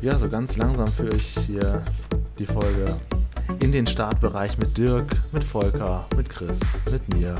Ja, 0.00 0.16
so 0.16 0.28
ganz 0.28 0.56
langsam 0.56 0.86
führe 0.86 1.16
ich 1.16 1.36
hier 1.40 1.82
die 2.38 2.46
Folge 2.46 2.94
in 3.58 3.72
den 3.72 3.84
Startbereich 3.84 4.56
mit 4.56 4.78
Dirk, 4.78 5.10
mit 5.32 5.42
Volker, 5.42 6.06
mit 6.16 6.30
Chris, 6.30 6.60
mit 6.92 7.08
mir. 7.08 7.34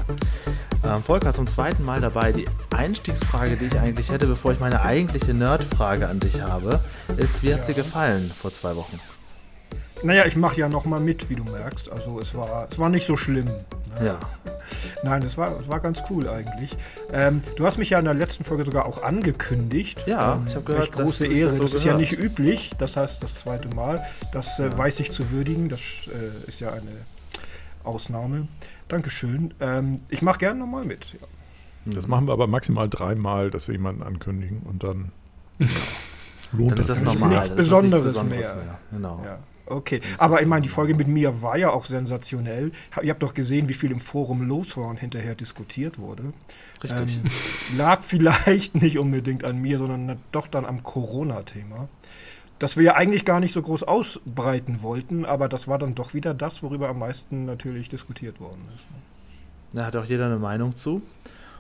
Ähm, 0.85 1.01
Volker 1.01 1.33
zum 1.33 1.47
zweiten 1.47 1.85
Mal 1.85 2.01
dabei. 2.01 2.33
Die 2.33 2.47
Einstiegsfrage, 2.77 3.57
die 3.57 3.67
ich 3.67 3.79
eigentlich 3.79 4.11
hätte, 4.11 4.27
bevor 4.27 4.53
ich 4.53 4.59
meine 4.59 4.83
eigentliche 4.83 5.35
Nerdfrage 5.35 6.09
an 6.09 6.19
dich 6.19 6.41
habe, 6.41 6.81
ist, 7.17 7.45
wie 7.45 7.55
hat 7.55 7.61
ja. 7.61 7.67
dir 7.67 7.75
gefallen 7.75 8.29
vor 8.29 8.53
zwei 8.53 8.75
Wochen? 8.75 8.99
Naja, 10.03 10.27
ich 10.27 10.35
mache 10.35 10.59
ja 10.59 10.69
nochmal 10.69 10.99
mit, 10.99 11.31
wie 11.31 11.37
du 11.37 11.45
merkst. 11.45 11.93
Also 11.93 12.19
es 12.19 12.35
war, 12.35 12.67
es 12.69 12.77
war 12.77 12.89
nicht 12.89 13.07
so 13.07 13.17
schlimm. 13.17 13.45
Ne? 13.45 14.07
Ja. 14.07 14.19
Nein, 15.03 15.23
das 15.23 15.37
war, 15.39 15.51
das 15.51 15.69
war 15.69 15.81
ganz 15.81 16.03
cool 16.11 16.29
eigentlich. 16.29 16.77
Ähm, 17.13 17.43
du 17.57 17.67
hast 17.67 17.79
mich 17.79 17.91
ja 17.91 17.99
in 17.99 18.05
der 18.05 18.15
letzten 18.15 18.45
Folge 18.45 18.65
sogar 18.65 18.87
auch 18.87 19.03
angekündigt. 19.03 20.05
Ja, 20.07 20.35
ähm, 20.35 20.45
ich 20.47 20.55
habe 20.55 20.65
gehört, 20.65 20.93
große 20.93 21.29
das, 21.29 21.37
Ehre. 21.37 21.49
Das, 21.49 21.57
so 21.57 21.63
das 21.65 21.75
ist 21.75 21.85
ja 21.85 21.97
nicht 21.97 22.13
üblich. 22.13 22.73
Das 22.79 22.97
heißt, 22.97 23.23
das 23.23 23.35
zweite 23.35 23.69
Mal. 23.69 24.05
Das 24.33 24.59
äh, 24.59 24.65
ja. 24.65 24.79
weiß 24.79 25.01
ich 25.01 25.13
zu 25.13 25.31
würdigen. 25.31 25.69
Das 25.69 25.81
äh, 25.81 26.49
ist 26.49 26.61
ja 26.61 26.73
eine 26.73 27.07
Ausnahme. 27.85 28.49
Dankeschön. 28.89 29.55
Ähm, 29.61 29.97
ich 30.09 30.23
mache 30.23 30.39
gerne 30.39 30.61
nochmal 30.61 30.85
mit. 30.85 31.13
Ja. 31.13 31.27
Das 31.87 32.09
machen 32.09 32.27
wir 32.27 32.33
aber 32.33 32.47
maximal 32.47 32.89
dreimal, 32.89 33.51
dass 33.51 33.69
wir 33.69 33.75
jemanden 33.75 34.03
ankündigen 34.03 34.63
und 34.63 34.83
dann 34.83 35.13
ja, 35.59 35.67
lohnt 36.53 36.73
dann 36.73 36.79
das. 36.79 36.89
Ist 36.89 36.97
das 36.97 37.03
normal. 37.03 37.31
Nichts 37.31 37.51
Besonderes, 37.51 37.93
nichts 37.93 38.05
Besonderes 38.15 38.55
mehr. 38.55 38.65
mehr. 38.65 38.79
Genau. 38.93 39.23
Ja. 39.25 39.39
Okay, 39.71 40.01
aber 40.17 40.41
ich 40.41 40.47
meine, 40.47 40.63
die 40.63 40.69
Folge 40.69 40.95
mit 40.95 41.09
mir 41.09 41.43
war 41.43 41.57
ja 41.57 41.71
auch 41.71 41.85
sensationell. 41.85 42.73
Ihr 43.03 43.11
habt 43.11 43.23
doch 43.23 43.35
gesehen, 43.35 43.69
wie 43.69 43.75
viel 43.75 43.91
im 43.91 44.01
Forum 44.01 44.43
los 44.43 44.77
war 44.77 44.89
und 44.89 44.99
hinterher 44.99 45.35
diskutiert 45.35 45.99
wurde. 45.99 46.33
Richtig. 46.83 47.21
Ähm, 47.25 47.77
lag 47.77 48.03
vielleicht 48.03 48.75
nicht 48.75 48.99
unbedingt 48.99 49.45
an 49.45 49.59
mir, 49.59 49.79
sondern 49.79 50.19
doch 50.33 50.47
dann 50.47 50.65
am 50.65 50.83
Corona-Thema. 50.83 51.89
Das 52.59 52.77
wir 52.77 52.83
ja 52.85 52.95
eigentlich 52.95 53.25
gar 53.25 53.41
nicht 53.41 53.53
so 53.53 53.63
groß 53.63 53.85
ausbreiten 53.85 54.83
wollten, 54.83 55.25
aber 55.25 55.49
das 55.49 55.69
war 55.69 55.79
dann 55.79 55.95
doch 55.95 56.15
wieder 56.15 56.35
das, 56.35 56.63
worüber 56.63 56.89
am 56.89 56.99
meisten 56.99 57.45
natürlich 57.45 57.89
diskutiert 57.89 58.41
worden 58.41 58.63
ist. 58.75 58.91
Ne? 58.91 58.97
Da 59.75 59.87
hat 59.87 59.97
auch 59.97 60.05
jeder 60.05 60.27
eine 60.27 60.39
Meinung 60.39 60.77
zu. 60.77 61.03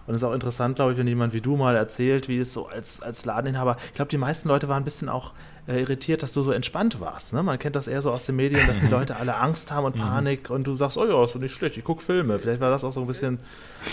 Und 0.06 0.14
es 0.14 0.22
ist 0.22 0.24
auch 0.24 0.32
interessant, 0.32 0.76
glaube 0.76 0.92
ich, 0.92 0.98
wenn 0.98 1.06
jemand 1.06 1.34
wie 1.34 1.42
du 1.42 1.56
mal 1.56 1.76
erzählt, 1.76 2.28
wie 2.28 2.38
es 2.38 2.54
so 2.54 2.66
als, 2.66 3.02
als 3.02 3.26
Ladeninhaber, 3.26 3.76
ich 3.88 3.92
glaube, 3.92 4.08
die 4.08 4.16
meisten 4.16 4.48
Leute 4.48 4.66
waren 4.66 4.82
ein 4.82 4.84
bisschen 4.84 5.10
auch 5.10 5.34
äh, 5.68 5.80
irritiert, 5.80 6.22
dass 6.22 6.32
du 6.32 6.42
so 6.42 6.50
entspannt 6.50 7.00
warst. 7.00 7.32
Ne? 7.34 7.42
Man 7.42 7.58
kennt 7.58 7.76
das 7.76 7.86
eher 7.86 8.00
so 8.02 8.10
aus 8.10 8.24
den 8.24 8.36
Medien, 8.36 8.66
dass 8.66 8.78
die 8.80 8.86
Leute 8.90 9.16
alle 9.16 9.36
Angst 9.36 9.70
haben 9.70 9.84
und 9.84 9.96
mhm. 9.96 10.00
Panik 10.00 10.50
und 10.50 10.66
du 10.66 10.74
sagst, 10.74 10.96
oh 10.96 11.06
ja, 11.06 11.22
ist 11.24 11.32
so 11.32 11.38
nicht 11.38 11.54
schlecht, 11.54 11.76
ich 11.76 11.84
gucke 11.84 12.02
Filme. 12.02 12.38
Vielleicht 12.38 12.60
war 12.60 12.70
das 12.70 12.84
auch 12.84 12.92
so 12.92 13.02
ein 13.02 13.06
bisschen, 13.06 13.38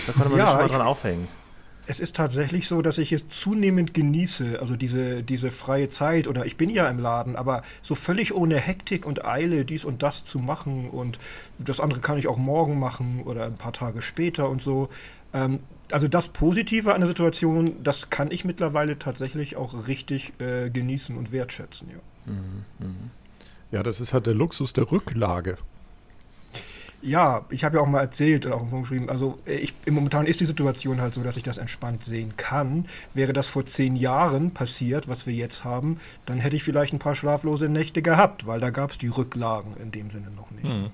da 0.07 0.13
konnte 0.13 0.29
man 0.29 0.39
ja, 0.39 0.47
sich 0.47 0.55
mal 0.55 0.67
dran 0.69 0.81
aufhängen. 0.81 1.27
Es 1.87 1.99
ist 1.99 2.15
tatsächlich 2.15 2.67
so, 2.67 2.81
dass 2.81 2.97
ich 2.97 3.11
es 3.11 3.29
zunehmend 3.29 3.93
genieße, 3.93 4.59
also 4.59 4.75
diese, 4.75 5.21
diese 5.21 5.51
freie 5.51 5.87
Zeit 5.89 6.27
oder 6.27 6.45
ich 6.45 6.57
bin 6.57 6.71
ja 6.71 6.89
im 6.89 6.97
Laden, 6.97 7.35
aber 7.35 7.61
so 7.83 7.93
völlig 7.93 8.33
ohne 8.33 8.57
Hektik 8.57 9.05
und 9.05 9.23
Eile 9.23 9.65
dies 9.65 9.85
und 9.85 10.01
das 10.01 10.23
zu 10.23 10.39
machen 10.39 10.89
und 10.89 11.19
das 11.59 11.79
andere 11.79 11.99
kann 11.99 12.17
ich 12.17 12.27
auch 12.27 12.37
morgen 12.37 12.79
machen 12.79 13.21
oder 13.23 13.45
ein 13.45 13.57
paar 13.57 13.73
Tage 13.73 14.01
später 14.01 14.49
und 14.49 14.63
so. 14.63 14.89
Ähm, 15.35 15.59
also 15.91 16.07
das 16.07 16.29
Positive 16.29 16.93
an 16.93 17.01
der 17.01 17.07
Situation, 17.07 17.83
das 17.83 18.09
kann 18.09 18.31
ich 18.31 18.45
mittlerweile 18.45 18.97
tatsächlich 18.97 19.55
auch 19.55 19.87
richtig 19.87 20.33
äh, 20.39 20.69
genießen 20.69 21.15
und 21.15 21.31
wertschätzen. 21.31 21.89
Ja. 21.89 22.31
Mhm, 22.33 22.65
mh. 22.79 22.95
ja, 23.71 23.83
das 23.83 24.01
ist 24.01 24.13
halt 24.13 24.25
der 24.25 24.33
Luxus 24.33 24.73
der 24.73 24.91
Rücklage. 24.91 25.57
Ja, 27.01 27.45
ich 27.51 27.63
habe 27.63 27.77
ja 27.77 27.83
auch 27.83 27.87
mal 27.87 27.99
erzählt, 27.99 28.47
auch 28.47 28.67
geschrieben, 28.71 29.11
also 29.11 29.37
äh, 29.45 29.57
ich, 29.57 29.75
momentan 29.87 30.25
ist 30.25 30.39
die 30.39 30.45
Situation 30.45 31.01
halt 31.01 31.13
so, 31.13 31.21
dass 31.21 31.37
ich 31.37 31.43
das 31.43 31.59
entspannt 31.59 32.03
sehen 32.03 32.33
kann. 32.35 32.87
Wäre 33.13 33.31
das 33.31 33.45
vor 33.45 33.63
zehn 33.67 33.95
Jahren 33.95 34.51
passiert, 34.51 35.07
was 35.07 35.27
wir 35.27 35.35
jetzt 35.35 35.63
haben, 35.63 35.99
dann 36.25 36.39
hätte 36.39 36.55
ich 36.55 36.63
vielleicht 36.63 36.93
ein 36.93 36.99
paar 36.99 37.13
schlaflose 37.13 37.69
Nächte 37.69 38.01
gehabt, 38.01 38.47
weil 38.47 38.59
da 38.59 38.71
gab 38.71 38.89
es 38.89 38.97
die 38.97 39.09
Rücklagen 39.09 39.77
in 39.77 39.91
dem 39.91 40.09
Sinne 40.09 40.31
noch 40.31 40.49
nicht. 40.49 40.63
Mhm. 40.63 40.89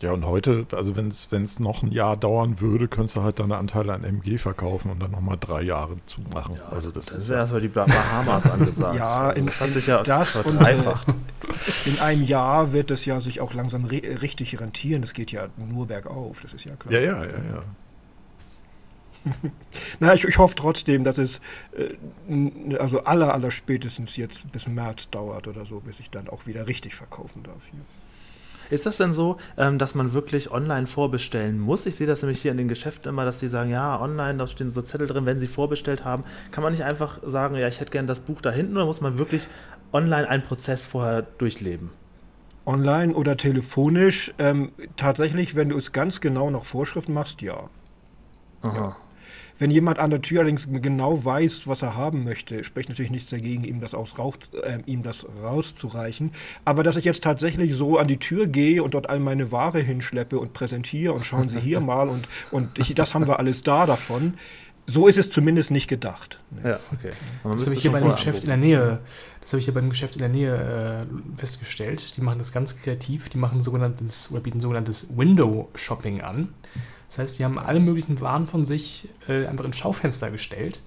Ja, 0.00 0.12
und 0.12 0.24
heute, 0.24 0.66
also 0.72 0.96
wenn 0.96 1.08
es 1.08 1.60
noch 1.60 1.82
ein 1.82 1.92
Jahr 1.92 2.16
dauern 2.16 2.58
würde, 2.60 2.88
könntest 2.88 3.16
du 3.16 3.22
halt 3.22 3.38
deine 3.38 3.58
Anteile 3.58 3.92
an 3.92 4.02
MG 4.02 4.38
verkaufen 4.38 4.90
und 4.90 5.00
dann 5.00 5.10
nochmal 5.10 5.36
drei 5.38 5.60
Jahre 5.60 5.96
zumachen. 6.06 6.54
Ja, 6.56 6.70
also 6.70 6.90
das, 6.90 7.06
das 7.06 7.24
ist 7.24 7.30
ja 7.30 7.36
erstmal 7.36 7.60
die 7.60 7.68
Bahamas 7.68 8.46
angesagt. 8.50 8.96
ja, 8.96 9.28
also 9.28 9.44
das 9.44 9.60
hat 9.60 9.70
sich 9.70 9.86
ja 9.86 10.02
das 10.02 10.30
verdreifacht. 10.30 11.06
In 11.84 11.98
einem 11.98 12.24
Jahr 12.24 12.72
wird 12.72 12.90
es 12.90 13.04
ja 13.04 13.20
sich 13.20 13.42
auch 13.42 13.52
langsam 13.52 13.84
re 13.84 14.00
richtig 14.22 14.58
rentieren. 14.58 15.02
Das 15.02 15.12
geht 15.12 15.32
ja 15.32 15.48
nur 15.58 15.86
bergauf, 15.88 16.40
das 16.40 16.54
ist 16.54 16.64
ja 16.64 16.76
klar. 16.76 16.94
Ja, 16.94 17.00
ja, 17.00 17.24
ja, 17.24 17.30
ja. 17.30 17.62
Na, 20.00 20.14
ich, 20.14 20.24
ich, 20.24 20.38
hoffe 20.38 20.54
trotzdem, 20.54 21.04
dass 21.04 21.18
es 21.18 21.42
äh, 21.76 22.76
also 22.76 23.04
aller, 23.04 23.34
aller 23.34 23.50
spätestens 23.50 24.16
jetzt 24.16 24.50
bis 24.50 24.66
März 24.66 25.10
dauert 25.10 25.46
oder 25.46 25.66
so, 25.66 25.80
bis 25.80 26.00
ich 26.00 26.08
dann 26.08 26.30
auch 26.30 26.46
wieder 26.46 26.66
richtig 26.66 26.94
verkaufen 26.94 27.42
darf 27.42 27.60
hier. 27.70 27.80
Ist 28.70 28.86
das 28.86 28.96
denn 28.96 29.12
so, 29.12 29.36
ähm, 29.58 29.78
dass 29.78 29.94
man 29.94 30.12
wirklich 30.12 30.50
online 30.50 30.86
vorbestellen 30.86 31.58
muss? 31.58 31.86
Ich 31.86 31.96
sehe 31.96 32.06
das 32.06 32.22
nämlich 32.22 32.40
hier 32.40 32.52
in 32.52 32.56
den 32.56 32.68
Geschäften 32.68 33.08
immer, 33.08 33.24
dass 33.24 33.38
die 33.38 33.48
sagen, 33.48 33.70
ja, 33.70 34.00
online, 34.00 34.38
da 34.38 34.46
stehen 34.46 34.70
so 34.70 34.82
Zettel 34.82 35.06
drin, 35.06 35.26
wenn 35.26 35.38
sie 35.38 35.48
vorbestellt 35.48 36.04
haben. 36.04 36.24
Kann 36.50 36.62
man 36.62 36.72
nicht 36.72 36.84
einfach 36.84 37.18
sagen, 37.22 37.56
ja, 37.56 37.68
ich 37.68 37.80
hätte 37.80 37.90
gerne 37.90 38.06
das 38.06 38.20
Buch 38.20 38.40
da 38.40 38.50
hinten 38.50 38.76
oder 38.76 38.86
muss 38.86 39.00
man 39.00 39.18
wirklich 39.18 39.46
online 39.92 40.28
einen 40.28 40.42
Prozess 40.42 40.86
vorher 40.86 41.22
durchleben? 41.22 41.90
Online 42.64 43.14
oder 43.14 43.36
telefonisch, 43.36 44.32
ähm, 44.38 44.72
tatsächlich, 44.96 45.56
wenn 45.56 45.70
du 45.70 45.76
es 45.76 45.92
ganz 45.92 46.20
genau 46.20 46.50
nach 46.50 46.64
Vorschriften 46.64 47.14
machst, 47.14 47.42
ja. 47.42 47.68
Aha. 48.62 48.76
Ja. 48.76 48.96
Wenn 49.60 49.70
jemand 49.70 49.98
an 49.98 50.08
der 50.08 50.22
Tür 50.22 50.40
allerdings 50.40 50.66
genau 50.72 51.22
weiß, 51.22 51.66
was 51.66 51.82
er 51.82 51.94
haben 51.94 52.24
möchte, 52.24 52.64
spricht 52.64 52.88
natürlich 52.88 53.10
nichts 53.10 53.28
dagegen, 53.28 53.62
ihm 53.62 53.80
das, 53.80 53.94
aus 53.94 54.18
Rauch, 54.18 54.36
äh, 54.62 54.78
ihm 54.86 55.02
das 55.02 55.26
rauszureichen. 55.42 56.32
Aber 56.64 56.82
dass 56.82 56.96
ich 56.96 57.04
jetzt 57.04 57.22
tatsächlich 57.22 57.74
so 57.74 57.98
an 57.98 58.08
die 58.08 58.16
Tür 58.16 58.46
gehe 58.46 58.82
und 58.82 58.94
dort 58.94 59.10
all 59.10 59.20
meine 59.20 59.52
Ware 59.52 59.78
hinschleppe 59.78 60.38
und 60.38 60.54
präsentiere 60.54 61.12
und 61.12 61.26
schauen 61.26 61.50
Sie 61.50 61.60
hier 61.60 61.80
mal 61.80 62.08
und, 62.08 62.26
und 62.50 62.78
ich, 62.78 62.94
das 62.94 63.12
haben 63.12 63.26
wir 63.26 63.38
alles 63.38 63.62
da 63.62 63.84
davon, 63.84 64.32
so 64.86 65.06
ist 65.06 65.18
es 65.18 65.30
zumindest 65.30 65.70
nicht 65.70 65.88
gedacht. 65.88 66.40
Ja, 66.64 66.80
okay. 66.92 67.10
Das 67.44 67.66
habe 67.66 67.74
ich 67.74 67.82
hier 67.82 67.92
bei 67.92 67.98
einem 67.98 68.12
Geschäft 68.12 68.42
in 68.42 68.48
der 68.48 68.56
Nähe, 68.56 69.00
das 69.42 69.52
habe 69.52 69.58
ich 69.58 69.66
hier 69.66 69.74
bei 69.74 69.80
einem 69.80 69.90
Geschäft 69.90 70.16
in 70.16 70.20
der 70.20 70.30
Nähe 70.30 71.06
äh, 71.06 71.36
festgestellt. 71.38 72.16
Die 72.16 72.22
machen 72.22 72.38
das 72.38 72.50
ganz 72.50 72.80
kreativ. 72.80 73.28
Die 73.28 73.38
machen 73.38 73.60
sogenanntes 73.60 74.32
oder 74.32 74.40
bieten 74.40 74.60
sogenanntes 74.60 75.08
Window 75.14 75.68
Shopping 75.74 76.22
an. 76.22 76.48
Das 77.10 77.18
heißt, 77.18 77.38
die 77.40 77.44
haben 77.44 77.58
alle 77.58 77.80
möglichen 77.80 78.20
Waren 78.20 78.46
von 78.46 78.64
sich 78.64 79.08
äh, 79.28 79.46
einfach 79.46 79.64
ins 79.64 79.76
Schaufenster 79.76 80.30
gestellt 80.30 80.80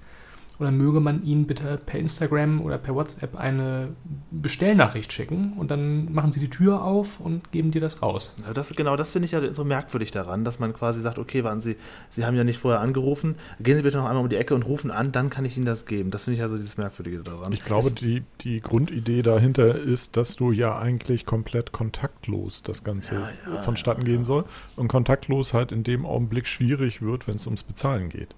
und 0.59 0.65
dann 0.65 0.77
möge 0.77 0.99
man 0.99 1.23
ihnen 1.23 1.45
bitte 1.45 1.79
per 1.83 1.99
Instagram 1.99 2.61
oder 2.61 2.77
per 2.77 2.93
WhatsApp 2.95 3.35
eine 3.35 3.89
Bestellnachricht 4.31 5.11
schicken 5.11 5.53
und 5.57 5.71
dann 5.71 6.13
machen 6.13 6.31
sie 6.31 6.39
die 6.39 6.49
Tür 6.49 6.83
auf 6.83 7.19
und 7.19 7.51
geben 7.51 7.71
dir 7.71 7.81
das 7.81 8.01
raus. 8.01 8.35
Ja, 8.45 8.53
das, 8.53 8.73
genau, 8.75 8.95
das 8.95 9.11
finde 9.11 9.25
ich 9.25 9.31
ja 9.31 9.53
so 9.53 9.63
merkwürdig 9.63 10.11
daran, 10.11 10.43
dass 10.45 10.59
man 10.59 10.73
quasi 10.73 11.01
sagt, 11.01 11.17
okay, 11.17 11.43
warten 11.43 11.61
Sie, 11.61 11.75
Sie 12.09 12.25
haben 12.25 12.35
ja 12.35 12.43
nicht 12.43 12.59
vorher 12.59 12.81
angerufen, 12.81 13.35
gehen 13.59 13.77
Sie 13.77 13.83
bitte 13.83 13.97
noch 13.97 14.05
einmal 14.05 14.23
um 14.23 14.29
die 14.29 14.35
Ecke 14.35 14.53
und 14.53 14.63
rufen 14.63 14.91
an, 14.91 15.11
dann 15.11 15.29
kann 15.29 15.43
ich 15.45 15.57
Ihnen 15.57 15.65
das 15.65 15.85
geben. 15.85 16.11
Das 16.11 16.25
finde 16.25 16.37
ich 16.37 16.43
also 16.43 16.55
dieses 16.57 16.77
Merkwürdige 16.77 17.19
daran. 17.23 17.51
Ich 17.51 17.63
glaube, 17.63 17.91
die, 17.91 18.23
die 18.41 18.61
Grundidee 18.61 19.23
dahinter 19.23 19.75
ist, 19.75 20.17
dass 20.17 20.35
du 20.35 20.51
ja 20.51 20.77
eigentlich 20.77 21.25
komplett 21.25 21.71
kontaktlos 21.71 22.61
das 22.61 22.83
Ganze 22.83 23.15
ja, 23.15 23.29
ja, 23.51 23.61
vonstatten 23.63 24.03
gehen 24.03 24.23
soll 24.23 24.45
und 24.75 24.87
kontaktlos 24.87 25.53
halt 25.53 25.71
in 25.71 25.83
dem 25.83 26.05
Augenblick 26.05 26.47
schwierig 26.47 27.01
wird, 27.01 27.27
wenn 27.27 27.35
es 27.35 27.47
ums 27.47 27.63
Bezahlen 27.63 28.09
geht. 28.09 28.35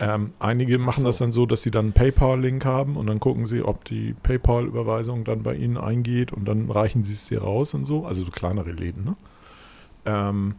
Ähm, 0.00 0.32
einige 0.38 0.78
machen 0.78 1.00
so. 1.00 1.06
das 1.06 1.18
dann 1.18 1.32
so, 1.32 1.44
dass 1.44 1.62
sie 1.62 1.72
dann 1.72 1.86
einen 1.86 1.92
PayPal-Link 1.92 2.64
haben 2.64 2.96
und 2.96 3.08
dann 3.08 3.18
gucken 3.18 3.46
sie, 3.46 3.62
ob 3.62 3.84
die 3.84 4.14
PayPal-Überweisung 4.22 5.24
dann 5.24 5.42
bei 5.42 5.54
ihnen 5.54 5.76
eingeht 5.76 6.32
und 6.32 6.44
dann 6.44 6.70
reichen 6.70 7.02
sie 7.02 7.14
es 7.14 7.26
dir 7.26 7.42
raus 7.42 7.74
und 7.74 7.84
so. 7.84 8.06
Also 8.06 8.24
so 8.24 8.30
kleinere 8.30 8.70
Läden, 8.70 9.04
ne? 9.04 9.16
Ähm, 10.04 10.54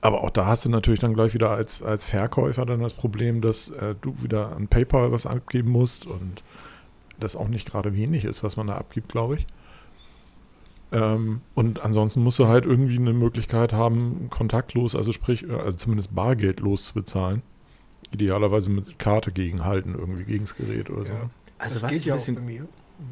aber 0.00 0.24
auch 0.24 0.30
da 0.30 0.46
hast 0.46 0.64
du 0.64 0.70
natürlich 0.70 0.98
dann 0.98 1.14
gleich 1.14 1.34
wieder 1.34 1.50
als, 1.50 1.82
als 1.82 2.06
Verkäufer 2.06 2.64
dann 2.64 2.80
das 2.80 2.94
Problem, 2.94 3.40
dass 3.42 3.68
äh, 3.68 3.94
du 4.00 4.20
wieder 4.22 4.56
an 4.56 4.66
PayPal 4.66 5.12
was 5.12 5.26
abgeben 5.26 5.70
musst 5.70 6.06
und 6.06 6.42
das 7.20 7.36
auch 7.36 7.48
nicht 7.48 7.70
gerade 7.70 7.94
wenig 7.94 8.24
ist, 8.24 8.42
was 8.42 8.56
man 8.56 8.66
da 8.66 8.76
abgibt, 8.76 9.10
glaube 9.10 9.36
ich. 9.36 9.46
Ähm, 10.90 11.42
und 11.54 11.82
ansonsten 11.82 12.22
musst 12.22 12.38
du 12.38 12.46
halt 12.46 12.64
irgendwie 12.64 12.96
eine 12.96 13.12
Möglichkeit 13.12 13.74
haben, 13.74 14.28
kontaktlos, 14.30 14.96
also 14.96 15.12
sprich, 15.12 15.48
äh, 15.48 15.52
also 15.52 15.76
zumindest 15.76 16.14
bargeldlos 16.14 16.86
zu 16.86 16.94
bezahlen 16.94 17.42
idealerweise 18.10 18.70
mit 18.70 18.98
Karte 18.98 19.32
gegenhalten, 19.32 19.94
irgendwie 19.94 20.24
gegen 20.24 20.44
das 20.44 20.56
Gerät 20.56 20.90
oder 20.90 21.06
so. 21.06 21.12
Also 21.58 21.80
das 21.80 21.82
was 21.82 21.92
ich 21.92 22.10
ein 22.10 22.16
bisschen 22.16 22.68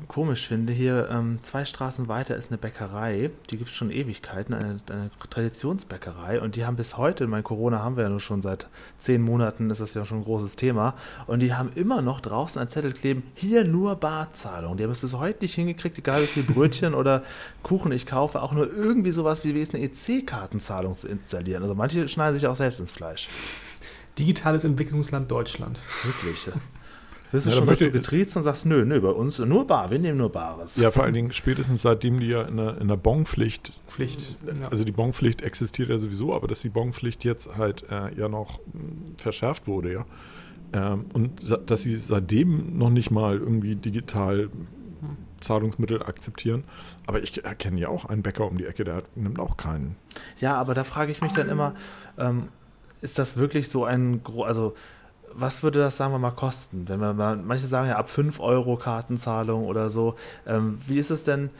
komisch 0.09 0.47
finde, 0.47 0.73
hier 0.73 1.09
ähm, 1.11 1.39
zwei 1.43 1.65
Straßen 1.65 2.09
weiter 2.09 2.37
ist 2.37 2.51
eine 2.51 2.59
Bäckerei, 2.59 3.31
die 3.51 3.57
gibt 3.57 3.71
es 3.71 3.77
schon 3.77 3.91
Ewigkeiten, 3.91 4.55
eine, 4.55 4.81
eine, 4.91 5.11
Traditionsbäckerei 5.31 6.41
und 6.41 6.57
die 6.57 6.65
haben 6.65 6.77
bis 6.77 6.97
heute, 6.97 7.27
mein 7.27 7.43
Corona 7.43 7.81
haben 7.81 7.97
wir 7.97 8.05
ja 8.05 8.11
nur 8.11 8.21
schon 8.21 8.43
seit 8.43 8.69
zehn 8.99 9.23
Monaten, 9.23 9.71
ist 9.71 9.81
das 9.81 9.95
ja 9.95 10.05
schon 10.05 10.19
ein 10.19 10.25
großes 10.25 10.57
Thema 10.57 10.95
und 11.27 11.43
die 11.43 11.55
haben 11.55 11.71
immer 11.75 12.03
noch 12.03 12.21
draußen 12.21 12.61
ein 12.61 12.69
Zettel 12.69 12.93
kleben, 12.93 13.23
hier 13.35 13.65
nur 13.65 13.97
Barzahlung. 13.97 14.77
Die 14.77 14.85
haben 14.85 14.91
es 14.91 15.01
bis 15.01 15.15
heute 15.15 15.41
nicht 15.43 15.55
hingekriegt, 15.55 15.99
egal 15.99 16.23
wie 16.23 16.27
viel 16.27 16.43
Brötchen 16.43 16.95
oder 17.01 17.23
Kuchen 17.63 17.93
ich 17.93 18.07
kaufe, 18.07 18.43
auch 18.43 18.53
nur 18.53 18.73
irgendwie 18.73 19.11
sowas 19.11 19.45
wie, 19.45 19.55
wie 19.55 19.67
eine 19.73 19.85
EC-Kartenzahlung 19.85 20.97
zu 20.97 21.09
installieren. 21.09 21.63
Also 21.63 21.75
manche 21.75 22.09
schneiden 22.09 22.35
sich 22.35 22.47
auch 22.47 22.57
selbst 22.57 22.81
ins 22.81 22.93
Fleisch. 22.93 23.29
Digitales 24.21 24.65
Entwicklungsland 24.65 25.31
Deutschland. 25.31 25.79
Wirklich. 26.05 26.51
Wirst 27.31 27.47
du 27.47 27.51
ja, 27.51 27.57
schon 27.57 27.67
dazu 27.67 27.91
getriezt 27.91 28.37
und 28.37 28.43
sagst, 28.43 28.67
nö, 28.67 28.85
nö, 28.85 29.01
bei 29.01 29.09
uns 29.09 29.39
nur 29.39 29.67
bar, 29.67 29.91
wir 29.91 29.99
nehmen 29.99 30.19
nur 30.19 30.31
Bares. 30.31 30.77
Ja, 30.77 30.91
vor 30.91 31.05
allen 31.05 31.15
Dingen 31.15 31.33
spätestens 31.33 31.83
seitdem 31.83 32.21
die 32.21 32.29
ja 32.29 32.43
in 32.43 32.59
der, 32.59 32.79
in 32.79 32.89
der 32.89 32.97
Bonpflicht, 32.97 33.73
Pflicht, 33.89 34.37
ja. 34.47 34.69
also 34.69 34.85
die 34.85 34.93
Bonpflicht 34.93 35.41
existiert 35.41 35.89
ja 35.89 35.97
sowieso, 35.97 36.35
aber 36.35 36.49
dass 36.49 36.61
die 36.61 36.69
Bonpflicht 36.69 37.25
jetzt 37.25 37.57
halt 37.57 37.85
äh, 37.91 38.15
ja 38.15 38.29
noch 38.29 38.59
mh, 38.59 39.15
verschärft 39.17 39.67
wurde, 39.67 39.93
ja. 39.93 40.07
Ähm, 40.73 41.07
und 41.15 41.57
dass 41.67 41.83
sie 41.83 41.97
seitdem 41.97 42.79
noch 42.79 42.91
nicht 42.91 43.11
mal 43.11 43.39
irgendwie 43.39 43.75
digital 43.75 44.51
Zahlungsmittel 45.41 46.03
akzeptieren. 46.03 46.65
Aber 47.07 47.23
ich 47.23 47.43
erkenne 47.45 47.81
ja 47.81 47.89
auch 47.89 48.05
einen 48.05 48.23
Bäcker 48.23 48.47
um 48.47 48.59
die 48.59 48.67
Ecke, 48.67 48.85
der 48.85 49.03
nimmt 49.15 49.41
auch 49.41 49.57
keinen. 49.57 49.97
Ja, 50.39 50.55
aber 50.57 50.75
da 50.75 50.85
frage 50.85 51.11
ich 51.13 51.23
mich 51.23 51.33
dann 51.33 51.49
immer, 51.49 51.75
ähm, 52.19 52.49
ist 53.01 53.19
das 53.19 53.37
wirklich 53.37 53.69
so 53.69 53.85
ein, 53.85 54.23
also 54.45 54.75
was 55.33 55.63
würde 55.63 55.79
das, 55.79 55.97
sagen 55.97 56.13
wir 56.13 56.19
mal, 56.19 56.33
kosten? 56.33 56.89
Wenn 56.89 57.01
wir 57.01 57.13
mal, 57.13 57.37
manche 57.37 57.67
sagen 57.67 57.89
ja 57.89 57.97
ab 57.97 58.11
5 58.11 58.41
Euro 58.41 58.77
Kartenzahlung 58.77 59.67
oder 59.67 59.91
so. 59.91 60.17
Ähm, 60.47 60.79
wie 60.87 60.99
ist 60.99 61.11
es 61.11 61.25
denn? 61.25 61.51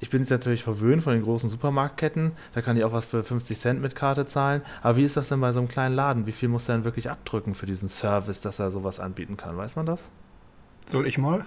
Ich 0.00 0.10
bin 0.10 0.20
jetzt 0.20 0.30
natürlich 0.30 0.64
verwöhnt 0.64 1.02
von 1.02 1.12
den 1.12 1.22
großen 1.22 1.48
Supermarktketten. 1.48 2.32
Da 2.54 2.60
kann 2.62 2.76
ich 2.76 2.84
auch 2.84 2.92
was 2.92 3.06
für 3.06 3.22
50 3.22 3.58
Cent 3.58 3.80
mit 3.80 3.94
Karte 3.94 4.26
zahlen. 4.26 4.62
Aber 4.82 4.96
wie 4.96 5.04
ist 5.04 5.16
das 5.16 5.28
denn 5.28 5.40
bei 5.40 5.52
so 5.52 5.60
einem 5.60 5.68
kleinen 5.68 5.94
Laden? 5.94 6.26
Wie 6.26 6.32
viel 6.32 6.48
muss 6.48 6.66
der 6.66 6.76
denn 6.76 6.84
wirklich 6.84 7.10
abdrücken 7.10 7.54
für 7.54 7.66
diesen 7.66 7.88
Service, 7.88 8.40
dass 8.40 8.58
er 8.58 8.70
sowas 8.72 8.98
anbieten 8.98 9.36
kann? 9.36 9.56
Weiß 9.56 9.76
man 9.76 9.86
das? 9.86 10.10
Soll 10.86 11.06
ich 11.06 11.18
mal? 11.18 11.44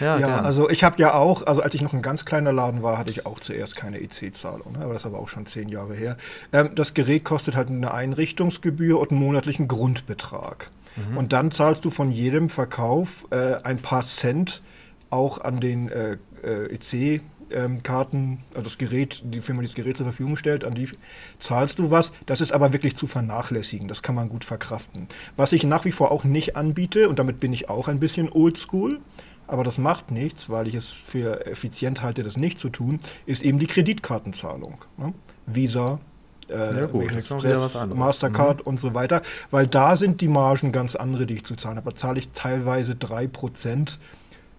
Ja, 0.00 0.18
ja 0.18 0.40
also 0.40 0.70
ich 0.70 0.84
habe 0.84 1.00
ja 1.00 1.14
auch, 1.14 1.46
also 1.46 1.62
als 1.62 1.74
ich 1.74 1.82
noch 1.82 1.92
ein 1.92 2.02
ganz 2.02 2.24
kleiner 2.24 2.52
Laden 2.52 2.82
war, 2.82 2.98
hatte 2.98 3.10
ich 3.10 3.26
auch 3.26 3.40
zuerst 3.40 3.76
keine 3.76 4.00
EC-Zahlung, 4.00 4.72
ne? 4.72 4.84
aber 4.84 4.92
das 4.92 5.02
ist 5.02 5.06
aber 5.06 5.18
auch 5.18 5.28
schon 5.28 5.46
zehn 5.46 5.68
Jahre 5.68 5.94
her. 5.94 6.16
Ähm, 6.52 6.70
das 6.74 6.94
Gerät 6.94 7.24
kostet 7.24 7.56
halt 7.56 7.68
eine 7.68 7.92
Einrichtungsgebühr 7.92 8.98
und 8.98 9.10
einen 9.10 9.20
monatlichen 9.20 9.68
Grundbetrag. 9.68 10.70
Mhm. 10.96 11.16
Und 11.16 11.32
dann 11.32 11.50
zahlst 11.50 11.84
du 11.84 11.90
von 11.90 12.10
jedem 12.10 12.48
Verkauf 12.48 13.26
äh, 13.30 13.56
ein 13.62 13.78
paar 13.78 14.02
Cent 14.02 14.62
auch 15.10 15.40
an 15.40 15.60
den 15.60 15.88
äh, 15.88 16.16
äh 16.42 16.74
EC 16.74 17.22
ähm, 17.52 17.82
Karten, 17.82 18.38
also 18.54 18.64
das 18.64 18.78
Gerät, 18.78 19.22
die 19.24 19.40
Firma, 19.40 19.62
die 19.62 19.68
das 19.68 19.74
Gerät 19.74 19.96
zur 19.96 20.06
Verfügung 20.06 20.36
stellt, 20.36 20.64
an 20.64 20.74
die 20.74 20.88
zahlst 21.38 21.78
du 21.78 21.90
was. 21.90 22.12
Das 22.26 22.40
ist 22.40 22.52
aber 22.52 22.72
wirklich 22.72 22.96
zu 22.96 23.06
vernachlässigen. 23.06 23.88
Das 23.88 24.02
kann 24.02 24.14
man 24.14 24.28
gut 24.28 24.44
verkraften. 24.44 25.08
Was 25.36 25.52
ich 25.52 25.64
nach 25.64 25.84
wie 25.84 25.92
vor 25.92 26.10
auch 26.10 26.24
nicht 26.24 26.56
anbiete, 26.56 27.08
und 27.08 27.18
damit 27.18 27.40
bin 27.40 27.52
ich 27.52 27.68
auch 27.68 27.88
ein 27.88 28.00
bisschen 28.00 28.30
oldschool, 28.30 29.00
aber 29.46 29.64
das 29.64 29.78
macht 29.78 30.10
nichts, 30.10 30.48
weil 30.48 30.68
ich 30.68 30.74
es 30.74 30.88
für 30.90 31.46
effizient 31.46 32.02
halte, 32.02 32.22
das 32.22 32.36
nicht 32.36 32.60
zu 32.60 32.68
tun, 32.68 33.00
ist 33.26 33.42
eben 33.42 33.58
die 33.58 33.66
Kreditkartenzahlung. 33.66 34.84
Ne? 34.96 35.12
Visa, 35.46 35.98
äh, 36.48 36.80
ja, 36.80 36.86
gut, 36.86 37.12
Express, 37.12 37.74
Mastercard 37.94 38.58
mhm. 38.58 38.66
und 38.66 38.80
so 38.80 38.94
weiter, 38.94 39.22
weil 39.50 39.66
da 39.66 39.96
sind 39.96 40.20
die 40.20 40.28
Margen 40.28 40.72
ganz 40.72 40.94
andere, 40.94 41.26
die 41.26 41.34
ich 41.34 41.44
zu 41.44 41.56
zahlen 41.56 41.76
habe. 41.76 41.90
Da 41.90 41.96
zahle 41.96 42.18
ich 42.20 42.28
teilweise 42.30 42.92
3% 42.92 43.98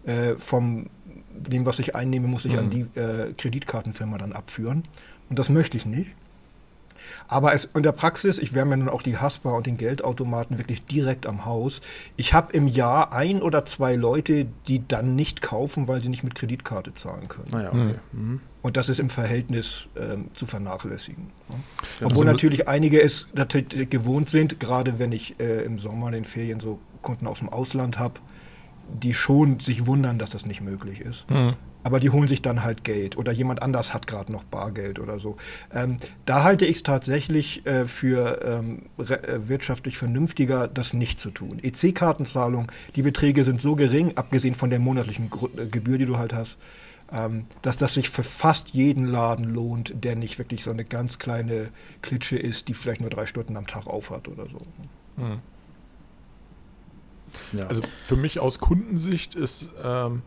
äh, 0.06 0.36
vom 0.36 0.88
dem, 1.36 1.66
was 1.66 1.80
ich 1.80 1.96
einnehme, 1.96 2.28
muss 2.28 2.46
ich 2.46 2.54
mhm. 2.54 2.60
an 2.60 2.70
die 2.70 3.00
äh, 3.00 3.34
Kreditkartenfirma 3.34 4.18
dann 4.18 4.34
abführen. 4.34 4.84
Und 5.30 5.40
das 5.40 5.50
möchte 5.50 5.78
ich 5.78 5.86
nicht. 5.86 6.12
Aber 7.28 7.54
es, 7.54 7.66
in 7.74 7.84
der 7.84 7.92
Praxis, 7.92 8.38
ich 8.38 8.54
wärme 8.54 8.72
ja 8.72 8.78
nun 8.78 8.90
auch 8.90 9.02
die 9.02 9.18
Haspa 9.18 9.52
und 9.52 9.66
den 9.66 9.78
Geldautomaten 9.78 10.58
wirklich 10.58 10.86
direkt 10.86 11.26
am 11.26 11.46
Haus. 11.46 11.82
Ich 12.18 12.34
habe 12.34 12.54
im 12.54 12.68
Jahr 12.68 13.12
ein 13.14 13.42
oder 13.42 13.66
zwei 13.66 13.96
Leute, 13.96 14.48
die 14.68 14.86
dann 14.88 15.16
nicht 15.16 15.42
kaufen, 15.42 15.88
weil 15.88 16.02
sie 16.02 16.10
nicht 16.10 16.24
mit 16.24 16.36
Kreditkarte 16.36 16.94
zahlen 16.94 17.28
können. 17.28 17.54
Ah 17.54 17.62
ja, 17.62 17.70
okay. 17.70 17.96
mhm. 18.12 18.42
Und 18.62 18.78
das 18.78 18.90
ist 18.90 19.00
im 19.00 19.10
Verhältnis 19.10 19.90
ähm, 19.96 20.30
zu 20.36 20.46
vernachlässigen. 20.46 21.28
Ja. 21.50 21.56
Obwohl 22.06 22.20
also 22.20 22.24
natürlich 22.26 22.68
einige 22.68 23.02
es 23.02 23.28
natürlich 23.34 23.90
gewohnt 23.90 24.30
sind, 24.30 24.60
gerade 24.60 25.00
wenn 25.00 25.12
ich 25.12 25.40
äh, 25.40 25.64
im 25.64 25.80
Sommer 25.80 26.08
in 26.08 26.14
den 26.14 26.26
Ferien 26.26 26.60
so 26.60 26.80
Kunden 27.02 27.26
aus 27.26 27.40
dem 27.40 27.50
Ausland 27.50 27.98
habe, 27.98 28.20
die 28.94 29.14
schon 29.14 29.60
sich 29.60 29.86
wundern, 29.86 30.18
dass 30.18 30.30
das 30.30 30.46
nicht 30.46 30.62
möglich 30.62 31.02
ist. 31.02 31.30
Mhm. 31.30 31.56
Aber 31.84 32.00
die 32.00 32.12
holen 32.12 32.28
sich 32.28 32.42
dann 32.42 32.64
halt 32.64 32.84
Geld 32.84 33.18
oder 33.18 33.32
jemand 33.32 33.62
anders 33.62 33.94
hat 33.94 34.06
gerade 34.06 34.32
noch 34.32 34.44
Bargeld 34.44 35.00
oder 35.00 35.20
so. 35.20 35.38
Ähm, 35.74 35.98
da 36.26 36.44
halte 36.44 36.66
ich 36.66 36.78
es 36.78 36.84
tatsächlich 36.84 37.66
äh, 37.66 37.88
für 37.88 38.42
ähm, 38.46 38.84
äh, 39.00 39.48
wirtschaftlich 39.48 39.98
vernünftiger, 39.98 40.68
das 40.68 40.94
nicht 40.94 41.20
zu 41.20 41.32
tun. 41.32 41.60
EC-Kartenzahlung, 41.62 42.72
die 42.96 43.02
Beträge 43.02 43.44
sind 43.44 43.62
so 43.62 43.76
gering, 43.76 44.16
abgesehen 44.16 44.54
von 44.54 44.70
der 44.70 44.80
monatlichen 44.80 45.30
Gr 45.32 45.50
äh, 45.58 45.66
Gebühr, 45.66 45.98
die 45.98 46.06
du 46.06 46.18
halt 46.18 46.34
hast, 46.34 46.60
ähm, 47.12 47.48
dass 47.64 47.78
das 47.78 47.96
sich 47.96 48.10
für 48.10 48.24
fast 48.24 48.70
jeden 48.70 49.06
Laden 49.06 49.46
lohnt, 49.46 50.04
der 50.04 50.16
nicht 50.16 50.38
wirklich 50.38 50.64
so 50.64 50.72
eine 50.72 50.86
ganz 50.86 51.18
kleine 51.18 51.70
Klitsche 52.04 52.38
ist, 52.38 52.68
die 52.68 52.76
vielleicht 52.76 53.02
nur 53.02 53.10
drei 53.10 53.26
Stunden 53.26 53.58
am 53.58 53.66
Tag 53.66 53.88
aufhat 53.88 54.28
oder 54.28 54.48
so. 54.48 54.60
Mhm. 55.18 55.40
Ja. 57.58 57.68
Also 57.68 57.82
für 58.04 58.16
mich 58.16 58.40
aus 58.40 58.60
Kundensicht 58.60 59.36
ist, 59.36 59.70
ähm, 59.84 60.22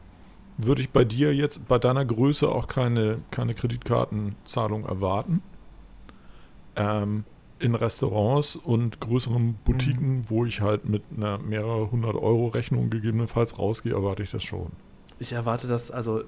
würde 0.56 0.82
ich 0.82 0.90
bei 0.90 1.04
dir 1.04 1.34
jetzt 1.34 1.66
bei 1.66 1.78
deiner 1.78 2.04
Größe 2.04 2.48
auch 2.48 2.68
keine, 2.68 3.18
keine 3.30 3.54
Kreditkartenzahlung 3.54 4.84
erwarten. 4.84 5.42
Ähm, 6.76 7.24
in 7.58 7.74
Restaurants 7.74 8.56
und 8.56 9.00
größeren 9.00 9.54
Boutiquen, 9.64 10.18
mhm. 10.18 10.24
wo 10.28 10.44
ich 10.44 10.60
halt 10.60 10.88
mit 10.88 11.02
einer 11.16 11.38
mehrere 11.38 11.90
hundert 11.90 12.14
Euro 12.14 12.48
Rechnung 12.48 12.90
gegebenenfalls 12.90 13.58
rausgehe, 13.58 13.92
erwarte 13.92 14.22
ich 14.22 14.30
das 14.30 14.42
schon. 14.42 14.70
Ich 15.18 15.32
erwarte 15.32 15.66
das, 15.66 15.90
also 15.90 16.24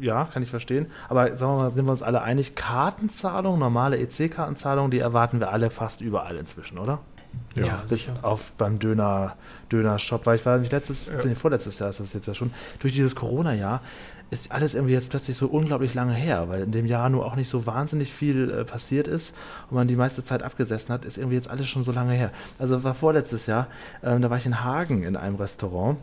ja, 0.00 0.24
kann 0.24 0.42
ich 0.42 0.50
verstehen. 0.50 0.86
Aber 1.08 1.36
sagen 1.36 1.52
wir 1.52 1.62
mal, 1.62 1.70
sind 1.70 1.86
wir 1.86 1.92
uns 1.92 2.02
alle 2.02 2.22
einig, 2.22 2.54
Kartenzahlung, 2.56 3.58
normale 3.58 3.96
EC-Kartenzahlung, 3.98 4.90
die 4.90 4.98
erwarten 4.98 5.40
wir 5.40 5.50
alle 5.50 5.70
fast 5.70 6.00
überall 6.00 6.36
inzwischen, 6.36 6.78
oder? 6.78 7.00
Ja, 7.56 7.66
ja 7.66 7.76
bis 7.88 8.04
sicher. 8.04 8.14
auf 8.22 8.52
beim 8.52 8.78
Döner, 8.78 9.36
Döner-Shop, 9.70 10.26
weil 10.26 10.36
ich 10.36 10.46
war 10.46 10.58
nicht 10.58 10.72
letztes, 10.72 11.08
ja. 11.08 11.24
nee, 11.24 11.34
vorletztes 11.34 11.78
Jahr 11.78 11.90
ist 11.90 12.00
das 12.00 12.12
jetzt 12.12 12.26
ja 12.26 12.34
schon, 12.34 12.52
durch 12.80 12.92
dieses 12.92 13.14
Corona-Jahr 13.14 13.80
ist 14.30 14.50
alles 14.50 14.74
irgendwie 14.74 14.94
jetzt 14.94 15.10
plötzlich 15.10 15.36
so 15.36 15.46
unglaublich 15.46 15.94
lange 15.94 16.14
her, 16.14 16.48
weil 16.48 16.62
in 16.62 16.72
dem 16.72 16.86
Jahr 16.86 17.08
nur 17.08 17.24
auch 17.24 17.36
nicht 17.36 17.48
so 17.48 17.66
wahnsinnig 17.66 18.12
viel 18.12 18.50
äh, 18.50 18.64
passiert 18.64 19.06
ist 19.06 19.34
und 19.70 19.76
man 19.76 19.86
die 19.86 19.96
meiste 19.96 20.24
Zeit 20.24 20.42
abgesessen 20.42 20.92
hat, 20.92 21.04
ist 21.04 21.18
irgendwie 21.18 21.36
jetzt 21.36 21.48
alles 21.48 21.68
schon 21.68 21.84
so 21.84 21.92
lange 21.92 22.14
her. 22.14 22.32
Also 22.58 22.82
war 22.82 22.94
vorletztes 22.94 23.46
Jahr, 23.46 23.68
ähm, 24.02 24.22
da 24.22 24.30
war 24.30 24.38
ich 24.38 24.46
in 24.46 24.64
Hagen 24.64 25.04
in 25.04 25.16
einem 25.16 25.36
Restaurant 25.36 25.98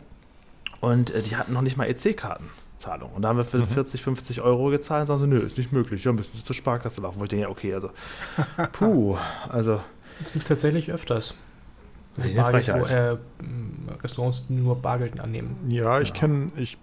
und 0.80 1.10
äh, 1.10 1.22
die 1.22 1.36
hatten 1.36 1.52
noch 1.52 1.62
nicht 1.62 1.76
mal 1.76 1.86
EC-Karten. 1.86 2.48
Zahlung. 2.78 3.12
Und 3.12 3.22
da 3.22 3.28
haben 3.28 3.36
wir 3.36 3.44
für 3.44 3.58
mhm. 3.58 3.66
40, 3.66 4.02
50 4.02 4.40
Euro 4.40 4.70
gezahlt 4.70 5.02
und 5.02 5.06
sagen 5.06 5.20
sie, 5.20 5.26
nö, 5.28 5.38
ist 5.38 5.56
nicht 5.56 5.70
möglich. 5.70 6.02
Ja, 6.02 6.12
müssen 6.12 6.36
sie 6.36 6.42
zur 6.42 6.56
Sparkasse 6.56 7.00
laufen. 7.00 7.20
Wo 7.20 7.22
ich 7.22 7.30
denke, 7.30 7.44
ja, 7.44 7.48
okay, 7.48 7.72
also, 7.72 7.90
puh, 8.72 9.16
also 9.48 9.80
das 10.22 10.32
gibt 10.32 10.42
es 10.42 10.48
tatsächlich 10.48 10.90
öfters. 10.90 11.36
Also 12.16 12.34
Bargeld, 12.34 12.68
wo, 12.68 12.84
äh, 12.84 13.16
Restaurants 14.02 14.50
nur 14.50 14.76
Bargeld 14.76 15.18
annehmen. 15.20 15.56
Ja, 15.68 16.00
ich 16.00 16.08
ja. 16.08 16.14
kenne, 16.14 16.52
ich 16.56 16.76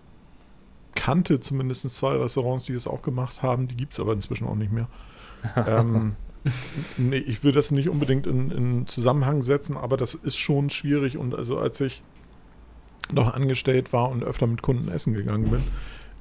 kannte 0.95 1.39
zumindest 1.39 1.87
zwei 1.89 2.15
Restaurants, 2.15 2.65
die 2.65 2.73
das 2.73 2.87
auch 2.87 3.01
gemacht 3.01 3.43
haben. 3.43 3.67
Die 3.67 3.75
gibt 3.75 3.93
es 3.93 3.99
aber 3.99 4.13
inzwischen 4.13 4.47
auch 4.47 4.55
nicht 4.55 4.71
mehr. 4.71 4.87
ähm, 5.67 6.15
nee, 6.97 7.17
ich 7.17 7.43
will 7.43 7.51
das 7.51 7.71
nicht 7.71 7.89
unbedingt 7.89 8.27
in, 8.27 8.51
in, 8.51 8.87
Zusammenhang 8.87 9.41
setzen, 9.41 9.77
aber 9.77 9.97
das 9.97 10.15
ist 10.15 10.37
schon 10.37 10.69
schwierig. 10.69 11.17
Und 11.17 11.35
also 11.35 11.57
als 11.59 11.79
ich 11.81 12.01
noch 13.11 13.33
angestellt 13.33 13.93
war 13.93 14.09
und 14.09 14.23
öfter 14.23 14.47
mit 14.47 14.61
Kunden 14.61 14.89
essen 14.89 15.13
gegangen 15.13 15.49
bin, 15.49 15.63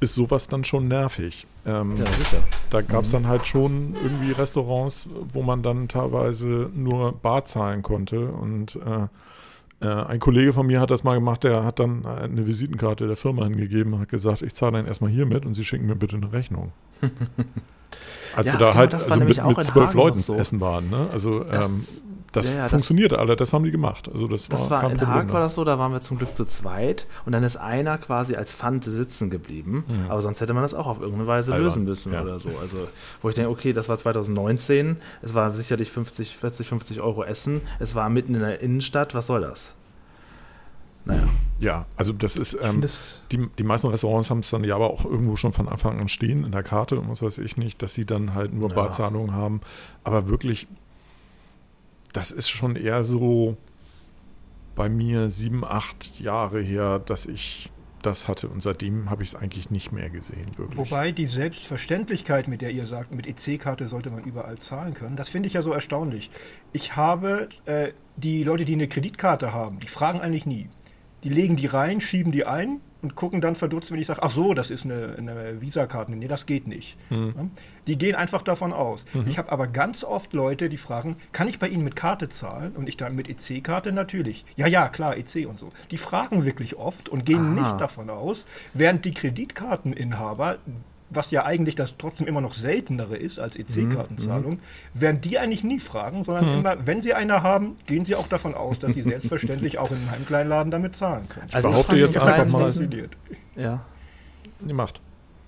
ist 0.00 0.14
sowas 0.14 0.48
dann 0.48 0.64
schon 0.64 0.88
nervig. 0.88 1.46
Ähm, 1.66 1.96
ja, 1.96 2.06
sicher. 2.06 2.42
Da 2.70 2.82
gab 2.82 3.04
es 3.04 3.10
mhm. 3.10 3.14
dann 3.14 3.28
halt 3.28 3.46
schon 3.46 3.94
irgendwie 4.02 4.32
Restaurants, 4.32 5.08
wo 5.32 5.42
man 5.42 5.62
dann 5.62 5.88
teilweise 5.88 6.70
nur 6.74 7.12
Bar 7.12 7.44
zahlen 7.44 7.82
konnte. 7.82 8.28
Und 8.28 8.76
äh, 8.76 9.86
äh, 9.86 9.86
ein 9.86 10.20
Kollege 10.20 10.52
von 10.52 10.66
mir 10.66 10.80
hat 10.80 10.90
das 10.90 11.04
mal 11.04 11.14
gemacht, 11.14 11.44
der 11.44 11.64
hat 11.64 11.78
dann 11.78 12.04
eine 12.06 12.46
Visitenkarte 12.46 13.06
der 13.06 13.16
Firma 13.16 13.44
hingegeben 13.44 13.92
und 13.92 14.00
hat 14.00 14.08
gesagt, 14.08 14.42
ich 14.42 14.54
zahle 14.54 14.72
dann 14.72 14.86
erstmal 14.86 15.10
hier 15.10 15.26
mit 15.26 15.44
und 15.44 15.54
Sie 15.54 15.64
schicken 15.64 15.86
mir 15.86 15.96
bitte 15.96 16.16
eine 16.16 16.32
Rechnung. 16.32 16.72
Als 18.36 18.48
ja, 18.48 18.54
wir 18.54 18.58
da 18.58 18.66
genau, 18.66 18.78
halt 18.78 18.94
also 18.94 19.20
mit, 19.20 19.44
mit 19.44 19.64
zwölf 19.64 19.94
Leuten 19.94 20.20
so. 20.20 20.34
essen 20.34 20.60
waren. 20.60 20.90
Ne? 20.90 21.08
Also 21.10 21.42
das, 21.44 21.98
ähm, 21.98 22.02
das 22.38 22.54
ja, 22.54 22.68
funktionierte 22.68 23.14
das, 23.14 23.20
alle, 23.20 23.36
das 23.36 23.52
haben 23.52 23.64
die 23.64 23.70
gemacht. 23.70 24.08
Also 24.10 24.28
das, 24.28 24.48
das 24.48 24.70
war, 24.70 24.82
war 24.82 24.90
in 24.90 25.06
Haag 25.06 25.32
war 25.32 25.40
das 25.40 25.54
so, 25.54 25.64
da 25.64 25.78
waren 25.78 25.92
wir 25.92 26.00
zum 26.00 26.18
Glück 26.18 26.34
zu 26.34 26.44
zweit 26.44 27.06
und 27.26 27.32
dann 27.32 27.42
ist 27.42 27.56
einer 27.56 27.98
quasi 27.98 28.36
als 28.36 28.52
Pfand 28.52 28.84
sitzen 28.84 29.30
geblieben, 29.30 29.84
mhm. 29.86 30.10
aber 30.10 30.22
sonst 30.22 30.40
hätte 30.40 30.54
man 30.54 30.62
das 30.62 30.74
auch 30.74 30.86
auf 30.86 31.00
irgendeine 31.00 31.26
Weise 31.26 31.52
Albern. 31.52 31.68
lösen 31.68 31.84
müssen 31.84 32.12
ja. 32.12 32.22
oder 32.22 32.40
so. 32.40 32.50
Also 32.60 32.88
wo 33.22 33.28
ich 33.28 33.34
denke, 33.34 33.50
okay, 33.50 33.72
das 33.72 33.88
war 33.88 33.98
2019, 33.98 34.96
es 35.22 35.34
war 35.34 35.50
sicherlich 35.52 35.90
50, 35.90 36.36
40, 36.36 36.68
50 36.68 37.00
Euro 37.00 37.24
Essen, 37.24 37.60
es 37.78 37.94
war 37.94 38.08
mitten 38.08 38.34
in 38.34 38.40
der 38.40 38.60
Innenstadt, 38.60 39.14
was 39.14 39.26
soll 39.26 39.40
das? 39.40 39.74
Naja. 41.08 41.28
Ja, 41.60 41.86
also 41.96 42.12
das 42.12 42.36
ist, 42.36 42.56
ähm, 42.62 42.80
das 42.80 43.22
die, 43.32 43.48
die 43.58 43.64
meisten 43.64 43.88
Restaurants 43.88 44.30
haben 44.30 44.40
es 44.40 44.50
dann 44.50 44.62
ja 44.62 44.76
aber 44.76 44.90
auch 44.90 45.04
irgendwo 45.04 45.36
schon 45.36 45.52
von 45.52 45.68
Anfang 45.68 46.00
an 46.00 46.08
stehen 46.08 46.44
in 46.44 46.52
der 46.52 46.62
Karte 46.62 47.00
und 47.00 47.08
was 47.08 47.22
weiß 47.22 47.38
ich 47.38 47.56
nicht, 47.56 47.82
dass 47.82 47.94
sie 47.94 48.04
dann 48.04 48.34
halt 48.34 48.52
nur 48.52 48.68
ja. 48.68 48.74
Barzahlungen 48.74 49.34
haben. 49.34 49.60
Aber 50.04 50.28
wirklich 50.28 50.68
das 52.12 52.30
ist 52.30 52.48
schon 52.48 52.76
eher 52.76 53.04
so 53.04 53.56
bei 54.74 54.88
mir 54.88 55.28
sieben, 55.28 55.64
acht 55.64 56.20
Jahre 56.20 56.60
her, 56.60 56.98
dass 56.98 57.26
ich 57.26 57.70
das 58.02 58.28
hatte 58.28 58.48
und 58.48 58.62
seitdem 58.62 59.10
habe 59.10 59.24
ich 59.24 59.30
es 59.30 59.34
eigentlich 59.34 59.70
nicht 59.70 59.90
mehr 59.90 60.08
gesehen. 60.08 60.56
Wirklich. 60.56 60.78
Wobei 60.78 61.10
die 61.10 61.24
Selbstverständlichkeit, 61.24 62.46
mit 62.46 62.62
der 62.62 62.70
ihr 62.70 62.86
sagt, 62.86 63.12
mit 63.12 63.26
EC-Karte 63.26 63.88
sollte 63.88 64.10
man 64.10 64.22
überall 64.22 64.58
zahlen 64.58 64.94
können, 64.94 65.16
das 65.16 65.28
finde 65.28 65.48
ich 65.48 65.54
ja 65.54 65.62
so 65.62 65.72
erstaunlich. 65.72 66.30
Ich 66.72 66.94
habe 66.94 67.48
äh, 67.64 67.92
die 68.16 68.44
Leute, 68.44 68.64
die 68.64 68.74
eine 68.74 68.88
Kreditkarte 68.88 69.52
haben, 69.52 69.80
die 69.80 69.88
fragen 69.88 70.20
eigentlich 70.20 70.46
nie. 70.46 70.68
die 71.24 71.28
legen 71.28 71.56
die 71.56 71.66
rein, 71.66 72.00
schieben 72.00 72.30
die 72.30 72.44
ein 72.44 72.80
und 73.00 73.14
gucken 73.14 73.40
dann 73.40 73.54
verdutzt, 73.54 73.92
wenn 73.92 74.00
ich 74.00 74.06
sage, 74.06 74.22
ach 74.22 74.30
so, 74.30 74.54
das 74.54 74.70
ist 74.70 74.84
eine, 74.84 75.14
eine 75.16 75.60
Visa-Karte. 75.60 76.12
Nee, 76.12 76.28
das 76.28 76.46
geht 76.46 76.66
nicht. 76.66 76.96
Mhm. 77.10 77.50
Die 77.86 77.96
gehen 77.96 78.16
einfach 78.16 78.42
davon 78.42 78.72
aus. 78.72 79.04
Mhm. 79.14 79.28
Ich 79.28 79.38
habe 79.38 79.52
aber 79.52 79.68
ganz 79.68 80.02
oft 80.02 80.32
Leute, 80.32 80.68
die 80.68 80.76
fragen, 80.76 81.16
kann 81.32 81.48
ich 81.48 81.58
bei 81.58 81.68
Ihnen 81.68 81.84
mit 81.84 81.94
Karte 81.94 82.28
zahlen? 82.28 82.72
Und 82.72 82.88
ich 82.88 82.96
dann 82.96 83.14
mit 83.14 83.28
EC-Karte 83.28 83.92
natürlich. 83.92 84.44
Ja, 84.56 84.66
ja, 84.66 84.88
klar, 84.88 85.16
EC 85.16 85.46
und 85.46 85.58
so. 85.58 85.68
Die 85.90 85.96
fragen 85.96 86.44
wirklich 86.44 86.76
oft 86.76 87.08
und 87.08 87.24
gehen 87.24 87.58
Aha. 87.58 87.60
nicht 87.60 87.80
davon 87.80 88.10
aus, 88.10 88.46
während 88.74 89.04
die 89.04 89.14
Kreditkarteninhaber 89.14 90.58
was 91.10 91.30
ja 91.30 91.44
eigentlich 91.44 91.74
das 91.74 91.96
trotzdem 91.96 92.26
immer 92.26 92.40
noch 92.40 92.52
seltenere 92.52 93.16
ist 93.16 93.38
als 93.38 93.56
EC-Kartenzahlung, 93.56 94.54
mhm. 94.54 94.60
werden 94.94 95.20
die 95.20 95.38
eigentlich 95.38 95.64
nie 95.64 95.80
fragen, 95.80 96.22
sondern 96.22 96.46
mhm. 96.46 96.58
immer, 96.58 96.86
wenn 96.86 97.00
sie 97.02 97.14
eine 97.14 97.42
haben, 97.42 97.76
gehen 97.86 98.04
sie 98.04 98.14
auch 98.14 98.28
davon 98.28 98.54
aus, 98.54 98.78
dass 98.78 98.92
sie 98.92 99.02
selbstverständlich 99.02 99.78
auch 99.78 99.90
in 99.90 100.08
einem 100.12 100.26
Kleinladen 100.26 100.70
damit 100.70 100.96
zahlen 100.96 101.28
können. 101.28 101.48
Also 101.52 101.68
ich 101.68 101.74
behaupte 101.74 101.96
jetzt 101.96 102.18
einfach 102.18 102.50
mal. 102.50 102.72
Ja. 103.56 103.80
Die 104.60 104.72
macht. 104.72 105.00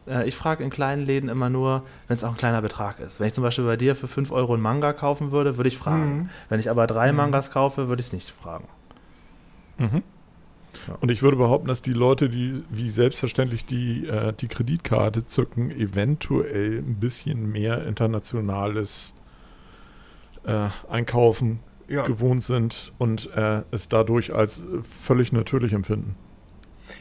Äh, 0.07 0.27
ich 0.29 0.37
frage 0.37 0.65
in 0.65 0.71
kleinen 0.71 1.05
Läden 1.05 1.29
immer 1.29 1.51
nur, 1.51 1.85
wenn 2.09 2.17
es 2.17 2.25
auch 2.25 2.31
ein 2.31 2.37
kleiner 2.37 2.63
Betrag 2.63 3.01
ist. 3.01 3.21
Wenn 3.21 3.27
ich 3.27 3.35
zum 3.35 3.45
Beispiel 3.45 3.65
bei 3.65 3.77
dir 3.77 3.95
für 3.95 4.09
5 4.09 4.31
Euro 4.33 4.55
einen 4.55 4.63
Manga 4.63 4.93
kaufen 4.93 5.31
würde, 5.33 5.57
würde 5.57 5.69
ich 5.69 5.79
fragen. 5.79 6.17
Mhm. 6.17 6.31
Wenn 6.49 6.61
ich 6.61 6.71
aber 6.71 6.87
drei 6.87 7.13
mhm. 7.13 7.19
Mangas 7.19 7.51
kaufe, 7.51 7.89
würde 7.89 8.01
ich 8.01 8.09
es 8.09 8.13
nicht 8.13 8.31
fragen. 8.31 8.69
Mhm. 9.79 10.03
Und 11.01 11.11
ich 11.11 11.23
würde 11.23 11.37
behaupten, 11.37 11.69
dass 11.69 11.83
die 11.83 11.93
Leute, 11.93 12.29
die 12.29 12.63
wie 12.71 12.91
selbstverständlich 12.91 13.65
die, 13.67 14.07
äh, 14.07 14.33
die 14.33 14.49
Kreditkarte 14.49 15.27
zücken, 15.27 15.71
eventuell 15.71 16.79
ein 16.79 16.97
bisschen 17.01 17.51
mehr 17.51 17.87
internationales 17.87 19.15
äh, 20.45 20.69
Einkaufen 20.89 21.61
ja. 21.89 22.05
gewohnt 22.05 22.43
sind 22.43 22.93
und 22.99 23.31
äh, 23.35 23.63
es 23.71 23.89
dadurch 23.89 24.35
als 24.35 24.63
völlig 24.83 25.33
natürlich 25.33 25.73
empfinden. 25.73 26.17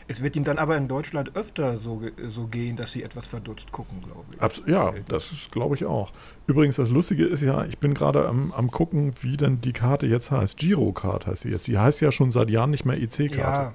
Es 0.07 0.21
wird 0.21 0.35
ihnen 0.35 0.45
dann 0.45 0.57
aber 0.57 0.77
in 0.77 0.87
Deutschland 0.87 1.35
öfter 1.35 1.77
so, 1.77 2.01
so 2.27 2.47
gehen, 2.47 2.77
dass 2.77 2.91
sie 2.91 3.03
etwas 3.03 3.27
verdutzt 3.27 3.71
gucken, 3.71 4.01
glaube 4.01 4.25
ich. 4.33 4.41
Abs 4.41 4.61
ja, 4.65 4.93
das 5.07 5.31
glaube 5.51 5.75
ich 5.75 5.85
auch. 5.85 6.11
Übrigens, 6.47 6.77
das 6.77 6.89
Lustige 6.89 7.25
ist 7.25 7.41
ja, 7.41 7.65
ich 7.65 7.77
bin 7.77 7.93
gerade 7.93 8.27
am, 8.27 8.51
am 8.51 8.71
gucken, 8.71 9.13
wie 9.21 9.37
denn 9.37 9.61
die 9.61 9.73
Karte 9.73 10.07
jetzt 10.07 10.31
heißt. 10.31 10.57
Girocard 10.57 11.27
heißt 11.27 11.43
sie 11.43 11.49
jetzt. 11.49 11.65
Sie 11.65 11.77
heißt 11.77 12.01
ja 12.01 12.11
schon 12.11 12.31
seit 12.31 12.49
Jahren 12.49 12.71
nicht 12.71 12.85
mehr 12.85 12.97
EC-Karte. 12.97 13.37
Ja, 13.37 13.73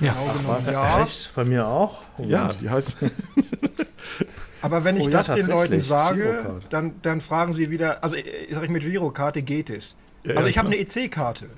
ja. 0.00 0.14
Genau 0.14 0.58
Ach, 0.58 0.72
ja. 0.72 1.02
Echt? 1.02 1.34
Bei 1.34 1.44
mir 1.44 1.66
auch? 1.66 2.02
Oh, 2.18 2.24
ja, 2.26 2.50
die 2.60 2.68
heißt. 2.68 2.96
Aber 4.62 4.82
wenn 4.82 4.96
ich 4.96 5.06
oh, 5.06 5.10
das 5.10 5.26
ja, 5.26 5.34
den 5.34 5.46
Leuten 5.48 5.80
sage, 5.82 6.60
dann, 6.70 6.94
dann 7.02 7.20
fragen 7.20 7.52
sie 7.52 7.70
wieder, 7.70 8.02
also 8.02 8.16
sag 8.50 8.64
ich 8.64 8.70
mit 8.70 8.82
Girokarte 8.82 9.42
geht 9.42 9.68
es. 9.68 9.94
Ja, 10.24 10.36
also 10.36 10.48
ich 10.48 10.56
habe 10.56 10.68
eine 10.68 10.78
EC-Karte. 10.78 11.50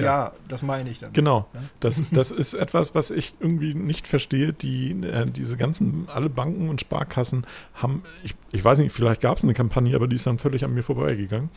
Ja. 0.00 0.24
ja, 0.26 0.32
das 0.48 0.62
meine 0.62 0.90
ich 0.90 0.98
dann. 0.98 1.12
Genau. 1.12 1.48
Das, 1.80 2.02
das 2.10 2.30
ist 2.30 2.54
etwas, 2.54 2.94
was 2.94 3.10
ich 3.10 3.34
irgendwie 3.40 3.74
nicht 3.74 4.08
verstehe. 4.08 4.52
Die, 4.52 4.90
äh, 4.90 5.26
diese 5.26 5.56
ganzen, 5.56 6.08
alle 6.12 6.28
Banken 6.28 6.68
und 6.68 6.80
Sparkassen 6.80 7.46
haben, 7.74 8.02
ich, 8.22 8.34
ich 8.52 8.64
weiß 8.64 8.78
nicht, 8.78 8.92
vielleicht 8.92 9.20
gab 9.20 9.38
es 9.38 9.44
eine 9.44 9.54
Kampagne, 9.54 9.94
aber 9.94 10.08
die 10.08 10.16
ist 10.16 10.26
dann 10.26 10.38
völlig 10.38 10.64
an 10.64 10.74
mir 10.74 10.82
vorbeigegangen. 10.82 11.50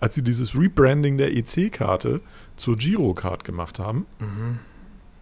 Als 0.00 0.14
sie 0.14 0.22
dieses 0.22 0.54
Rebranding 0.54 1.16
der 1.16 1.36
EC-Karte 1.36 2.20
zur 2.56 2.76
Girocard 2.76 3.44
gemacht 3.44 3.78
haben, 3.78 4.06
mhm 4.18 4.58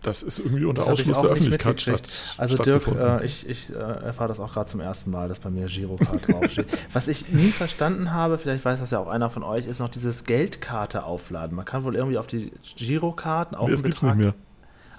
das 0.07 0.23
ist 0.23 0.39
irgendwie 0.39 0.65
unter 0.65 0.87
Ausschluss 0.87 1.21
der 1.21 1.31
Öffentlichkeit 1.31 1.81
statt. 1.81 2.03
Also 2.39 2.57
Dirk, 2.59 2.87
äh, 2.89 3.25
ich, 3.25 3.49
ich 3.49 3.71
äh, 3.71 3.75
erfahre 3.75 4.29
das 4.29 4.41
auch 4.41 4.53
gerade 4.53 4.71
zum 4.71 4.81
ersten 4.81 5.11
Mal, 5.11 5.29
dass 5.29 5.41
bei 5.41 5.51
mir 5.51 5.67
Girocard 5.67 6.29
draufsteht. 6.29 6.67
Was 6.93 7.09
ich 7.09 7.29
nie 7.31 7.51
verstanden 7.51 8.13
habe, 8.13 8.39
vielleicht 8.39 8.65
weiß 8.65 8.81
das 8.81 8.91
ja 8.91 8.99
auch 8.99 9.09
einer 9.09 9.31
von 9.31 9.43
euch, 9.43 9.67
ist 9.67 9.81
noch 9.81 9.89
dieses 9.89 10.25
Geldkarte 10.25 11.05
aufladen. 11.05 11.57
Man 11.57 11.65
kann 11.65 11.85
wohl 11.85 11.97
irgendwie 11.97 12.19
auf 12.19 12.27
die 12.27 12.53
Girokarten 12.77 13.57
auch 13.57 13.67
nee, 13.67 13.73
Das 13.73 13.83
gibt 13.83 13.97
es 13.97 14.03
nicht 14.03 14.17
mehr. 14.17 14.35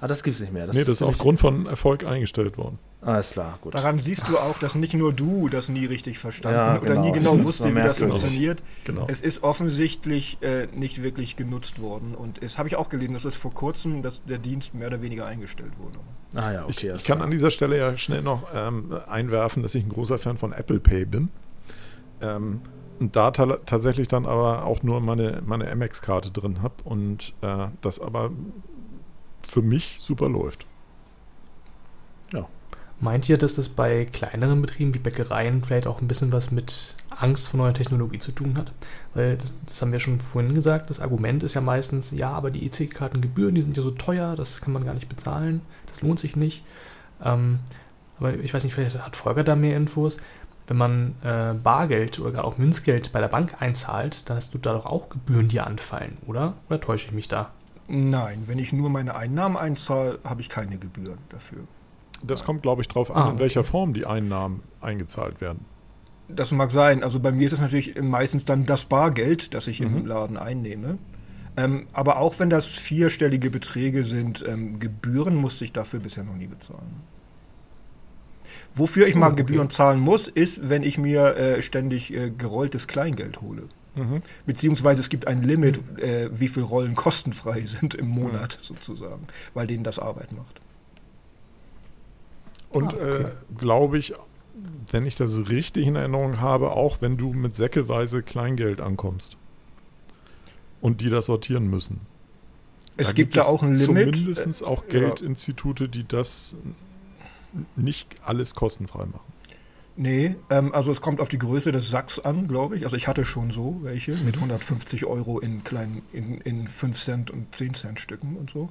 Ah, 0.02 0.08
das 0.08 0.24
gibt 0.24 0.36
es 0.36 0.42
nicht 0.42 0.54
mehr. 0.54 0.68
Das 0.68 0.76
nee, 0.76 0.84
das 0.84 0.96
ist 0.96 1.02
aufgrund 1.02 1.40
von 1.40 1.66
Erfolg 1.66 2.06
eingestellt 2.06 2.58
worden. 2.58 2.80
Alles 3.06 3.34
klar, 3.34 3.60
gut. 3.62 3.76
Daran 3.76 4.00
siehst 4.00 4.28
du 4.28 4.36
auch, 4.38 4.58
dass 4.58 4.74
nicht 4.74 4.96
nur 4.96 5.14
du 5.14 5.48
das 5.48 5.70
nie 5.70 5.86
richtig 5.86 6.18
verstanden 6.18 6.58
ja, 6.58 6.82
oder 6.82 6.96
nie 6.96 7.12
genau, 7.12 7.34
genau 7.34 7.44
wusste, 7.44 7.74
wie 7.76 7.80
das 7.80 8.00
funktioniert. 8.00 8.64
Genau. 8.84 9.06
Es 9.08 9.22
ist 9.22 9.44
offensichtlich 9.44 10.40
äh, 10.42 10.68
nicht 10.74 11.04
wirklich 11.04 11.36
genutzt 11.36 11.80
worden. 11.80 12.16
Und 12.16 12.42
es 12.42 12.58
habe 12.58 12.68
ich 12.68 12.76
auch 12.76 12.90
gelesen, 12.90 13.14
dass 13.14 13.24
es 13.26 13.36
vor 13.36 13.54
kurzem 13.54 14.02
dass 14.02 14.24
der 14.26 14.40
Dienst 14.40 14.74
mehr 14.74 14.88
oder 14.88 15.04
weniger 15.04 15.28
eingestellt 15.28 15.74
wurde. 15.78 16.00
Ah 16.34 16.52
ja, 16.52 16.64
okay. 16.64 16.72
Ich, 16.90 17.02
ich 17.02 17.06
kann 17.06 17.22
an 17.22 17.30
dieser 17.30 17.52
Stelle 17.52 17.78
ja 17.78 17.96
schnell 17.96 18.24
noch 18.24 18.48
ähm, 18.56 18.98
einwerfen, 19.08 19.62
dass 19.62 19.76
ich 19.76 19.84
ein 19.84 19.90
großer 19.90 20.18
Fan 20.18 20.38
von 20.38 20.52
Apple 20.52 20.80
Pay 20.80 21.06
bin. 21.06 21.30
Ähm, 22.22 22.62
und 23.00 23.16
da 23.16 23.30
ta 23.30 23.58
tatsächlich 23.66 24.08
dann 24.08 24.26
aber 24.26 24.66
auch 24.66 24.82
nur 24.82 25.00
meine, 25.00 25.44
meine 25.46 25.70
Amex-Karte 25.70 26.32
drin 26.32 26.64
habe 26.64 26.76
und 26.86 27.36
äh, 27.42 27.68
das 27.82 28.00
aber 28.00 28.32
für 29.44 29.62
mich 29.62 29.98
super 30.00 30.28
läuft. 30.28 30.66
Meint 33.02 33.28
ihr, 33.28 33.38
dass 33.38 33.56
das 33.56 33.68
bei 33.68 34.06
kleineren 34.06 34.62
Betrieben 34.62 34.94
wie 34.94 35.00
Bäckereien 35.00 35.64
vielleicht 35.64 35.86
auch 35.86 36.02
ein 36.02 36.08
bisschen 36.08 36.32
was 36.32 36.52
mit 36.52 36.96
Angst 37.10 37.50
vor 37.50 37.58
neuer 37.58 37.74
Technologie 37.74 38.20
zu 38.20 38.32
tun 38.32 38.58
hat? 38.58 38.72
Weil 39.14 39.36
das, 39.36 39.56
das 39.66 39.82
haben 39.82 39.92
wir 39.92 40.00
schon 40.00 40.20
vorhin 40.20 40.56
gesagt, 40.56 40.90
das 40.90 41.02
Argument 41.02 41.44
ist 41.44 41.56
ja 41.56 41.62
meistens, 41.62 42.12
ja, 42.12 42.32
aber 42.32 42.52
die 42.52 42.66
EC-Kartengebühren, 42.66 43.54
die 43.54 43.62
sind 43.62 43.76
ja 43.76 43.84
so 43.84 43.92
teuer, 43.92 44.36
das 44.36 44.62
kann 44.62 44.72
man 44.72 44.86
gar 44.86 44.94
nicht 44.94 45.10
bezahlen, 45.10 45.62
das 45.88 46.02
lohnt 46.02 46.20
sich 46.20 46.38
nicht. 46.38 46.64
Ähm, 47.22 47.60
aber 48.18 48.34
ich 48.36 48.54
weiß 48.54 48.64
nicht, 48.64 48.74
vielleicht 48.74 48.98
hat 48.98 49.18
Volker 49.18 49.44
da 49.44 49.56
mehr 49.56 49.76
Infos. 49.76 50.18
Wenn 50.68 50.78
man 50.78 51.16
äh, 51.22 51.54
Bargeld 51.54 52.20
oder 52.20 52.46
auch 52.46 52.58
Münzgeld 52.58 53.12
bei 53.12 53.20
der 53.20 53.28
Bank 53.28 53.62
einzahlt, 53.62 54.30
dann 54.30 54.38
hast 54.38 54.54
du 54.54 54.58
da 54.58 54.74
doch 54.74 54.86
auch 54.86 55.10
Gebühren, 55.10 55.48
die 55.48 55.60
anfallen, 55.60 56.18
oder? 56.26 56.54
Oder 56.70 56.82
täusche 56.82 57.08
ich 57.08 57.12
mich 57.12 57.28
da? 57.28 57.52
Nein, 57.88 58.44
wenn 58.48 58.58
ich 58.58 58.74
nur 58.74 58.90
meine 58.90 59.16
Einnahmen 59.16 59.58
einzahle, 59.58 60.18
habe 60.24 60.42
ich 60.42 60.50
keine 60.50 60.78
Gebühren 60.78 61.20
dafür. 61.30 61.66
Das 62.28 62.44
kommt, 62.44 62.62
glaube 62.62 62.82
ich, 62.82 62.88
darauf 62.88 63.12
an, 63.12 63.22
ah, 63.22 63.32
in 63.32 63.40
welcher. 63.40 63.64
Form 63.64 63.94
die 63.94 64.06
Einnahmen 64.06 64.64
eingezahlt 64.82 65.42
werden. 65.42 65.66
Das 66.28 66.52
mag 66.52 66.72
sein. 66.72 67.04
Also 67.04 67.20
bei 67.20 67.32
mir 67.32 67.46
ist 67.46 67.54
es 67.54 67.62
natürlich 67.62 68.00
meistens 68.02 68.46
dann 68.46 68.66
das 68.66 68.86
Bargeld, 68.86 69.54
das 69.54 69.68
ich 69.68 69.80
mhm. 69.80 69.98
im 69.98 70.06
Laden 70.06 70.38
einnehme. 70.38 70.98
Ähm, 71.58 71.88
aber 71.94 72.20
auch 72.20 72.40
wenn 72.40 72.50
das 72.50 72.68
vierstellige 72.68 73.50
Beträge 73.50 74.04
sind, 74.04 74.44
ähm, 74.48 74.80
Gebühren 74.80 75.36
musste 75.36 75.66
ich 75.66 75.72
dafür 75.72 76.00
bisher 76.00 76.24
noch 76.24 76.36
nie 76.36 76.48
bezahlen. 76.48 77.04
Wofür 78.74 79.08
ich 79.08 79.16
mal 79.16 79.28
oh, 79.28 79.32
okay. 79.32 79.44
Gebühren 79.44 79.70
zahlen 79.70 80.00
muss, 80.00 80.28
ist, 80.28 80.68
wenn 80.68 80.84
ich 80.84 80.98
mir 80.98 81.38
äh, 81.38 81.62
ständig 81.62 82.14
äh, 82.14 82.30
gerolltes 82.30 82.88
Kleingeld 82.88 83.42
hole. 83.42 83.70
Mhm. 83.96 84.22
Beziehungsweise 84.46 85.00
es 85.00 85.08
gibt 85.08 85.28
ein 85.28 85.44
Limit, 85.44 85.80
äh, 85.98 86.30
wie 86.38 86.50
viele 86.50 86.66
Rollen 86.66 86.96
kostenfrei 86.96 87.62
sind 87.66 87.96
im 87.96 88.08
Monat 88.08 88.60
mhm. 88.60 88.66
sozusagen, 88.66 89.28
weil 89.54 89.68
denen 89.68 89.86
das 89.86 89.98
Arbeit 89.98 90.34
macht. 90.36 90.60
Und 92.76 92.94
ah, 92.94 92.98
okay. 92.98 93.22
äh, 93.24 93.26
glaube 93.58 93.98
ich, 93.98 94.14
wenn 94.92 95.06
ich 95.06 95.16
das 95.16 95.48
richtig 95.50 95.88
in 95.88 95.96
Erinnerung 95.96 96.42
habe, 96.42 96.72
auch 96.72 96.98
wenn 97.02 97.16
du 97.16 97.32
mit 97.32 97.56
säckeweise 97.56 98.22
Kleingeld 98.22 98.82
ankommst 98.82 99.38
und 100.82 101.00
die 101.00 101.10
das 101.10 101.28
sortieren 101.28 101.70
müssen. 101.70 102.02
Es 102.98 103.08
da 103.08 103.14
gibt, 103.14 103.32
gibt 103.32 103.46
da 103.46 103.50
auch 103.50 103.64
ein 103.64 103.76
Limit. 103.76 104.16
Zumindest 104.16 104.64
auch 104.64 104.84
äh, 104.84 104.90
Geldinstitute, 104.90 105.88
die 105.88 106.06
das 106.06 106.58
nicht 107.78 108.14
alles 108.26 108.56
kostenfrei 108.56 109.06
machen. 109.06 109.34
Nee, 109.98 110.36
ähm, 110.50 110.74
also 110.74 110.92
es 110.92 111.00
kommt 111.00 111.22
auf 111.22 111.30
die 111.30 111.40
Größe 111.40 111.72
des 111.72 111.90
Sacks 111.90 112.20
an, 112.20 112.50
glaube 112.50 112.76
ich. 112.76 112.84
Also 112.84 112.98
ich 112.98 113.08
hatte 113.08 113.24
schon 113.24 113.52
so 113.52 113.80
welche 113.84 114.16
mit 114.18 114.36
150 114.36 115.06
Euro 115.06 115.40
in 115.40 115.64
kleinen, 115.64 116.02
in, 116.12 116.42
in 116.42 116.68
5 116.68 117.02
Cent 117.02 117.32
und 117.32 117.56
10 117.56 117.74
Cent 117.74 118.00
Stücken 118.02 118.36
und 118.36 118.50
so. 118.50 118.70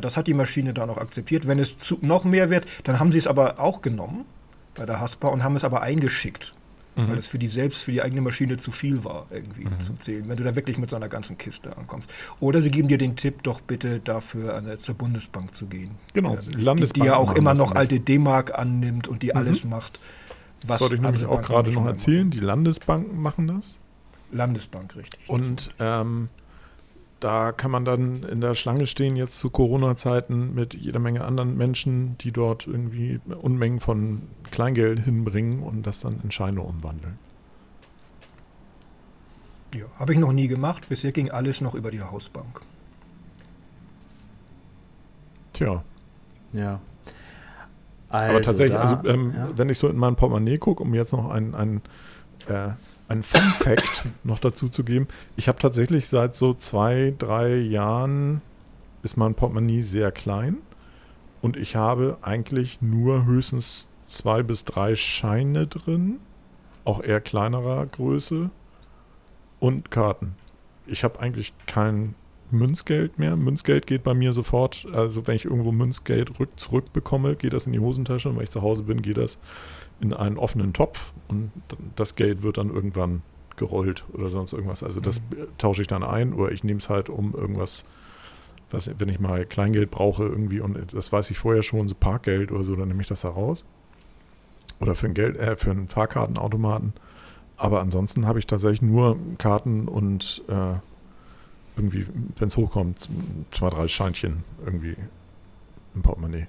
Das 0.00 0.16
hat 0.16 0.26
die 0.26 0.34
Maschine 0.34 0.72
da 0.74 0.86
noch 0.86 0.98
akzeptiert. 0.98 1.46
Wenn 1.46 1.58
es 1.58 1.78
zu, 1.78 1.98
noch 2.00 2.24
mehr 2.24 2.50
wird, 2.50 2.66
dann 2.84 2.98
haben 2.98 3.12
sie 3.12 3.18
es 3.18 3.26
aber 3.26 3.60
auch 3.60 3.82
genommen 3.82 4.24
bei 4.74 4.86
der 4.86 5.00
Haspa 5.00 5.28
und 5.28 5.44
haben 5.44 5.56
es 5.56 5.64
aber 5.64 5.82
eingeschickt. 5.82 6.54
Mhm. 6.94 7.08
Weil 7.08 7.18
es 7.18 7.26
für 7.26 7.38
die 7.38 7.48
selbst, 7.48 7.82
für 7.82 7.92
die 7.92 8.02
eigene 8.02 8.20
Maschine 8.20 8.58
zu 8.58 8.70
viel 8.70 9.02
war, 9.02 9.26
irgendwie 9.30 9.64
mhm. 9.64 9.80
zum 9.80 10.00
Zählen, 10.00 10.28
wenn 10.28 10.36
du 10.36 10.44
da 10.44 10.54
wirklich 10.54 10.76
mit 10.76 10.90
so 10.90 10.96
einer 10.96 11.08
ganzen 11.08 11.38
Kiste 11.38 11.74
ankommst. 11.76 12.10
Oder 12.38 12.60
sie 12.60 12.70
geben 12.70 12.88
dir 12.88 12.98
den 12.98 13.16
Tipp, 13.16 13.42
doch 13.42 13.62
bitte 13.62 14.00
dafür 14.00 14.54
an, 14.54 14.78
zur 14.78 14.94
Bundesbank 14.94 15.54
zu 15.54 15.66
gehen. 15.66 15.92
Genau, 16.12 16.34
also, 16.34 16.50
die, 16.50 16.92
die 16.92 17.00
ja 17.00 17.16
auch 17.16 17.34
immer 17.34 17.54
noch 17.54 17.74
alte 17.74 17.98
D-Mark 17.98 18.58
annimmt 18.58 19.08
und 19.08 19.22
die 19.22 19.28
mhm. 19.28 19.36
alles 19.36 19.64
macht. 19.64 20.00
Was 20.66 20.78
das 20.78 20.80
wollte 20.82 20.94
ich 20.96 21.00
nämlich 21.00 21.24
auch 21.24 21.42
gerade 21.42 21.72
noch 21.72 21.86
erzählen. 21.86 22.30
Die 22.30 22.40
Landesbanken 22.40 23.20
machen 23.20 23.46
das. 23.46 23.80
Landesbank, 24.30 24.96
richtig. 24.96 25.28
Und 25.28 25.74
ähm, 25.78 26.28
da 27.22 27.52
kann 27.52 27.70
man 27.70 27.84
dann 27.84 28.24
in 28.24 28.40
der 28.40 28.56
Schlange 28.56 28.86
stehen, 28.88 29.14
jetzt 29.14 29.38
zu 29.38 29.48
Corona-Zeiten, 29.48 30.54
mit 30.54 30.74
jeder 30.74 30.98
Menge 30.98 31.24
anderen 31.24 31.56
Menschen, 31.56 32.18
die 32.18 32.32
dort 32.32 32.66
irgendwie 32.66 33.20
Unmengen 33.40 33.78
von 33.78 34.22
Kleingeld 34.50 34.98
hinbringen 34.98 35.62
und 35.62 35.86
das 35.86 36.00
dann 36.00 36.20
in 36.24 36.32
Scheine 36.32 36.62
umwandeln. 36.62 37.18
Ja, 39.74 39.84
habe 40.00 40.12
ich 40.12 40.18
noch 40.18 40.32
nie 40.32 40.48
gemacht. 40.48 40.88
Bisher 40.88 41.12
ging 41.12 41.30
alles 41.30 41.60
noch 41.60 41.74
über 41.74 41.92
die 41.92 42.02
Hausbank. 42.02 42.60
Tja. 45.52 45.84
Ja. 46.52 46.80
Also 48.08 48.24
Aber 48.26 48.42
tatsächlich, 48.42 48.76
da, 48.76 48.80
also 48.80 48.98
ähm, 49.04 49.32
ja. 49.34 49.48
wenn 49.54 49.68
ich 49.68 49.78
so 49.78 49.88
in 49.88 49.96
mein 49.96 50.16
Portemonnaie 50.16 50.58
gucke, 50.58 50.82
um 50.82 50.92
jetzt 50.92 51.12
noch 51.12 51.30
ein, 51.30 51.54
ein, 51.54 51.82
äh, 52.48 52.70
ein 53.12 53.22
Fun 53.22 53.40
Fact 53.40 54.06
noch 54.24 54.38
dazu 54.38 54.68
zu 54.68 54.84
geben, 54.84 55.06
ich 55.36 55.46
habe 55.48 55.58
tatsächlich 55.58 56.08
seit 56.08 56.34
so 56.34 56.54
zwei, 56.54 57.14
drei 57.18 57.56
Jahren 57.56 58.40
ist 59.02 59.16
mein 59.16 59.34
Portemonnaie 59.34 59.82
sehr 59.82 60.10
klein 60.12 60.56
und 61.42 61.56
ich 61.56 61.76
habe 61.76 62.16
eigentlich 62.22 62.80
nur 62.80 63.26
höchstens 63.26 63.86
zwei 64.08 64.42
bis 64.42 64.64
drei 64.64 64.94
Scheine 64.94 65.66
drin, 65.66 66.20
auch 66.84 67.02
eher 67.02 67.20
kleinerer 67.20 67.84
Größe 67.86 68.50
und 69.60 69.90
Karten. 69.90 70.34
Ich 70.86 71.04
habe 71.04 71.20
eigentlich 71.20 71.52
kein 71.66 72.14
Münzgeld 72.52 73.18
mehr. 73.18 73.36
Münzgeld 73.36 73.86
geht 73.86 74.02
bei 74.02 74.14
mir 74.14 74.32
sofort, 74.32 74.86
also 74.92 75.26
wenn 75.26 75.36
ich 75.36 75.44
irgendwo 75.44 75.72
Münzgeld 75.72 76.38
rück, 76.38 76.50
zurückbekomme, 76.56 77.36
geht 77.36 77.52
das 77.52 77.66
in 77.66 77.72
die 77.72 77.80
Hosentasche 77.80 78.28
und 78.28 78.36
wenn 78.36 78.44
ich 78.44 78.50
zu 78.50 78.62
Hause 78.62 78.84
bin, 78.84 79.02
geht 79.02 79.16
das 79.16 79.38
in 80.00 80.12
einen 80.12 80.36
offenen 80.36 80.72
Topf 80.72 81.12
und 81.28 81.50
das 81.96 82.14
Geld 82.16 82.42
wird 82.42 82.58
dann 82.58 82.70
irgendwann 82.70 83.22
gerollt 83.56 84.04
oder 84.12 84.28
sonst 84.28 84.52
irgendwas. 84.52 84.82
Also 84.82 85.00
das 85.00 85.20
mhm. 85.20 85.46
tausche 85.58 85.82
ich 85.82 85.88
dann 85.88 86.02
ein 86.02 86.32
oder 86.32 86.52
ich 86.52 86.64
nehme 86.64 86.78
es 86.78 86.88
halt 86.88 87.08
um 87.08 87.34
irgendwas, 87.34 87.84
was, 88.70 88.90
wenn 88.98 89.08
ich 89.08 89.20
mal 89.20 89.44
Kleingeld 89.44 89.90
brauche 89.90 90.24
irgendwie 90.24 90.60
und 90.60 90.94
das 90.94 91.12
weiß 91.12 91.30
ich 91.30 91.38
vorher 91.38 91.62
schon, 91.62 91.88
so 91.88 91.94
Parkgeld 91.94 92.52
oder 92.52 92.64
so, 92.64 92.74
dann 92.76 92.88
nehme 92.88 93.02
ich 93.02 93.08
das 93.08 93.24
heraus. 93.24 93.64
Oder 94.80 94.94
für, 94.94 95.06
ein 95.06 95.14
Geld, 95.14 95.36
äh, 95.36 95.56
für 95.56 95.70
einen 95.70 95.86
Fahrkartenautomaten. 95.86 96.92
Aber 97.56 97.80
ansonsten 97.80 98.26
habe 98.26 98.40
ich 98.40 98.46
tatsächlich 98.48 98.82
nur 98.82 99.16
Karten 99.38 99.86
und 99.86 100.42
äh, 100.48 100.74
irgendwie, 101.76 102.06
wenn 102.36 102.48
es 102.48 102.56
hochkommt, 102.56 103.08
zwei, 103.50 103.70
drei 103.70 103.88
Scheinchen 103.88 104.44
irgendwie 104.64 104.96
im 105.94 106.02
Portemonnaie. 106.02 106.46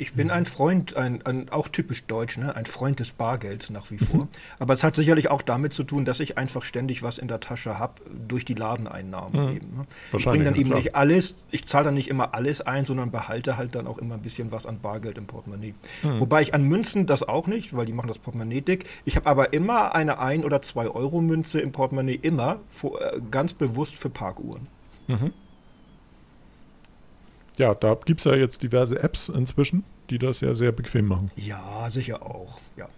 Ich 0.00 0.12
bin 0.12 0.30
ein 0.30 0.46
Freund, 0.46 0.96
ein, 0.96 1.26
ein, 1.26 1.48
auch 1.48 1.66
typisch 1.66 2.04
deutsch, 2.04 2.38
ne? 2.38 2.54
ein 2.54 2.66
Freund 2.66 3.00
des 3.00 3.10
Bargelds 3.10 3.68
nach 3.70 3.90
wie 3.90 3.98
vor. 3.98 4.20
Mhm. 4.20 4.28
Aber 4.60 4.72
es 4.72 4.84
hat 4.84 4.94
sicherlich 4.94 5.28
auch 5.28 5.42
damit 5.42 5.74
zu 5.74 5.82
tun, 5.82 6.04
dass 6.04 6.20
ich 6.20 6.38
einfach 6.38 6.62
ständig 6.62 7.02
was 7.02 7.18
in 7.18 7.26
der 7.26 7.40
Tasche 7.40 7.80
habe, 7.80 7.94
durch 8.28 8.44
die 8.44 8.54
Ladeneinnahmen 8.54 9.42
mhm. 9.42 9.56
eben. 9.56 9.76
Ne? 9.76 9.86
Ich 10.16 10.24
bringe 10.24 10.44
dann 10.44 10.54
eben 10.54 10.70
klar. 10.70 10.78
nicht 10.78 10.94
alles, 10.94 11.44
ich 11.50 11.66
zahle 11.66 11.86
dann 11.86 11.94
nicht 11.94 12.08
immer 12.08 12.32
alles 12.32 12.60
ein, 12.60 12.84
sondern 12.84 13.10
behalte 13.10 13.56
halt 13.56 13.74
dann 13.74 13.88
auch 13.88 13.98
immer 13.98 14.14
ein 14.14 14.22
bisschen 14.22 14.52
was 14.52 14.66
an 14.66 14.78
Bargeld 14.78 15.18
im 15.18 15.26
Portemonnaie. 15.26 15.74
Mhm. 16.04 16.20
Wobei 16.20 16.42
ich 16.42 16.54
an 16.54 16.62
Münzen 16.62 17.06
das 17.06 17.24
auch 17.24 17.48
nicht, 17.48 17.74
weil 17.74 17.84
die 17.84 17.92
machen 17.92 18.08
das 18.08 18.20
Portemonnaie 18.20 18.60
dick. 18.60 18.86
Ich 19.04 19.16
habe 19.16 19.26
aber 19.26 19.52
immer 19.52 19.96
eine 19.96 20.20
1 20.20 20.44
oder 20.44 20.62
2 20.62 20.90
Euro 20.90 21.20
Münze 21.20 21.60
im 21.60 21.72
Portemonnaie, 21.72 22.20
immer, 22.22 22.60
vor, 22.68 23.00
äh, 23.00 23.20
ganz 23.32 23.52
bewusst 23.52 23.96
für 23.96 24.10
Parkuhren. 24.10 24.68
Mhm 25.08 25.32
ja, 27.58 27.74
da 27.74 27.94
gibt 28.04 28.20
es 28.20 28.24
ja 28.24 28.34
jetzt 28.34 28.62
diverse 28.62 29.00
Apps 29.02 29.28
inzwischen, 29.28 29.84
die 30.10 30.18
das 30.18 30.40
ja 30.40 30.54
sehr 30.54 30.72
bequem 30.72 31.06
machen. 31.06 31.30
Ja, 31.36 31.88
sicher 31.90 32.22
auch, 32.22 32.60
ja. 32.76 32.88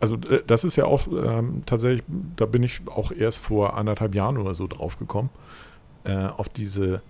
Also 0.00 0.16
äh, 0.16 0.42
das 0.46 0.64
ist 0.64 0.76
ja 0.76 0.84
auch 0.84 1.06
ähm, 1.08 1.62
tatsächlich, 1.66 2.04
da 2.36 2.46
bin 2.46 2.62
ich 2.62 2.80
auch 2.86 3.12
erst 3.12 3.38
vor 3.38 3.76
anderthalb 3.76 4.14
Jahren 4.14 4.38
oder 4.38 4.54
so 4.54 4.66
drauf 4.66 4.98
gekommen, 4.98 5.30
äh, 6.04 6.26
auf 6.26 6.48
diese 6.48 7.02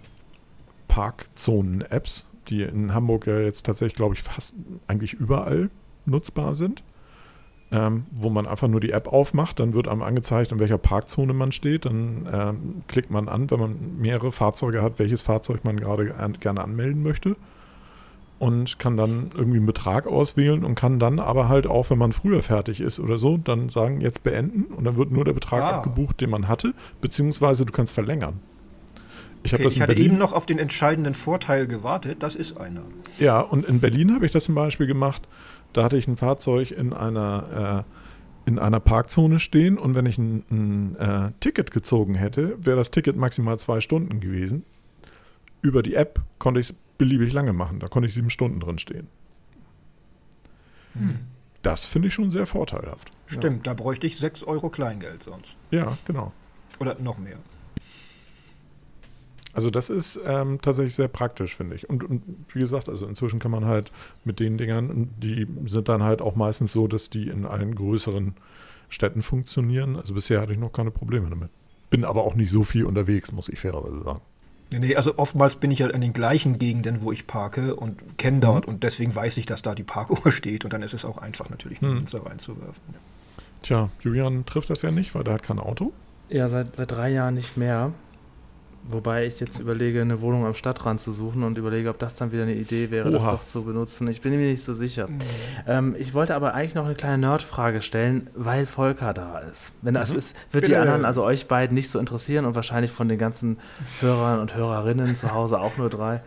Parkzonen-Apps, 0.88 2.26
die 2.48 2.62
in 2.62 2.94
Hamburg 2.94 3.26
ja 3.26 3.40
jetzt 3.40 3.66
tatsächlich, 3.66 3.96
glaube 3.96 4.14
ich, 4.14 4.22
fast 4.22 4.54
eigentlich 4.86 5.14
überall 5.14 5.70
nutzbar 6.04 6.54
sind 6.54 6.82
ähm, 7.72 8.06
wo 8.12 8.30
man 8.30 8.46
einfach 8.46 8.68
nur 8.68 8.80
die 8.80 8.90
App 8.90 9.08
aufmacht, 9.08 9.58
dann 9.58 9.74
wird 9.74 9.88
einem 9.88 10.02
angezeigt, 10.02 10.52
in 10.52 10.60
welcher 10.60 10.78
Parkzone 10.78 11.32
man 11.32 11.50
steht. 11.50 11.84
Dann 11.84 12.28
ähm, 12.32 12.82
klickt 12.86 13.10
man 13.10 13.28
an, 13.28 13.50
wenn 13.50 13.58
man 13.58 13.98
mehrere 13.98 14.30
Fahrzeuge 14.30 14.82
hat, 14.82 14.98
welches 14.98 15.22
Fahrzeug 15.22 15.64
man 15.64 15.78
gerade 15.78 16.14
an, 16.14 16.34
gerne 16.38 16.62
anmelden 16.62 17.02
möchte. 17.02 17.36
Und 18.38 18.78
kann 18.78 18.98
dann 18.98 19.30
irgendwie 19.34 19.56
einen 19.56 19.66
Betrag 19.66 20.06
auswählen 20.06 20.62
und 20.62 20.74
kann 20.74 20.98
dann 20.98 21.18
aber 21.18 21.48
halt 21.48 21.66
auch, 21.66 21.88
wenn 21.88 21.96
man 21.96 22.12
früher 22.12 22.42
fertig 22.42 22.82
ist 22.82 23.00
oder 23.00 23.16
so, 23.16 23.38
dann 23.38 23.70
sagen, 23.70 24.02
jetzt 24.02 24.22
beenden 24.22 24.74
und 24.74 24.84
dann 24.84 24.98
wird 24.98 25.10
nur 25.10 25.24
der 25.24 25.32
Betrag 25.32 25.62
ah. 25.62 25.78
abgebucht, 25.78 26.20
den 26.20 26.28
man 26.28 26.46
hatte, 26.46 26.74
beziehungsweise 27.00 27.64
du 27.64 27.72
kannst 27.72 27.94
verlängern. 27.94 28.40
Ich, 29.42 29.54
okay, 29.54 29.66
ich 29.66 29.80
hatte 29.80 29.94
Berlin, 29.94 30.12
eben 30.12 30.18
noch 30.18 30.34
auf 30.34 30.44
den 30.44 30.58
entscheidenden 30.58 31.14
Vorteil 31.14 31.66
gewartet, 31.66 32.22
das 32.22 32.34
ist 32.36 32.58
einer. 32.58 32.82
Ja, 33.18 33.40
und 33.40 33.64
in 33.64 33.80
Berlin 33.80 34.14
habe 34.14 34.26
ich 34.26 34.32
das 34.32 34.44
zum 34.44 34.54
Beispiel 34.54 34.86
gemacht 34.86 35.26
da 35.72 35.84
hatte 35.84 35.96
ich 35.96 36.08
ein 36.08 36.16
Fahrzeug 36.16 36.70
in 36.70 36.92
einer, 36.92 37.84
äh, 37.84 38.48
in 38.48 38.58
einer 38.58 38.80
Parkzone 38.80 39.40
stehen 39.40 39.78
und 39.78 39.94
wenn 39.94 40.06
ich 40.06 40.18
ein, 40.18 40.44
ein 40.50 40.96
äh, 40.96 41.32
Ticket 41.40 41.70
gezogen 41.70 42.14
hätte, 42.14 42.56
wäre 42.64 42.76
das 42.76 42.90
Ticket 42.90 43.16
maximal 43.16 43.58
zwei 43.58 43.80
Stunden 43.80 44.20
gewesen. 44.20 44.64
Über 45.62 45.82
die 45.82 45.94
App 45.94 46.22
konnte 46.38 46.60
ich 46.60 46.70
es 46.70 46.76
beliebig 46.98 47.32
lange 47.32 47.52
machen. 47.52 47.80
Da 47.80 47.88
konnte 47.88 48.06
ich 48.06 48.14
sieben 48.14 48.30
Stunden 48.30 48.60
drin 48.60 48.78
stehen. 48.78 49.08
Hm. 50.94 51.18
Das 51.62 51.84
finde 51.84 52.08
ich 52.08 52.14
schon 52.14 52.30
sehr 52.30 52.46
vorteilhaft. 52.46 53.10
Stimmt, 53.26 53.66
ja. 53.66 53.72
da 53.72 53.74
bräuchte 53.74 54.06
ich 54.06 54.16
sechs 54.16 54.42
Euro 54.44 54.70
Kleingeld 54.70 55.22
sonst. 55.24 55.48
Ja, 55.70 55.98
genau. 56.04 56.32
Oder 56.78 56.96
noch 57.00 57.18
mehr. 57.18 57.38
Also 59.56 59.70
das 59.70 59.88
ist 59.88 60.20
ähm, 60.22 60.60
tatsächlich 60.60 60.94
sehr 60.94 61.08
praktisch, 61.08 61.56
finde 61.56 61.76
ich. 61.76 61.88
Und, 61.88 62.04
und, 62.04 62.22
wie 62.52 62.60
gesagt, 62.60 62.90
also 62.90 63.06
inzwischen 63.06 63.38
kann 63.38 63.50
man 63.50 63.64
halt 63.64 63.90
mit 64.22 64.38
den 64.38 64.58
Dingern, 64.58 65.08
die 65.16 65.46
sind 65.64 65.88
dann 65.88 66.02
halt 66.02 66.20
auch 66.20 66.36
meistens 66.36 66.72
so, 66.72 66.86
dass 66.86 67.08
die 67.08 67.28
in 67.28 67.46
allen 67.46 67.74
größeren 67.74 68.34
Städten 68.90 69.22
funktionieren. 69.22 69.96
Also 69.96 70.12
bisher 70.12 70.42
hatte 70.42 70.52
ich 70.52 70.58
noch 70.58 70.74
keine 70.74 70.90
Probleme 70.90 71.30
damit. 71.30 71.48
Bin 71.88 72.04
aber 72.04 72.24
auch 72.24 72.34
nicht 72.34 72.50
so 72.50 72.64
viel 72.64 72.84
unterwegs, 72.84 73.32
muss 73.32 73.48
ich 73.48 73.58
fairerweise 73.58 74.04
sagen. 74.04 74.20
Nee, 74.72 74.94
also 74.94 75.16
oftmals 75.16 75.56
bin 75.56 75.70
ich 75.70 75.80
halt 75.80 75.92
in 75.92 76.02
den 76.02 76.12
gleichen 76.12 76.58
Gegenden, 76.58 77.00
wo 77.00 77.10
ich 77.10 77.26
parke 77.26 77.76
und 77.76 78.18
kenne 78.18 78.40
dort 78.40 78.66
mhm. 78.66 78.74
und 78.74 78.82
deswegen 78.82 79.14
weiß 79.14 79.38
ich, 79.38 79.46
dass 79.46 79.62
da 79.62 79.74
die 79.74 79.84
Parkuhr 79.84 80.30
steht 80.32 80.64
und 80.64 80.74
dann 80.74 80.82
ist 80.82 80.92
es 80.92 81.06
auch 81.06 81.16
einfach 81.16 81.48
natürlich, 81.48 81.80
eine 81.80 81.92
mhm. 81.92 81.96
Münze 81.98 82.26
reinzuwerfen. 82.26 82.82
Ja. 82.92 82.98
Tja, 83.62 83.90
Julian 84.02 84.44
trifft 84.44 84.68
das 84.68 84.82
ja 84.82 84.90
nicht, 84.90 85.14
weil 85.14 85.24
der 85.24 85.32
hat 85.32 85.42
kein 85.42 85.58
Auto. 85.58 85.94
Ja, 86.28 86.48
seit, 86.50 86.76
seit 86.76 86.90
drei 86.90 87.10
Jahren 87.10 87.34
nicht 87.34 87.56
mehr. 87.56 87.92
Wobei 88.88 89.26
ich 89.26 89.40
jetzt 89.40 89.58
überlege, 89.58 90.00
eine 90.00 90.20
Wohnung 90.20 90.46
am 90.46 90.54
Stadtrand 90.54 91.00
zu 91.00 91.12
suchen 91.12 91.42
und 91.42 91.58
überlege, 91.58 91.88
ob 91.88 91.98
das 91.98 92.16
dann 92.16 92.30
wieder 92.30 92.44
eine 92.44 92.54
Idee 92.54 92.90
wäre, 92.90 93.08
Oha. 93.08 93.14
das 93.14 93.24
doch 93.24 93.44
zu 93.44 93.64
benutzen. 93.64 94.06
Ich 94.08 94.20
bin 94.20 94.32
mir 94.32 94.48
nicht 94.50 94.62
so 94.62 94.74
sicher. 94.74 95.08
Mhm. 95.08 95.18
Ähm, 95.66 95.96
ich 95.98 96.14
wollte 96.14 96.34
aber 96.34 96.54
eigentlich 96.54 96.74
noch 96.74 96.84
eine 96.84 96.94
kleine 96.94 97.18
Nerdfrage 97.18 97.82
stellen, 97.82 98.30
weil 98.34 98.64
Volker 98.64 99.12
da 99.12 99.40
ist. 99.40 99.72
Wenn 99.82 99.94
das 99.94 100.12
mhm. 100.12 100.18
ist, 100.18 100.36
wird 100.52 100.68
die 100.68 100.76
anderen, 100.76 101.04
also 101.04 101.24
euch 101.24 101.48
beiden, 101.48 101.74
nicht 101.74 101.90
so 101.90 101.98
interessieren 101.98 102.44
und 102.44 102.54
wahrscheinlich 102.54 102.92
von 102.92 103.08
den 103.08 103.18
ganzen 103.18 103.58
Hörern 104.00 104.40
und 104.40 104.54
Hörerinnen 104.54 105.16
zu 105.16 105.32
Hause 105.32 105.58
auch 105.58 105.76
nur 105.76 105.90
drei. 105.90 106.20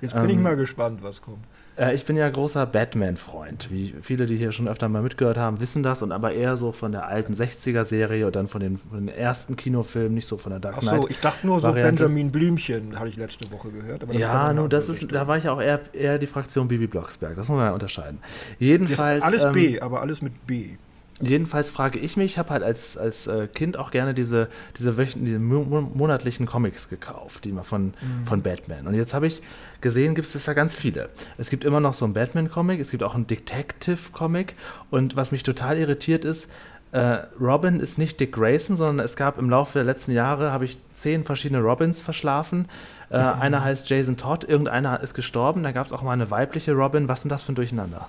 Jetzt 0.00 0.14
bin 0.14 0.24
ähm, 0.24 0.30
ich 0.30 0.38
mal 0.38 0.56
gespannt, 0.56 1.02
was 1.02 1.20
kommt. 1.20 1.46
Äh, 1.76 1.94
ich 1.94 2.04
bin 2.04 2.16
ja 2.16 2.28
großer 2.28 2.66
Batman-Freund. 2.66 3.70
Wie 3.70 3.94
viele, 4.00 4.26
die 4.26 4.36
hier 4.36 4.52
schon 4.52 4.68
öfter 4.68 4.88
mal 4.88 5.02
mitgehört 5.02 5.36
haben, 5.36 5.60
wissen 5.60 5.82
das. 5.82 6.02
Und 6.02 6.12
aber 6.12 6.32
eher 6.32 6.56
so 6.56 6.72
von 6.72 6.92
der 6.92 7.06
alten 7.06 7.32
60er-Serie 7.32 8.26
und 8.26 8.36
dann 8.36 8.46
von 8.46 8.60
den, 8.60 8.78
von 8.78 9.06
den, 9.06 9.08
ersten 9.08 9.56
Kinofilmen, 9.56 10.14
nicht 10.14 10.28
so 10.28 10.38
von 10.38 10.50
der 10.50 10.60
Dark 10.60 10.80
Knight. 10.80 10.94
Ach 10.94 11.02
so, 11.02 11.08
ich 11.08 11.20
dachte 11.20 11.46
nur 11.46 11.60
so 11.60 11.68
Variante. 11.68 12.04
Benjamin 12.04 12.30
Blümchen, 12.30 12.98
habe 12.98 13.08
ich 13.08 13.16
letzte 13.16 13.50
Woche 13.50 13.70
gehört. 13.70 14.04
ja, 14.12 14.52
nur 14.52 14.68
das 14.68 14.88
ist, 14.88 15.10
da 15.12 15.26
war 15.26 15.38
ich 15.38 15.48
auch 15.48 15.60
eher, 15.60 15.80
eher 15.92 16.18
die 16.18 16.26
Fraktion 16.26 16.68
Bibi 16.68 16.86
Blocksberg. 16.86 17.36
Das 17.36 17.48
muss 17.48 17.56
man 17.56 17.66
ja 17.66 17.72
unterscheiden. 17.72 18.18
Jedenfalls. 18.58 19.22
alles 19.22 19.44
ähm, 19.44 19.52
B, 19.52 19.80
aber 19.80 20.00
alles 20.00 20.22
mit 20.22 20.46
B. 20.46 20.76
Jedenfalls 21.22 21.70
frage 21.70 21.98
ich 21.98 22.16
mich, 22.16 22.32
ich 22.32 22.38
habe 22.38 22.50
halt 22.50 22.62
als, 22.62 22.98
als 22.98 23.26
äh, 23.26 23.46
Kind 23.46 23.76
auch 23.76 23.90
gerne 23.90 24.12
diese, 24.14 24.48
diese, 24.78 24.92
diese 24.92 25.38
monatlichen 25.38 26.46
Comics 26.46 26.88
gekauft, 26.88 27.44
die 27.44 27.50
immer 27.50 27.64
von, 27.64 27.86
mhm. 27.86 28.26
von 28.26 28.42
Batman. 28.42 28.86
Und 28.86 28.94
jetzt 28.94 29.14
habe 29.14 29.26
ich 29.26 29.42
gesehen, 29.80 30.14
gibt 30.14 30.34
es 30.34 30.44
da 30.44 30.52
ganz 30.52 30.76
viele. 30.76 31.10
Es 31.38 31.48
gibt 31.48 31.64
immer 31.64 31.80
noch 31.80 31.94
so 31.94 32.04
einen 32.04 32.14
Batman-Comic, 32.14 32.80
es 32.80 32.90
gibt 32.90 33.02
auch 33.02 33.14
einen 33.14 33.26
Detective-Comic. 33.26 34.54
Und 34.90 35.16
was 35.16 35.32
mich 35.32 35.42
total 35.42 35.78
irritiert 35.78 36.24
ist, 36.24 36.48
äh, 36.92 37.20
Robin 37.40 37.80
ist 37.80 37.98
nicht 37.98 38.20
Dick 38.20 38.32
Grayson, 38.32 38.76
sondern 38.76 39.04
es 39.04 39.16
gab 39.16 39.38
im 39.38 39.48
Laufe 39.48 39.78
der 39.78 39.84
letzten 39.84 40.12
Jahre, 40.12 40.52
habe 40.52 40.66
ich 40.66 40.78
zehn 40.94 41.24
verschiedene 41.24 41.60
Robins 41.60 42.02
verschlafen. 42.02 42.68
Äh, 43.10 43.18
mhm. 43.18 43.40
Einer 43.40 43.64
heißt 43.64 43.88
Jason 43.88 44.16
Todd, 44.16 44.44
irgendeiner 44.44 45.00
ist 45.00 45.14
gestorben, 45.14 45.62
da 45.62 45.72
gab 45.72 45.86
es 45.86 45.92
auch 45.92 46.02
mal 46.02 46.12
eine 46.12 46.30
weibliche 46.30 46.72
Robin. 46.72 47.08
Was 47.08 47.22
sind 47.22 47.30
das 47.30 47.42
für 47.44 47.52
ein 47.52 47.54
Durcheinander? 47.54 48.08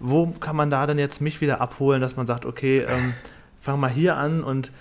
Wo 0.00 0.26
kann 0.26 0.56
man 0.56 0.70
da 0.70 0.86
denn 0.86 0.98
jetzt 0.98 1.20
mich 1.20 1.40
wieder 1.40 1.60
abholen, 1.60 2.00
dass 2.00 2.16
man 2.16 2.26
sagt, 2.26 2.46
okay, 2.46 2.80
ähm, 2.80 3.14
fang 3.60 3.80
mal 3.80 3.90
hier 3.90 4.16
an 4.16 4.44
und, 4.44 4.72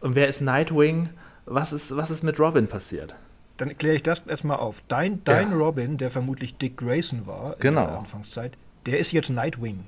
und 0.00 0.14
wer 0.14 0.28
ist 0.28 0.40
Nightwing? 0.40 1.10
Was 1.46 1.72
ist, 1.72 1.96
was 1.96 2.10
ist 2.10 2.22
mit 2.22 2.38
Robin 2.40 2.68
passiert? 2.68 3.16
Dann 3.56 3.76
kläre 3.78 3.96
ich 3.96 4.02
das 4.02 4.22
erstmal 4.26 4.58
auf. 4.58 4.82
Dein, 4.88 5.22
dein 5.24 5.50
ja. 5.50 5.56
Robin, 5.56 5.98
der 5.98 6.10
vermutlich 6.10 6.56
Dick 6.56 6.76
Grayson 6.76 7.26
war 7.26 7.56
genau. 7.60 7.82
in 7.82 7.88
der 7.88 7.98
Anfangszeit, 7.98 8.56
der 8.86 8.98
ist 8.98 9.12
jetzt 9.12 9.30
Nightwing. 9.30 9.84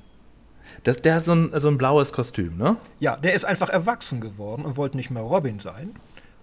Das, 0.84 1.02
der 1.02 1.16
hat 1.16 1.24
so 1.24 1.34
ein, 1.34 1.50
so 1.54 1.68
ein 1.68 1.78
blaues 1.78 2.12
Kostüm, 2.12 2.56
ne? 2.56 2.76
Ja, 3.00 3.16
der 3.16 3.34
ist 3.34 3.44
einfach 3.44 3.68
erwachsen 3.68 4.20
geworden 4.20 4.64
und 4.64 4.76
wollte 4.76 4.96
nicht 4.96 5.10
mehr 5.10 5.22
Robin 5.22 5.58
sein 5.58 5.94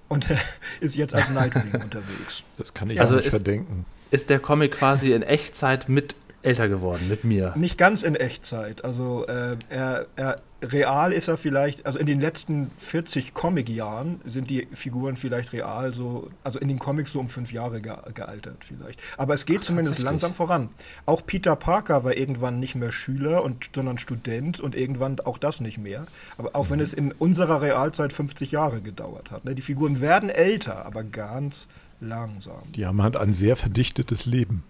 und 0.10 0.30
ist 0.80 0.96
jetzt 0.96 1.16
als 1.16 1.30
Nightwing 1.34 1.82
unterwegs. 1.82 2.44
Das 2.58 2.74
kann 2.74 2.90
ich 2.90 3.00
also 3.00 3.16
nicht 3.16 3.26
ist, 3.26 3.32
verdenken. 3.32 3.86
Ist 4.12 4.30
der 4.30 4.40
Comic 4.40 4.74
quasi 4.74 5.14
in 5.14 5.24
Echtzeit 5.24 5.90
mit 5.90 6.16
älter 6.44 6.68
geworden 6.68 7.08
mit 7.10 7.24
mir. 7.24 7.54
Nicht 7.56 7.78
ganz 7.78 8.04
in 8.04 8.16
Echtzeit. 8.16 8.84
Also 8.84 9.26
äh, 9.28 9.56
er, 9.70 10.06
er, 10.16 10.36
real 10.62 11.12
ist 11.12 11.28
er 11.28 11.38
vielleicht, 11.38 11.86
also 11.86 12.00
in 12.00 12.06
den 12.06 12.20
letzten 12.20 12.72
40 12.78 13.34
Comic-Jahren 13.34 14.22
sind 14.26 14.50
die 14.50 14.68
Figuren 14.74 15.16
vielleicht 15.16 15.54
real 15.54 15.94
so, 15.94 16.30
also 16.44 16.60
in 16.60 16.68
den 16.68 16.80
Comics 16.80 17.12
so 17.12 17.20
um 17.20 17.30
fünf 17.30 17.52
Jahre 17.52 17.82
ge 17.82 17.94
gealtert 18.14 18.64
vielleicht. 18.66 19.00
Aber 19.18 19.34
es 19.34 19.46
geht 19.46 19.60
Ach, 19.62 19.66
zumindest 19.66 20.00
langsam 20.00 20.34
voran. 20.34 20.70
Auch 21.06 21.26
Peter 21.26 21.56
Parker 21.56 22.04
war 22.04 22.16
irgendwann 22.16 22.60
nicht 22.60 22.76
mehr 22.76 22.92
Schüler, 22.92 23.44
und, 23.44 23.70
sondern 23.74 23.98
Student 23.98 24.60
und 24.60 24.76
irgendwann 24.76 25.20
auch 25.22 25.38
das 25.38 25.60
nicht 25.60 25.78
mehr. 25.78 26.06
Aber 26.38 26.56
auch 26.56 26.66
mhm. 26.66 26.72
wenn 26.72 26.80
es 26.82 26.94
in 26.94 27.12
unserer 27.12 27.62
Realzeit 27.62 28.14
50 28.14 28.52
Jahre 28.52 28.82
gedauert 28.82 29.32
hat. 29.32 29.46
Ne? 29.46 29.56
Die 29.56 29.62
Figuren 29.62 30.02
werden 30.02 30.30
älter, 30.30 30.86
aber 30.86 31.04
ganz 31.04 31.68
langsam. 32.00 32.72
Die 32.76 32.86
haben 32.86 33.02
halt 33.02 33.16
ein 33.16 33.34
sehr 33.34 33.56
verdichtetes 33.56 34.26
Leben. 34.26 34.64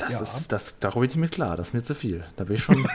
Das 0.00 0.12
ja. 0.12 0.20
ist, 0.20 0.52
das, 0.52 0.78
darüber 0.78 1.00
bin 1.00 1.10
ich 1.10 1.16
mir 1.16 1.28
klar, 1.28 1.56
das 1.56 1.68
ist 1.68 1.74
mir 1.74 1.82
zu 1.82 1.94
viel. 1.94 2.24
Da 2.36 2.44
bin 2.44 2.56
ich 2.56 2.62
schon. 2.62 2.86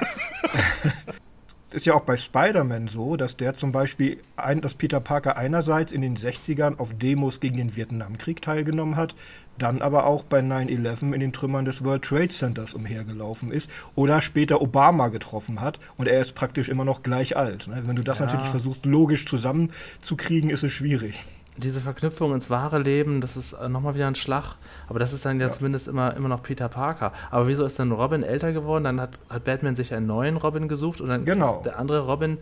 ist 1.72 1.86
ja 1.86 1.94
auch 1.94 2.02
bei 2.02 2.18
Spider-Man 2.18 2.88
so, 2.88 3.18
dass 3.18 3.38
der 3.38 3.54
zum 3.54 3.72
Beispiel, 3.72 4.22
ein, 4.38 4.62
dass 4.62 4.76
Peter 4.76 5.00
Parker 5.00 5.38
einerseits 5.38 5.92
in 5.92 6.02
den 6.02 6.16
60ern 6.16 6.80
auf 6.80 6.94
Demos 6.98 7.40
gegen 7.40 7.58
den 7.58 7.76
Vietnamkrieg 7.76 8.42
teilgenommen 8.42 8.96
hat, 8.96 9.16
dann 9.58 9.82
aber 9.82 10.06
auch 10.06 10.24
bei 10.24 10.40
9-11 10.40 11.14
in 11.14 11.20
den 11.20 11.34
Trümmern 11.34 11.66
des 11.66 11.84
World 11.84 12.04
Trade 12.04 12.30
Centers 12.30 12.74
umhergelaufen 12.74 13.52
ist 13.52 13.70
oder 13.96 14.22
später 14.22 14.62
Obama 14.62 15.10
getroffen 15.10 15.62
hat 15.62 15.80
und 15.98 16.08
er 16.08 16.20
ist 16.20 16.36
praktisch 16.36 16.70
immer 16.70 16.84
noch 16.86 17.04
gleich 17.04 17.38
alt. 17.38 17.68
Ne? 17.68 17.84
Wenn 17.86 17.96
du 17.96 18.04
das 18.04 18.20
ja. 18.20 18.26
natürlich 18.26 18.50
versuchst, 18.50 18.86
logisch 18.86 19.26
zusammenzukriegen, 19.26 20.50
ist 20.50 20.64
es 20.64 20.72
schwierig 20.72 21.24
diese 21.58 21.80
Verknüpfung 21.80 22.34
ins 22.34 22.50
wahre 22.50 22.80
Leben, 22.80 23.22
das 23.22 23.38
ist 23.38 23.54
äh, 23.54 23.70
nochmal 23.70 23.96
wieder 23.96 24.08
ein 24.08 24.16
Schlag. 24.16 24.56
Aber 24.88 25.00
das 25.00 25.14
ist 25.14 25.26
dann 25.26 25.40
ja, 25.40 25.48
ja, 25.48 25.52
zumindest 25.52 25.88
immer, 25.88 26.16
immer 26.16 26.28
noch 26.28 26.44
Peter 26.44 26.68
Parker. 26.70 27.14
Aber 27.32 27.48
wieso 27.48 27.66
ist 27.66 27.80
dann 27.80 27.92
Robin 27.92 28.24
älter 28.24 28.52
geworden? 28.52 28.84
Dann 28.84 29.00
hat, 29.00 29.18
hat 29.30 29.44
Batman 29.44 29.76
sich 29.76 29.94
einen 29.94 30.08
neuen 30.08 30.38
Robin 30.38 30.68
gesucht 30.68 31.02
und 31.02 31.10
dann 31.10 31.26
genau. 31.26 31.58
ist 31.58 31.64
der 31.64 31.80
andere 31.80 32.06
Robin, 32.06 32.40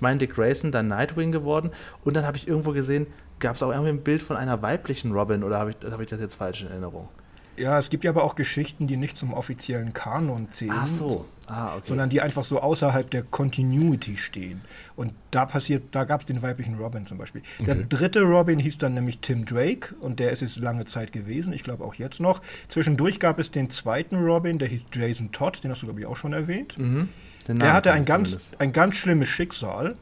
mein 0.00 0.18
Dick 0.18 0.34
Grayson, 0.34 0.70
dann 0.70 0.88
Nightwing 0.88 1.32
geworden. 1.32 1.70
Und 2.04 2.16
dann 2.16 2.26
habe 2.26 2.36
ich 2.36 2.46
irgendwo 2.46 2.72
gesehen, 2.72 3.06
gab 3.40 3.56
es 3.56 3.62
auch 3.62 3.70
irgendwie 3.70 3.90
ein 3.90 4.02
Bild 4.02 4.22
von 4.22 4.36
einer 4.36 4.62
weiblichen 4.62 5.12
Robin 5.12 5.42
oder 5.42 5.58
habe 5.58 5.70
ich, 5.70 5.76
hab 5.90 6.00
ich 6.00 6.08
das 6.08 6.20
jetzt 6.20 6.36
falsch 6.36 6.62
in 6.62 6.68
Erinnerung? 6.68 7.08
Ja, 7.56 7.78
es 7.78 7.90
gibt 7.90 8.04
ja 8.04 8.10
aber 8.10 8.24
auch 8.24 8.34
Geschichten, 8.34 8.86
die 8.86 8.96
nicht 8.96 9.16
zum 9.16 9.34
offiziellen 9.34 9.92
Kanon 9.92 10.50
zählen, 10.50 10.72
Ach 10.74 10.86
so. 10.86 11.26
ah, 11.46 11.74
okay. 11.76 11.82
sondern 11.84 12.08
die 12.08 12.20
einfach 12.20 12.44
so 12.44 12.60
außerhalb 12.60 13.10
der 13.10 13.22
Continuity 13.22 14.16
stehen. 14.16 14.62
Und 14.96 15.12
da 15.30 15.44
passiert, 15.44 15.84
da 15.92 16.04
gab 16.04 16.22
es 16.22 16.26
den 16.26 16.42
weiblichen 16.42 16.76
Robin 16.76 17.04
zum 17.04 17.18
Beispiel. 17.18 17.42
Okay. 17.60 17.66
Der 17.66 17.74
dritte 17.74 18.22
Robin 18.22 18.58
hieß 18.58 18.78
dann 18.78 18.94
nämlich 18.94 19.18
Tim 19.18 19.44
Drake 19.44 19.94
und 20.00 20.18
der 20.18 20.30
ist 20.30 20.42
es 20.42 20.56
lange 20.56 20.86
Zeit 20.86 21.12
gewesen, 21.12 21.52
ich 21.52 21.62
glaube 21.62 21.84
auch 21.84 21.94
jetzt 21.94 22.20
noch. 22.20 22.40
Zwischendurch 22.68 23.20
gab 23.20 23.38
es 23.38 23.50
den 23.50 23.70
zweiten 23.70 24.16
Robin, 24.16 24.58
der 24.58 24.68
hieß 24.68 24.86
Jason 24.92 25.32
Todd, 25.32 25.62
den 25.62 25.70
hast 25.70 25.82
du 25.82 25.86
glaube 25.86 26.00
ich 26.00 26.06
auch 26.06 26.16
schon 26.16 26.32
erwähnt. 26.32 26.78
Mhm. 26.78 27.08
Der 27.48 27.72
hatte 27.72 27.92
ein 27.92 28.04
ganz, 28.04 28.52
ein 28.58 28.72
ganz 28.72 28.96
schlimmes 28.96 29.28
Schicksal. 29.28 29.96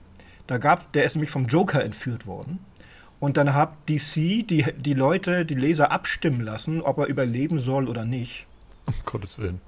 Da 0.47 0.59
gab, 0.59 0.93
der 0.93 1.05
ist 1.05 1.15
nämlich 1.15 1.31
vom 1.31 1.47
Joker 1.47 1.83
entführt 1.83 2.27
worden. 2.27 2.59
Und 3.21 3.37
dann 3.37 3.55
hat 3.55 3.73
DC 3.89 4.15
die, 4.49 4.65
die 4.79 4.95
Leute, 4.95 5.45
die 5.45 5.55
Leser 5.55 5.93
abstimmen 5.93 6.41
lassen, 6.41 6.81
ob 6.81 6.99
er 6.99 7.07
überleben 7.07 7.59
soll 7.59 7.89
oder 7.89 8.05
nicht. 8.05 8.47
Um 8.87 8.95
Gottes 9.05 9.39
Willen. 9.39 9.61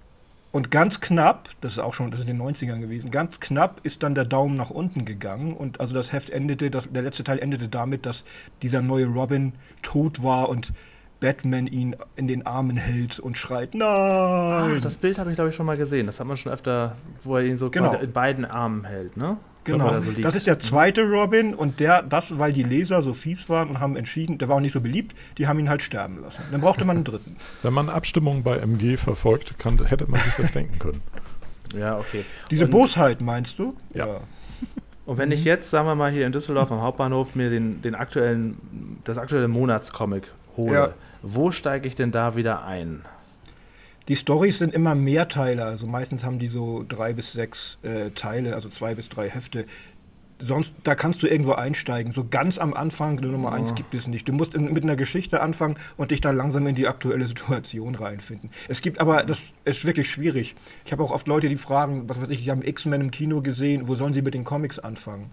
Und 0.52 0.70
ganz 0.70 1.00
knapp, 1.00 1.48
das 1.62 1.72
ist 1.72 1.78
auch 1.78 1.94
schon, 1.94 2.10
das 2.10 2.20
ist 2.20 2.28
in 2.28 2.38
den 2.38 2.46
90ern 2.46 2.80
gewesen, 2.80 3.10
ganz 3.10 3.40
knapp 3.40 3.80
ist 3.84 4.02
dann 4.02 4.14
der 4.14 4.26
Daumen 4.26 4.54
nach 4.54 4.68
unten 4.68 5.06
gegangen. 5.06 5.54
Und 5.54 5.80
also 5.80 5.94
das 5.94 6.12
Heft 6.12 6.28
endete, 6.28 6.70
das, 6.70 6.90
der 6.90 7.02
letzte 7.02 7.24
Teil 7.24 7.38
endete 7.38 7.68
damit, 7.68 8.04
dass 8.04 8.24
dieser 8.60 8.82
neue 8.82 9.06
Robin 9.06 9.52
tot 9.82 10.22
war 10.22 10.50
und 10.50 10.72
Batman 11.20 11.66
ihn 11.66 11.96
in 12.16 12.26
den 12.26 12.44
Armen 12.44 12.76
hält 12.76 13.18
und 13.18 13.38
schreit, 13.38 13.74
nein! 13.74 13.88
Ah, 13.88 14.78
das 14.82 14.98
Bild 14.98 15.18
habe 15.18 15.30
ich, 15.30 15.36
glaube 15.36 15.50
ich, 15.50 15.56
schon 15.56 15.66
mal 15.66 15.76
gesehen. 15.76 16.06
Das 16.06 16.20
hat 16.20 16.26
man 16.26 16.36
schon 16.36 16.52
öfter, 16.52 16.96
wo 17.22 17.36
er 17.36 17.44
ihn 17.44 17.56
so 17.58 17.70
genau. 17.70 17.90
quasi 17.90 18.04
in 18.04 18.12
beiden 18.12 18.44
Armen 18.44 18.84
hält, 18.84 19.16
ne? 19.16 19.38
Genau, 19.64 20.00
so 20.00 20.10
das 20.10 20.34
ist 20.34 20.46
der 20.46 20.58
zweite 20.58 21.02
Robin 21.02 21.54
und 21.54 21.78
der, 21.78 22.02
das, 22.02 22.38
weil 22.38 22.52
die 22.52 22.64
Leser 22.64 23.02
so 23.02 23.14
fies 23.14 23.48
waren 23.48 23.68
und 23.70 23.80
haben 23.80 23.96
entschieden, 23.96 24.38
der 24.38 24.48
war 24.48 24.56
auch 24.56 24.60
nicht 24.60 24.72
so 24.72 24.80
beliebt, 24.80 25.14
die 25.38 25.46
haben 25.46 25.60
ihn 25.60 25.68
halt 25.68 25.82
sterben 25.82 26.20
lassen. 26.20 26.42
Dann 26.50 26.60
brauchte 26.60 26.84
man 26.84 26.96
einen 26.96 27.04
dritten. 27.04 27.36
Wenn 27.62 27.72
man 27.72 27.88
Abstimmungen 27.88 28.42
bei 28.42 28.56
MG 28.58 28.96
verfolgt, 28.96 29.58
kann, 29.58 29.84
hätte 29.84 30.10
man 30.10 30.20
sich 30.20 30.34
das 30.34 30.52
denken 30.52 30.78
können. 30.78 31.02
Ja, 31.74 31.96
okay. 31.96 32.26
Diese 32.50 32.66
und, 32.66 32.70
Bosheit 32.70 33.22
meinst 33.22 33.58
du? 33.58 33.74
Ja. 33.94 34.06
ja. 34.06 34.20
Und 35.06 35.16
wenn 35.16 35.32
ich 35.32 35.42
jetzt, 35.44 35.70
sagen 35.70 35.88
wir 35.88 35.94
mal, 35.94 36.12
hier 36.12 36.26
in 36.26 36.32
Düsseldorf 36.32 36.70
am 36.70 36.82
Hauptbahnhof 36.82 37.34
mir 37.34 37.48
den, 37.48 37.80
den 37.80 37.94
aktuellen, 37.94 39.00
das 39.04 39.16
aktuelle 39.16 39.48
Monatscomic 39.48 40.30
hole, 40.56 40.74
ja. 40.74 40.94
wo 41.22 41.50
steige 41.50 41.88
ich 41.88 41.94
denn 41.94 42.12
da 42.12 42.36
wieder 42.36 42.64
ein? 42.64 43.06
Die 44.08 44.16
Stories 44.16 44.58
sind 44.58 44.74
immer 44.74 44.94
Mehrteiler, 44.94 45.66
also 45.66 45.86
meistens 45.86 46.24
haben 46.24 46.38
die 46.38 46.48
so 46.48 46.84
drei 46.88 47.12
bis 47.12 47.32
sechs 47.32 47.78
äh, 47.82 48.10
Teile, 48.10 48.54
also 48.54 48.68
zwei 48.68 48.94
bis 48.94 49.08
drei 49.08 49.28
Hefte. 49.28 49.66
Sonst, 50.44 50.74
da 50.82 50.96
kannst 50.96 51.22
du 51.22 51.28
irgendwo 51.28 51.52
einsteigen. 51.52 52.10
So 52.10 52.26
ganz 52.28 52.58
am 52.58 52.74
Anfang, 52.74 53.18
die 53.18 53.28
Nummer 53.28 53.50
oh. 53.50 53.52
eins 53.52 53.76
gibt 53.76 53.94
es 53.94 54.08
nicht. 54.08 54.26
Du 54.26 54.32
musst 54.32 54.56
in, 54.56 54.72
mit 54.72 54.82
einer 54.82 54.96
Geschichte 54.96 55.40
anfangen 55.40 55.76
und 55.96 56.10
dich 56.10 56.20
dann 56.20 56.36
langsam 56.36 56.66
in 56.66 56.74
die 56.74 56.88
aktuelle 56.88 57.28
Situation 57.28 57.94
reinfinden. 57.94 58.50
Es 58.66 58.82
gibt 58.82 59.00
aber, 59.00 59.22
das 59.22 59.52
ist 59.64 59.84
wirklich 59.84 60.10
schwierig. 60.10 60.56
Ich 60.84 60.90
habe 60.90 61.04
auch 61.04 61.12
oft 61.12 61.28
Leute, 61.28 61.48
die 61.48 61.56
fragen, 61.56 62.08
was 62.08 62.20
weiß 62.20 62.28
ich, 62.30 62.42
die 62.42 62.50
haben 62.50 62.62
X-Men 62.62 63.02
im 63.02 63.10
Kino 63.12 63.40
gesehen, 63.40 63.86
wo 63.86 63.94
sollen 63.94 64.12
sie 64.12 64.22
mit 64.22 64.34
den 64.34 64.42
Comics 64.42 64.80
anfangen? 64.80 65.30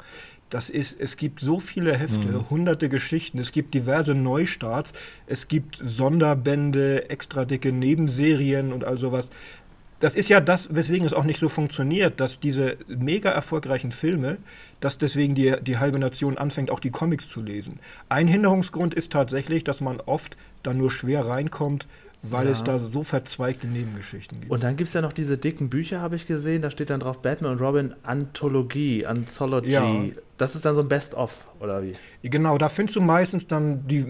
Das 0.50 0.70
ist, 0.70 1.00
es 1.00 1.16
gibt 1.18 1.40
so 1.40 1.60
viele 1.60 1.96
Hefte, 1.96 2.28
mhm. 2.28 2.50
hunderte 2.50 2.90
Geschichten, 2.90 3.40
es 3.40 3.52
gibt 3.52 3.74
diverse 3.74 4.16
Neustarts, 4.16 4.94
es 5.28 5.48
gibt 5.48 5.80
Sonderbände, 5.84 7.10
extra 7.10 7.46
dicke 7.46 7.72
Nebenserien 7.72 8.74
und 8.74 8.84
all 8.84 8.98
sowas. 8.98 9.30
Das 10.00 10.16
ist 10.16 10.30
ja 10.30 10.40
das, 10.40 10.74
weswegen 10.74 11.06
es 11.06 11.14
auch 11.14 11.26
nicht 11.26 11.40
so 11.40 11.50
funktioniert, 11.50 12.20
dass 12.22 12.40
diese 12.40 12.78
mega 12.88 13.30
erfolgreichen 13.32 13.92
Filme, 13.92 14.38
dass 14.80 14.98
deswegen 14.98 15.36
die, 15.36 15.56
die 15.62 15.78
halbe 15.78 16.00
Nation 16.00 16.38
anfängt, 16.38 16.72
auch 16.72 16.80
die 16.80 16.90
Comics 16.90 17.28
zu 17.28 17.42
lesen. 17.42 17.80
Ein 18.08 18.28
Hinderungsgrund 18.28 18.94
ist 18.94 19.12
tatsächlich, 19.12 19.66
dass 19.66 19.82
man 19.82 20.00
oft 20.00 20.38
dann 20.64 20.78
nur 20.78 20.90
schwer 20.90 21.28
reinkommt, 21.28 21.86
weil 22.22 22.46
ja. 22.46 22.52
es 22.52 22.64
da 22.64 22.80
so 22.80 23.04
verzweigte 23.04 23.68
Nebengeschichten 23.68 24.42
gibt. 24.42 24.52
Und 24.52 24.64
dann 24.64 24.76
gibt 24.76 24.90
es 24.90 24.94
ja 24.94 25.02
noch 25.02 25.14
diese 25.14 25.38
dicken 25.38 25.70
Bücher, 25.70 26.02
habe 26.02 26.16
ich 26.16 26.28
gesehen, 26.28 26.62
da 26.62 26.70
steht 26.70 26.90
dann 26.90 27.00
drauf 27.00 27.22
Batman 27.22 27.54
und 27.54 27.62
Robin 27.62 27.96
Anthologie, 28.04 29.06
Anthology. 29.06 29.72
Ja. 29.72 30.06
Das 30.38 30.56
ist 30.56 30.66
dann 30.66 30.76
so 30.76 30.82
ein 30.82 30.90
Best-of, 30.90 31.46
oder 31.60 31.82
wie? 31.82 31.94
Genau, 32.24 32.58
da 32.58 32.70
findest 32.70 32.98
du 32.98 33.02
meistens 33.02 33.48
dann 33.48 33.88
die 33.88 34.06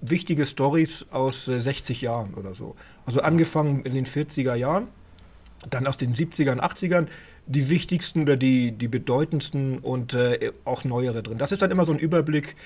wichtige 0.00 0.44
Stories 0.44 1.06
aus 1.10 1.48
äh, 1.48 1.60
60 1.60 2.02
Jahren 2.02 2.34
oder 2.34 2.54
so. 2.54 2.76
Also 3.06 3.20
angefangen 3.20 3.84
in 3.84 3.94
den 3.94 4.06
40er 4.06 4.54
Jahren, 4.54 4.88
dann 5.70 5.86
aus 5.86 5.96
den 5.96 6.12
70ern, 6.12 6.60
80ern, 6.60 7.06
die 7.46 7.68
wichtigsten 7.68 8.22
oder 8.22 8.36
die, 8.36 8.72
die 8.72 8.88
bedeutendsten 8.88 9.78
und 9.78 10.14
äh, 10.14 10.52
auch 10.64 10.84
neuere 10.84 11.22
drin. 11.22 11.38
Das 11.38 11.52
ist 11.52 11.60
dann 11.60 11.70
immer 11.70 11.84
so 11.84 11.92
ein 11.92 11.98
Überblick 11.98 12.56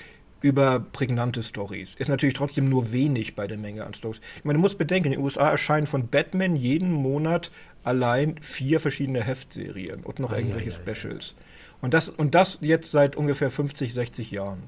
über 0.41 0.79
prägnante 0.79 1.43
Stories. 1.43 1.95
Ist 1.95 2.07
natürlich 2.07 2.35
trotzdem 2.35 2.69
nur 2.69 2.91
wenig 2.91 3.35
bei 3.35 3.47
der 3.47 3.57
Menge 3.57 3.85
an 3.85 3.93
Stories. 3.93 4.21
Ich 4.37 4.45
meine, 4.45 4.57
du 4.57 4.61
musst 4.61 4.77
bedenken, 4.77 5.07
in 5.07 5.13
den 5.13 5.21
USA 5.21 5.49
erscheinen 5.49 5.87
von 5.87 6.07
Batman 6.07 6.55
jeden 6.55 6.91
Monat 6.91 7.51
allein 7.83 8.37
vier 8.41 8.79
verschiedene 8.79 9.23
Heftserien 9.23 10.03
und 10.03 10.19
noch 10.19 10.31
ah, 10.31 10.37
irgendwelche 10.37 10.69
ja, 10.69 10.75
ja, 10.75 10.95
Specials. 10.95 11.35
Ja. 11.37 11.45
Und, 11.81 11.93
das, 11.93 12.09
und 12.09 12.35
das 12.35 12.57
jetzt 12.61 12.91
seit 12.91 13.15
ungefähr 13.15 13.51
50, 13.51 13.93
60 13.93 14.31
Jahren. 14.31 14.63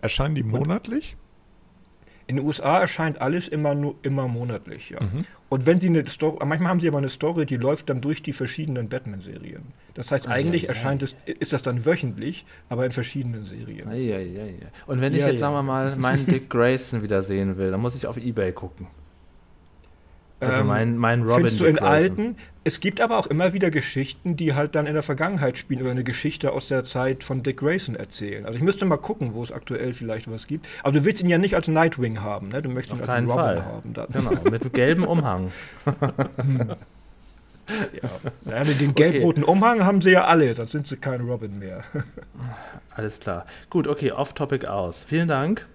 Erscheinen 0.00 0.34
die 0.34 0.42
monatlich? 0.42 1.16
Und 1.16 1.28
in 2.28 2.36
den 2.36 2.46
USA 2.46 2.78
erscheint 2.80 3.20
alles 3.20 3.48
immer 3.48 3.74
nur 3.74 3.96
immer 4.02 4.28
monatlich, 4.28 4.90
ja. 4.90 5.00
Mhm. 5.02 5.24
Und 5.48 5.64
wenn 5.64 5.80
sie 5.80 5.88
eine 5.88 6.06
Story, 6.06 6.44
manchmal 6.44 6.70
haben 6.70 6.80
sie 6.80 6.88
aber 6.88 6.98
eine 6.98 7.08
Story, 7.08 7.46
die 7.46 7.56
läuft 7.56 7.88
dann 7.88 8.00
durch 8.00 8.22
die 8.22 8.32
verschiedenen 8.32 8.88
Batman-Serien. 8.88 9.62
Das 9.94 10.12
heißt, 10.12 10.28
eigentlich 10.28 10.64
ja, 10.64 10.68
erscheint 10.68 11.02
ja. 11.02 11.08
es, 11.26 11.36
ist 11.38 11.52
das 11.52 11.62
dann 11.62 11.86
wöchentlich, 11.86 12.44
aber 12.68 12.84
in 12.84 12.92
verschiedenen 12.92 13.44
Serien. 13.44 13.90
Ja, 13.90 14.18
ja, 14.18 14.44
ja. 14.44 14.68
Und 14.86 15.00
wenn 15.00 15.14
ich 15.14 15.24
jetzt, 15.24 15.40
sagen 15.40 15.54
wir 15.54 15.62
mal, 15.62 15.96
meinen 15.96 16.26
Dick 16.26 16.50
Grayson 16.50 17.02
wieder 17.02 17.22
sehen 17.22 17.56
will, 17.56 17.70
dann 17.70 17.80
muss 17.80 17.94
ich 17.94 18.06
auf 18.06 18.18
Ebay 18.18 18.52
gucken. 18.52 18.88
Also 20.40 20.62
mein, 20.62 20.96
mein 20.96 21.22
Robin. 21.22 21.34
Findest 21.36 21.60
du 21.60 21.64
in 21.64 21.78
alten. 21.78 22.36
Es 22.62 22.80
gibt 22.80 23.00
aber 23.00 23.18
auch 23.18 23.26
immer 23.26 23.54
wieder 23.54 23.70
Geschichten, 23.70 24.36
die 24.36 24.54
halt 24.54 24.74
dann 24.74 24.86
in 24.86 24.94
der 24.94 25.02
Vergangenheit 25.02 25.58
spielen 25.58 25.80
oder 25.80 25.90
eine 25.90 26.04
Geschichte 26.04 26.52
aus 26.52 26.68
der 26.68 26.84
Zeit 26.84 27.24
von 27.24 27.42
Dick 27.42 27.58
Grayson 27.58 27.96
erzählen. 27.96 28.44
Also 28.46 28.56
ich 28.56 28.62
müsste 28.62 28.84
mal 28.84 28.98
gucken, 28.98 29.34
wo 29.34 29.42
es 29.42 29.50
aktuell 29.50 29.94
vielleicht 29.94 30.30
was 30.30 30.46
gibt. 30.46 30.68
Aber 30.82 30.92
du 30.92 31.04
willst 31.04 31.22
ihn 31.22 31.28
ja 31.28 31.38
nicht 31.38 31.54
als 31.54 31.66
Nightwing 31.66 32.20
haben, 32.20 32.48
ne? 32.48 32.62
Du 32.62 32.68
möchtest 32.68 33.02
Auf 33.02 33.08
ihn 33.08 33.10
als 33.10 33.22
Robin 33.22 33.34
Fall. 33.34 33.64
haben. 33.64 33.94
Dann. 33.94 34.06
Genau, 34.12 34.30
mit 34.50 34.62
einem 34.62 34.72
gelben 34.72 35.04
Umhang. 35.04 35.50
hm. 36.36 36.68
ja. 38.02 38.52
ja. 38.52 38.64
den 38.64 38.94
gelb-roten 38.94 39.42
okay. 39.42 39.52
Umhang 39.52 39.84
haben 39.84 40.00
sie 40.00 40.10
ja 40.10 40.24
alle, 40.24 40.54
sonst 40.54 40.72
sind 40.72 40.86
sie 40.86 40.96
kein 40.96 41.20
Robin 41.22 41.58
mehr. 41.58 41.82
Alles 42.94 43.20
klar. 43.20 43.46
Gut, 43.70 43.88
okay, 43.88 44.12
off-topic 44.12 44.66
aus. 44.66 45.04
Vielen 45.04 45.28
Dank. 45.28 45.66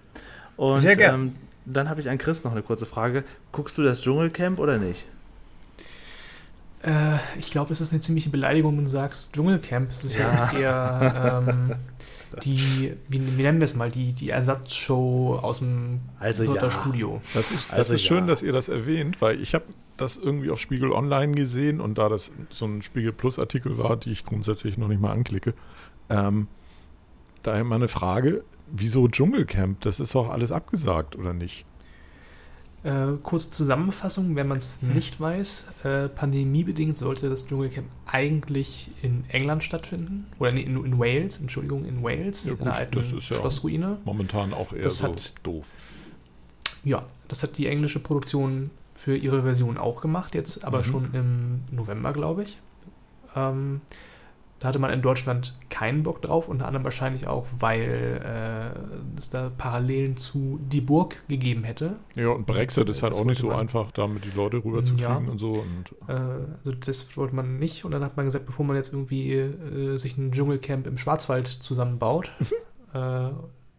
Und, 0.56 0.80
Sehr 0.80 0.96
gerne. 0.96 1.24
Ähm, 1.24 1.34
dann 1.64 1.88
habe 1.88 2.00
ich 2.00 2.10
an 2.10 2.18
Chris 2.18 2.44
noch 2.44 2.52
eine 2.52 2.62
kurze 2.62 2.86
Frage. 2.86 3.24
Guckst 3.52 3.78
du 3.78 3.82
das 3.82 4.02
Dschungelcamp 4.02 4.58
oder 4.58 4.78
nicht? 4.78 5.06
Äh, 6.82 7.16
ich 7.38 7.50
glaube, 7.50 7.72
es 7.72 7.80
ist 7.80 7.92
eine 7.92 8.00
ziemliche 8.00 8.30
Beleidigung, 8.30 8.76
wenn 8.76 8.84
du 8.84 8.90
sagst 8.90 9.34
Dschungelcamp. 9.34 9.90
Es 9.90 10.04
ist 10.04 10.16
ja, 10.16 10.52
ja 10.52 10.58
eher 10.58 11.44
ähm, 11.48 11.76
die, 12.42 12.58
wie, 13.08 13.26
wie, 13.38 13.42
nennen 13.42 13.60
wir 13.60 13.64
es 13.64 13.74
mal, 13.74 13.90
die, 13.90 14.12
die 14.12 14.30
Ersatzshow 14.30 15.38
aus 15.40 15.60
dem 15.60 16.00
also 16.18 16.44
ja. 16.44 16.70
Studio. 16.70 17.20
Das 17.32 17.50
ist, 17.50 17.70
das 17.70 17.78
also 17.78 17.94
ist 17.94 18.02
schön, 18.02 18.24
ja. 18.24 18.26
dass 18.26 18.42
ihr 18.42 18.52
das 18.52 18.68
erwähnt, 18.68 19.20
weil 19.22 19.40
ich 19.40 19.54
habe 19.54 19.64
das 19.96 20.16
irgendwie 20.16 20.50
auf 20.50 20.60
Spiegel 20.60 20.92
Online 20.92 21.34
gesehen 21.34 21.80
und 21.80 21.98
da 21.98 22.08
das 22.08 22.32
so 22.50 22.66
ein 22.66 22.82
Spiegel 22.82 23.12
Plus 23.12 23.38
Artikel 23.38 23.78
war, 23.78 23.96
die 23.96 24.10
ich 24.10 24.24
grundsätzlich 24.24 24.76
noch 24.76 24.88
nicht 24.88 25.00
mal 25.00 25.12
anklicke, 25.12 25.54
ähm, 26.10 26.48
daher 27.42 27.64
mal 27.64 27.76
eine 27.76 27.88
Frage, 27.88 28.44
wieso 28.74 29.08
Dschungelcamp? 29.08 29.80
Das 29.80 30.00
ist 30.00 30.14
doch 30.14 30.30
alles 30.30 30.50
abgesagt, 30.52 31.16
oder 31.16 31.32
nicht? 31.32 31.64
Äh, 32.82 33.16
kurze 33.22 33.48
Zusammenfassung, 33.50 34.36
wenn 34.36 34.46
man 34.46 34.58
es 34.58 34.76
hm. 34.80 34.92
nicht 34.92 35.18
weiß. 35.18 35.64
Äh, 35.84 36.08
pandemiebedingt 36.08 36.98
sollte 36.98 37.30
das 37.30 37.46
Dschungelcamp 37.46 37.86
eigentlich 38.04 38.90
in 39.00 39.24
England 39.28 39.64
stattfinden. 39.64 40.26
Oder 40.38 40.52
nee, 40.52 40.60
in, 40.60 40.84
in, 40.84 40.98
Wales, 40.98 41.40
Entschuldigung, 41.40 41.86
in 41.86 42.02
Wales, 42.02 42.44
ja, 42.44 42.52
in 42.52 42.60
einer 42.60 42.74
alten 42.74 42.96
das 42.96 43.10
ist 43.10 43.30
ja 43.30 43.36
Schlossruine. 43.36 43.98
Momentan 44.04 44.52
auch 44.52 44.72
eher 44.74 44.82
das 44.82 44.98
so 44.98 45.04
hat, 45.04 45.32
doof. 45.44 45.64
Ja, 46.84 47.06
das 47.28 47.42
hat 47.42 47.56
die 47.56 47.68
englische 47.68 48.00
Produktion 48.00 48.70
für 48.94 49.16
ihre 49.16 49.42
Version 49.42 49.78
auch 49.78 50.02
gemacht, 50.02 50.34
jetzt 50.34 50.64
aber 50.64 50.78
Mhm. 50.78 50.84
schon 50.84 51.14
im 51.14 51.60
November, 51.70 52.12
glaube 52.12 52.42
ich. 52.42 52.58
Ähm, 53.34 53.80
da 54.60 54.68
hatte 54.68 54.78
man 54.78 54.90
in 54.92 55.02
Deutschland 55.02 55.58
keinen 55.68 56.02
Bock 56.04 56.22
drauf, 56.22 56.48
unter 56.48 56.66
anderem 56.66 56.84
wahrscheinlich 56.84 57.26
auch, 57.26 57.46
weil 57.58 58.22
äh, 58.24 59.18
es 59.18 59.28
da 59.28 59.50
Parallelen 59.50 60.16
zu 60.16 60.58
Die 60.70 60.80
Burg 60.80 61.22
gegeben 61.28 61.64
hätte. 61.64 61.96
Ja, 62.14 62.28
und 62.28 62.46
Brexit 62.46 62.88
ist 62.88 63.02
halt 63.02 63.12
Das 63.12 63.20
auch 63.20 63.24
nicht 63.26 63.40
so 63.40 63.48
man- 63.48 63.60
einfach, 63.60 63.90
damit 63.92 64.24
die 64.24 64.30
Leute 64.34 64.64
rüberzukriegen 64.64 65.26
Ja. 65.26 65.30
und 65.30 65.38
so. 65.38 65.52
Und 65.52 65.92
Äh, 66.08 66.12
also 66.12 66.72
das 66.72 67.14
wollte 67.16 67.34
man 67.34 67.58
nicht. 67.58 67.84
Und 67.84 67.90
dann 67.90 68.02
hat 68.04 68.16
man 68.16 68.24
gesagt, 68.26 68.46
bevor 68.46 68.64
man 68.64 68.76
jetzt 68.76 68.92
irgendwie 68.92 69.32
äh, 69.32 69.96
sich 69.98 70.16
ein 70.16 70.32
Dschungelcamp 70.32 70.86
im 70.86 70.96
Schwarzwald 70.96 71.46
zusammenbaut, 71.48 72.30
äh, 72.94 73.28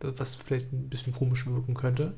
was 0.01 0.35
vielleicht 0.35 0.71
ein 0.71 0.89
bisschen 0.89 1.13
komisch 1.13 1.47
wirken 1.47 1.73
könnte, 1.73 2.13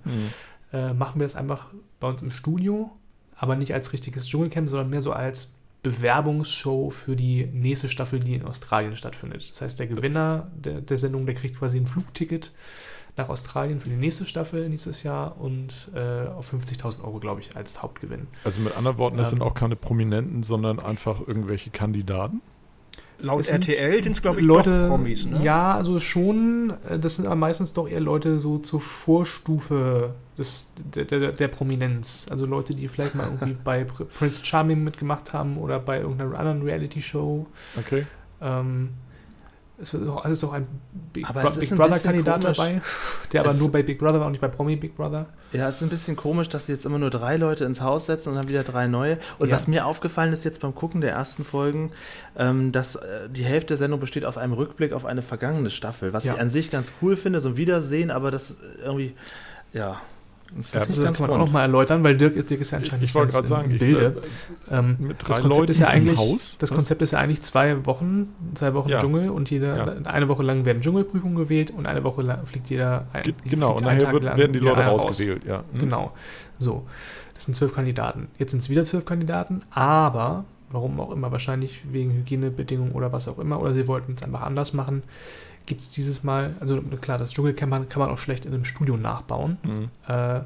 äh, 0.74 0.93
machen 0.93 1.22
wir 1.22 1.26
das 1.26 1.36
einfach 1.38 1.67
bei 2.02 2.10
uns 2.10 2.22
im 2.22 2.32
Studio, 2.32 2.91
aber 3.38 3.56
nicht 3.56 3.74
als 3.74 3.93
richtiges 3.93 4.28
Dschungelcamp, 4.28 4.67
sondern 4.67 4.89
mehr 4.89 5.02
so 5.02 5.13
als 5.13 5.54
Bewerbungsshow 5.84 6.90
für 6.90 7.16
die 7.16 7.46
nächste 7.46 7.90
Staffel, 7.90 8.20
die 8.20 8.36
in 8.36 8.46
Australien 8.46 8.96
stattfindet. 8.96 9.50
Das 9.52 9.62
heißt, 9.62 9.80
der 9.80 9.88
Gewinner 9.88 10.52
der, 10.56 10.82
der 10.82 10.98
Sendung, 10.98 11.26
der 11.26 11.36
kriegt 11.36 11.58
quasi 11.58 11.78
ein 11.78 11.88
Flugticket 11.88 12.52
nach 13.16 13.30
Australien 13.30 13.80
für 13.80 13.90
die 13.90 13.96
nächste 13.96 14.26
Staffel 14.26 14.70
nächstes 14.70 15.02
Jahr 15.04 15.40
und 15.40 15.90
äh, 15.96 16.28
auf 16.28 16.54
50.000 16.54 17.04
Euro, 17.04 17.20
glaube 17.20 17.42
ich, 17.42 17.56
als 17.56 17.82
Hauptgewinn. 17.82 18.28
also 18.44 18.62
mit 18.62 18.78
anderen 18.78 18.98
Worten, 19.00 19.18
das 19.18 19.28
Ähm. 19.32 19.38
sind 19.38 19.42
auch 19.42 19.56
keine 19.56 19.76
Prominenten, 19.76 20.44
sondern 20.44 20.80
einfach 20.80 21.28
irgendwelche 21.28 21.72
Kandidaten. 21.72 22.42
Laut 23.19 23.47
RTL 23.47 24.03
sind 24.03 24.12
es, 24.15 24.21
glaube 24.21 24.39
ich, 24.39 24.45
Leute, 24.45 24.82
doch 24.82 24.89
Promis, 24.89 25.25
ne? 25.25 25.43
ja, 25.43 25.73
also 25.73 25.99
schon, 25.99 26.73
äh, 26.88 26.99
das 26.99 27.15
sind 27.15 27.25
aber 27.25 27.36
meistens 27.36 27.73
doch 27.73 27.89
eher 27.89 27.99
Leute 27.99 28.39
so 28.39 28.60
zur 28.60 28.80
Vorstufe 28.80 30.13
des, 30.38 30.71
der, 30.93 31.06
der, 31.06 31.32
der 31.32 31.47
Prominenz. 31.47 32.27
Also 32.30 32.45
Leute, 32.45 32.75
die 32.75 32.88
vielleicht 32.88 33.15
mal 33.15 33.25
irgendwie 33.25 33.58
bei 33.63 33.82
Pr- 33.84 34.06
Prince 34.06 34.45
Charming 34.45 34.84
mitgemacht 34.84 35.34
haben 35.34 35.58
oder 35.58 35.80
bei 35.80 35.99
irgendeiner 35.99 36.38
anderen 36.38 36.62
Reality-Show. 36.62 37.47
Okay. 37.77 38.06
Ähm, 38.39 38.89
es 39.80 39.94
ist 39.94 40.08
auch, 40.10 40.26
es 40.26 40.32
ist 40.32 40.44
auch 40.44 40.54
ein 40.54 40.68
Big, 41.13 41.30
Aber 41.30 41.42
Bro 41.42 41.52
Big 41.52 41.72
ein 41.72 41.78
Brother-Kandidat 41.78 42.44
dabei, 42.44 42.82
der 43.32 43.42
aber 43.42 43.52
Es 43.52 43.58
nur 43.60 43.72
bei 43.72 43.84
Big 43.84 44.00
Brother 44.00 44.20
war 44.20 44.26
und 44.26 44.32
nicht 44.34 44.42
bei 44.42 44.48
Promi 44.48 44.76
Big 44.76 44.96
Brother. 44.96 45.28
Ja, 45.54 45.70
es 45.70 45.78
ist 45.78 45.84
ein 45.84 45.90
bisschen 45.90 46.16
komisch, 46.16 46.50
dass 46.50 46.66
sie 46.66 46.74
jetzt 46.74 46.86
immer 46.86 46.98
nur 47.00 47.10
drei 47.10 47.38
Leute 47.38 47.66
ins 47.66 47.82
Haus 47.82 48.08
setzen 48.08 48.30
und 48.30 48.36
dann 48.36 48.48
wieder 48.48 48.63
drei 48.63 48.88
neue. 48.88 49.18
Und 49.40 49.50
Ja. 49.50 49.56
was 49.56 49.68
mir 49.68 49.86
aufgefallen 49.86 50.34
ist 50.34 50.44
jetzt 50.46 50.62
beim 50.62 50.74
Gucken 50.76 51.02
der 51.02 51.12
ersten 51.12 51.44
Folgen, 51.44 51.92
ähm, 52.38 52.72
dass 52.72 52.96
äh, 52.96 53.30
die 53.30 53.44
Hälfte 53.46 53.68
der 53.70 53.78
Sendung 53.78 54.00
besteht 54.00 54.26
aus 54.26 54.38
einem 54.38 54.54
Rückblick 54.54 54.94
auf 54.94 55.06
eine 55.06 55.22
vergangene 55.22 55.70
Staffel, 55.70 56.12
was 56.12 56.24
Ja. 56.24 56.34
ich 56.34 56.40
an 56.40 56.50
sich 56.50 56.72
ganz 56.72 56.92
cool 57.02 57.16
finde, 57.16 57.40
so 57.42 57.50
ein 57.50 57.58
Wiedersehen, 57.58 58.10
aber 58.12 58.32
das 58.32 58.50
ist 58.50 58.60
irgendwie, 58.84 59.13
ja, 59.74 60.02
das 60.55 60.73
Ja, 60.73 60.79
nicht 60.86 60.97
das 60.97 61.13
kann 61.13 61.21
man 61.29 61.29
auch 61.41 61.45
nochmal 61.45 61.63
erläutern, 61.63 62.03
weil 62.03 62.15
Dirk 62.17 62.36
ist, 62.36 62.49
Dirk 62.49 62.62
ist 62.62 62.71
ja 62.71 62.77
anscheinend 62.77 63.03
Ich 63.03 63.10
nicht 63.10 63.15
wollte 63.15 63.33
ganz 63.33 63.47
gerade 63.47 63.47
sagen, 63.47 63.65
im 63.69 63.71
ich, 63.75 63.79
Bilde. 63.79 64.21
äh, 64.69 64.75
Ähm, 64.77 64.95
mit 64.99 65.21
das 65.21 65.27
drei 65.27 65.33
Konzept 65.41 65.55
Leuten 65.60 65.71
ist 65.71 65.79
ja 65.79 65.88
im 65.88 65.91
eigentlich, 65.93 66.17
Haus? 66.17 66.55
Das 66.60 66.71
Was? 66.71 66.75
Konzept 66.77 67.01
ist 67.01 67.12
ja 67.12 67.19
eigentlich 67.19 67.41
zwei 67.41 67.86
Wochen, 67.86 68.29
zwei 68.53 68.73
Wochen 68.73 68.89
Ja. 68.89 68.99
Dschungel 68.99 69.29
und 69.29 69.49
jeder, 69.49 69.75
Ja. 69.77 69.86
eine 70.12 70.27
Woche 70.27 70.43
lang 70.43 70.65
werden 70.65 70.81
Dschungelprüfungen 70.81 71.38
gewählt 71.38 71.71
und 71.71 71.86
eine 71.86 72.03
Woche 72.03 72.21
lang 72.21 72.45
fliegt 72.45 72.69
jeder 72.69 73.07
ein, 73.13 73.33
Genau, 73.45 73.75
und 73.75 73.83
nachher 73.83 74.12
wird, 74.12 74.23
werden 74.23 74.53
die 74.53 74.60
Leute 74.60 74.81
einer 74.81 74.91
raus. 74.91 75.03
rausgewählt, 75.05 75.43
ja. 75.45 75.63
Hm? 75.73 75.79
Genau. 75.79 76.12
So. 76.60 76.86
Das 77.33 77.45
sind 77.45 77.53
zwölf 77.55 77.75
Kandidaten. 77.75 78.29
Jetzt 78.39 78.51
sind 78.51 78.63
es 78.63 78.69
wieder 78.69 78.83
zwölf 78.83 79.05
Kandidaten, 79.05 79.62
aber 79.69 80.45
warum 80.71 80.99
auch 80.99 81.12
immer, 81.12 81.31
wahrscheinlich 81.31 81.81
wegen 81.91 82.12
Hygienebedingungen 82.12 82.91
oder 82.93 83.12
was 83.13 83.27
auch 83.27 83.38
immer, 83.39 83.62
oder 83.62 83.73
sie 83.73 83.88
wollten 83.88 84.13
es 84.17 84.23
einfach 84.23 84.41
anders 84.41 84.73
machen, 84.73 85.03
gibt 85.67 85.82
es 85.82 85.89
dieses 85.91 86.23
Mal, 86.23 86.56
also 86.60 86.82
klar, 86.82 87.17
das 87.19 87.32
Dschungelcamp 87.34 87.60
kann 87.60 87.69
man- 87.69 87.89
kann 87.89 87.99
man 87.99 88.10
auch 88.10 88.17
schlecht 88.17 88.45
in 88.45 88.53
einem 88.53 88.65
Studio 88.65 88.97
nachbauen. 88.97 89.58
Mhm. 89.63 89.89
Äh, 90.08 90.39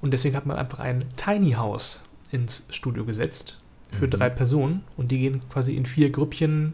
und 0.00 0.10
deswegen 0.12 0.34
hat 0.34 0.46
man 0.46 0.56
einfach 0.56 0.80
ein 0.80 1.04
Tiny 1.16 1.52
House 1.52 2.00
ins 2.32 2.66
Studio 2.70 3.04
gesetzt 3.04 3.58
für 3.92 4.06
Mhm. 4.06 4.10
drei 4.10 4.28
Personen 4.30 4.82
und 4.96 5.12
die 5.12 5.18
gehen 5.18 5.42
quasi 5.50 5.76
in 5.76 5.86
vier 5.86 6.10
Grüppchen 6.10 6.72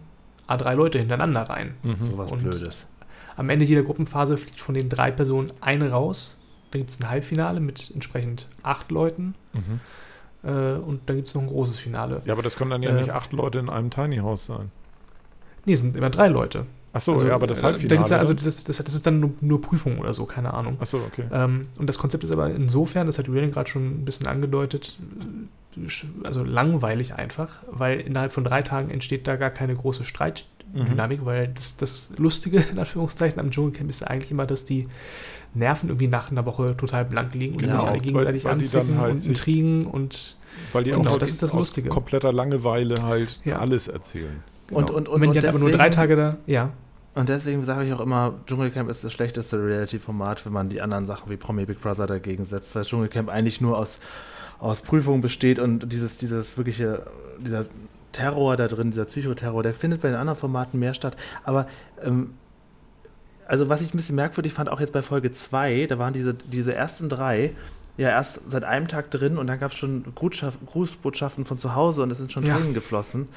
A3 0.48 0.74
Leute 0.74 0.98
hintereinander 0.98 1.42
rein. 1.42 1.74
Mhm. 1.82 1.96
Sowas 2.00 2.32
Und- 2.32 2.42
Blödes. 2.42 2.86
Am 3.36 3.50
Ende 3.50 3.64
jeder 3.66 3.82
Gruppenphase 3.82 4.36
fliegt 4.38 4.60
von 4.60 4.74
den 4.74 4.88
drei 4.88 5.10
Personen 5.10 5.52
eine 5.60 5.90
raus. 5.90 6.38
Dann 6.70 6.80
gibt 6.80 6.90
es 6.90 7.00
ein 7.00 7.08
Halbfinale 7.10 7.60
mit 7.60 7.90
entsprechend 7.92 8.48
acht 8.62 8.90
Leuten 8.90 9.34
Mhm. 9.52 9.80
äh, 10.48 10.74
und 10.74 11.00
dann 11.08 11.16
gibt 11.16 11.28
es 11.28 11.34
noch 11.34 11.42
ein 11.42 11.48
großes 11.48 11.78
Finale. 11.78 12.22
Ja, 12.24 12.32
aber 12.32 12.42
das 12.42 12.56
können 12.56 12.70
dann 12.70 12.82
ja 12.82 12.90
Äh, 12.90 13.00
nicht 13.00 13.10
acht 13.10 13.32
Leute 13.32 13.58
in 13.58 13.68
einem 13.68 13.90
Tiny 13.90 14.18
House 14.18 14.44
sein. 14.46 14.70
Nee, 15.64 15.72
es 15.74 15.80
sind 15.80 15.96
immer 15.96 16.10
drei 16.10 16.28
Leute. 16.28 16.66
Achso, 16.92 17.22
ja, 17.24 17.34
aber 17.34 17.46
das 17.46 17.58
äh, 17.58 17.62
da 17.62 17.68
Halbfinale. 17.68 17.96
gibt's 17.98 18.10
ja, 18.10 18.18
also 18.18 18.32
das, 18.34 18.64
das, 18.64 18.76
das 18.78 18.94
ist 18.94 19.06
dann 19.06 19.20
nur, 19.20 19.30
nur 19.40 19.60
Prüfung 19.60 19.98
oder 19.98 20.14
so, 20.14 20.24
keine 20.24 20.54
Ahnung. 20.54 20.76
Achso, 20.80 20.98
okay. 21.06 21.24
Ähm, 21.30 21.68
und 21.78 21.86
das 21.86 21.98
Konzept 21.98 22.24
ist 22.24 22.30
aber 22.32 22.50
insofern, 22.50 23.06
das 23.06 23.18
hat 23.18 23.26
Julian 23.26 23.50
gerade 23.52 23.68
schon 23.68 23.86
ein 24.00 24.04
bisschen 24.04 24.26
angedeutet, 24.26 24.98
äh, 25.76 25.80
also 26.24 26.42
langweilig 26.42 27.14
einfach, 27.14 27.62
weil 27.70 28.00
innerhalb 28.00 28.32
von 28.32 28.42
drei 28.44 28.62
Tagen 28.62 28.90
entsteht 28.90 29.28
da 29.28 29.36
gar 29.36 29.50
keine 29.50 29.74
große 29.76 30.04
Streitdynamik, 30.04 31.24
weil 31.24 31.48
das, 31.48 31.76
das 31.76 32.10
Lustige 32.16 32.64
in 32.72 32.78
Anführungszeichen 32.78 33.38
am 33.38 33.50
Dschungelcamp 33.50 33.88
ist 33.90 34.02
eigentlich 34.06 34.30
immer, 34.30 34.46
dass 34.46 34.64
die 34.64 34.84
Nerven 35.54 35.88
irgendwie 35.90 36.08
nach 36.08 36.30
einer 36.30 36.46
Woche 36.46 36.76
total 36.76 37.04
blank 37.04 37.34
liegen 37.34 37.54
und 37.54 37.62
die 37.62 37.66
Genau, 37.66 37.80
sich 37.80 37.88
alle 37.88 37.96
weil- 37.98 38.02
gegenseitig 38.02 38.44
weil 38.44 38.50
dann 38.52 38.60
anzicken 38.60 38.98
halt 39.00 39.12
und 39.14 39.26
intrigen 39.26 39.86
und 39.86 40.36
Weil 40.72 40.84
die 40.84 40.90
genau, 40.90 41.08
auch 41.10 41.18
das 41.18 41.30
ist 41.30 41.42
das 41.42 41.52
Lustige. 41.52 41.88
kompletter 41.90 42.32
Langeweile 42.32 42.96
halt 43.02 43.40
Ja. 43.44 43.58
alles 43.58 43.88
erzählen. 43.88 44.42
Genau. 44.68 44.80
Und- 44.80 44.90
und- 44.90 45.08
und 45.08 45.20
wenn 45.20 45.28
und 45.30 45.36
dann 45.36 45.46
aber 45.46 45.58
nur 45.58 45.70
drei 45.70 45.76
deswegen- 45.88 45.94
Tage 45.94 46.16
da, 46.16 46.36
ja, 46.46 46.70
Und 47.14 47.28
deswegen 47.28 47.64
sage 47.64 47.84
ich 47.84 47.92
auch 47.92 48.00
immer, 48.00 48.34
Dschungelcamp 48.46 48.88
ist 48.88 49.02
das 49.02 49.12
schlechteste 49.12 49.56
Reality-Format, 49.60 50.46
wenn 50.46 50.52
man 50.52 50.68
die 50.68 50.80
anderen 50.80 51.04
Sachen 51.04 51.28
wie 51.30 51.36
Promi 51.36 51.64
Big 51.64 51.80
Brother 51.80 52.06
dagegen 52.06 52.44
setzt, 52.44 52.76
weil 52.76 52.84
Dschungelcamp 52.84 53.28
eigentlich 53.28 53.60
nur 53.60 53.76
aus, 53.76 53.98
aus 54.60 54.82
Prüfungen 54.82 55.20
besteht 55.20 55.58
und 55.58 55.92
dieses, 55.92 56.16
dieses 56.16 56.56
wirkliche, 56.58 57.06
dieser 57.40 57.66
Terror 58.12 58.56
da 58.56 58.68
drin, 58.68 58.90
dieser 58.92 59.06
Psychoterror, 59.06 59.64
der 59.64 59.74
findet 59.74 60.00
bei 60.00 60.08
den 60.08 60.16
anderen 60.16 60.38
Formaten 60.38 60.78
mehr 60.78 60.94
statt. 60.94 61.16
Aber 61.42 61.66
ähm, 62.04 62.34
also 63.48 63.68
was 63.68 63.80
ich 63.80 63.92
ein 63.92 63.96
bisschen 63.96 64.14
merkwürdig 64.16 64.52
fand, 64.52 64.68
auch 64.68 64.78
jetzt 64.78 64.92
bei 64.92 65.02
Folge 65.02 65.32
2, 65.32 65.86
da 65.86 65.98
waren 65.98 66.12
diese, 66.12 66.34
diese 66.34 66.74
ersten 66.74 67.08
drei 67.08 67.52
ja 67.98 68.10
erst 68.10 68.48
seit 68.48 68.64
einem 68.64 68.86
Tag 68.86 69.10
drin 69.10 69.36
und 69.38 69.48
dann 69.48 69.58
gab 69.58 69.72
es 69.72 69.76
schon 69.76 70.04
Grußbotschaften 70.14 71.44
von 71.44 71.58
zu 71.58 71.74
Hause 71.74 72.02
und 72.04 72.10
es 72.12 72.18
sind 72.18 72.32
schon 72.32 72.46
Ja. 72.46 72.56
Tränen 72.56 72.72
geflossen. 72.72 73.28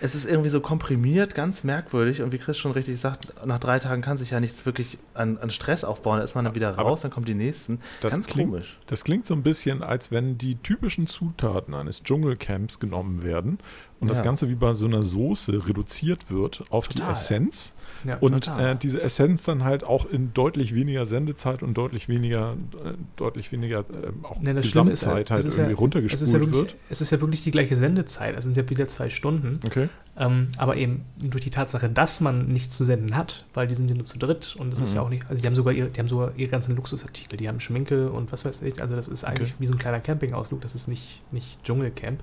Es 0.00 0.14
ist 0.14 0.26
irgendwie 0.28 0.48
so 0.48 0.60
komprimiert, 0.60 1.34
ganz 1.36 1.64
merkwürdig 1.64 2.20
und 2.20 2.32
wie 2.32 2.38
Chris 2.38 2.58
schon 2.58 2.72
richtig 2.72 3.00
sagt, 3.00 3.32
nach 3.46 3.60
drei 3.60 3.78
Tagen 3.78 4.02
kann 4.02 4.18
sich 4.18 4.30
ja 4.30 4.40
nichts 4.40 4.66
wirklich 4.66 4.98
an, 5.14 5.38
an 5.38 5.50
Stress 5.50 5.84
aufbauen. 5.84 6.18
Da 6.18 6.24
ist 6.24 6.34
man 6.34 6.44
dann 6.44 6.56
wieder 6.56 6.70
Aber 6.70 6.82
raus, 6.82 7.00
dann 7.00 7.12
kommen 7.12 7.26
die 7.26 7.34
nächsten. 7.34 7.80
Das 8.00 8.12
ganz 8.12 8.26
klingt, 8.26 8.50
komisch. 8.50 8.78
Das 8.86 9.04
klingt 9.04 9.24
so 9.24 9.34
ein 9.34 9.42
bisschen, 9.42 9.82
als 9.84 10.10
wenn 10.10 10.36
die 10.36 10.56
typischen 10.56 11.06
Zutaten 11.06 11.74
eines 11.74 12.02
Dschungelcamps 12.02 12.80
genommen 12.80 13.22
werden 13.22 13.58
und 14.00 14.08
das 14.08 14.18
Ja. 14.18 14.24
Ganze 14.24 14.48
wie 14.48 14.54
bei 14.54 14.74
so 14.74 14.86
einer 14.86 15.02
Soße 15.02 15.66
reduziert 15.68 16.30
wird 16.30 16.64
auf 16.70 16.88
die 16.88 16.96
Total. 16.98 17.12
Essenz 17.12 17.72
ja. 18.04 18.16
und 18.18 18.46
äh, 18.46 18.76
diese 18.76 19.02
Essenz 19.02 19.42
dann 19.42 19.64
halt 19.64 19.82
auch 19.84 20.06
in 20.06 20.32
deutlich 20.34 20.74
weniger 20.74 21.04
Sendezeit 21.06 21.62
und 21.62 21.74
deutlich 21.74 22.08
weniger, 22.08 22.56
äh, 22.84 22.92
deutlich 23.16 23.50
weniger 23.50 23.80
äh, 23.80 23.84
auch 24.24 24.40
Ne, 24.40 24.54
das 24.54 24.66
ist, 24.66 24.72
Gesamtzeit 24.72 25.30
äh, 25.30 25.34
halt 25.34 25.40
es 25.40 25.46
ist 25.46 25.58
irgendwie 25.58 25.70
ja, 25.70 25.74
es 25.74 25.80
runtergespult 25.80 26.22
ist 26.22 26.32
ja 26.32 26.40
wirklich, 26.40 26.60
wird. 26.62 26.74
Es 26.90 27.00
ist 27.00 27.10
ja 27.10 27.20
wirklich 27.20 27.42
die 27.42 27.50
gleiche 27.50 27.76
Sendezeit, 27.76 28.36
also 28.36 28.46
sind 28.52 28.56
ja 28.56 28.68
wieder 28.70 28.86
zwei 28.88 29.10
Stunden. 29.10 29.58
Okay. 29.66 29.88
Ähm, 30.16 30.48
aber 30.56 30.76
eben 30.76 31.04
durch 31.18 31.42
die 31.44 31.50
Tatsache, 31.50 31.88
dass 31.88 32.20
man 32.20 32.48
nichts 32.48 32.76
zu 32.76 32.84
senden 32.84 33.16
hat, 33.16 33.46
weil 33.54 33.66
die 33.68 33.74
sind 33.74 33.88
ja 33.88 33.96
nur 33.96 34.04
zu 34.04 34.18
dritt 34.18 34.56
und 34.58 34.70
das 34.70 34.80
ist 34.80 34.90
Mhm. 34.90 34.96
ja 34.96 35.02
auch 35.02 35.08
nicht, 35.10 35.26
also 35.28 35.40
die 35.40 35.46
haben 35.46 35.54
sogar 35.54 35.72
ihre, 35.72 35.88
die 35.88 35.98
haben 36.00 36.08
sogar 36.08 36.32
ihre 36.36 36.50
ganzen 36.50 36.74
Luxusartikel, 36.76 37.36
die 37.36 37.48
haben 37.48 37.58
Schminke 37.60 38.10
und 38.10 38.30
was 38.32 38.44
weiß 38.44 38.62
ich, 38.62 38.80
also 38.80 38.94
das 38.96 39.08
ist 39.08 39.24
eigentlich 39.24 39.50
Okay. 39.50 39.56
wie 39.60 39.66
so 39.66 39.72
ein 39.72 39.78
kleiner 39.78 40.00
Campingausflug, 40.00 40.60
das 40.60 40.74
ist 40.74 40.86
nicht, 40.88 41.22
nicht 41.32 41.62
Dschungelcamp. 41.64 42.20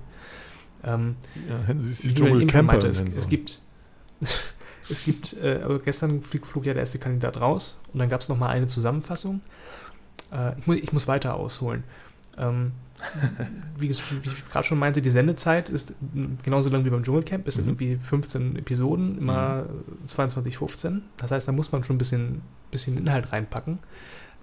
Ähm, 0.86 1.16
Ja, 1.48 1.58
hätten 1.66 1.80
Sie 1.80 1.90
es 1.92 1.98
die 1.98 2.14
Dschungelcamper 2.14 2.78
es, 2.84 3.00
es 3.00 3.28
gibt, 3.28 3.60
es 4.90 5.04
gibt, 5.04 5.34
äh, 5.34 5.60
aber 5.64 5.78
gestern 5.80 6.22
flog, 6.22 6.46
flog 6.46 6.64
ja 6.64 6.72
der 6.72 6.80
erste 6.82 6.98
Kandidat 6.98 7.40
raus 7.40 7.78
und 7.92 7.98
dann 7.98 8.08
gab 8.08 8.20
es 8.20 8.28
nochmal 8.28 8.50
eine 8.50 8.66
Zusammenfassung. 8.66 9.40
Äh, 10.32 10.58
ich, 10.58 10.66
muss, 10.66 10.76
ich 10.76 10.92
muss 10.92 11.08
weiter 11.08 11.34
ausholen. 11.34 11.84
Ähm, 12.38 12.72
wie, 13.78 13.88
ich 13.88 14.02
gerade 14.50 14.66
schon 14.66 14.78
meinte, 14.78 15.02
die 15.02 15.10
Sendezeit 15.10 15.68
ist 15.68 15.94
genauso 16.42 16.70
lang 16.70 16.84
wie 16.84 16.90
beim 16.90 17.02
Dschungelcamp. 17.02 17.46
Es 17.48 17.54
sind 17.56 17.64
Mhm. 17.64 17.70
irgendwie 17.72 17.96
15 17.96 18.56
Episoden, 18.56 19.18
immer 19.18 19.66
22, 20.06 20.56
15. 20.56 21.02
Das 21.18 21.30
heißt, 21.30 21.46
da 21.48 21.52
muss 21.52 21.72
man 21.72 21.84
schon 21.84 21.96
ein 21.96 21.98
bisschen, 21.98 22.42
bisschen 22.70 22.96
Inhalt 22.96 23.32
reinpacken. 23.32 23.80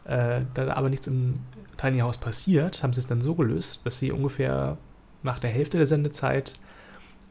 Äh, 0.06 0.42
da 0.54 0.74
aber 0.74 0.90
nichts 0.90 1.08
im 1.08 1.36
Tiny 1.78 2.00
House 2.00 2.18
passiert, 2.18 2.84
haben 2.84 2.94
sie 2.94 3.00
es 3.00 3.08
dann 3.08 3.22
so 3.22 3.34
gelöst, 3.36 3.80
dass 3.86 3.98
sie 4.00 4.12
ungefähr 4.12 4.78
nach 5.24 5.40
der 5.40 5.50
Hälfte 5.50 5.78
der 5.78 5.88
Sendezeit 5.88 6.54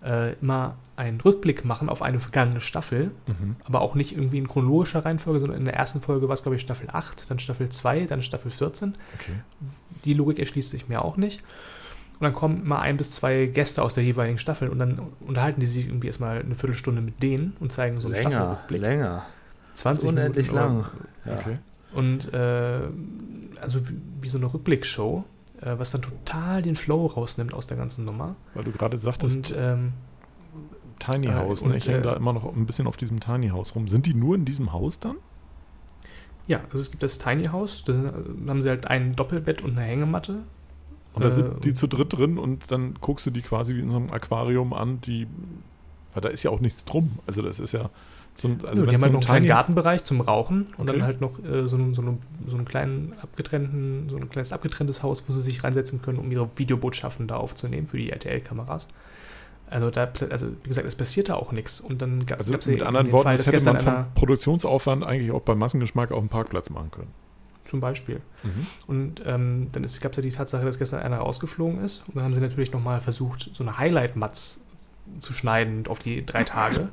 äh, 0.05 0.33
immer 0.41 0.77
einen 0.97 1.21
Rückblick 1.21 1.65
machen 1.65 1.89
auf 1.89 2.03
eine 2.03 2.19
vergangene 2.19 2.61
Staffel, 2.61 3.13
Mhm. 3.27 3.57
aber 3.65 3.81
auch 3.83 3.95
nicht 3.95 4.13
irgendwie 4.17 4.39
in 4.39 4.49
chronologischer 4.49 5.05
Reihenfolge, 5.05 5.39
sondern 5.39 5.59
in 5.59 5.65
der 5.65 5.75
ersten 5.75 6.01
Folge 6.01 6.27
war 6.29 6.35
es, 6.35 6.43
glaube 6.43 6.57
ich, 6.57 6.63
Staffel 6.63 6.89
8, 6.91 7.31
dann 7.31 7.39
Staffel 7.39 7.69
2, 7.69 8.07
dann 8.07 8.23
Staffel 8.23 8.51
14. 8.51 8.95
Okay. 9.15 9.33
Die 10.05 10.15
Logik 10.15 10.39
erschließt 10.41 10.71
sich 10.71 10.89
mir 10.89 11.03
auch 11.05 11.17
nicht. 11.17 11.41
Und 12.19 12.25
dann 12.27 12.33
kommen 12.35 12.63
immer 12.63 12.81
ein 12.81 12.97
bis 12.97 13.13
zwei 13.13 13.47
Gäste 13.47 13.83
aus 13.83 13.95
der 13.95 14.05
jeweiligen 14.05 14.39
Staffel 14.39 14.69
und 14.69 14.79
dann 14.79 15.01
unterhalten 15.21 15.61
die 15.61 15.67
sich 15.67 15.87
irgendwie 15.87 16.07
erstmal 16.09 16.41
eine 16.41 16.55
Viertelstunde 16.55 17.01
mit 17.01 17.23
denen 17.23 17.57
und 17.61 17.73
zeigen 17.73 18.01
so 18.01 18.09
einen 18.09 18.17
länger, 18.17 18.31
Staffelrückblick. 18.31 18.81
länger. 18.81 19.27
20 19.75 20.09
unendlich 20.09 20.53
Minuten 20.53 20.75
lang. 20.77 20.87
Ja. 21.25 21.35
okay. 21.35 21.59
Und 21.95 22.33
äh, 22.33 22.81
also 23.61 23.89
wie, 23.89 23.97
wie, 24.21 24.29
so 24.29 24.39
eine 24.39 24.53
Rückblickshow, 24.53 25.25
äh, 25.63 25.79
was 25.79 25.91
dann 25.91 26.03
total 26.03 26.63
den 26.63 26.77
Flow 26.77 27.07
rausnimmt 27.07 27.55
aus 27.55 27.67
der 27.67 27.77
ganzen 27.77 28.05
Nummer. 28.05 28.37
Weil 28.55 28.65
du 28.65 28.73
gerade 28.73 28.99
sagtest, 28.99 29.37
und, 29.37 29.55
ähm, 29.57 29.93
Tiny 30.99 31.29
äh, 31.29 31.35
House, 31.35 31.65
ne? 31.65 31.77
ich 31.77 31.89
hänge 31.89 32.03
da 32.03 32.15
immer 32.15 32.33
noch 32.33 32.45
ein 32.45 32.67
bisschen 32.67 32.87
auf 32.87 32.97
diesem 32.97 33.21
Tiny 33.21 33.49
House 33.49 33.75
rum. 33.75 33.89
Sind 33.89 34.07
die 34.07 34.15
nur 34.15 34.35
in 34.35 34.45
diesem 34.45 34.73
Haus 34.73 35.01
dann? 35.01 35.17
Ja, 36.47 36.61
also 36.65 36.79
es 36.79 36.91
gibt 36.91 37.03
das 37.03 37.19
Tiny 37.19 37.45
House, 37.45 37.85
da 37.85 37.93
haben 37.93 38.63
sie 38.63 38.69
halt 38.69 38.87
ein 38.89 39.15
Doppelbett 39.15 39.63
und 39.63 39.73
eine 39.73 39.83
Hängematte. 39.83 40.43
Und 41.15 41.23
da 41.23 41.31
sind 41.31 41.65
die 41.65 41.71
äh, 41.71 41.75
zu 41.75 41.87
dritt 41.87 42.17
drin 42.17 42.39
und 42.39 42.71
dann 42.71 42.95
guckst 43.01 43.27
du 43.27 43.31
die 43.31 43.43
quasi 43.43 43.77
wie 43.77 43.81
in 43.81 43.91
so 43.91 43.97
einem 43.97 44.11
Aquarium 44.11 44.73
an, 44.73 45.01
die, 45.03 45.27
weil 46.15 46.23
da 46.23 46.29
ist 46.29 46.43
ja 46.43 46.51
auch 46.51 46.61
nichts 46.61 46.85
drum. 46.85 47.19
Also 47.27 47.43
das 47.43 47.61
ist 47.61 47.73
ja 47.73 47.91
so 48.35 48.49
ein, 48.49 48.65
also 48.65 48.85
ja, 48.85 48.91
die 48.91 48.97
haben 48.97 49.03
halt 49.03 49.13
noch 49.13 49.21
einen 49.21 49.27
kleinen 49.27 49.47
Gartenbereich 49.47 50.05
zum 50.05 50.21
Rauchen 50.21 50.69
und 50.77 50.89
okay. 50.89 50.99
dann 50.99 51.07
halt 51.07 51.21
noch 51.21 51.39
äh, 51.39 51.67
so, 51.67 51.79
so, 51.93 52.19
so 52.47 52.57
einen 52.57 52.65
kleinen 52.65 53.15
abgetrennten, 53.21 54.09
so 54.09 54.17
ein 54.17 54.29
kleines 54.31 54.53
abgetrenntes 54.53 55.03
Haus, 55.03 55.25
wo 55.29 55.33
sie 55.33 55.43
sich 55.43 55.63
reinsetzen 55.63 56.01
können, 56.03 56.19
um 56.19 56.31
ihre 56.33 56.49
Videobotschaften 56.57 57.27
da 57.27 57.37
aufzunehmen 57.37 57.87
für 57.87 57.99
die 57.99 58.11
RTL-Kameras. 58.11 58.89
Also, 59.69 59.91
da, 59.91 60.11
also 60.31 60.49
wie 60.63 60.69
gesagt, 60.69 60.87
es 60.87 60.95
passiert 60.95 61.31
da 61.31 61.35
auch 61.35 61.53
nichts. 61.53 61.81
Und 61.81 62.03
dann 62.03 62.27
gab 62.27 62.41
es 62.41 62.51
also 62.51 62.71
mit 62.71 62.83
anderen 62.83 63.11
Worten, 63.11 63.25
Fall, 63.25 63.37
das 63.37 63.47
hätte 63.47 63.65
man 63.65 63.79
vom 63.79 64.05
Produktionsaufwand 64.15 65.03
eigentlich 65.03 65.31
auch 65.31 65.41
beim 65.41 65.59
Massengeschmack 65.59 66.13
auf 66.13 66.19
dem 66.19 66.29
Parkplatz 66.29 66.69
machen 66.69 66.91
können. 66.91 67.11
Zum 67.65 67.81
Beispiel. 67.81 68.21
Mhm. 68.43 68.67
Und 68.87 69.23
ähm, 69.25 69.69
dann 69.73 69.83
gab 69.83 70.11
es 70.13 70.17
ja 70.17 70.23
die 70.23 70.31
Tatsache, 70.31 70.65
dass 70.65 70.79
gestern 70.79 71.01
einer 71.01 71.19
rausgeflogen 71.19 71.83
ist. 71.83 72.03
Und 72.09 72.17
dann 72.17 72.25
haben 72.25 72.35
sie 72.35 72.41
natürlich 72.41 72.73
nochmal 72.73 73.01
versucht, 73.01 73.51
so 73.55 73.65
eine 73.65 73.79
Highlight-Matz 73.79 74.61
zu 75.19 75.33
schneiden 75.33 75.87
auf 75.87 76.01
die 76.01 76.27
drei 76.27 76.45
Tage. 76.45 76.89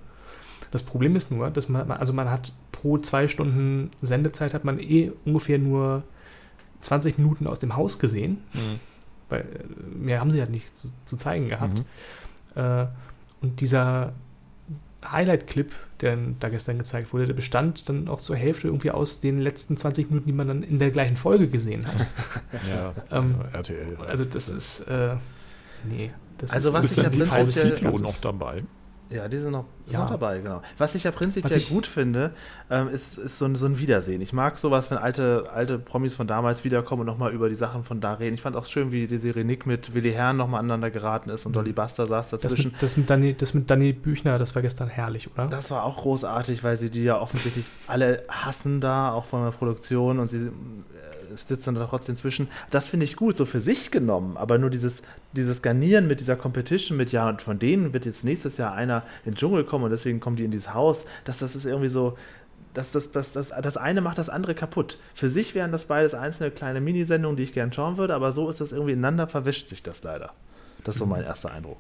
Das 0.72 0.84
Problem 0.84 1.16
ist 1.16 1.32
nur, 1.32 1.50
dass 1.50 1.70
man, 1.70 1.90
also 1.92 2.14
man 2.14 2.30
hat 2.30 2.54
pro 2.72 2.98
zwei 2.98 3.28
Stunden 3.28 3.90
Sendezeit 4.02 4.54
hat 4.54 4.66
man 4.66 4.80
eh 4.80 5.12
ungefähr 5.26 5.58
nur 5.58 6.04
20 6.82 7.18
Minuten 7.18 7.48
aus 7.48 7.60
dem 7.60 7.76
Haus 7.76 8.00
gesehen. 8.00 8.42
Mhm. 8.54 8.80
Weil 9.30 9.42
äh, 9.42 9.98
mehr 9.98 10.20
haben 10.20 10.32
sie 10.32 10.40
halt 10.40 10.52
nicht 10.52 10.78
zu, 10.78 10.90
zu 11.06 11.18
zeigen 11.18 11.50
gehabt. 11.50 11.80
Mhm. 12.56 12.62
Äh, 12.62 12.88
und 13.42 13.62
dieser 13.62 14.14
Highlight-Clip, 15.06 15.72
der 16.02 16.18
da 16.40 16.50
gestern 16.50 16.78
gezeigt 16.78 17.14
wurde, 17.14 17.26
der 17.26 17.34
bestand 17.34 17.88
dann 17.88 18.08
auch 18.08 18.20
zur 18.20 18.36
Hälfte 18.36 18.68
irgendwie 18.68 18.92
aus 18.92 19.22
den 19.22 19.40
letzten 19.40 19.78
20 19.78 20.10
Minuten, 20.10 20.28
die 20.28 20.34
man 20.34 20.48
dann 20.48 20.64
in 20.64 20.80
der 20.80 20.92
gleichen 20.92 21.16
Folge 21.16 21.48
gesehen 21.48 21.86
hat. 21.88 22.08
ja, 22.70 22.94
ähm, 23.12 23.36
RTL. 23.54 23.98
Also 24.08 24.26
das 24.26 24.50
ist, 24.50 24.82
äh, 24.82 25.16
nee. 25.86 26.12
Das 26.38 26.52
also 26.52 26.70
ist, 26.70 26.74
was 26.76 26.92
ich 26.92 26.98
ja 26.98 27.10
prinzipiell... 27.10 27.92
noch 27.94 28.20
dabei. 28.20 28.64
Ja, 29.10 29.28
die 29.28 29.40
sind 29.40 29.52
noch, 29.52 29.66
ja. 29.88 30.00
noch 30.00 30.10
dabei, 30.10 30.40
genau. 30.40 30.62
Was 30.78 30.94
ich 30.94 31.04
ja 31.04 31.12
prinzipiell 31.12 31.58
ich, 31.58 31.70
gut 31.70 31.88
finde, 31.88 32.32
ähm, 32.70 32.90
ist, 32.90 33.18
ist 33.18 33.40
so, 33.40 33.46
ein, 33.46 33.56
so 33.56 33.66
ein 33.66 33.80
Wiedersehen. 33.80 34.22
Ich 34.22 34.34
mag 34.34 34.60
sowas, 34.60 34.92
wenn 34.92 35.00
alte, 35.00 35.50
alte 35.52 35.80
Promis 35.80 36.16
von 36.16 36.28
damals 36.28 36.64
wiederkommen 36.64 37.02
und 37.02 37.08
nochmal 37.08 37.34
über 37.34 37.50
die 37.50 37.56
Sachen 37.56 37.84
von 37.84 38.02
da 38.02 38.14
reden. 38.14 38.36
Ich 38.36 38.42
fand 38.42 38.56
auch 38.56 38.66
schön, 38.66 38.92
wie 38.92 39.08
die 39.08 39.18
Serie 39.18 39.44
Nick 39.44 39.66
mit 39.66 39.96
Willi 39.96 40.12
Herrn 40.12 40.38
nochmal 40.38 40.60
aneinander 40.60 40.92
geraten 40.92 41.32
ist 41.32 41.48
und 41.48 41.56
Dolly 41.56 41.74
Buster 41.74 42.06
saß 42.06 42.30
dazwischen. 42.30 42.72
Das 42.80 42.82
mit, 42.82 42.84
das 42.84 42.98
mit, 42.98 43.10
Dani, 43.10 43.34
das 43.34 43.54
mit 43.56 43.72
Dani 43.72 43.94
Büchner, 43.94 44.38
das 44.38 44.54
war 44.54 44.62
gestern 44.62 44.90
herrlich, 44.90 45.32
oder? 45.32 45.48
Das 45.48 45.72
war 45.72 45.86
auch 45.86 45.98
großartig, 46.02 46.64
weil 46.64 46.78
sie 46.78 46.92
die 46.92 47.04
ja 47.04 47.20
offensichtlich 47.20 47.66
alle 47.88 48.24
hassen 48.30 48.80
da, 48.80 49.12
auch 49.12 49.26
von 49.26 49.44
der 49.44 49.52
Produktion 49.52 50.20
und 50.20 50.28
sie 50.28 50.52
sitzt 51.36 51.68
dann 51.68 51.76
trotzdem 51.76 52.16
zwischen. 52.16 52.48
Das 52.70 52.90
finde 52.90 53.06
ich 53.06 53.16
gut, 53.16 53.38
so 53.38 53.46
für 53.46 53.60
sich 53.60 53.92
genommen, 53.92 54.38
aber 54.38 54.58
nur 54.58 54.70
dieses, 54.70 55.02
dieses 55.34 55.62
Garnieren 55.62 56.08
mit 56.08 56.20
dieser 56.20 56.36
Competition 56.36 56.98
mit, 56.98 57.12
ja, 57.12 57.30
und 57.30 57.42
von 57.42 57.60
denen 57.60 57.94
wird 57.94 58.06
jetzt 58.06 58.24
nächstes 58.24 58.58
Jahr 58.58 58.74
einer 58.74 59.04
in 59.26 59.32
den 59.32 59.38
Dschungel 59.38 59.64
kommen 59.64 59.86
und 59.86 59.92
deswegen 59.92 60.20
kommen 60.20 60.36
die 60.36 60.46
in 60.46 60.52
dieses 60.52 60.74
Haus, 60.74 61.06
das, 61.26 61.40
das 61.40 61.56
ist 61.56 61.66
irgendwie 61.66 61.90
so, 61.90 62.18
das, 62.74 62.92
das, 62.92 63.12
das, 63.12 63.34
das, 63.34 63.50
das 63.50 63.78
eine 63.78 64.02
macht 64.02 64.18
das 64.18 64.30
andere 64.30 64.56
kaputt. 64.56 64.98
Für 65.14 65.30
sich 65.30 65.56
wären 65.56 65.72
das 65.72 65.86
beides 65.86 66.14
einzelne 66.14 66.52
kleine 66.52 66.82
Minisendungen, 66.82 67.36
die 67.36 67.44
ich 67.44 67.54
gern 67.54 67.74
schauen 67.74 67.98
würde, 67.98 68.14
aber 68.14 68.32
so 68.32 68.50
ist 68.50 68.62
das 68.62 68.72
irgendwie 68.72 68.94
ineinander 68.94 69.28
verwischt 69.28 69.70
sich 69.70 69.84
das 69.84 70.04
leider. 70.04 70.32
Das 70.84 70.96
ist 70.96 71.00
so 71.00 71.06
mein 71.06 71.24
erster 71.24 71.52
Eindruck. 71.52 71.78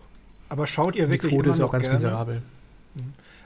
Aber 0.49 0.65
schaut 0.65 0.95
ihr 0.95 1.09
wirklich 1.09 1.29
die 1.31 1.37
Quote 1.37 1.51
ist 1.51 1.61
auch 1.61 1.71
ganz 1.71 1.83
gerne? 1.83 1.97
miserabel. 1.97 2.41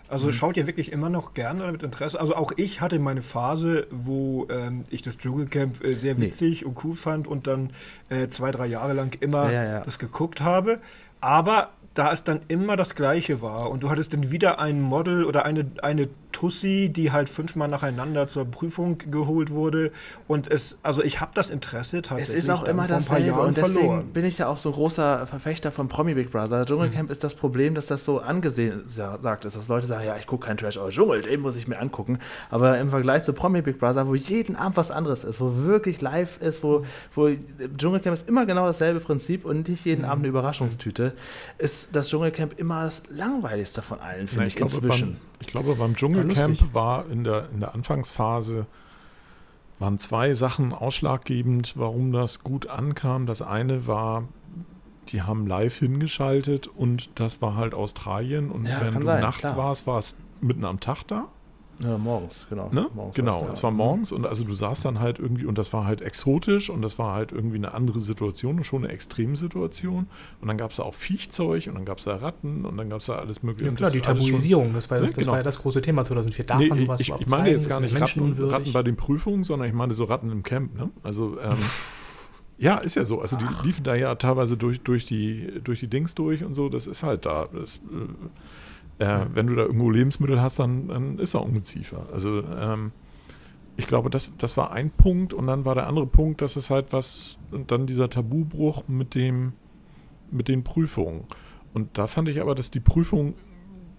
Also 0.10 0.28
mhm. 0.28 0.34
schaut 0.34 0.58
ihr 0.58 0.68
wirklich 0.68 0.92
immer 0.92 1.10
noch 1.10 1.34
gerne 1.34 1.72
mit 1.72 1.84
Interesse? 1.84 2.20
Also 2.20 2.36
auch 2.36 2.52
ich 2.56 2.82
hatte 2.82 3.00
meine 3.00 3.22
Phase, 3.22 3.88
wo 3.90 4.48
ähm, 4.50 4.84
ich 4.90 5.02
das 5.02 5.18
Dschungelcamp 5.18 5.84
äh, 5.84 5.94
sehr 5.96 6.18
witzig 6.20 6.62
nee. 6.62 6.68
und 6.68 6.84
cool 6.84 6.96
fand 6.96 7.28
und 7.28 7.48
dann 7.48 7.72
äh, 8.10 8.28
zwei, 8.28 8.52
drei 8.52 8.68
Jahre 8.68 8.94
lang 8.94 9.16
immer 9.20 9.52
ja, 9.52 9.64
ja, 9.64 9.72
ja. 9.72 9.80
das 9.82 10.00
geguckt 10.00 10.42
habe. 10.42 10.80
Aber 11.22 11.70
da 11.94 12.12
es 12.12 12.24
dann 12.24 12.42
immer 12.48 12.76
das 12.76 12.96
Gleiche 12.96 13.42
war 13.42 13.70
und 13.70 13.84
du 13.84 13.90
hattest 13.90 14.14
dann 14.14 14.32
wieder 14.32 14.60
ein 14.60 14.82
Model 14.82 15.26
oder 15.26 15.46
eine, 15.46 15.72
eine 15.82 16.10
Tussi, 16.32 16.90
die 16.92 17.12
halt 17.12 17.30
fünfmal 17.30 17.68
nacheinander 17.68 18.28
zur 18.28 18.46
Prüfung 18.46 18.98
geholt 18.98 19.52
wurde 19.52 19.92
und 20.28 20.48
es, 20.50 20.78
also 20.82 21.04
ich 21.04 21.22
habe 21.22 21.32
das 21.36 21.52
Interesse 21.52 22.02
tatsächlich. 22.02 22.38
Es 22.38 22.44
ist 22.46 22.50
auch 22.50 22.64
immer 22.64 22.88
dasselbe 22.88 23.40
und 23.40 23.56
deswegen 23.56 23.76
verloren. 23.76 24.08
bin 24.12 24.26
ich 24.26 24.40
ja 24.40 24.48
auch 24.48 24.58
so 24.58 24.70
ein 24.70 24.76
großer 24.76 25.28
Verfechter 25.28 25.72
von 25.72 25.88
Promi 25.88 26.16
Big 26.16 26.32
Brother. 26.32 26.66
Dschungelcamp 26.66 27.10
mhm. 27.10 27.12
ist 27.12 27.24
das 27.24 27.36
Problem, 27.36 27.76
dass 27.76 27.86
das 27.86 28.04
so 28.04 28.20
angesehen 28.20 28.82
sagt 28.86 29.46
ist, 29.46 29.56
dass 29.56 29.68
Leute 29.68 29.86
sagen, 29.86 30.06
ja, 30.06 30.18
ich 30.18 30.26
gucke 30.26 30.48
kein 30.48 30.58
Trash, 30.58 30.78
aber 30.78 30.90
Dschungel, 30.90 31.22
den 31.22 31.42
muss 31.42 31.56
ich 31.56 31.68
mir 31.68 31.78
angucken. 31.78 32.18
Aber 32.50 32.80
im 32.80 32.90
Vergleich 32.90 33.24
zu 33.24 33.34
Promi 33.34 33.62
Big 33.62 33.78
Brother, 33.78 34.08
wo 34.08 34.16
jeden 34.16 34.56
Abend 34.56 34.78
was 34.78 34.90
anderes 34.90 35.24
ist, 35.24 35.40
wo 35.40 35.64
wirklich 35.64 36.02
live 36.02 36.42
ist, 36.42 36.64
wo, 36.64 36.84
wo 37.14 37.30
Dschungelcamp 37.78 38.16
ist 38.16 38.28
immer 38.28 38.48
genau 38.48 38.66
dasselbe 38.66 39.00
Prinzip 39.00 39.46
und 39.46 39.70
nicht 39.70 39.86
jeden 39.86 40.02
mhm. 40.02 40.10
Abend 40.10 40.24
eine 40.24 40.30
Überraschungstüte, 40.30 41.14
ist 41.60 41.83
das 41.92 42.10
Dschungelcamp 42.10 42.60
immer 42.60 42.84
das 42.84 43.04
langweiligste 43.10 43.82
von 43.82 44.00
allen, 44.00 44.28
finde 44.28 44.48
ich, 44.48 44.54
ich 44.54 44.58
glaube, 44.58 44.74
inzwischen. 44.74 45.14
Beim, 45.14 45.22
ich 45.42 45.48
glaube, 45.48 45.76
beim 45.76 45.96
Dschungelcamp 45.96 46.74
war 46.74 47.10
in 47.10 47.24
der, 47.24 47.50
in 47.52 47.60
der 47.60 47.74
Anfangsphase 47.74 48.66
waren 49.80 50.00
zwei 50.00 50.34
Sachen 50.34 50.72
ausschlaggebend, 50.72 51.78
warum 51.78 52.12
das 52.12 52.44
gut 52.44 52.68
ankam. 52.68 53.26
Das 53.26 53.42
eine 53.42 53.88
war, 53.88 54.28
die 55.10 55.22
haben 55.22 55.46
live 55.46 55.78
hingeschaltet 55.78 56.68
und 56.68 57.10
das 57.20 57.42
war 57.42 57.56
halt 57.56 57.74
Australien. 57.74 58.50
Und 58.50 58.66
ja, 58.66 58.80
wenn 58.82 58.94
du 58.94 59.06
sein, 59.06 59.22
nachts 59.22 59.42
klar. 59.42 59.58
warst, 59.58 59.88
war 59.88 59.98
es 59.98 60.18
mitten 60.42 60.64
am 60.64 60.80
Tag 60.80 61.04
da. 61.08 61.28
Ja, 61.80 61.98
morgens, 61.98 62.46
genau. 62.50 62.70
Ne? 62.72 62.88
Morgens 62.94 63.16
genau, 63.16 63.48
es 63.52 63.64
war 63.64 63.72
morgens 63.72 64.12
und 64.12 64.26
also 64.26 64.44
du 64.44 64.54
saßt 64.54 64.86
dann 64.86 65.00
halt 65.00 65.20
irgendwie 65.20 65.46
und 65.46 65.58
das 65.58 65.74
war 65.74 65.86
halt 65.86 66.02
exotisch 66.02 66.70
und 66.70 66.82
das 66.82 67.00
war 67.00 67.14
halt 67.14 67.32
irgendwie 67.32 67.58
eine 67.58 67.74
andere 67.74 68.00
Situation 68.00 68.58
und 68.58 68.64
schon 68.64 68.84
eine 68.84 68.94
Extremsituation. 68.94 70.08
Und 70.40 70.48
dann 70.48 70.58
gab 70.58 70.72
es 70.72 70.78
da 70.78 70.84
auch 70.84 70.94
Viechzeug 70.94 71.68
und 71.68 71.76
dann 71.76 71.86
gab 71.86 71.98
es 71.98 72.06
da 72.06 72.16
Ratten 72.16 72.66
und 72.66 72.78
dann 72.78 72.90
gab 72.90 73.00
es 73.00 73.08
da 73.08 73.16
alles 73.16 73.44
mögliche. 73.44 73.72
Ja, 73.72 73.76
klar, 73.76 73.92
die 73.92 74.02
Tabuisierung, 74.02 74.66
schon, 74.66 74.74
das, 74.74 74.92
war, 74.92 75.00
das, 75.00 75.12
ne? 75.12 75.16
das 75.16 75.18
genau. 75.18 75.32
war 75.32 75.40
ja 75.40 75.44
das 75.44 75.60
große 75.60 75.82
Thema 75.82 76.04
2004. 76.04 76.46
Darf 76.46 76.60
nee, 76.60 76.68
man 76.68 76.80
sowas 76.80 77.00
ich, 77.02 77.14
ich 77.20 77.28
meine 77.28 77.50
jetzt 77.50 77.68
gar 77.68 77.80
nicht 77.80 78.00
Ratten, 78.00 78.34
Ratten, 78.34 78.72
bei 78.72 78.84
den 78.84 78.96
Prüfungen, 78.96 79.44
sondern 79.44 79.68
ich 79.68 79.74
meine 79.74 79.94
so 79.94 80.04
Ratten 80.04 80.32
im 80.32 80.44
Camp. 80.44 80.78
Ne? 80.78 80.90
Also 81.02 81.38
ähm, 81.42 81.58
Ja, 82.58 82.78
ist 82.78 82.96
ja 82.96 83.04
so. 83.04 83.20
Also 83.20 83.36
die 83.36 83.46
liefen 83.66 83.84
da 83.84 83.96
ja 83.96 84.16
teilweise 84.16 84.58
durch, 84.58 84.82
durch, 84.82 85.06
die, 85.06 85.60
durch 85.64 85.80
die 85.80 85.88
Dings 85.88 86.16
durch 86.16 86.44
und 86.44 86.54
so. 86.54 86.70
Das 86.70 86.88
ist 86.88 87.04
halt 87.04 87.26
da. 87.26 87.50
Das, 87.52 87.78
äh, 87.78 87.80
äh, 89.00 89.26
wenn 89.34 89.48
du 89.48 89.56
da 89.56 89.64
irgendwo 89.64 89.90
Lebensmittel 89.90 90.42
hast, 90.42 90.60
dann, 90.60 90.88
dann 90.88 91.20
ist 91.20 91.34
da 91.34 91.40
Ungeziefer. 91.40 92.08
Also 92.12 92.44
ähm, 92.44 92.92
ich 93.76 93.88
glaube, 93.88 94.10
das, 94.10 94.32
das 94.38 94.56
war 94.56 94.72
ein 94.72 94.92
Punkt 94.92 95.34
und 95.34 95.48
dann 95.48 95.66
war 95.66 95.76
der 95.76 95.88
andere 95.88 96.06
Punkt, 96.06 96.42
dass 96.42 96.56
es 96.56 96.70
halt 96.70 96.94
was, 96.94 97.38
und 97.52 97.72
dann 97.72 97.88
dieser 97.88 98.10
Tabubruch 98.10 98.88
mit 98.88 99.16
dem, 99.16 99.54
mit 100.32 100.48
den 100.48 100.64
Prüfungen. 100.64 101.24
Und 101.74 101.98
da 101.98 102.08
fand 102.08 102.30
ich 102.30 102.40
aber, 102.40 102.54
dass 102.54 102.70
die 102.70 102.80
Prüfung 102.80 103.34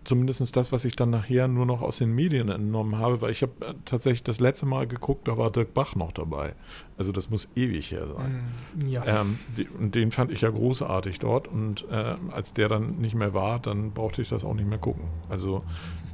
zumindest 0.04 0.54
das, 0.56 0.72
was 0.72 0.84
ich 0.84 0.96
dann 0.96 1.10
nachher 1.10 1.48
nur 1.48 1.66
noch 1.66 1.82
aus 1.82 1.98
den 1.98 2.14
Medien 2.14 2.48
entnommen 2.48 2.98
habe, 2.98 3.20
weil 3.20 3.30
ich 3.30 3.42
habe 3.42 3.52
äh, 3.60 3.74
tatsächlich 3.84 4.22
das 4.22 4.40
letzte 4.40 4.66
Mal 4.66 4.86
geguckt, 4.86 5.28
da 5.28 5.36
war 5.36 5.50
Dirk 5.50 5.74
Bach 5.74 5.96
noch 5.96 6.12
dabei. 6.12 6.54
Also 6.96 7.12
das 7.12 7.30
muss 7.30 7.48
ewig 7.56 7.90
her 7.90 8.06
sein. 8.06 8.44
Mm, 8.74 8.88
ja. 8.88 9.04
Ähm, 9.06 9.38
die, 9.56 9.68
und 9.68 9.94
den 9.94 10.10
fand 10.10 10.30
ich 10.30 10.40
ja 10.42 10.50
großartig 10.50 11.18
dort 11.18 11.48
und 11.48 11.86
äh, 11.90 12.14
als 12.30 12.52
der 12.52 12.68
dann 12.68 12.98
nicht 12.98 13.14
mehr 13.14 13.34
war, 13.34 13.58
dann 13.58 13.92
brauchte 13.92 14.22
ich 14.22 14.28
das 14.28 14.44
auch 14.44 14.54
nicht 14.54 14.68
mehr 14.68 14.78
gucken. 14.78 15.04
Also 15.28 15.64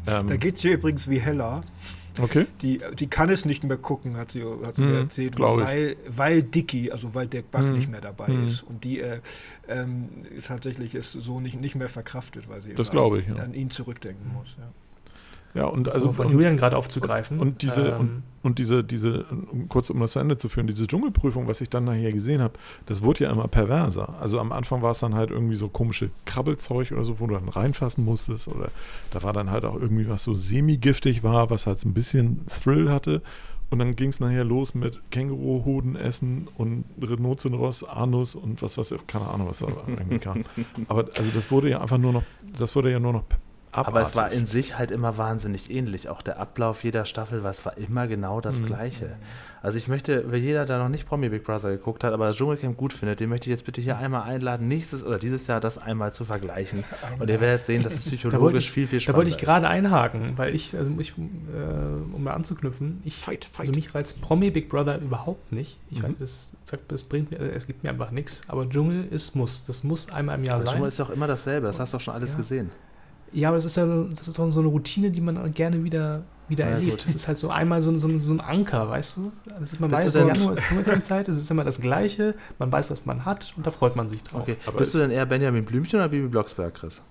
ähm, 0.07 0.29
da 0.29 0.37
geht 0.37 0.57
es 0.57 0.63
hier 0.63 0.75
übrigens 0.75 1.09
wie 1.09 1.21
Hella. 1.21 1.63
Okay. 2.23 2.47
Die, 2.63 2.81
die 2.99 3.07
kann 3.07 3.31
es 3.31 3.45
nicht 3.45 3.65
mehr 3.65 3.77
gucken, 3.77 4.17
hat 4.17 4.31
sie, 4.31 4.45
hat 4.65 4.75
sie 4.75 4.83
mir 4.83 4.99
erzählt, 4.99 5.39
weil, 5.39 5.97
weil 6.07 6.43
Dicky, 6.43 6.91
also 6.91 7.15
weil 7.15 7.27
Dirk 7.27 7.51
Bach 7.51 7.63
mm, 7.63 7.73
nicht 7.73 7.91
mehr 7.91 8.01
dabei 8.01 8.29
mm. 8.29 8.49
ist. 8.49 8.63
Und 8.63 8.85
die 8.85 9.01
äh, 9.01 9.21
ähm, 9.69 10.09
ist 10.37 10.49
tatsächlich 10.49 10.95
ist 10.95 11.13
so 11.13 11.41
nicht, 11.41 11.61
nicht 11.61 11.75
mehr 11.75 11.89
verkraftet, 11.89 12.49
weil 12.49 12.61
sie 12.61 12.75
das 12.75 12.89
ich, 12.89 12.95
ja. 12.95 13.37
an 13.37 13.55
ihn 13.55 13.71
zurückdenken 13.71 14.33
muss. 14.35 14.57
Ja. 14.59 14.71
Ja, 15.55 15.65
und 15.65 15.87
das 15.87 15.95
also 15.95 16.13
von 16.13 16.31
Julian 16.31 16.57
gerade 16.57 16.77
aufzugreifen. 16.77 17.41
Und, 17.41 17.49
und 17.49 17.63
diese, 17.63 17.89
ähm, 17.89 18.01
und, 18.01 18.23
und, 18.43 18.59
diese, 18.59 18.85
diese, 18.85 19.25
kurz 19.69 19.91
um 19.91 19.99
das 20.01 20.13
zu 20.13 20.21
Ende 20.21 20.37
zu 20.37 20.49
führen, 20.49 20.67
diese 20.69 20.87
Dschungelprüfung, 20.87 21.49
was 21.49 21.61
ich 21.61 21.69
dann 21.69 21.85
nachher 21.85 22.13
gesehen 22.13 22.41
habe, 22.41 22.55
das 22.87 23.03
wurde 23.03 23.25
ja 23.25 23.33
immer 23.33 23.49
perverser. 23.49 24.15
Also 24.21 24.39
am 24.39 24.53
Anfang 24.53 24.83
war 24.83 24.93
es 24.93 25.01
dann 25.01 25.15
halt 25.15 25.31
irgendwie 25.31 25.57
so 25.57 25.69
komische 25.69 26.11
Krabbelzeug 26.25 26.93
oder 26.93 27.05
so, 27.05 27.19
wo 27.19 27.27
du 27.27 27.35
dann 27.35 27.49
reinfassen 27.49 28.05
musstest. 28.05 28.49
Oder 28.49 28.71
da 29.11 29.23
war 29.23 29.33
dann 29.33 29.51
halt 29.51 29.65
auch 29.65 29.75
irgendwie 29.75 30.09
was 30.09 30.23
so 30.23 30.35
semi-giftig 30.35 31.25
war, 31.25 31.51
was 31.51 31.67
halt 31.67 31.81
so 31.81 31.89
ein 31.89 31.95
bisschen 31.95 32.47
Thrill 32.47 32.91
hatte. 32.91 33.23
Und 33.71 33.79
dann 33.79 33.95
ging 33.95 34.11
es 34.11 34.19
nachher 34.19 34.45
los 34.45 34.75
mit 34.75 35.01
Känguruhoden 35.11 35.95
essen 35.95 36.49
und 36.59 36.85
Rhinoceros, 37.01 37.85
Anus 37.85 38.35
und 38.35 38.63
was, 38.63 38.79
was, 38.79 38.93
keine 39.07 39.29
Ahnung, 39.29 39.49
was 39.49 39.61
da 39.61 39.69
irgendwie 39.87 40.19
kam. 40.19 40.45
Aber 40.89 41.07
also 41.17 41.31
das 41.33 41.53
wurde 41.53 41.71
ja 41.71 41.81
einfach 41.81 41.99
nur 41.99 42.13
noch, 42.13 42.25
das 42.59 42.75
wurde 42.75 42.91
ja 42.91 42.99
nur 42.99 43.13
noch 43.13 43.25
Abartig. 43.73 43.95
Aber 43.95 44.03
es 44.03 44.17
war 44.17 44.33
in 44.33 44.47
sich 44.47 44.77
halt 44.77 44.91
immer 44.91 45.17
wahnsinnig 45.17 45.71
ähnlich. 45.71 46.09
Auch 46.09 46.23
der 46.23 46.41
Ablauf 46.41 46.83
jeder 46.83 47.05
Staffel, 47.05 47.45
was 47.45 47.65
war 47.65 47.77
immer 47.79 48.09
genau 48.09 48.41
das 48.41 48.61
mhm. 48.61 48.67
Gleiche. 48.67 49.17
Also 49.63 49.79
ich 49.79 49.89
möchte, 49.89 50.31
wenn 50.33 50.43
jeder, 50.43 50.65
der 50.65 50.79
noch 50.79 50.89
nicht 50.89 51.07
Promi 51.07 51.29
Big 51.29 51.45
Brother 51.45 51.71
geguckt 51.71 52.03
hat, 52.03 52.13
aber 52.13 52.29
das 52.29 52.37
Dschungelcamp 52.37 52.77
gut 52.77 52.93
findet, 52.93 53.21
den 53.21 53.29
möchte 53.29 53.49
ich 53.49 53.51
jetzt 53.51 53.67
bitte 53.67 53.81
hier 53.81 53.99
einmal 53.99 54.23
einladen, 54.23 54.67
nächstes 54.69 55.05
oder 55.05 55.19
dieses 55.19 55.47
Jahr 55.47 55.61
das 55.61 55.79
einmal 55.79 56.13
zu 56.13 56.25
vergleichen. 56.25 56.83
Und 57.19 57.29
ihr 57.29 57.41
werdet 57.41 57.65
sehen, 57.65 57.83
dass 57.83 57.95
es 57.95 58.07
psychologisch 58.07 58.67
ich, 58.67 58.71
viel, 58.73 58.87
viel 58.87 59.01
spannender 59.01 59.13
Da 59.13 59.19
wollte 59.19 59.37
ich 59.37 59.45
gerade 59.45 59.69
einhaken, 59.69 60.37
weil 60.37 60.55
ich, 60.55 60.77
also 60.77 60.91
ich, 60.99 61.11
äh, 61.11 62.15
um 62.15 62.25
mal 62.25 62.33
anzuknüpfen, 62.33 63.03
ich, 63.05 63.17
fight, 63.17 63.45
fight. 63.45 63.61
also 63.61 63.73
mich 63.73 63.95
reizt 63.95 64.21
Promi 64.21 64.51
Big 64.51 64.69
Brother 64.69 64.99
überhaupt 64.99 65.53
nicht. 65.53 65.79
Ich 65.91 66.03
mhm. 66.03 66.09
weiß, 66.09 66.21
es, 66.21 66.53
sagt, 66.65 66.91
es 66.91 67.05
bringt 67.05 67.31
mir, 67.31 67.39
es 67.39 67.67
gibt 67.67 67.85
mir 67.85 67.91
einfach 67.91 68.11
nichts. 68.11 68.41
Aber 68.49 68.69
Dschungel 68.69 69.07
ist 69.11 69.37
muss. 69.37 69.65
Das 69.67 69.85
muss 69.85 70.11
einmal 70.11 70.39
im 70.39 70.45
Jahr 70.45 70.57
aber 70.57 70.65
sein. 70.65 70.73
Dschungel 70.73 70.89
ist 70.89 71.01
auch 71.01 71.11
immer 71.11 71.27
dasselbe. 71.27 71.67
Das 71.67 71.79
hast 71.79 71.93
du 71.93 71.99
auch 71.99 72.01
schon 72.01 72.15
alles 72.15 72.33
ja. 72.33 72.37
gesehen. 72.39 72.71
Ja, 73.33 73.49
aber 73.49 73.59
es 73.59 73.65
ist 73.65 73.77
ja 73.77 73.87
das 73.87 74.29
ist 74.29 74.39
doch 74.39 74.51
so 74.51 74.61
eine 74.61 74.69
Routine, 74.69 75.11
die 75.11 75.21
man 75.21 75.53
gerne 75.55 75.85
wieder, 75.85 76.23
wieder 76.49 76.67
ja, 76.67 76.73
erlebt. 76.73 77.05
Das 77.07 77.15
ist 77.15 77.29
halt 77.29 77.39
so 77.39 77.51
einmal 77.51 77.81
so, 77.83 77.97
so, 77.99 78.19
so 78.19 78.33
ein 78.33 78.41
Anker, 78.41 78.89
weißt 78.89 79.17
du? 79.17 79.33
Das 79.47 79.73
ist, 79.73 79.81
man 79.81 79.91
Bist 79.91 80.07
weiß, 80.07 80.15
Januar 80.15 80.55
ist 80.55 80.65
Dschungelcamp-Zeit, 80.65 81.29
es 81.29 81.37
ist 81.37 81.51
immer 81.51 81.65
das 81.65 81.81
Gleiche, 81.81 82.35
man 82.59 82.73
weiß, 82.73 82.91
was 82.91 83.07
man 83.07 83.25
hat 83.25 83.55
und 83.57 83.67
da 83.67 83.71
freut 83.71 83.97
man 83.97 84.09
sich 84.09 84.23
drauf. 84.23 84.43
Okay. 84.43 84.57
Aber 84.67 84.79
Bist 84.79 84.95
du 84.95 84.99
denn 84.99 85.11
eher 85.11 85.27
Benjamin 85.27 85.65
Blümchen 85.65 86.01
oder 86.01 86.09
Bibi 86.09 86.29
Blocksberg, 86.29 86.75
Chris? 86.75 87.03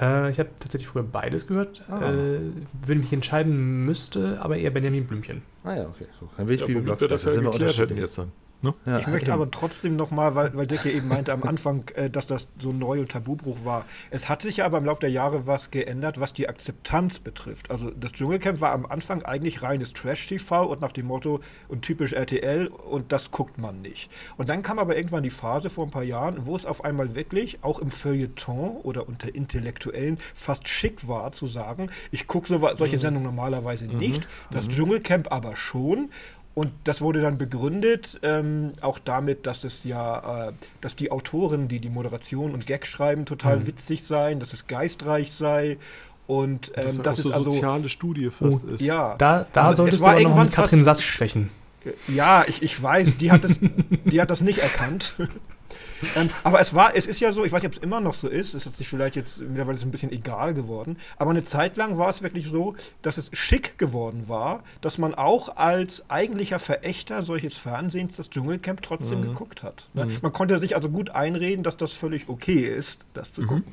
Äh, 0.00 0.30
ich 0.30 0.38
habe 0.38 0.50
tatsächlich 0.60 0.88
früher 0.88 1.02
beides 1.02 1.46
gehört. 1.46 1.82
Ah. 1.88 2.10
Äh, 2.10 2.40
wenn 2.86 2.98
mich 3.00 3.12
entscheiden 3.12 3.84
müsste, 3.84 4.38
aber 4.40 4.56
eher 4.56 4.70
Benjamin 4.70 5.06
Blümchen. 5.06 5.42
Ah 5.64 5.74
ja, 5.74 5.86
okay. 5.86 6.06
Dann 6.36 6.46
will 6.46 6.54
ich 6.54 6.60
ja, 6.60 6.66
Bibi 6.66 6.80
Blocksberg. 6.80 7.10
Das 7.10 7.24
ja 7.24 7.32
sind 7.32 7.44
wir 7.44 7.52
unterschiedlich 7.52 7.98
jetzt 7.98 8.18
dann. 8.18 8.32
Ne? 8.60 8.74
Ja, 8.86 8.98
ich 8.98 9.06
möchte 9.06 9.32
aber 9.32 9.48
trotzdem 9.52 9.94
nochmal, 9.94 10.34
weil, 10.34 10.56
weil 10.56 10.66
Dick 10.66 10.84
eben 10.84 11.06
meinte 11.06 11.32
am 11.32 11.44
Anfang, 11.44 11.84
äh, 11.94 12.10
dass 12.10 12.26
das 12.26 12.48
so 12.58 12.70
ein 12.70 12.78
neuer 12.78 13.06
Tabubruch 13.06 13.64
war. 13.64 13.84
Es 14.10 14.28
hat 14.28 14.42
sich 14.42 14.56
ja 14.56 14.66
aber 14.66 14.78
im 14.78 14.84
Laufe 14.84 15.00
der 15.00 15.10
Jahre 15.10 15.46
was 15.46 15.70
geändert, 15.70 16.18
was 16.18 16.32
die 16.32 16.48
Akzeptanz 16.48 17.20
betrifft. 17.20 17.70
Also 17.70 17.90
das 17.92 18.10
Dschungelcamp 18.12 18.60
war 18.60 18.72
am 18.72 18.84
Anfang 18.84 19.22
eigentlich 19.22 19.62
reines 19.62 19.92
Trash-TV 19.92 20.66
und 20.66 20.80
nach 20.80 20.90
dem 20.90 21.06
Motto 21.06 21.38
und 21.68 21.82
typisch 21.82 22.12
RTL 22.12 22.66
und 22.66 23.12
das 23.12 23.30
guckt 23.30 23.58
man 23.58 23.80
nicht. 23.80 24.10
Und 24.36 24.48
dann 24.48 24.64
kam 24.64 24.80
aber 24.80 24.96
irgendwann 24.96 25.22
die 25.22 25.30
Phase 25.30 25.70
vor 25.70 25.86
ein 25.86 25.92
paar 25.92 26.02
Jahren, 26.02 26.44
wo 26.44 26.56
es 26.56 26.66
auf 26.66 26.84
einmal 26.84 27.14
wirklich 27.14 27.62
auch 27.62 27.78
im 27.78 27.92
Feuilleton 27.92 28.78
oder 28.82 29.08
unter 29.08 29.32
Intellektuellen 29.32 30.18
fast 30.34 30.66
schick 30.66 31.06
war 31.06 31.30
zu 31.30 31.46
sagen, 31.46 31.90
ich 32.10 32.26
gucke 32.26 32.48
so, 32.48 32.58
solche 32.74 32.96
mhm. 32.96 33.00
Sendungen 33.00 33.26
normalerweise 33.26 33.84
mhm. 33.84 33.98
nicht, 33.98 34.26
das 34.50 34.66
mhm. 34.66 34.70
Dschungelcamp 34.70 35.30
aber 35.30 35.54
schon 35.54 36.10
und 36.54 36.72
das 36.84 37.00
wurde 37.00 37.20
dann 37.20 37.38
begründet, 37.38 38.18
ähm, 38.22 38.72
auch 38.80 38.98
damit, 38.98 39.46
dass 39.46 39.64
es 39.64 39.84
ja, 39.84 40.48
äh, 40.48 40.52
dass 40.80 40.96
die 40.96 41.10
Autoren, 41.10 41.68
die 41.68 41.78
die 41.78 41.90
Moderation 41.90 42.52
und 42.52 42.66
Gag 42.66 42.86
schreiben, 42.86 43.26
total 43.26 43.60
mhm. 43.60 43.66
witzig 43.68 44.02
seien, 44.02 44.40
dass 44.40 44.52
es 44.52 44.66
geistreich 44.66 45.32
sei 45.32 45.78
und 46.26 46.72
ähm, 46.74 46.84
das, 46.84 46.96
das 46.98 47.18
ist 47.20 47.26
so 47.26 47.32
also 47.32 47.50
soziale 47.50 47.88
Studie 47.88 48.30
fast 48.30 48.64
oh, 48.64 48.74
ist. 48.74 48.82
Ja, 48.82 49.16
da, 49.16 49.46
da 49.52 49.64
also 49.64 49.84
solltest 49.84 50.02
du 50.02 50.06
aber 50.06 50.20
noch 50.20 50.36
mit 50.36 50.52
Katrin 50.52 50.84
Satz 50.84 51.02
sprechen. 51.02 51.50
Ja, 52.06 52.44
ich, 52.46 52.62
ich 52.62 52.82
weiß, 52.82 53.16
die 53.16 53.30
hat, 53.32 53.44
das, 53.44 53.58
die 53.60 54.20
hat 54.20 54.30
das 54.30 54.40
nicht 54.42 54.58
erkannt. 54.58 55.14
ähm, 56.16 56.28
aber 56.44 56.60
es 56.60 56.74
war, 56.74 56.94
es 56.94 57.06
ist 57.06 57.20
ja 57.20 57.32
so, 57.32 57.44
ich 57.44 57.52
weiß 57.52 57.62
nicht, 57.62 57.68
ob 57.68 57.76
es 57.76 57.82
immer 57.82 58.00
noch 58.00 58.14
so 58.14 58.28
ist, 58.28 58.54
es 58.54 58.66
hat 58.66 58.74
sich 58.74 58.88
vielleicht 58.88 59.16
jetzt 59.16 59.40
mittlerweile 59.40 59.78
ein 59.78 59.90
bisschen 59.90 60.12
egal 60.12 60.54
geworden, 60.54 60.96
aber 61.16 61.30
eine 61.30 61.44
Zeit 61.44 61.76
lang 61.76 61.98
war 61.98 62.08
es 62.08 62.22
wirklich 62.22 62.48
so, 62.48 62.74
dass 63.02 63.18
es 63.18 63.30
schick 63.32 63.78
geworden 63.78 64.24
war, 64.28 64.62
dass 64.80 64.98
man 64.98 65.14
auch 65.14 65.56
als 65.56 66.08
eigentlicher 66.10 66.58
Verächter 66.58 67.22
solches 67.22 67.54
Fernsehens 67.54 68.16
das 68.16 68.30
Dschungelcamp 68.30 68.82
trotzdem 68.82 69.20
mhm. 69.20 69.28
geguckt 69.28 69.62
hat. 69.62 69.88
Ne? 69.94 70.06
Mhm. 70.06 70.18
Man 70.22 70.32
konnte 70.32 70.58
sich 70.58 70.74
also 70.74 70.88
gut 70.88 71.10
einreden, 71.10 71.62
dass 71.62 71.76
das 71.76 71.92
völlig 71.92 72.28
okay 72.28 72.64
ist, 72.64 73.00
das 73.14 73.32
zu 73.32 73.42
mhm. 73.42 73.46
gucken. 73.46 73.64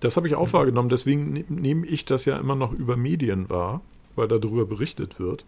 Das 0.00 0.16
habe 0.16 0.28
ich 0.28 0.34
auch 0.34 0.52
wahrgenommen, 0.52 0.90
deswegen 0.90 1.32
ne, 1.32 1.44
nehme 1.48 1.86
ich 1.86 2.04
das 2.04 2.24
ja 2.24 2.38
immer 2.38 2.54
noch 2.54 2.72
über 2.72 2.96
Medien 2.96 3.48
wahr, 3.48 3.80
weil 4.16 4.28
darüber 4.28 4.66
berichtet 4.66 5.18
wird. 5.18 5.44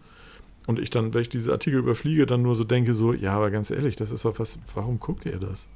Und 0.67 0.79
ich 0.79 0.89
dann, 0.89 1.13
wenn 1.13 1.21
ich 1.21 1.29
diese 1.29 1.53
Artikel 1.53 1.79
überfliege, 1.79 2.25
dann 2.25 2.41
nur 2.41 2.55
so 2.55 2.65
denke, 2.65 2.93
so, 2.93 3.13
ja, 3.13 3.31
aber 3.33 3.49
ganz 3.51 3.71
ehrlich, 3.71 3.95
das 3.95 4.11
ist 4.11 4.25
doch 4.25 4.37
was, 4.37 4.59
warum 4.75 4.99
guckt 4.99 5.25
ihr 5.25 5.39
das? 5.39 5.67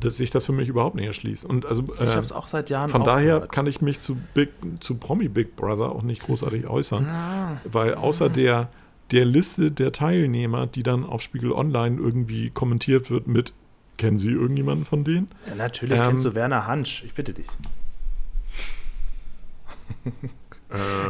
Dass 0.00 0.16
sich 0.16 0.30
das 0.30 0.46
für 0.46 0.52
mich 0.52 0.68
überhaupt 0.68 0.96
nicht 0.96 1.06
erschließt. 1.06 1.44
Und 1.44 1.66
also, 1.66 1.82
äh, 1.98 2.04
ich 2.04 2.10
habe 2.10 2.22
es 2.22 2.32
auch 2.32 2.48
seit 2.48 2.70
Jahren 2.70 2.88
Von 2.88 3.04
daher 3.04 3.40
kann 3.40 3.66
ich 3.66 3.82
mich 3.82 4.00
zu, 4.00 4.16
Big, 4.34 4.48
zu 4.80 4.96
Promi 4.96 5.28
Big 5.28 5.54
Brother 5.54 5.90
auch 5.92 6.02
nicht 6.02 6.22
großartig 6.22 6.66
äußern. 6.68 7.06
Ja. 7.06 7.60
Weil 7.64 7.94
außer 7.94 8.30
der, 8.30 8.70
der 9.10 9.26
Liste 9.26 9.70
der 9.70 9.92
Teilnehmer, 9.92 10.66
die 10.66 10.82
dann 10.82 11.04
auf 11.04 11.20
Spiegel 11.20 11.52
Online 11.52 11.98
irgendwie 12.00 12.48
kommentiert 12.48 13.10
wird 13.10 13.26
mit, 13.26 13.52
kennen 13.98 14.18
Sie 14.18 14.30
irgendjemanden 14.30 14.86
von 14.86 15.04
denen? 15.04 15.28
Ja, 15.46 15.54
natürlich 15.56 15.98
ähm, 15.98 16.08
kennst 16.08 16.24
du 16.24 16.34
Werner 16.34 16.66
Hansch, 16.66 17.04
ich 17.04 17.12
bitte 17.12 17.34
dich. 17.34 17.46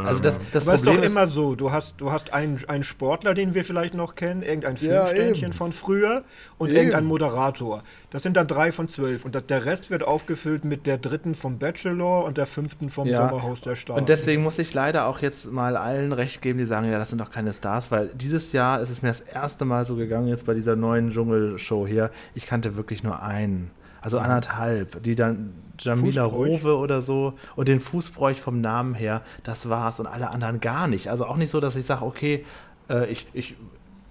Also 0.05 0.21
das, 0.21 0.39
das 0.51 0.67
Aber 0.67 0.77
Problem 0.77 1.03
ist 1.03 1.15
doch 1.15 1.21
immer 1.21 1.31
so, 1.31 1.55
du 1.55 1.71
hast, 1.71 1.95
du 1.97 2.11
hast 2.11 2.33
einen, 2.33 2.59
einen 2.67 2.83
Sportler, 2.83 3.33
den 3.33 3.53
wir 3.53 3.65
vielleicht 3.65 3.93
noch 3.93 4.15
kennen, 4.15 4.41
irgendein 4.41 4.77
Filmständchen 4.77 5.51
ja, 5.51 5.57
von 5.57 5.71
früher 5.71 6.23
und 6.57 6.69
eben. 6.69 6.77
irgendein 6.77 7.05
Moderator. 7.05 7.83
Das 8.09 8.23
sind 8.23 8.37
dann 8.37 8.47
drei 8.47 8.71
von 8.71 8.87
zwölf 8.87 9.25
und 9.25 9.35
der 9.49 9.65
Rest 9.65 9.89
wird 9.91 10.03
aufgefüllt 10.03 10.63
mit 10.63 10.87
der 10.87 10.97
dritten 10.97 11.35
vom 11.35 11.57
Bachelor 11.57 12.23
und 12.23 12.37
der 12.37 12.45
fünften 12.45 12.89
vom 12.89 13.07
ja. 13.07 13.27
Sommerhaus 13.27 13.61
der 13.61 13.75
Stars. 13.75 13.99
Und 13.99 14.09
deswegen 14.09 14.43
muss 14.43 14.59
ich 14.59 14.73
leider 14.73 15.07
auch 15.07 15.21
jetzt 15.21 15.51
mal 15.51 15.75
allen 15.75 16.13
recht 16.13 16.41
geben, 16.41 16.57
die 16.57 16.65
sagen, 16.65 16.89
ja, 16.89 16.97
das 16.97 17.09
sind 17.09 17.19
doch 17.19 17.31
keine 17.31 17.53
Stars, 17.53 17.91
weil 17.91 18.09
dieses 18.13 18.53
Jahr 18.53 18.79
ist 18.79 18.89
es 18.89 19.01
mir 19.01 19.09
das 19.09 19.21
erste 19.21 19.65
Mal 19.65 19.83
so 19.83 19.95
gegangen, 19.95 20.27
jetzt 20.27 20.45
bei 20.45 20.53
dieser 20.53 20.75
neuen 20.75 21.09
Dschungelshow 21.09 21.85
hier, 21.85 22.11
ich 22.33 22.45
kannte 22.45 22.77
wirklich 22.77 23.03
nur 23.03 23.21
einen. 23.21 23.71
Also 24.01 24.19
anderthalb, 24.19 25.01
die 25.03 25.15
dann 25.15 25.53
Jamila 25.79 26.23
Rowe 26.23 26.77
oder 26.77 27.01
so 27.01 27.33
und 27.55 27.67
den 27.67 27.79
Fußbräuch 27.79 28.39
vom 28.39 28.61
Namen 28.61 28.95
her, 28.95 29.21
das 29.43 29.69
war's 29.69 29.99
und 29.99 30.07
alle 30.07 30.29
anderen 30.29 30.59
gar 30.59 30.87
nicht. 30.87 31.09
Also 31.09 31.25
auch 31.25 31.37
nicht 31.37 31.49
so, 31.49 31.59
dass 31.59 31.75
ich 31.75 31.85
sage, 31.85 32.03
okay, 32.03 32.45
äh, 32.89 33.09
ich, 33.11 33.27
ich 33.33 33.55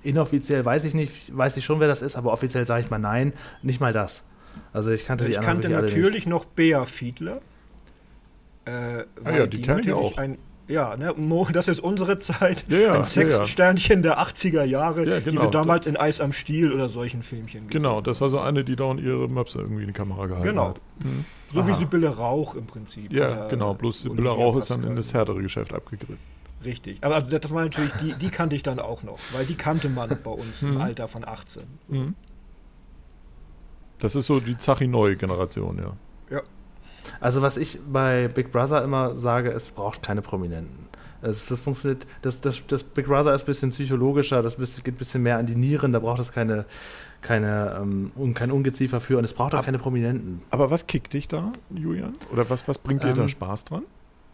inoffiziell 0.03 0.65
weiß 0.65 0.85
ich 0.85 0.95
nicht, 0.95 1.37
weiß 1.37 1.57
ich 1.57 1.65
schon, 1.65 1.81
wer 1.81 1.89
das 1.89 2.03
ist, 2.03 2.17
aber 2.17 2.33
offiziell 2.33 2.67
sage 2.67 2.83
ich 2.83 2.91
mal 2.91 2.99
nein, 2.99 3.33
nicht 3.63 3.81
mal 3.81 3.93
das. 3.93 4.25
Also 4.73 4.91
ich 4.91 5.05
kannte 5.05 5.25
ich 5.25 5.33
die 5.33 5.39
anderen 5.39 5.63
kannte 5.63 5.69
natürlich 5.69 6.27
noch 6.27 6.45
Bea 6.45 6.85
Fiedler. 6.85 7.41
Äh, 8.65 8.71
ah 8.71 9.05
ja, 9.25 9.47
die, 9.47 9.59
die 9.59 9.63
kenne 9.63 9.81
ich 9.83 9.93
auch. 9.93 10.17
Ein, 10.17 10.39
ja, 10.69 10.97
ne, 10.97 11.15
Mo, 11.17 11.47
das 11.53 11.69
ist 11.69 11.81
unsere 11.81 12.19
Zeit. 12.19 12.65
Ja, 12.69 12.79
ja, 12.79 12.93
ein 12.95 13.05
Sexsternchen 13.05 14.03
ja, 14.03 14.15
der 14.15 14.21
80er 14.21 14.65
Jahre, 14.65 15.07
ja, 15.07 15.21
genau. 15.21 15.21
die 15.21 15.25
wir 15.27 15.41
genau. 15.41 15.51
damals 15.51 15.87
in 15.87 15.97
Eis 15.97 16.21
am 16.21 16.33
Stiel 16.33 16.73
oder 16.73 16.89
solchen 16.89 17.23
Filmchen 17.23 17.69
gesehen 17.69 17.83
Genau, 17.83 18.01
das 18.01 18.21
war 18.21 18.29
so 18.29 18.41
eine, 18.41 18.65
die 18.65 18.77
dauernd 18.77 19.01
ihre 19.01 19.29
Möpse 19.29 19.61
irgendwie 19.61 19.83
in 19.83 19.89
die 19.89 19.93
Kamera 19.93 20.27
gehalten 20.27 20.49
genau. 20.49 20.69
hat. 20.71 20.81
Mhm. 20.99 21.25
So 21.53 21.61
Aha. 21.61 21.69
wie 21.69 21.75
Sibylle 21.75 22.09
Rauch 22.09 22.57
im 22.57 22.67
Prinzip. 22.67 23.13
Ja, 23.13 23.47
genau, 23.49 23.75
bloß 23.75 24.03
Sibylle 24.03 24.31
Rauch 24.31 24.57
ist 24.57 24.71
dann 24.71 24.83
in 24.83 24.97
das 24.97 25.15
härtere 25.15 25.41
Geschäft 25.41 25.73
abgegriffen. 25.73 26.19
Richtig. 26.65 26.99
Aber 27.03 27.17
also 27.17 27.31
das 27.31 27.51
war 27.51 27.63
natürlich, 27.63 27.93
die, 28.03 28.15
die 28.15 28.31
kannte 28.31 28.57
ich 28.57 28.63
dann 28.63 28.81
auch 28.81 29.03
noch, 29.03 29.19
weil 29.33 29.47
die 29.47 29.55
kannte 29.55 29.89
man 29.89 30.17
bei 30.23 30.31
uns 30.31 30.63
im 30.63 30.75
mhm. 30.75 30.81
Alter 30.81 31.07
von 31.07 31.25
18. 31.27 31.63
Mhm. 31.89 32.15
Das 33.99 34.17
ist 34.17 34.27
so 34.27 34.41
die 34.41 34.59
Zachi-Neu-Generation, 34.59 35.79
ja. 35.79 35.93
Also 37.21 37.43
was 37.43 37.57
ich 37.57 37.79
bei 37.91 38.29
Big 38.29 38.53
Brother 38.53 38.83
immer 38.83 39.17
sage, 39.17 39.51
es 39.51 39.73
braucht 39.73 40.03
keine 40.03 40.23
Prominenten. 40.23 40.87
Also 41.23 41.47
das 41.49 41.61
funktioniert, 41.61 42.07
das, 42.23 42.41
das, 42.41 42.63
das 42.67 42.85
Big 42.85 43.07
Brother 43.07 43.35
ist 43.35 43.43
ein 43.43 43.47
bisschen 43.47 43.71
psychologischer, 43.71 44.43
das 44.43 44.57
geht 44.57 44.87
ein 44.87 44.95
bisschen 44.95 45.23
mehr 45.23 45.39
an 45.39 45.47
die 45.47 45.57
Nieren, 45.57 45.93
da 45.93 45.99
braucht 45.99 46.21
es 46.21 46.31
keine, 46.31 46.67
keine, 47.23 47.81
ähm, 47.81 48.13
kein 48.35 48.51
Ungeziefer 48.51 49.01
für 49.01 49.19
und 49.19 49.25
es 49.25 49.35
braucht 49.35 49.55
auch 49.55 49.65
keine 49.65 49.79
Prominenten. 49.79 50.43
Aber 50.51 50.71
was 50.71 50.87
kickt 50.87 51.13
dich 51.15 51.27
da, 51.27 51.53
Julian? 51.75 52.13
Oder 52.33 52.49
was, 52.51 52.69
was 52.69 52.79
bringt 52.79 53.03
dir 53.03 53.09
ähm, 53.09 53.17
da 53.17 53.29
Spaß 53.29 53.65
dran? 53.65 53.83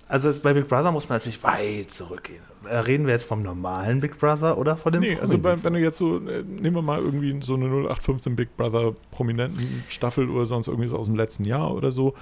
Also 0.09 0.29
es, 0.29 0.41
bei 0.41 0.53
Big 0.53 0.69
Brother 0.69 0.93
muss 0.93 1.09
man 1.09 1.17
natürlich 1.17 1.43
weit 1.43 1.91
zurückgehen. 1.91 2.43
Äh, 2.69 2.77
reden 2.77 3.07
wir 3.07 3.15
jetzt 3.15 3.25
vom 3.25 3.43
normalen 3.43 4.01
Big 4.01 4.19
Brother 4.19 4.59
oder 4.59 4.77
von 4.77 4.93
dem 4.93 5.01
Nee, 5.01 5.17
also 5.19 5.39
bei, 5.39 5.65
wenn 5.65 5.73
du 5.73 5.81
jetzt 5.81 5.97
so, 5.97 6.19
äh, 6.19 6.43
nehmen 6.43 6.77
wir 6.77 6.83
mal 6.83 6.99
irgendwie 6.99 7.41
so 7.41 7.55
eine 7.55 7.65
0815 7.65 8.37
Big 8.37 8.55
Brother 8.59 8.93
prominenten 9.11 9.85
Staffel 9.89 10.29
oder 10.29 10.45
sonst 10.45 10.67
irgendwie 10.67 10.91
aus 10.91 11.07
dem 11.07 11.17
letzten 11.17 11.45
Jahr 11.45 11.73
oder 11.73 11.93
so, 11.93 12.15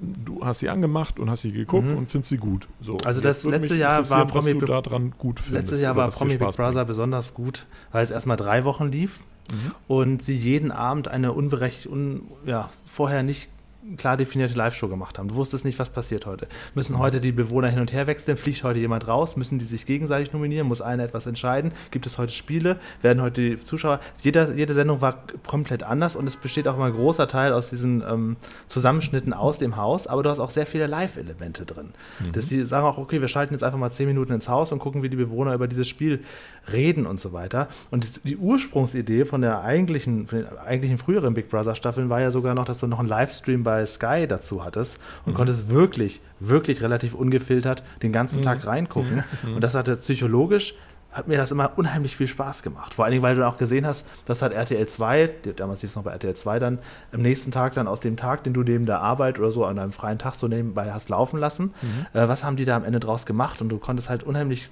du 0.00 0.44
hast 0.44 0.60
sie 0.60 0.68
angemacht 0.68 1.18
und 1.18 1.30
hast 1.30 1.42
sie 1.42 1.52
geguckt 1.52 1.88
mhm. 1.88 1.96
und 1.96 2.10
findest 2.10 2.30
sie 2.30 2.38
gut. 2.38 2.68
So, 2.80 2.96
also 3.04 3.20
das 3.20 3.44
letzte 3.44 3.74
Jahr 3.74 4.08
war 4.10 4.26
Promi 4.26 4.54
Big 4.54 4.66
daran 4.66 5.14
gut 5.18 5.40
findest, 5.40 5.64
Letztes 5.64 5.80
Jahr 5.80 5.96
war 5.96 6.10
Promi 6.10 6.36
Big 6.36 6.38
Brother 6.38 6.72
bringt. 6.72 6.86
besonders 6.88 7.34
gut, 7.34 7.66
weil 7.92 8.04
es 8.04 8.10
erstmal 8.10 8.36
drei 8.36 8.64
Wochen 8.64 8.88
lief 8.88 9.24
mhm. 9.50 9.72
und 9.88 10.22
sie 10.22 10.36
jeden 10.36 10.72
Abend 10.72 11.08
eine 11.08 11.32
unberechtigt, 11.32 11.86
un, 11.86 12.22
ja, 12.44 12.70
vorher 12.86 13.22
nicht 13.22 13.48
klar 13.96 14.16
definierte 14.16 14.54
Live-Show 14.54 14.88
gemacht 14.88 15.18
haben. 15.18 15.28
Du 15.28 15.36
wusstest 15.36 15.64
nicht, 15.64 15.78
was 15.78 15.90
passiert 15.90 16.26
heute. 16.26 16.48
Müssen 16.74 16.98
heute 16.98 17.20
die 17.20 17.32
Bewohner 17.32 17.68
hin 17.68 17.78
und 17.78 17.92
her 17.92 18.06
wechseln? 18.06 18.36
Fliegt 18.36 18.64
heute 18.64 18.78
jemand 18.78 19.06
raus? 19.06 19.36
Müssen 19.36 19.58
die 19.58 19.64
sich 19.64 19.86
gegenseitig 19.86 20.32
nominieren? 20.32 20.66
Muss 20.66 20.80
einer 20.80 21.04
etwas 21.04 21.26
entscheiden? 21.26 21.72
Gibt 21.90 22.06
es 22.06 22.18
heute 22.18 22.32
Spiele? 22.32 22.78
Werden 23.02 23.22
heute 23.22 23.40
die 23.40 23.56
Zuschauer. 23.56 24.00
Jeder, 24.22 24.54
jede 24.54 24.74
Sendung 24.74 25.00
war 25.00 25.24
komplett 25.46 25.82
anders 25.82 26.16
und 26.16 26.26
es 26.26 26.36
besteht 26.36 26.66
auch 26.68 26.74
immer 26.74 26.86
ein 26.86 26.94
großer 26.94 27.28
Teil 27.28 27.52
aus 27.52 27.70
diesen 27.70 28.02
ähm, 28.02 28.36
Zusammenschnitten 28.66 29.32
aus 29.32 29.58
dem 29.58 29.76
Haus, 29.76 30.06
aber 30.06 30.22
du 30.22 30.30
hast 30.30 30.38
auch 30.38 30.50
sehr 30.50 30.66
viele 30.66 30.86
Live-Elemente 30.86 31.64
drin. 31.64 31.90
Mhm. 32.20 32.32
Dass 32.32 32.46
die 32.46 32.62
sagen 32.62 32.86
auch, 32.86 32.98
okay, 32.98 33.20
wir 33.20 33.28
schalten 33.28 33.54
jetzt 33.54 33.62
einfach 33.62 33.78
mal 33.78 33.90
zehn 33.90 34.06
Minuten 34.06 34.32
ins 34.32 34.48
Haus 34.48 34.72
und 34.72 34.78
gucken, 34.78 35.02
wie 35.02 35.08
die 35.08 35.16
Bewohner 35.16 35.54
über 35.54 35.68
dieses 35.68 35.88
Spiel 35.88 36.24
reden 36.72 37.06
und 37.06 37.20
so 37.20 37.32
weiter. 37.32 37.68
Und 37.90 38.24
die 38.24 38.36
Ursprungsidee 38.36 39.24
von 39.24 39.40
der 39.40 39.62
eigentlichen, 39.62 40.26
von 40.26 40.40
den 40.40 40.58
eigentlichen 40.58 40.98
früheren 40.98 41.34
Big 41.34 41.48
Brother 41.48 41.74
Staffeln 41.74 42.10
war 42.10 42.20
ja 42.20 42.30
sogar 42.30 42.54
noch, 42.54 42.64
dass 42.64 42.80
du 42.80 42.86
noch 42.86 42.98
einen 42.98 43.08
Livestream 43.08 43.62
bei 43.62 43.84
Sky 43.86 44.26
dazu 44.28 44.64
hattest 44.64 44.98
und 45.24 45.32
mhm. 45.32 45.36
konntest 45.36 45.70
wirklich, 45.70 46.20
wirklich 46.40 46.82
relativ 46.82 47.14
ungefiltert 47.14 47.82
den 48.02 48.12
ganzen 48.12 48.38
mhm. 48.38 48.42
Tag 48.42 48.66
reingucken. 48.66 49.24
Mhm. 49.44 49.54
Und 49.54 49.64
das 49.64 49.74
hatte 49.74 49.96
psychologisch 49.96 50.74
hat 51.16 51.28
mir 51.28 51.38
das 51.38 51.50
immer 51.50 51.72
unheimlich 51.76 52.14
viel 52.14 52.26
Spaß 52.26 52.62
gemacht. 52.62 52.92
Vor 52.92 53.06
allen 53.06 53.12
Dingen, 53.12 53.22
weil 53.22 53.36
du 53.36 53.46
auch 53.46 53.56
gesehen 53.56 53.86
hast, 53.86 54.06
dass 54.26 54.42
halt 54.42 54.52
RTL 54.52 54.86
2, 54.86 55.30
damals 55.56 55.80
lief 55.80 55.90
es 55.90 55.96
noch 55.96 56.02
bei 56.02 56.12
RTL 56.12 56.34
2 56.34 56.58
dann, 56.58 56.78
am 57.10 57.22
nächsten 57.22 57.50
Tag 57.52 57.72
dann 57.72 57.88
aus 57.88 58.00
dem 58.00 58.18
Tag, 58.18 58.44
den 58.44 58.52
du 58.52 58.62
neben 58.62 58.84
der 58.84 59.00
Arbeit 59.00 59.38
oder 59.38 59.50
so 59.50 59.64
an 59.64 59.78
einem 59.78 59.92
freien 59.92 60.18
Tag 60.18 60.34
so 60.34 60.46
nebenbei 60.46 60.92
hast 60.92 61.08
laufen 61.08 61.40
lassen, 61.40 61.72
mhm. 61.80 62.06
äh, 62.12 62.28
was 62.28 62.44
haben 62.44 62.56
die 62.56 62.66
da 62.66 62.76
am 62.76 62.84
Ende 62.84 63.00
draus 63.00 63.24
gemacht? 63.24 63.62
Und 63.62 63.70
du 63.70 63.78
konntest 63.78 64.10
halt 64.10 64.24
unheimlich 64.24 64.68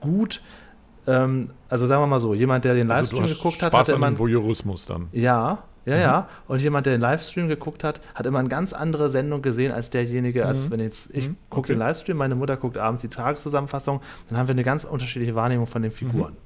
gut 0.00 0.42
ähm, 1.10 1.50
also 1.68 1.86
sagen 1.86 2.02
wir 2.02 2.06
mal 2.06 2.20
so, 2.20 2.34
jemand, 2.34 2.64
der 2.64 2.74
den 2.74 2.90
also 2.90 3.00
Livestream 3.00 3.22
also 3.22 3.34
geguckt 3.34 3.62
hat, 3.62 3.72
Spaß 3.72 3.88
hat 3.88 3.96
immer 3.96 4.18
Voyeurismus 4.18 4.86
dann. 4.86 5.08
Ja, 5.12 5.64
ja, 5.86 5.94
mhm. 5.94 6.00
ja. 6.02 6.28
Und 6.46 6.60
jemand, 6.60 6.86
der 6.86 6.94
den 6.94 7.00
Livestream 7.00 7.48
geguckt 7.48 7.84
hat, 7.84 8.00
hat 8.14 8.26
immer 8.26 8.38
eine 8.38 8.48
ganz 8.48 8.72
andere 8.72 9.10
Sendung 9.10 9.42
gesehen 9.42 9.72
als 9.72 9.90
derjenige, 9.90 10.46
als 10.46 10.66
mhm. 10.66 10.72
wenn 10.72 10.80
jetzt 10.80 11.10
ich 11.12 11.28
mhm. 11.28 11.36
gucke 11.48 11.66
okay. 11.66 11.72
den 11.72 11.78
Livestream, 11.78 12.16
meine 12.16 12.34
Mutter 12.34 12.56
guckt 12.56 12.78
abends 12.78 13.02
die 13.02 13.08
Tageszusammenfassung, 13.08 14.00
dann 14.28 14.38
haben 14.38 14.48
wir 14.48 14.52
eine 14.52 14.64
ganz 14.64 14.84
unterschiedliche 14.84 15.34
Wahrnehmung 15.34 15.66
von 15.66 15.82
den 15.82 15.90
Figuren. 15.90 16.36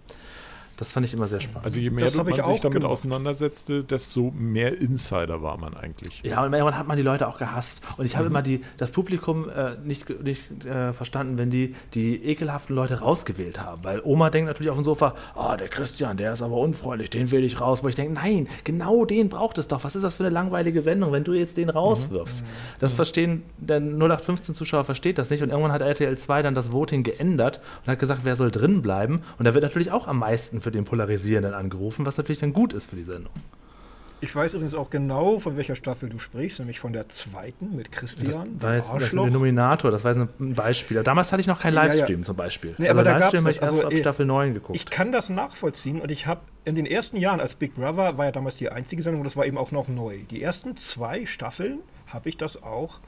Mhm. 0.74 0.78
Das 0.78 0.92
fand 0.92 1.06
ich 1.06 1.14
immer 1.14 1.28
sehr 1.28 1.40
spannend. 1.40 1.64
Also 1.64 1.80
je 1.80 1.90
mehr 1.90 2.04
man 2.04 2.26
sich 2.26 2.60
damit 2.60 2.62
gemacht. 2.62 2.90
auseinandersetzte, 2.90 3.84
desto 3.84 4.32
mehr 4.36 4.80
Insider 4.80 5.42
war 5.42 5.56
man 5.56 5.74
eigentlich. 5.74 6.22
Ja, 6.22 6.44
und 6.44 6.52
irgendwann 6.52 6.78
hat 6.78 6.86
man 6.86 6.96
die 6.96 7.02
Leute 7.02 7.28
auch 7.28 7.38
gehasst. 7.38 7.82
Und 7.96 8.04
ich 8.04 8.16
habe 8.16 8.28
mhm. 8.28 8.34
immer 8.34 8.42
die, 8.42 8.62
das 8.76 8.90
Publikum 8.90 9.48
äh, 9.48 9.76
nicht, 9.84 10.08
nicht 10.22 10.64
äh, 10.64 10.92
verstanden, 10.92 11.38
wenn 11.38 11.50
die 11.50 11.74
die 11.94 12.24
ekelhaften 12.24 12.74
Leute 12.74 13.00
rausgewählt 13.00 13.60
haben. 13.60 13.84
Weil 13.84 14.00
Oma 14.04 14.30
denkt 14.30 14.48
natürlich 14.48 14.70
auf 14.70 14.76
dem 14.76 14.84
Sofa, 14.84 15.14
oh, 15.34 15.54
der 15.58 15.68
Christian, 15.68 16.16
der 16.16 16.32
ist 16.32 16.42
aber 16.42 16.56
unfreundlich, 16.56 17.10
den 17.10 17.30
wähle 17.30 17.46
ich 17.46 17.60
raus. 17.60 17.84
Wo 17.84 17.88
ich 17.88 17.94
denke, 17.94 18.14
nein, 18.14 18.48
genau 18.64 19.04
den 19.04 19.28
braucht 19.28 19.58
es 19.58 19.68
doch. 19.68 19.84
Was 19.84 19.96
ist 19.96 20.02
das 20.02 20.16
für 20.16 20.24
eine 20.24 20.34
langweilige 20.34 20.82
Sendung, 20.82 21.12
wenn 21.12 21.24
du 21.24 21.32
jetzt 21.32 21.56
den 21.56 21.70
rauswirfst? 21.70 22.42
Mhm. 22.42 22.46
Das 22.80 22.92
mhm. 22.92 22.96
verstehen, 22.96 23.42
der 23.58 23.80
0815-Zuschauer 23.80 24.84
versteht 24.84 25.18
das 25.18 25.30
nicht. 25.30 25.42
Und 25.42 25.50
irgendwann 25.50 25.72
hat 25.72 25.82
RTL 25.82 26.16
2 26.16 26.42
dann 26.42 26.54
das 26.54 26.72
Voting 26.72 27.02
geändert 27.02 27.60
und 27.84 27.92
hat 27.92 27.98
gesagt, 27.98 28.20
wer 28.24 28.36
soll 28.36 28.50
drin 28.50 28.82
bleiben? 28.82 29.22
Und 29.38 29.44
da 29.44 29.54
wird 29.54 29.62
natürlich 29.62 29.92
auch 29.92 30.08
am 30.08 30.18
meisten 30.18 30.60
für 30.64 30.72
den 30.72 30.84
Polarisierenden 30.84 31.54
angerufen, 31.54 32.04
was 32.04 32.16
natürlich 32.16 32.40
dann 32.40 32.52
gut 32.52 32.72
ist 32.72 32.90
für 32.90 32.96
die 32.96 33.04
Sendung. 33.04 33.32
Ich 34.20 34.34
weiß 34.34 34.54
übrigens 34.54 34.74
auch 34.74 34.88
genau, 34.88 35.38
von 35.38 35.58
welcher 35.58 35.76
Staffel 35.76 36.08
du 36.08 36.18
sprichst, 36.18 36.58
nämlich 36.58 36.80
von 36.80 36.94
der 36.94 37.10
zweiten 37.10 37.76
mit 37.76 37.92
Christian. 37.92 38.54
Das 38.54 38.62
war 38.62 38.74
jetzt 38.74 38.90
Arschloch. 38.90 39.24
der 39.24 39.32
Nominator, 39.32 39.90
das 39.90 40.02
war 40.02 40.16
jetzt 40.16 40.30
ein 40.40 40.54
Beispiel. 40.54 41.02
Damals 41.02 41.30
hatte 41.30 41.42
ich 41.42 41.46
noch 41.46 41.60
keinen 41.60 41.74
Livestream 41.74 42.08
ja, 42.08 42.16
ja. 42.16 42.22
zum 42.22 42.36
Beispiel. 42.36 42.74
Nee, 42.78 42.88
also 42.88 43.00
aber 43.00 43.10
Livestream 43.10 43.42
habe 43.42 43.50
ich 43.50 43.60
erst 43.60 43.74
also, 43.74 43.86
ab 43.86 43.96
Staffel 43.96 44.24
9 44.24 44.54
geguckt. 44.54 44.76
Ich 44.76 44.86
kann 44.86 45.12
das 45.12 45.28
nachvollziehen 45.28 46.00
und 46.00 46.10
ich 46.10 46.26
habe 46.26 46.40
in 46.64 46.74
den 46.74 46.86
ersten 46.86 47.18
Jahren 47.18 47.38
als 47.38 47.54
Big 47.54 47.74
Brother, 47.74 48.16
war 48.16 48.24
ja 48.24 48.32
damals 48.32 48.56
die 48.56 48.70
einzige 48.70 49.02
Sendung 49.02 49.20
und 49.20 49.24
das 49.26 49.36
war 49.36 49.44
eben 49.44 49.58
auch 49.58 49.72
noch 49.72 49.88
neu. 49.88 50.20
Die 50.30 50.42
ersten 50.42 50.74
zwei 50.78 51.26
Staffeln 51.26 51.80
habe 52.06 52.30
ich 52.30 52.38
das 52.38 52.62
auch 52.62 53.00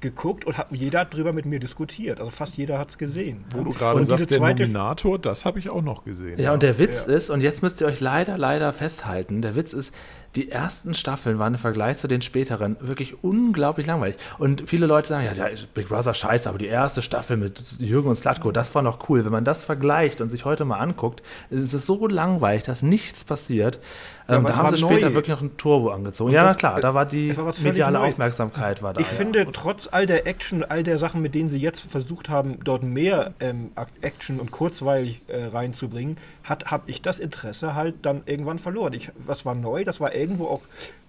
geguckt 0.00 0.44
und 0.44 0.56
hat 0.56 0.72
jeder 0.72 1.04
drüber 1.04 1.32
mit 1.32 1.46
mir 1.46 1.60
diskutiert. 1.60 2.20
Also 2.20 2.30
fast 2.30 2.56
jeder 2.56 2.78
hat 2.78 2.90
es 2.90 2.98
gesehen. 2.98 3.44
Wo 3.54 3.62
du 3.62 3.70
gerade 3.70 4.04
sagst, 4.04 4.30
der 4.30 4.40
Nominator, 4.40 5.18
das 5.18 5.44
habe 5.44 5.58
ich 5.58 5.68
auch 5.68 5.82
noch 5.82 6.04
gesehen. 6.04 6.38
Ja, 6.38 6.46
ja. 6.46 6.52
und 6.52 6.62
der 6.62 6.78
Witz 6.78 7.06
ja. 7.06 7.14
ist, 7.14 7.30
und 7.30 7.42
jetzt 7.42 7.62
müsst 7.62 7.80
ihr 7.80 7.86
euch 7.86 8.00
leider, 8.00 8.38
leider 8.38 8.72
festhalten, 8.72 9.42
der 9.42 9.56
Witz 9.56 9.72
ist, 9.72 9.94
die 10.36 10.50
ersten 10.50 10.94
Staffeln 10.94 11.38
waren 11.38 11.54
im 11.54 11.60
Vergleich 11.60 11.96
zu 11.96 12.06
den 12.06 12.22
späteren 12.22 12.76
wirklich 12.80 13.24
unglaublich 13.24 13.86
langweilig. 13.86 14.16
Und 14.38 14.68
viele 14.68 14.86
Leute 14.86 15.08
sagen, 15.08 15.26
ja, 15.26 15.46
Big 15.74 15.88
Brother 15.88 16.14
scheiße, 16.14 16.48
aber 16.48 16.58
die 16.58 16.66
erste 16.66 17.02
Staffel 17.02 17.36
mit 17.36 17.80
Jürgen 17.80 18.08
und 18.08 18.16
Slatko, 18.16 18.52
das 18.52 18.74
war 18.74 18.82
noch 18.82 19.08
cool. 19.08 19.24
Wenn 19.24 19.32
man 19.32 19.44
das 19.44 19.64
vergleicht 19.64 20.20
und 20.20 20.30
sich 20.30 20.44
heute 20.44 20.64
mal 20.64 20.78
anguckt, 20.78 21.22
ist 21.50 21.72
es 21.72 21.86
so 21.86 22.06
langweilig, 22.06 22.64
dass 22.64 22.82
nichts 22.82 23.24
passiert. 23.24 23.80
Ja, 24.28 24.36
ähm, 24.36 24.44
da 24.44 24.56
haben 24.56 24.76
sie 24.76 24.82
neu. 24.82 24.88
später 24.88 25.14
wirklich 25.14 25.34
noch 25.34 25.40
ein 25.40 25.56
Turbo 25.56 25.90
angezogen. 25.90 26.28
Und 26.28 26.34
ja, 26.34 26.44
das, 26.44 26.58
klar, 26.58 26.80
da 26.80 26.92
war 26.92 27.06
die 27.06 27.34
war 27.34 27.52
mediale 27.62 27.98
Neues. 27.98 28.14
Aufmerksamkeit 28.14 28.82
war 28.82 28.92
da. 28.92 29.00
Ich 29.00 29.10
ja. 29.10 29.16
finde, 29.16 29.48
trotz 29.52 29.88
all 29.90 30.06
der 30.06 30.26
Action, 30.26 30.62
all 30.62 30.82
der 30.82 30.98
Sachen, 30.98 31.22
mit 31.22 31.34
denen 31.34 31.48
sie 31.48 31.56
jetzt 31.56 31.80
versucht 31.80 32.28
haben, 32.28 32.58
dort 32.62 32.82
mehr 32.82 33.32
ähm, 33.40 33.70
Action 34.02 34.38
und 34.38 34.50
kurzweilig 34.50 35.22
äh, 35.28 35.46
reinzubringen, 35.46 36.18
habe 36.44 36.84
ich 36.86 37.00
das 37.00 37.18
Interesse 37.18 37.74
halt 37.74 37.96
dann 38.02 38.22
irgendwann 38.26 38.58
verloren. 38.58 38.92
Ich, 38.92 39.10
was 39.16 39.46
war 39.46 39.54
neu? 39.54 39.84
Das 39.84 40.00
war 40.00 40.14
irgendwo 40.28 40.46
auch, 40.46 40.62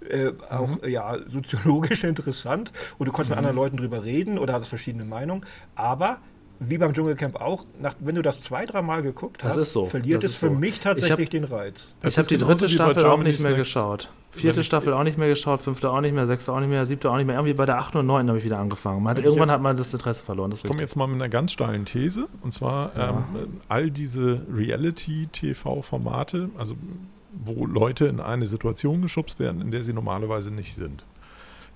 äh, 0.07 0.31
auch 0.49 0.81
mhm. 0.81 0.89
ja, 0.89 1.17
soziologisch 1.27 2.03
interessant 2.05 2.71
und 2.97 3.07
du 3.07 3.11
konntest 3.11 3.29
mhm. 3.29 3.35
mit 3.35 3.37
anderen 3.39 3.55
Leuten 3.55 3.77
drüber 3.77 4.03
reden 4.03 4.37
oder 4.39 4.53
hattest 4.53 4.69
verschiedene 4.69 5.05
Meinungen. 5.05 5.45
Aber 5.75 6.19
wie 6.59 6.77
beim 6.77 6.93
Dschungelcamp 6.93 7.37
auch, 7.37 7.65
nach, 7.79 7.95
wenn 7.99 8.15
du 8.15 8.21
das 8.21 8.41
zwei, 8.41 8.65
dreimal 8.65 9.01
geguckt 9.01 9.43
das 9.43 9.55
hast, 9.55 9.73
so. 9.73 9.85
verliert 9.85 10.23
das 10.23 10.31
es 10.31 10.37
für 10.37 10.47
so. 10.47 10.53
mich 10.53 10.81
tatsächlich 10.81 11.27
hab, 11.27 11.31
den 11.31 11.43
Reiz. 11.45 11.95
ich 12.03 12.17
habe 12.17 12.27
die 12.27 12.37
dritte 12.37 12.67
Staffel 12.67 13.05
auch 13.05 13.23
nicht 13.23 13.39
mehr 13.39 13.53
geschaut. 13.53 14.11
Vierte 14.31 14.63
Staffel 14.63 14.93
auch 14.93 15.03
nicht 15.03 15.17
mehr 15.17 15.27
geschaut, 15.27 15.61
fünfte 15.61 15.89
auch 15.89 16.01
nicht 16.01 16.13
mehr, 16.13 16.27
sechste 16.27 16.53
auch 16.53 16.59
nicht 16.59 16.69
mehr, 16.69 16.85
siebte 16.85 17.09
auch 17.09 17.17
nicht 17.17 17.25
mehr. 17.25 17.35
Irgendwie 17.35 17.55
bei 17.55 17.65
der 17.65 17.79
achten 17.79 17.97
und 17.97 18.05
neunten 18.05 18.29
habe 18.29 18.37
ich 18.37 18.45
wieder 18.45 18.59
angefangen. 18.59 19.01
Man 19.01 19.17
hat, 19.17 19.23
irgendwann 19.23 19.49
hat 19.49 19.61
man 19.61 19.75
das 19.75 19.91
Interesse 19.91 20.23
verloren. 20.23 20.51
ich 20.51 20.61
komme 20.61 20.81
jetzt 20.81 20.95
mal 20.95 21.07
mit 21.07 21.15
einer 21.15 21.29
ganz 21.29 21.53
steilen 21.53 21.85
These. 21.85 22.27
Und 22.41 22.53
zwar 22.53 22.95
ja. 22.95 23.09
ähm, 23.09 23.61
all 23.69 23.89
diese 23.89 24.45
Reality-TV-Formate, 24.53 26.49
also 26.57 26.75
wo 27.33 27.65
Leute 27.65 28.07
in 28.07 28.19
eine 28.19 28.47
Situation 28.47 29.01
geschubst 29.01 29.39
werden, 29.39 29.61
in 29.61 29.71
der 29.71 29.83
sie 29.83 29.93
normalerweise 29.93 30.51
nicht 30.51 30.73
sind. 30.73 31.05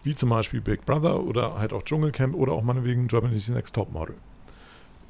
Wie 0.04 0.16
zum 0.16 0.30
Beispiel 0.30 0.62
Big 0.62 0.86
Brother 0.86 1.24
oder 1.24 1.58
halt 1.58 1.74
auch 1.74 1.84
Dschungelcamp 1.84 2.36
oder 2.36 2.54
auch 2.54 2.64
meinetwegen 2.64 3.08
Germany's 3.08 3.47
Next 3.49 3.76
Topmodel. 3.76 4.16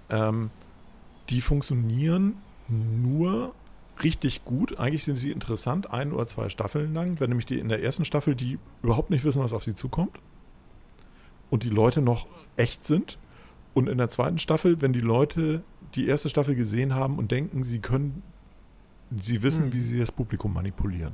Ähm, 0.10 0.50
die 1.30 1.41
funktionieren 1.41 2.36
nur 2.68 3.54
richtig 4.04 4.46
gut. 4.46 4.78
Eigentlich 4.80 5.04
sind 5.04 5.16
sie 5.16 5.32
interessant, 5.32 5.91
ein 5.91 6.12
oder 6.12 6.28
zwei 6.28 6.50
Staffeln 6.50 6.94
lang, 6.94 7.20
wenn 7.20 7.30
nämlich 7.30 7.46
die 7.46 7.60
in 7.60 7.70
der 7.70 7.84
ersten 7.84 8.06
Staffel, 8.06 8.36
die 8.36 8.60
überhaupt 8.82 9.10
nicht 9.10 9.24
wissen, 9.24 9.41
was 9.41 9.54
auf 9.54 9.64
sie 9.64 9.76
zukommt 9.76 10.20
und 11.54 11.62
die 11.62 11.70
Leute 11.70 12.02
noch 12.02 12.26
echt 12.58 12.84
sind. 12.84 13.20
Und 13.76 13.88
in 13.88 14.00
der 14.00 14.10
zweiten 14.10 14.39
Staffel, 14.39 14.82
wenn 14.82 14.91
die 14.91 15.00
Leute 15.00 15.64
die 15.94 16.08
erste 16.08 16.30
Staffel 16.30 16.56
gesehen 16.56 16.96
haben 16.96 17.20
und 17.20 17.32
denken, 17.32 17.64
sie 17.64 17.78
können, 17.78 18.24
sie 19.20 19.43
wissen, 19.43 19.66
mhm. 19.66 19.74
wie 19.74 19.82
sie 19.82 19.99
das 19.99 20.11
Publikum 20.11 20.53
manipulieren. 20.53 21.14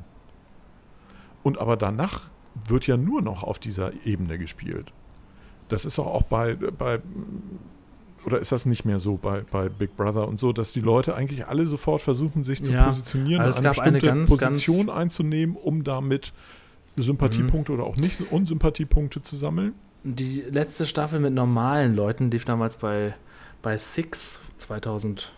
Und 1.44 1.58
aber 1.60 1.78
danach 1.78 2.30
wird 2.68 2.88
ja 2.88 2.98
nur 2.98 3.22
noch 3.22 3.44
auf 3.44 3.60
dieser 3.60 3.92
Ebene 4.06 4.38
gespielt. 4.38 4.92
Das 5.70 5.86
ist 5.86 6.00
auch, 6.00 6.08
auch 6.08 6.24
bei, 6.24 6.56
bei 6.56 7.00
oder 8.26 8.40
ist 8.40 8.52
das 8.52 8.66
nicht 8.66 8.86
mehr 8.86 9.00
so 9.00 9.18
bei, 9.18 9.42
bei 9.50 9.70
Big 9.70 9.96
Brother 9.96 10.28
und 10.28 10.40
so, 10.40 10.52
dass 10.52 10.72
die 10.72 10.82
Leute 10.82 11.16
eigentlich 11.16 11.48
alle 11.48 11.68
sofort 11.68 12.02
versuchen, 12.02 12.44
sich 12.44 12.64
zu 12.64 12.74
ja, 12.74 12.88
positionieren, 12.88 13.42
also 13.42 13.60
eine 13.60 13.70
bestimmte 13.70 13.90
eine 13.90 14.00
ganz, 14.00 14.30
Position 14.30 14.88
ganz 14.88 14.98
einzunehmen, 14.98 15.56
um 15.56 15.84
damit 15.84 16.34
Sympathiepunkte 16.98 17.72
mhm. 17.72 17.80
oder 17.80 17.88
auch 17.88 17.96
nicht 17.96 18.22
Unsympathiepunkte 18.32 19.22
zu 19.22 19.36
sammeln? 19.36 19.74
Die 20.04 20.42
letzte 20.50 20.86
Staffel 20.86 21.20
mit 21.20 21.34
normalen 21.34 21.96
Leuten 21.96 22.32
lief 22.32 22.46
damals 22.46 22.78
bei, 22.78 23.16
bei 23.62 23.78
Six 23.78 24.40
2000. 24.58 25.32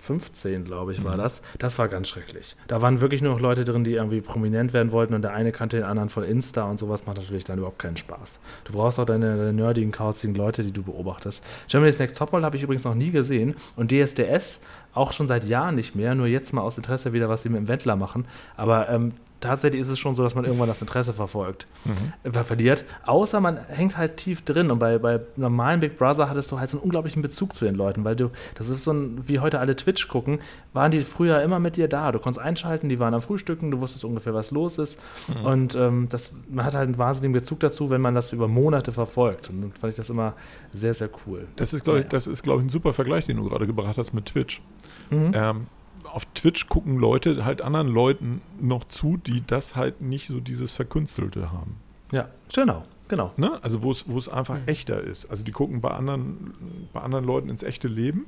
15, 0.00 0.64
glaube 0.64 0.92
ich, 0.92 1.04
war 1.04 1.14
mhm. 1.14 1.18
das. 1.18 1.42
Das 1.58 1.78
war 1.78 1.88
ganz 1.88 2.08
schrecklich. 2.08 2.56
Da 2.66 2.82
waren 2.82 3.00
wirklich 3.00 3.22
nur 3.22 3.32
noch 3.32 3.40
Leute 3.40 3.64
drin, 3.64 3.84
die 3.84 3.92
irgendwie 3.92 4.20
prominent 4.20 4.72
werden 4.72 4.92
wollten 4.92 5.14
und 5.14 5.22
der 5.22 5.32
eine 5.32 5.52
kannte 5.52 5.76
den 5.76 5.84
anderen 5.84 6.08
von 6.08 6.24
Insta 6.24 6.64
und 6.64 6.78
sowas 6.78 7.06
macht 7.06 7.18
natürlich 7.18 7.44
dann 7.44 7.58
überhaupt 7.58 7.78
keinen 7.78 7.96
Spaß. 7.96 8.40
Du 8.64 8.72
brauchst 8.72 8.98
auch 8.98 9.04
deine, 9.04 9.36
deine 9.36 9.52
nerdigen, 9.52 9.92
kauzigen 9.92 10.34
Leute, 10.34 10.64
die 10.64 10.72
du 10.72 10.82
beobachtest. 10.82 11.44
Germany's 11.68 11.98
Next 11.98 12.16
Topmodel 12.16 12.44
habe 12.44 12.56
ich 12.56 12.62
übrigens 12.62 12.84
noch 12.84 12.94
nie 12.94 13.10
gesehen 13.10 13.54
und 13.76 13.92
DSDS 13.92 14.60
auch 14.92 15.12
schon 15.12 15.28
seit 15.28 15.44
Jahren 15.44 15.74
nicht 15.74 15.94
mehr, 15.94 16.14
nur 16.14 16.26
jetzt 16.26 16.52
mal 16.52 16.62
aus 16.62 16.76
Interesse 16.76 17.12
wieder, 17.12 17.28
was 17.28 17.42
sie 17.42 17.48
mit 17.48 17.58
dem 17.58 17.68
Wendler 17.68 17.96
machen. 17.96 18.24
Aber 18.56 18.88
ähm, 18.88 19.12
tatsächlich 19.40 19.80
ist 19.80 19.88
es 19.88 19.98
schon 19.98 20.14
so, 20.14 20.22
dass 20.22 20.34
man 20.34 20.44
irgendwann 20.44 20.68
das 20.68 20.80
Interesse 20.80 21.12
verfolgt, 21.12 21.66
mhm. 21.84 22.32
verliert. 22.32 22.84
Außer 23.04 23.40
man 23.40 23.58
hängt 23.68 23.96
halt 23.96 24.16
tief 24.18 24.42
drin. 24.42 24.70
Und 24.70 24.78
bei, 24.78 24.98
bei 24.98 25.20
normalen 25.36 25.80
Big 25.80 25.98
Brother 25.98 26.28
hattest 26.28 26.52
du 26.52 26.58
halt 26.58 26.70
so 26.70 26.76
einen 26.76 26.84
unglaublichen 26.84 27.22
Bezug 27.22 27.54
zu 27.54 27.64
den 27.64 27.74
Leuten, 27.74 28.04
weil 28.04 28.16
du, 28.16 28.30
das 28.54 28.68
ist 28.68 28.84
so 28.84 28.92
ein, 28.92 29.28
wie 29.28 29.40
heute 29.40 29.58
alle 29.58 29.76
Twitch 29.76 30.08
gucken, 30.08 30.40
waren 30.72 30.90
die 30.90 31.00
früher 31.00 31.42
immer 31.42 31.58
mit 31.58 31.76
dir 31.76 31.88
da. 31.88 32.12
Du 32.12 32.18
konntest 32.18 32.44
einschalten, 32.44 32.88
die 32.88 32.98
waren 32.98 33.14
am 33.14 33.22
Frühstücken, 33.22 33.70
du 33.70 33.80
wusstest 33.80 34.04
ungefähr, 34.04 34.34
was 34.34 34.50
los 34.50 34.78
ist. 34.78 34.98
Mhm. 35.28 35.46
Und 35.46 35.74
ähm, 35.74 36.06
das, 36.10 36.34
man 36.48 36.64
hat 36.64 36.74
halt 36.74 36.86
einen 36.86 36.98
wahnsinnigen 36.98 37.32
Bezug 37.32 37.60
dazu, 37.60 37.90
wenn 37.90 38.00
man 38.00 38.14
das 38.14 38.32
über 38.32 38.48
Monate 38.48 38.92
verfolgt. 38.92 39.50
Und 39.50 39.62
dann 39.62 39.72
fand 39.72 39.92
ich 39.92 39.96
das 39.96 40.10
immer 40.10 40.34
sehr, 40.72 40.94
sehr 40.94 41.10
cool. 41.26 41.46
Das 41.56 41.72
ist, 41.72 41.84
glaube 41.84 42.00
ich, 42.00 42.06
das 42.06 42.26
ist, 42.26 42.42
glaube 42.42 42.60
ich, 42.60 42.66
ein 42.66 42.70
super 42.70 42.92
Vergleich, 42.92 43.26
den 43.26 43.38
du 43.38 43.44
gerade 43.44 43.66
gebracht 43.66 43.96
hast 43.96 44.12
mit 44.12 44.26
Twitch. 44.26 44.62
Mhm. 45.10 45.32
Ähm, 45.34 45.66
auf 46.12 46.24
Twitch 46.34 46.68
gucken 46.68 46.98
Leute 46.98 47.44
halt 47.44 47.62
anderen 47.62 47.88
Leuten 47.88 48.42
noch 48.60 48.84
zu, 48.84 49.16
die 49.16 49.42
das 49.46 49.76
halt 49.76 50.02
nicht 50.02 50.28
so 50.28 50.40
dieses 50.40 50.72
Verkünstelte 50.72 51.52
haben. 51.52 51.76
Ja, 52.12 52.28
genau. 52.52 52.84
Genau. 53.08 53.32
Ne? 53.36 53.58
Also 53.62 53.82
wo 53.82 53.90
es, 53.90 54.08
wo 54.08 54.16
es 54.18 54.28
einfach 54.28 54.56
mhm. 54.56 54.68
echter 54.68 55.00
ist. 55.00 55.26
Also 55.30 55.44
die 55.44 55.50
gucken 55.50 55.80
bei 55.80 55.90
anderen, 55.90 56.52
bei 56.92 57.00
anderen 57.00 57.24
Leuten 57.24 57.48
ins 57.48 57.64
echte 57.64 57.88
Leben. 57.88 58.26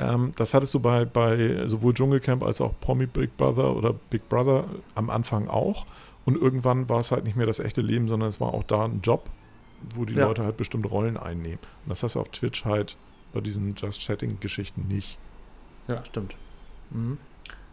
Ähm, 0.00 0.32
das 0.36 0.54
hattest 0.54 0.74
du 0.74 0.80
bei, 0.80 1.04
bei 1.04 1.68
sowohl 1.68 1.94
Dschungelcamp 1.94 2.42
als 2.42 2.60
auch 2.60 2.74
Promi 2.80 3.06
Big 3.06 3.36
Brother 3.36 3.76
oder 3.76 3.94
Big 4.10 4.28
Brother 4.28 4.64
am 4.96 5.08
Anfang 5.08 5.48
auch. 5.48 5.86
Und 6.24 6.36
irgendwann 6.36 6.88
war 6.88 6.98
es 6.98 7.12
halt 7.12 7.24
nicht 7.24 7.36
mehr 7.36 7.46
das 7.46 7.60
echte 7.60 7.80
Leben, 7.80 8.08
sondern 8.08 8.28
es 8.28 8.40
war 8.40 8.52
auch 8.52 8.64
da 8.64 8.84
ein 8.84 9.00
Job, 9.02 9.30
wo 9.94 10.04
die 10.04 10.14
ja. 10.14 10.26
Leute 10.26 10.42
halt 10.42 10.56
bestimmte 10.56 10.88
Rollen 10.88 11.16
einnehmen. 11.16 11.60
Und 11.84 11.90
das 11.90 12.02
hast 12.02 12.16
du 12.16 12.20
auf 12.20 12.30
Twitch 12.30 12.64
halt 12.64 12.96
bei 13.32 13.40
diesen 13.40 13.76
Just 13.76 14.00
Chatting-Geschichten 14.00 14.88
nicht. 14.88 15.16
Ja, 15.86 16.04
stimmt. 16.04 16.34
Mhm. 16.90 17.18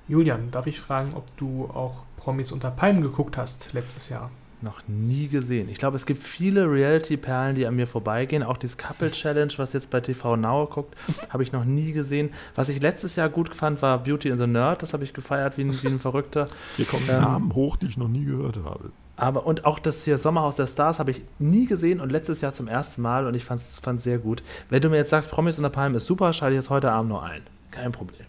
Julian, 0.07 0.51
darf 0.51 0.67
ich 0.67 0.79
fragen, 0.79 1.13
ob 1.15 1.25
du 1.37 1.65
auch 1.65 2.03
Promis 2.17 2.51
unter 2.51 2.69
Palmen 2.69 3.01
geguckt 3.01 3.37
hast 3.37 3.73
letztes 3.73 4.09
Jahr? 4.09 4.29
Noch 4.61 4.81
nie 4.87 5.27
gesehen. 5.27 5.67
Ich 5.69 5.77
glaube, 5.77 5.95
es 5.95 6.05
gibt 6.05 6.23
viele 6.23 6.69
Reality-Perlen, 6.69 7.55
die 7.55 7.67
an 7.67 7.75
mir 7.75 7.87
vorbeigehen. 7.87 8.41
Auch 8.41 8.57
dieses 8.57 8.77
Couple 8.77 9.11
Challenge, 9.11 9.51
was 9.57 9.73
jetzt 9.73 9.89
bei 9.89 9.99
TV 9.99 10.37
Now 10.37 10.65
guckt, 10.67 10.95
habe 11.29 11.43
ich 11.43 11.51
noch 11.51 11.65
nie 11.65 11.91
gesehen. 11.91 12.31
Was 12.55 12.69
ich 12.69 12.81
letztes 12.81 13.15
Jahr 13.15 13.29
gut 13.29 13.53
fand, 13.55 13.81
war 13.81 14.01
Beauty 14.01 14.31
and 14.31 14.39
the 14.39 14.47
Nerd. 14.47 14.81
Das 14.81 14.93
habe 14.93 15.03
ich 15.03 15.13
gefeiert 15.13 15.57
wie 15.57 15.65
ein, 15.65 15.83
wie 15.83 15.87
ein 15.87 15.99
Verrückter. 15.99 16.47
Hier 16.77 16.85
kommen 16.85 17.05
ähm, 17.09 17.21
Namen 17.21 17.53
hoch, 17.53 17.75
die 17.75 17.87
ich 17.87 17.97
noch 17.97 18.07
nie 18.07 18.25
gehört 18.25 18.57
habe. 18.63 18.91
Aber 19.17 19.45
und 19.45 19.65
auch 19.65 19.79
das 19.79 20.03
hier 20.03 20.17
Sommerhaus 20.17 20.57
der 20.57 20.67
Stars 20.67 20.99
habe 20.99 21.11
ich 21.11 21.21
nie 21.39 21.67
gesehen 21.67 22.01
und 22.01 22.11
letztes 22.11 22.41
Jahr 22.41 22.53
zum 22.53 22.67
ersten 22.67 23.01
Mal 23.01 23.27
und 23.27 23.33
ich 23.33 23.45
fand 23.45 23.61
es 23.61 24.03
sehr 24.03 24.17
gut. 24.17 24.43
Wenn 24.69 24.81
du 24.81 24.89
mir 24.89 24.97
jetzt 24.97 25.09
sagst, 25.09 25.31
Promis 25.31 25.57
unter 25.57 25.69
Palmen 25.69 25.95
ist 25.95 26.05
super, 26.05 26.33
schalte 26.33 26.55
ich 26.55 26.59
es 26.59 26.69
heute 26.69 26.91
Abend 26.91 27.11
noch 27.11 27.23
ein. 27.23 27.41
Kein 27.71 27.93
Problem. 27.93 28.25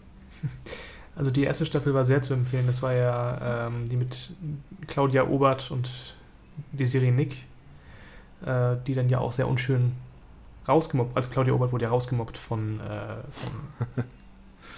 Also 1.15 1.31
die 1.31 1.43
erste 1.43 1.65
Staffel 1.65 1.95
war 1.95 2.05
sehr 2.05 2.21
zu 2.21 2.35
empfehlen. 2.35 2.67
Das 2.67 2.83
war 2.83 2.93
ja 2.93 3.67
ähm, 3.67 3.89
die 3.89 3.97
mit 3.97 4.33
Claudia 4.85 5.27
Obert 5.27 5.71
und 5.71 5.89
Desiree 6.71 7.09
Nick, 7.09 7.37
äh, 8.45 8.75
die 8.85 8.93
dann 8.93 9.09
ja 9.09 9.17
auch 9.17 9.31
sehr 9.31 9.47
unschön 9.47 9.93
rausgemobbt, 10.67 11.15
also 11.15 11.29
Claudia 11.29 11.53
Obert 11.53 11.71
wurde 11.71 11.85
ja 11.85 11.89
rausgemobbt 11.89 12.37
von, 12.37 12.79
äh, 12.79 13.15
von 13.31 14.03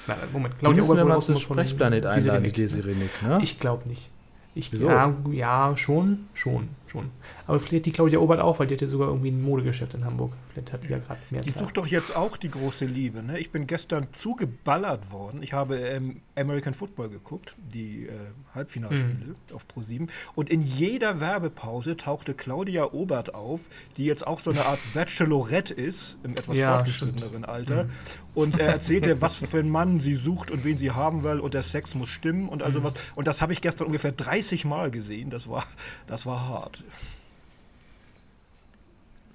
Nein, 0.08 0.18
Moment, 0.32 0.60
Claudia 0.60 0.84
Obert 0.84 1.00
wurde 1.00 1.14
rausgemobbt 1.14 1.46
von 1.46 1.56
Sprechplanet 1.58 2.06
einladen, 2.06 2.44
die 2.44 2.52
Desiree 2.52 2.96
Nick, 2.96 3.22
ne? 3.22 3.40
Ich 3.42 3.60
glaube 3.60 3.90
nicht. 3.90 4.10
Ich, 4.56 4.72
ja, 4.72 5.14
ja, 5.32 5.78
schon, 5.78 6.28
schon, 6.34 6.70
schon. 6.90 7.12
Aber 7.48 7.60
vielleicht 7.60 7.86
die 7.86 7.92
Claudia 7.92 8.20
Obert 8.20 8.40
auch, 8.40 8.60
weil 8.60 8.68
die 8.68 8.76
hat 8.76 8.82
ja 8.82 8.88
sogar 8.88 9.08
irgendwie 9.10 9.32
ein 9.32 9.42
Modegeschäft 9.42 9.94
in 9.94 10.06
Hamburg. 10.06 10.34
Vielleicht 10.52 10.74
hat 10.74 10.84
die 10.84 10.90
ja 10.90 11.00
gerade 11.00 11.20
mehr 11.30 11.42
Die 11.42 11.54
Zeit. 11.54 11.64
sucht 11.64 11.78
doch 11.78 11.88
jetzt 11.88 12.16
auch 12.16 12.38
die 12.38 12.50
große 12.50 12.86
Liebe. 12.86 13.24
Ne? 13.24 13.40
Ich 13.40 13.52
bin 13.52 13.68
gestern 13.68 14.08
zugeballert 14.12 15.12
worden. 15.12 15.44
Ich 15.44 15.54
habe 15.54 15.78
ähm, 15.78 16.22
American 16.36 16.74
Football 16.74 17.10
geguckt, 17.10 17.56
die 17.58 18.08
äh, 18.08 18.12
Halbfinalspiele 18.54 19.26
mhm. 19.26 19.56
auf 19.56 19.66
Pro7. 19.74 20.08
Und 20.36 20.50
in 20.50 20.62
jeder 20.62 21.20
Werbepause 21.20 21.98
tauchte 21.98 22.34
Claudia 22.34 22.92
Obert 22.92 23.34
auf, 23.34 23.62
die 23.98 24.06
jetzt 24.06 24.26
auch 24.26 24.40
so 24.40 24.52
eine 24.52 24.66
Art 24.66 24.80
Bachelorette 24.94 25.74
ist, 25.74 26.18
im 26.24 26.32
etwas 26.32 26.58
ja, 26.58 26.76
fortgeschritteneren 26.76 27.46
Alter. 27.46 27.86
Mhm. 27.86 27.90
Und 28.36 28.60
er 28.60 28.70
erzählte, 28.70 29.22
was 29.22 29.36
für 29.38 29.60
einen 29.60 29.72
Mann 29.72 30.00
sie 30.00 30.16
sucht 30.16 30.52
und 30.52 30.64
wen 30.64 30.78
sie 30.78 30.92
haben 30.92 31.24
will 31.24 31.40
und 31.40 31.54
der 31.54 31.64
Sex 31.64 31.96
muss 31.96 32.10
stimmen 32.10 32.48
und 32.48 32.64
all 32.64 32.72
sowas. 32.72 32.94
Mhm. 32.94 33.00
Und 33.16 33.28
das 33.28 33.42
habe 33.42 33.54
ich 33.54 33.62
gestern 33.62 33.88
ungefähr 33.88 34.12
30 34.12 34.66
Mal 34.66 34.92
gesehen. 34.92 35.30
Das 35.30 35.50
war, 35.50 35.66
das 36.08 36.26
war 36.26 36.48
hart. 36.48 36.79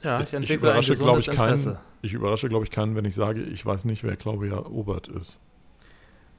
Ja, 0.03 0.21
ich, 0.21 0.33
ich 0.33 0.51
überrasche, 0.51 0.97
glaube 0.97 1.21
ich, 1.21 1.27
keinen, 1.31 1.79
ich 2.03 2.13
überrasche, 2.13 2.49
glaube 2.49 2.65
ich, 2.65 2.71
keinen, 2.71 2.95
wenn 2.95 3.07
ich 3.07 3.15
sage, 3.15 3.43
ich 3.43 3.65
weiß 3.65 3.87
nicht, 3.87 4.05
wer 4.05 4.17
Claudia 4.17 4.67
Obert 4.67 5.09
ist. 5.09 5.39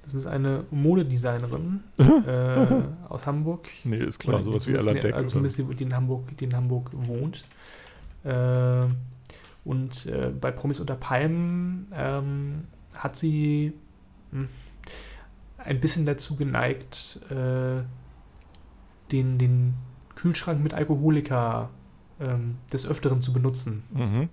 Das 0.03 0.14
ist 0.14 0.28
eine 0.28 0.66
Modedesignerin 0.70 1.84
äh, 1.97 2.68
aus 3.10 3.26
Hamburg. 3.26 3.68
Nee, 3.84 3.97
ist 3.97 4.20
klar, 4.20 4.43
sowas 4.43 4.68
wie 4.68 4.74
Ella 4.74 4.93
Deck. 4.93 5.16
Also 5.16 5.30
zumindest 5.30 5.58
die, 5.58 5.76
die, 5.76 5.84
in 5.84 5.95
Hamburg, 5.95 6.38
die 6.38 6.45
in 6.45 6.56
Hamburg 6.56 6.91
wohnt. 6.91 7.43
Äh, 8.24 8.86
und 9.64 10.06
äh, 10.06 10.30
bei 10.30 10.51
Promis 10.51 10.80
unter 10.80 10.95
Palmen 10.95 11.91
ähm, 11.91 12.66
hat 12.93 13.18
sie 13.18 13.74
mh, 14.32 14.41
hm, 14.41 14.49
ein 15.58 15.80
bisschen 15.80 16.06
dazu 16.06 16.36
geneigt, 16.36 17.20
äh, 17.32 17.82
den, 19.12 19.39
den 19.39 19.74
Kühlschrank 20.16 20.63
mit 20.63 20.74
Alkoholika 20.74 21.70
ähm, 22.20 22.55
des 22.72 22.88
Öfteren 22.88 23.22
zu 23.22 23.34
benutzen. 23.34 23.84
Mhm. 23.91 24.30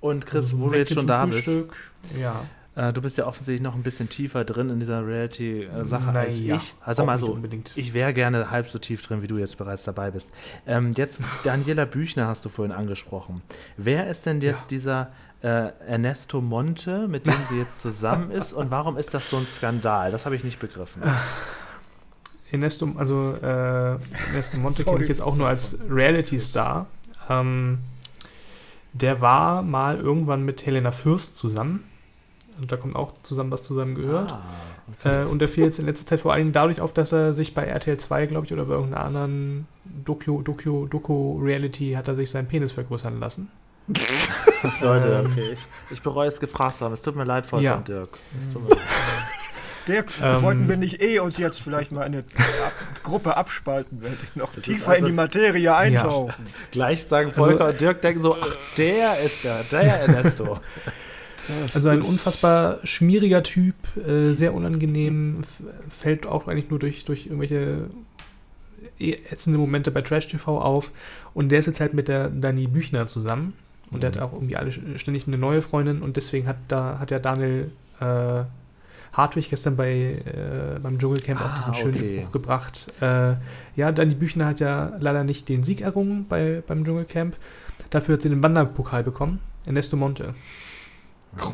Und 0.00 0.26
Chris, 0.26 0.46
also, 0.46 0.60
wo 0.60 0.68
du 0.68 0.78
jetzt 0.78 0.94
schon 0.94 1.06
da 1.06 1.24
Frühstück, 1.24 1.74
bist, 2.02 2.20
ja. 2.20 2.44
Äh, 2.76 2.92
du 2.92 3.00
bist 3.00 3.16
ja 3.16 3.26
offensichtlich 3.26 3.62
noch 3.62 3.74
ein 3.74 3.82
bisschen 3.82 4.08
tiefer 4.08 4.44
drin 4.44 4.68
in 4.68 4.78
dieser 4.78 5.04
Reality-Sache 5.06 6.12
äh, 6.12 6.18
als 6.18 6.38
ja, 6.38 6.56
ich. 6.56 6.74
Also 6.82 7.04
mal 7.04 7.18
so, 7.18 7.32
unbedingt. 7.32 7.72
ich 7.74 7.94
wäre 7.94 8.12
gerne 8.12 8.50
halb 8.50 8.66
so 8.66 8.78
tief 8.78 9.04
drin, 9.06 9.22
wie 9.22 9.26
du 9.26 9.38
jetzt 9.38 9.56
bereits 9.56 9.84
dabei 9.84 10.10
bist. 10.10 10.30
Ähm, 10.66 10.92
jetzt, 10.96 11.20
Daniela 11.44 11.86
Büchner 11.86 12.26
hast 12.28 12.44
du 12.44 12.50
vorhin 12.50 12.72
angesprochen. 12.72 13.42
Wer 13.78 14.06
ist 14.08 14.26
denn 14.26 14.42
jetzt 14.42 14.62
ja. 14.62 14.68
dieser 14.68 15.12
äh, 15.42 15.72
Ernesto 15.86 16.42
Monte, 16.42 17.08
mit 17.08 17.26
dem 17.26 17.34
sie 17.48 17.58
jetzt 17.58 17.80
zusammen 17.80 18.30
ist 18.32 18.52
und 18.52 18.70
warum 18.70 18.98
ist 18.98 19.14
das 19.14 19.30
so 19.30 19.38
ein 19.38 19.46
Skandal? 19.46 20.10
Das 20.10 20.26
habe 20.26 20.36
ich 20.36 20.44
nicht 20.44 20.60
begriffen. 20.60 21.02
Ernesto, 22.56 22.88
also 22.96 23.34
äh, 23.42 23.46
Ernesto 24.28 24.56
Monte 24.58 24.84
kenne 24.84 25.02
ich 25.02 25.08
jetzt 25.08 25.22
auch 25.22 25.36
nur 25.36 25.48
als 25.48 25.78
Reality-Star. 25.88 26.86
Ähm, 27.28 27.78
der 28.92 29.20
war 29.20 29.62
mal 29.62 29.98
irgendwann 29.98 30.44
mit 30.44 30.64
Helena 30.64 30.90
Fürst 30.90 31.36
zusammen. 31.36 31.84
Und 32.58 32.72
da 32.72 32.76
kommt 32.76 32.96
auch 32.96 33.12
zusammen, 33.22 33.50
was 33.50 33.62
zusammen 33.64 33.94
gehört. 33.94 34.32
Ah, 34.32 34.42
okay. 35.00 35.22
äh, 35.22 35.24
und 35.26 35.42
er 35.42 35.48
fiel 35.48 35.64
jetzt 35.64 35.78
in 35.78 35.84
letzter 35.84 36.06
Zeit 36.06 36.20
vor 36.20 36.32
allem 36.32 36.52
dadurch 36.52 36.80
auf, 36.80 36.92
dass 36.94 37.12
er 37.12 37.34
sich 37.34 37.52
bei 37.54 37.64
RTL 37.64 37.98
2, 37.98 38.26
glaube 38.26 38.46
ich, 38.46 38.52
oder 38.52 38.64
bei 38.64 38.74
irgendeiner 38.74 39.04
anderen 39.04 39.66
Doku, 39.84 40.40
Doku, 40.42 40.86
Doku 40.86 41.38
Reality 41.42 41.92
hat 41.92 42.08
er 42.08 42.16
sich 42.16 42.30
seinen 42.30 42.48
Penis 42.48 42.72
vergrößern 42.72 43.20
lassen. 43.20 43.50
Leute, 44.80 45.22
ähm, 45.24 45.32
okay. 45.32 45.56
Ich, 45.90 46.02
bereue 46.02 46.28
es 46.28 46.40
gefragt 46.40 46.78
zu 46.78 46.84
haben. 46.86 46.92
Es 46.92 47.02
tut 47.02 47.14
mir 47.14 47.24
leid, 47.24 47.46
Volker 47.46 47.62
ja. 47.62 47.76
und 47.76 47.86
Dirk. 47.86 48.18
Es 48.38 48.52
tut 48.52 48.62
mir 48.62 48.70
leid. 48.70 48.80
Dirk, 49.86 50.10
ähm, 50.22 50.42
wollten 50.42 50.68
wir 50.68 50.76
nicht 50.76 51.00
eh 51.00 51.18
uns 51.18 51.38
jetzt 51.38 51.60
vielleicht 51.60 51.92
mal 51.92 52.02
eine 52.02 52.24
Gruppe 53.02 53.36
abspalten, 53.36 54.02
wenn 54.02 54.12
wir 54.12 54.42
noch 54.42 54.54
tiefer 54.54 54.90
also, 54.90 55.00
in 55.00 55.06
die 55.06 55.12
Materie 55.12 55.74
eintauchen. 55.74 56.34
Ja. 56.44 56.52
Gleich 56.72 57.04
sagen 57.04 57.32
Volker 57.32 57.66
also, 57.66 57.72
und 57.72 57.80
Dirk 57.80 58.02
denken 58.02 58.20
so, 58.20 58.36
ach, 58.36 58.56
der 58.76 59.20
ist 59.20 59.44
der, 59.44 59.62
der 59.64 60.00
Ernesto. 60.00 60.60
also 61.74 61.88
ein 61.88 62.02
unfassbar 62.02 62.78
schmieriger 62.84 63.42
Typ, 63.42 63.74
äh, 63.96 64.32
sehr 64.34 64.54
unangenehm, 64.54 65.42
fällt 65.98 66.26
auch 66.26 66.48
eigentlich 66.48 66.70
nur 66.70 66.78
durch, 66.78 67.04
durch 67.04 67.26
irgendwelche 67.26 67.88
ätzende 68.98 69.58
Momente 69.58 69.90
bei 69.90 70.02
Trash 70.02 70.28
TV 70.28 70.60
auf. 70.60 70.90
Und 71.34 71.50
der 71.50 71.58
ist 71.58 71.66
jetzt 71.66 71.80
halt 71.80 71.94
mit 71.94 72.08
der 72.08 72.28
Dani 72.28 72.66
Büchner 72.66 73.08
zusammen. 73.08 73.54
Und 73.90 73.98
mhm. 73.98 74.00
der 74.00 74.10
hat 74.12 74.18
auch 74.20 74.32
irgendwie 74.32 74.56
alle 74.56 74.72
ständig 74.72 75.26
eine 75.26 75.38
neue 75.38 75.62
Freundin 75.62 76.02
und 76.02 76.16
deswegen 76.16 76.48
hat 76.48 76.56
da 76.68 76.98
hat 76.98 77.10
ja 77.10 77.18
Daniel 77.18 77.70
äh, 78.00 78.42
Hartwig 79.16 79.48
gestern 79.48 79.76
bei, 79.76 79.88
äh, 79.90 80.78
beim 80.82 80.98
Dschungelcamp 80.98 81.40
ah, 81.40 81.46
auch 81.46 81.56
diesen 81.58 81.74
schönen 81.74 81.96
okay. 81.96 82.20
Spruch 82.20 82.32
gebracht. 82.32 82.92
Äh, 83.00 83.34
ja, 83.74 83.92
Dani 83.92 84.14
Büchner 84.14 84.46
hat 84.46 84.60
ja 84.60 84.92
leider 84.98 85.24
nicht 85.24 85.48
den 85.48 85.64
Sieg 85.64 85.80
errungen 85.80 86.26
bei, 86.28 86.62
beim 86.66 86.84
Dschungelcamp. 86.84 87.36
Dafür 87.90 88.14
hat 88.14 88.22
sie 88.22 88.28
den 88.28 88.42
Wanderpokal 88.42 89.02
bekommen. 89.02 89.40
Ernesto 89.64 89.96
Monte. 89.96 90.34
Okay. 91.36 91.52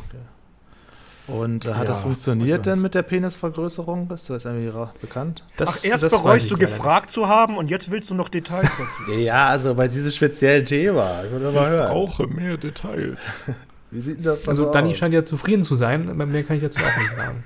Und 1.27 1.65
äh, 1.65 1.69
hat 1.69 1.79
ja, 1.79 1.83
das 1.85 2.01
funktioniert 2.01 2.65
denn 2.65 2.81
mit 2.81 2.95
der 2.95 3.01
Penisvergrößerung? 3.01 4.11
Ist 4.11 4.29
das 4.29 4.43
irgendwie 4.43 4.71
bekannt? 4.99 5.43
Das, 5.55 5.79
Ach, 5.79 5.89
erst 5.89 6.03
das 6.03 6.11
bereust 6.11 6.51
du 6.51 6.57
gefragt 6.57 7.11
zu 7.11 7.29
haben 7.29 7.55
und 7.57 7.69
jetzt 7.69 7.89
willst 7.89 8.09
du 8.09 8.13
noch 8.13 8.27
Details 8.27 8.69
dazu. 8.77 9.11
ja, 9.19 9.47
also 9.47 9.73
bei 9.73 9.87
diesem 9.87 10.11
speziellen 10.11 10.65
Thema. 10.65 11.23
Ich, 11.23 11.31
ich 11.31 11.53
brauche 11.53 12.27
mehr 12.27 12.57
Details. 12.57 13.17
Wie 13.93 14.01
sieht 14.01 14.17
denn 14.17 14.23
das 14.23 14.47
Also, 14.47 14.71
Danny 14.71 14.95
scheint 14.95 15.13
ja 15.13 15.23
zufrieden 15.23 15.63
zu 15.63 15.75
sein. 15.75 16.17
Mehr 16.17 16.43
kann 16.43 16.55
ich 16.55 16.63
dazu 16.63 16.79
auch 16.79 16.97
nicht 16.97 17.15
sagen. 17.15 17.43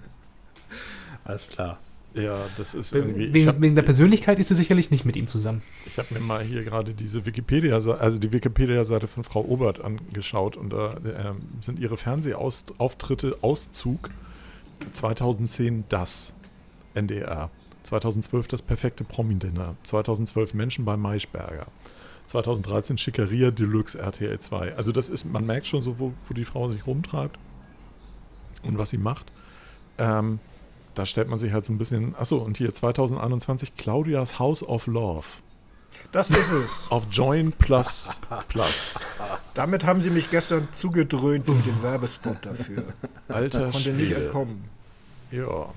Alles 1.24 1.48
klar. 1.48 1.78
Ja, 2.14 2.38
das 2.56 2.74
ist 2.74 2.94
irgendwie. 2.94 3.32
Wegen, 3.32 3.48
hab, 3.48 3.60
wegen 3.60 3.74
der 3.74 3.82
Persönlichkeit 3.82 4.38
ist 4.38 4.48
sie 4.48 4.54
sicherlich 4.54 4.90
nicht 4.90 5.04
mit 5.04 5.16
ihm 5.16 5.26
zusammen. 5.26 5.62
Ich 5.86 5.98
habe 5.98 6.14
mir 6.14 6.20
mal 6.20 6.42
hier 6.44 6.62
gerade 6.62 6.94
diese 6.94 7.26
Wikipedia, 7.26 7.74
also 7.74 8.18
die 8.18 8.32
Wikipedia-Seite 8.32 9.08
von 9.08 9.24
Frau 9.24 9.44
Obert 9.44 9.80
angeschaut 9.80 10.56
und 10.56 10.72
da 10.72 10.94
äh, 10.94 11.32
sind 11.60 11.80
ihre 11.80 11.96
Fernsehauftritte 11.96 13.38
Auszug 13.42 14.10
2010 14.92 15.84
das 15.88 16.34
NDR, 16.94 17.50
2012 17.82 18.46
das 18.46 18.62
perfekte 18.62 19.02
Promi-Dinner, 19.02 19.74
2012 19.82 20.54
Menschen 20.54 20.84
bei 20.84 20.96
Maischberger, 20.96 21.66
2013 22.26 22.98
Schickeria 22.98 23.50
Deluxe 23.50 23.98
RTL 23.98 24.38
2. 24.38 24.76
Also 24.76 24.92
das 24.92 25.08
ist, 25.08 25.24
man 25.24 25.44
merkt 25.46 25.66
schon 25.66 25.82
so, 25.82 25.98
wo, 25.98 26.12
wo 26.28 26.34
die 26.34 26.44
Frau 26.44 26.70
sich 26.70 26.86
rumtreibt 26.86 27.38
und 28.62 28.78
was 28.78 28.90
sie 28.90 28.98
macht. 28.98 29.30
Ähm, 29.98 30.40
da 30.94 31.06
stellt 31.06 31.28
man 31.28 31.38
sich 31.38 31.52
halt 31.52 31.64
so 31.64 31.72
ein 31.72 31.78
bisschen, 31.78 32.14
achso, 32.16 32.38
und 32.38 32.56
hier 32.56 32.72
2021 32.72 33.76
Claudias 33.76 34.38
House 34.38 34.62
of 34.62 34.86
Love. 34.86 35.26
Das 36.12 36.30
ist 36.30 36.50
es. 36.50 36.90
Auf 36.90 37.06
Join 37.10 37.52
Plus 37.52 38.10
Plus. 38.48 38.94
Damit 39.54 39.84
haben 39.84 40.00
sie 40.00 40.10
mich 40.10 40.30
gestern 40.30 40.68
zugedröhnt 40.72 41.46
mit 41.46 41.66
dem 41.66 41.82
Werbespot 41.82 42.38
dafür. 42.42 42.84
Alter 43.28 43.58
da 43.58 43.64
konnte 43.66 43.78
Schwede. 43.78 43.96
nicht 43.96 44.12
entkommen. 44.12 44.64
Ja. 45.30 45.68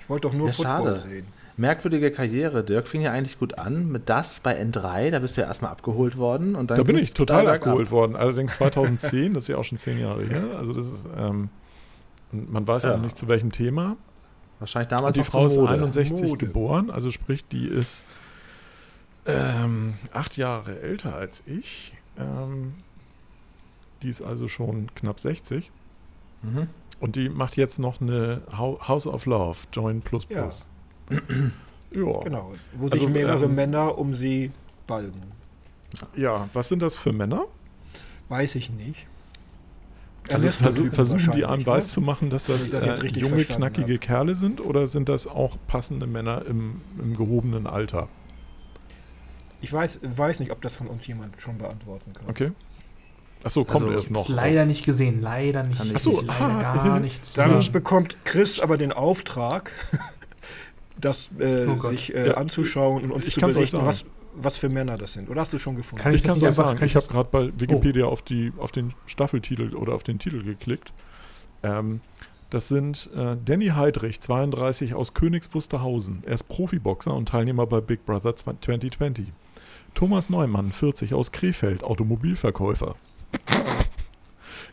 Ich 0.00 0.08
wollte 0.08 0.28
doch 0.28 0.34
nur 0.34 0.48
ja, 0.48 0.52
Football 0.52 0.98
schade. 0.98 1.08
sehen 1.08 1.39
merkwürdige 1.56 2.10
Karriere. 2.10 2.64
Dirk 2.64 2.88
fing 2.88 3.00
ja 3.02 3.12
eigentlich 3.12 3.38
gut 3.38 3.58
an 3.58 3.90
mit 3.90 4.08
das 4.08 4.40
bei 4.40 4.60
N3. 4.60 5.10
Da 5.10 5.18
bist 5.18 5.36
du 5.36 5.42
ja 5.42 5.46
erstmal 5.46 5.70
abgeholt 5.70 6.16
worden. 6.16 6.54
Und 6.54 6.70
dann 6.70 6.78
da 6.78 6.82
bin 6.84 6.98
ich 6.98 7.14
total 7.14 7.46
abgeholt 7.48 7.88
ab. 7.88 7.92
worden. 7.92 8.16
Allerdings 8.16 8.54
2010, 8.54 9.34
das 9.34 9.44
ist 9.44 9.48
ja 9.48 9.56
auch 9.56 9.64
schon 9.64 9.78
zehn 9.78 10.00
Jahre 10.00 10.24
her. 10.24 10.44
Also 10.56 10.72
das 10.72 10.88
ist, 10.88 11.08
ähm, 11.16 11.48
man 12.32 12.66
weiß 12.66 12.84
ja. 12.84 12.92
ja 12.92 12.96
nicht 12.96 13.16
zu 13.16 13.28
welchem 13.28 13.52
Thema. 13.52 13.96
Wahrscheinlich 14.58 14.88
damals 14.88 15.16
und 15.16 15.24
die 15.24 15.30
Frau 15.30 15.46
ist 15.46 15.58
61 15.58 16.28
Mode. 16.28 16.46
geboren, 16.46 16.90
also 16.90 17.10
sprich, 17.10 17.46
die 17.46 17.66
ist 17.66 18.04
ähm, 19.24 19.94
acht 20.12 20.36
Jahre 20.36 20.80
älter 20.80 21.14
als 21.14 21.42
ich. 21.46 21.94
Ähm, 22.18 22.74
die 24.02 24.08
ist 24.08 24.22
also 24.22 24.48
schon 24.48 24.94
knapp 24.94 25.20
60. 25.20 25.70
Mhm. 26.42 26.68
Und 27.00 27.16
die 27.16 27.28
macht 27.28 27.56
jetzt 27.56 27.78
noch 27.78 28.00
eine 28.00 28.42
House 28.56 29.06
of 29.06 29.26
Love, 29.26 29.58
Join 29.72 30.02
Plus 30.02 30.26
Plus. 30.26 30.60
Ja. 30.60 30.66
Ja. 31.92 32.20
Genau, 32.20 32.52
wo 32.74 32.84
sich 32.84 33.00
also, 33.00 33.08
mehrere 33.08 33.46
ähm, 33.46 33.54
Männer 33.56 33.98
um 33.98 34.14
sie 34.14 34.52
balgen. 34.86 35.22
Ja, 36.14 36.48
was 36.52 36.68
sind 36.68 36.82
das 36.82 36.94
für 36.94 37.12
Männer? 37.12 37.46
Weiß 38.28 38.54
ich 38.54 38.70
nicht. 38.70 39.08
Also 40.32 40.50
versuch, 40.50 40.92
versuchen 40.92 41.32
die 41.32 41.44
einem 41.44 41.66
weiß 41.66 41.86
ne? 41.86 41.90
zu 41.90 42.00
machen, 42.00 42.30
dass 42.30 42.46
das, 42.46 42.70
das 42.70 42.84
äh, 42.84 43.06
junge, 43.08 43.44
knackige 43.44 43.94
hab. 43.94 44.00
Kerle 44.00 44.36
sind 44.36 44.60
oder 44.60 44.86
sind 44.86 45.08
das 45.08 45.26
auch 45.26 45.56
passende 45.66 46.06
Männer 46.06 46.44
im, 46.46 46.80
im 47.00 47.16
gehobenen 47.16 47.66
Alter? 47.66 48.08
Ich 49.60 49.72
weiß, 49.72 50.00
weiß 50.02 50.40
nicht, 50.40 50.52
ob 50.52 50.62
das 50.62 50.74
von 50.74 50.86
uns 50.86 51.06
jemand 51.06 51.40
schon 51.40 51.58
beantworten 51.58 52.12
kann. 52.12 52.28
Okay. 52.28 52.52
Achso, 53.42 53.64
kommt 53.64 53.86
also, 53.86 53.96
erst 53.96 54.10
noch. 54.10 54.28
Leider 54.28 54.66
nicht 54.66 54.84
gesehen, 54.84 55.22
leider 55.22 55.64
nicht. 55.64 55.80
Achso, 55.80 56.20
leider 56.20 56.62
gar 56.62 57.00
nichts. 57.00 57.34
Dann 57.34 57.60
bekommt 57.72 58.16
Chris 58.24 58.60
aber 58.60 58.76
den 58.76 58.92
Auftrag, 58.92 59.72
das 61.00 61.30
äh, 61.38 61.66
oh 61.66 61.88
sich 61.88 62.14
äh, 62.14 62.28
ja. 62.28 62.34
anzuschauen 62.34 63.04
und 63.04 63.12
uns 63.12 63.30
zu 63.30 63.40
berichten, 63.40 63.78
was, 63.84 64.04
was 64.34 64.56
für 64.56 64.68
Männer 64.68 64.96
das 64.96 65.14
sind. 65.14 65.28
Oder 65.30 65.42
hast 65.42 65.52
du 65.52 65.58
schon 65.58 65.76
gefunden? 65.76 66.02
Kann 66.02 66.12
ich, 66.12 66.20
ich 66.20 66.26
kann 66.26 66.36
es 66.36 66.42
einfach 66.42 66.66
sagen. 66.68 66.84
Ich, 66.84 66.94
ich 66.94 66.96
habe 66.96 67.06
gerade 67.06 67.28
bei 67.30 67.60
Wikipedia 67.60 68.06
oh. 68.06 68.10
auf, 68.10 68.22
die, 68.22 68.52
auf 68.58 68.72
den 68.72 68.94
Staffeltitel 69.06 69.74
oder 69.74 69.94
auf 69.94 70.02
den 70.02 70.18
Titel 70.18 70.42
geklickt. 70.42 70.92
Ähm, 71.62 72.00
das 72.50 72.66
sind 72.66 73.08
äh, 73.14 73.36
Danny 73.44 73.68
Heidrich, 73.68 74.20
32 74.20 74.94
aus 74.94 75.14
Königs 75.14 75.54
Wusterhausen. 75.54 76.22
Er 76.26 76.34
ist 76.34 76.48
Profiboxer 76.48 77.14
und 77.14 77.28
Teilnehmer 77.28 77.66
bei 77.66 77.80
Big 77.80 78.04
Brother 78.04 78.34
2020. 78.34 79.32
Thomas 79.94 80.30
Neumann, 80.30 80.72
40 80.72 81.14
aus 81.14 81.30
Krefeld, 81.32 81.84
Automobilverkäufer. 81.84 82.96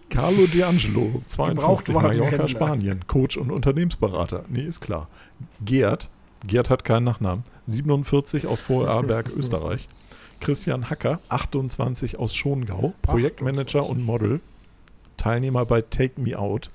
Carlo 0.09 0.43
D'Angelo, 0.45 1.21
52, 1.27 1.93
Mallorca, 1.93 2.47
Spanien, 2.47 3.05
Coach 3.07 3.37
und 3.37 3.51
Unternehmensberater. 3.51 4.45
Nee, 4.47 4.63
ist 4.63 4.79
klar. 4.79 5.09
Gerd, 5.63 6.09
Gerd 6.45 6.69
hat 6.69 6.83
keinen 6.83 7.03
Nachnamen, 7.03 7.43
47 7.65 8.47
aus 8.47 8.61
Vorarlberg, 8.61 9.29
Österreich. 9.35 9.87
Christian 10.39 10.89
Hacker, 10.89 11.19
28 11.29 12.19
aus 12.19 12.35
Schongau, 12.35 12.93
Projektmanager 13.01 13.87
und 13.87 14.03
Model, 14.03 14.39
Teilnehmer 15.17 15.65
bei 15.65 15.81
Take 15.81 16.21
Me 16.21 16.37
Out. 16.37 16.69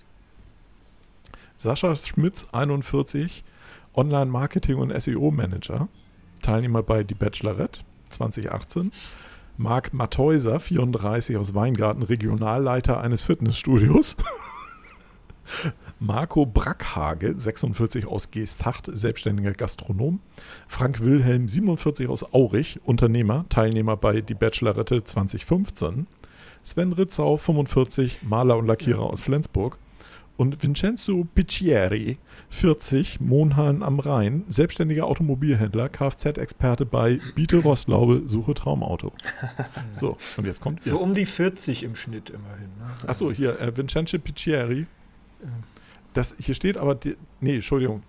Sascha 1.56 1.94
Schmitz, 1.94 2.46
41, 2.50 3.44
Online-Marketing 3.94 4.78
und 4.78 5.00
SEO-Manager, 5.00 5.88
Teilnehmer 6.42 6.82
bei 6.82 7.04
Die 7.04 7.14
Bachelorette 7.14 7.82
2018. 8.10 8.90
Marc 9.58 9.92
Mathäuser, 9.92 10.58
34 10.58 11.36
aus 11.36 11.54
Weingarten, 11.54 12.02
Regionalleiter 12.02 13.00
eines 13.00 13.22
Fitnessstudios. 13.22 14.16
Marco 16.02 16.46
Brackhage, 16.46 17.32
46 17.32 18.06
aus 18.06 18.32
Geesthacht, 18.32 18.90
selbstständiger 18.92 19.52
Gastronom. 19.52 20.18
Frank 20.66 20.98
Wilhelm, 20.98 21.46
47 21.46 22.08
aus 22.08 22.34
Aurich, 22.34 22.80
Unternehmer, 22.84 23.44
Teilnehmer 23.50 23.96
bei 23.96 24.20
Die 24.20 24.34
Bachelorette 24.34 25.04
2015. 25.04 26.08
Sven 26.64 26.92
Ritzau, 26.92 27.36
45, 27.36 28.24
Maler 28.24 28.56
und 28.56 28.66
Lackierer 28.66 29.04
aus 29.04 29.20
Flensburg. 29.20 29.78
Und 30.36 30.60
Vincenzo 30.60 31.24
Piccieri, 31.36 32.18
40, 32.50 33.20
Monheim 33.20 33.84
am 33.84 34.00
Rhein, 34.00 34.42
selbstständiger 34.48 35.06
Automobilhändler, 35.06 35.88
Kfz-Experte 35.88 36.84
bei 36.84 37.20
Biete 37.36 37.58
Rostlaube, 37.58 38.22
Suche 38.26 38.54
Traumauto. 38.54 39.12
So, 39.92 40.16
und 40.36 40.46
jetzt 40.46 40.60
kommt 40.60 40.84
ihr. 40.84 40.92
So 40.92 40.98
um 40.98 41.14
die 41.14 41.26
40 41.26 41.84
im 41.84 41.94
Schnitt 41.94 42.30
immerhin. 42.30 42.70
Ne? 42.76 43.08
Achso, 43.08 43.30
hier, 43.30 43.60
äh, 43.60 43.76
Vincenzo 43.76 44.18
Piccieri. 44.18 44.86
Das, 46.14 46.34
hier 46.38 46.54
steht 46.54 46.76
aber, 46.76 46.94
die, 46.94 47.16
nee, 47.40 47.54
Entschuldigung, 47.54 48.02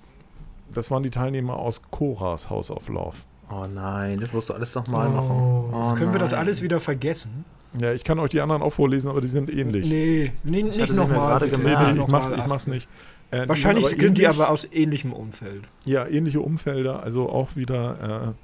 das 0.73 0.91
waren 0.91 1.03
die 1.03 1.09
Teilnehmer 1.09 1.57
aus 1.57 1.81
Coras 1.91 2.49
House 2.49 2.71
of 2.71 2.87
Love. 2.89 3.17
Oh 3.49 3.65
nein, 3.73 4.19
das 4.19 4.33
musst 4.33 4.49
du 4.49 4.53
alles 4.53 4.73
nochmal 4.75 5.07
oh, 5.07 5.11
machen. 5.11 5.29
Oh, 5.31 5.81
jetzt 5.83 5.95
können 5.95 6.05
nein. 6.05 6.13
wir 6.13 6.19
das 6.19 6.33
alles 6.33 6.61
wieder 6.61 6.79
vergessen. 6.79 7.45
Ja, 7.79 7.91
ich 7.91 8.03
kann 8.03 8.19
euch 8.19 8.29
die 8.29 8.41
anderen 8.41 8.61
auch 8.61 8.71
vorlesen, 8.71 9.09
aber 9.09 9.21
die 9.21 9.27
sind 9.27 9.49
ähnlich. 9.51 9.87
Nee, 9.87 10.31
nee 10.43 10.63
nicht 10.63 10.93
nochmal. 10.93 11.39
Nee, 11.41 11.57
nee, 11.57 12.01
ich, 12.01 12.07
mach's, 12.07 12.31
ich 12.31 12.45
mach's 12.45 12.67
nicht. 12.67 12.87
Äh, 13.31 13.47
Wahrscheinlich 13.47 13.87
sind, 13.87 13.99
ähnlich, 13.99 14.13
die 14.19 14.27
aber 14.27 14.49
aus 14.49 14.67
ähnlichem 14.71 15.11
Umfeld. 15.11 15.63
Ja, 15.85 16.05
ähnliche 16.07 16.39
Umfelder, 16.39 17.01
also 17.01 17.29
auch 17.29 17.55
wieder 17.55 18.35